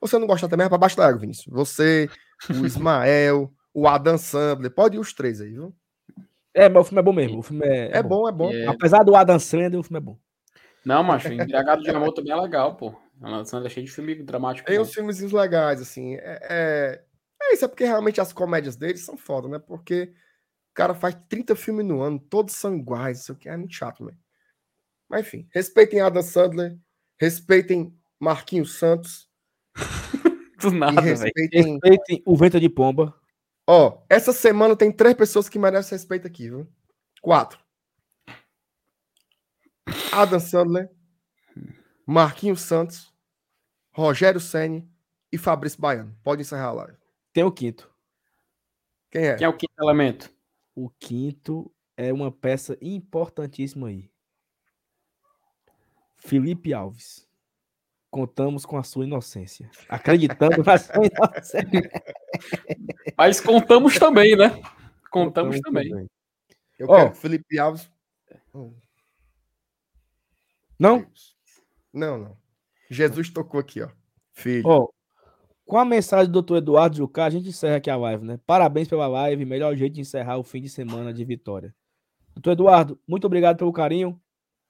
[0.00, 1.52] Você não gosta também é pra baixo da água, Vinícius.
[1.52, 2.08] Você,
[2.48, 5.74] o Ismael, o Adam Sandler, pode ir os três aí, viu?
[6.54, 7.40] É, mas o filme é bom mesmo.
[7.40, 8.50] O filme é, É, bom, é bom.
[8.50, 8.68] É.
[8.68, 10.18] Apesar do Adam Sandler, o filme é bom.
[10.82, 13.03] Não, macho, Embriagado de Amor também é legal, pô.
[13.24, 14.66] A lançando é cheio de filme dramático.
[14.66, 16.14] Tem uns filmezinhos legais, assim.
[16.16, 17.04] É, é...
[17.42, 19.58] é isso, é porque realmente as comédias deles são foda, né?
[19.58, 20.12] Porque
[20.70, 24.04] o cara faz 30 filmes no ano, todos são iguais, isso aqui é muito chato,
[24.04, 24.12] né?
[25.08, 26.76] Mas enfim, respeitem Adam Sandler,
[27.18, 29.28] respeitem Marquinhos Santos
[30.60, 31.16] Do nada, velho.
[31.16, 31.72] respeitem.
[31.74, 33.14] Respeitem o Vento de Pomba.
[33.66, 36.68] Ó, essa semana tem três pessoas que merecem respeito aqui, viu?
[37.20, 37.58] Quatro.
[40.12, 40.90] Adam Sandler,
[42.06, 43.12] Marquinhos Santos,
[43.94, 44.88] Rogério Ceni
[45.30, 46.16] e Fabrício Baiano.
[46.22, 46.96] Pode encerrar a live.
[47.32, 47.90] Tem o quinto.
[49.10, 49.36] Quem é?
[49.36, 50.34] Quem é o quinto elemento?
[50.74, 54.10] O quinto é uma peça importantíssima aí.
[56.16, 57.28] Felipe Alves.
[58.10, 59.70] Contamos com a sua inocência.
[59.88, 61.90] Acreditando na sua inocência.
[63.16, 64.60] Mas contamos também, né?
[65.10, 66.08] Contamos também.
[66.78, 66.96] Eu Ó.
[66.96, 67.88] quero que Felipe Alves.
[70.78, 71.06] Não?
[71.92, 72.43] Não, não.
[72.90, 73.88] Jesus tocou aqui, ó.
[74.32, 74.66] Filho.
[74.66, 74.88] Ó,
[75.64, 78.38] com a mensagem do doutor Eduardo Jucá, a gente encerra aqui a live, né?
[78.46, 81.74] Parabéns pela live, melhor jeito de encerrar o fim de semana de vitória.
[82.34, 84.20] Doutor Eduardo, muito obrigado pelo carinho.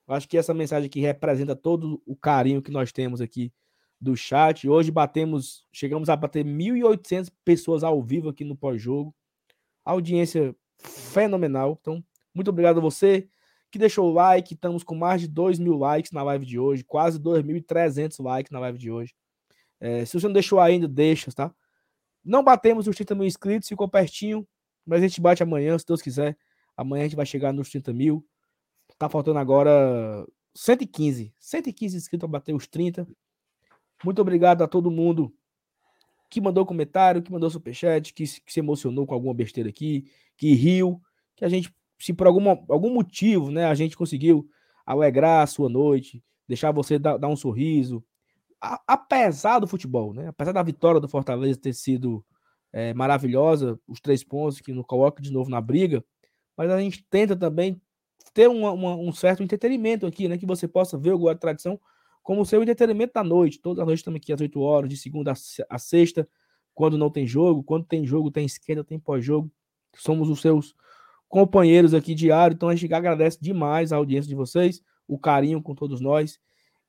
[0.07, 3.53] Acho que essa mensagem aqui representa todo o carinho que nós temos aqui
[4.01, 4.69] do chat.
[4.69, 9.15] Hoje batemos, chegamos a bater 1.800 pessoas ao vivo aqui no pós-jogo.
[9.85, 11.79] Audiência fenomenal.
[11.81, 13.29] Então, muito obrigado a você
[13.75, 14.55] que deixou o like.
[14.55, 18.61] Estamos com mais de 2 mil likes na live de hoje, quase 2.300 likes na
[18.61, 19.13] live de hoje.
[19.81, 21.53] É, se você não deixou ainda, deixa, tá?
[22.25, 24.47] Não batemos os 30 mil inscritos, ficou pertinho,
[24.87, 26.39] mas a gente bate amanhã, se Deus quiser.
[26.77, 28.25] Amanhã a gente vai chegar nos 30 mil.
[28.97, 31.35] Tá faltando agora 115.
[31.37, 33.09] 115 inscritos para bater os 30.
[34.05, 35.35] Muito obrigado a todo mundo
[36.31, 40.55] que mandou comentário, que mandou superchat, que, que se emocionou com alguma besteira aqui, que
[40.55, 41.03] riu,
[41.35, 44.47] que a gente, se por alguma, algum motivo, né, a gente conseguiu
[44.87, 48.05] alegrar a sua noite, deixar você dar, dar um sorriso,
[48.61, 50.29] a- apesar do futebol, né?
[50.29, 52.25] Apesar da vitória do Fortaleza ter sido
[52.77, 56.05] é, maravilhosa, os três pontos que nos coloca de novo na briga,
[56.57, 57.81] mas a gente tenta também
[58.33, 60.37] ter uma- uma- um certo entretenimento aqui, né?
[60.37, 61.81] Que você possa ver o Guarda Tradição
[62.23, 63.61] como seu entretenimento da noite.
[63.61, 66.29] Toda a noite estamos aqui às 8 horas, de segunda a se- a sexta,
[66.75, 69.49] quando não tem jogo, quando tem jogo, tem esquerda, tem pós-jogo.
[69.97, 70.75] Somos os seus
[71.29, 75.75] companheiros aqui diário, então a gente agradece demais a audiência de vocês, o carinho com
[75.75, 76.39] todos nós.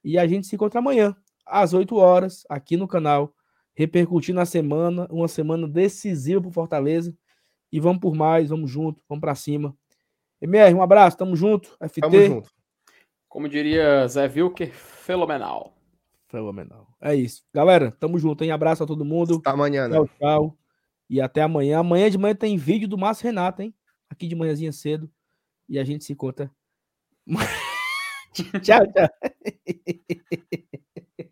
[0.03, 1.15] E a gente se encontra amanhã,
[1.45, 3.33] às 8 horas, aqui no canal,
[3.73, 7.15] repercutindo a semana, uma semana decisiva para Fortaleza.
[7.71, 9.75] E vamos por mais, vamos junto, vamos para cima.
[10.41, 11.75] MR, um abraço, tamo junto.
[11.81, 12.51] FT, Tamo junto.
[13.27, 15.75] Como diria Zé Wilker, fenomenal.
[16.27, 16.87] fenomenal.
[17.01, 17.43] É isso.
[17.53, 18.51] Galera, tamo junto, hein?
[18.51, 19.37] Abraço a todo mundo.
[19.37, 19.95] Até amanhã, né?
[19.95, 20.57] Tchau, tchau.
[21.09, 21.79] E até amanhã.
[21.79, 23.73] Amanhã de manhã tem vídeo do Márcio Renato, hein?
[24.09, 25.11] Aqui de manhãzinha cedo.
[25.67, 26.51] E a gente se conta.
[28.63, 29.09] tchau, tchau.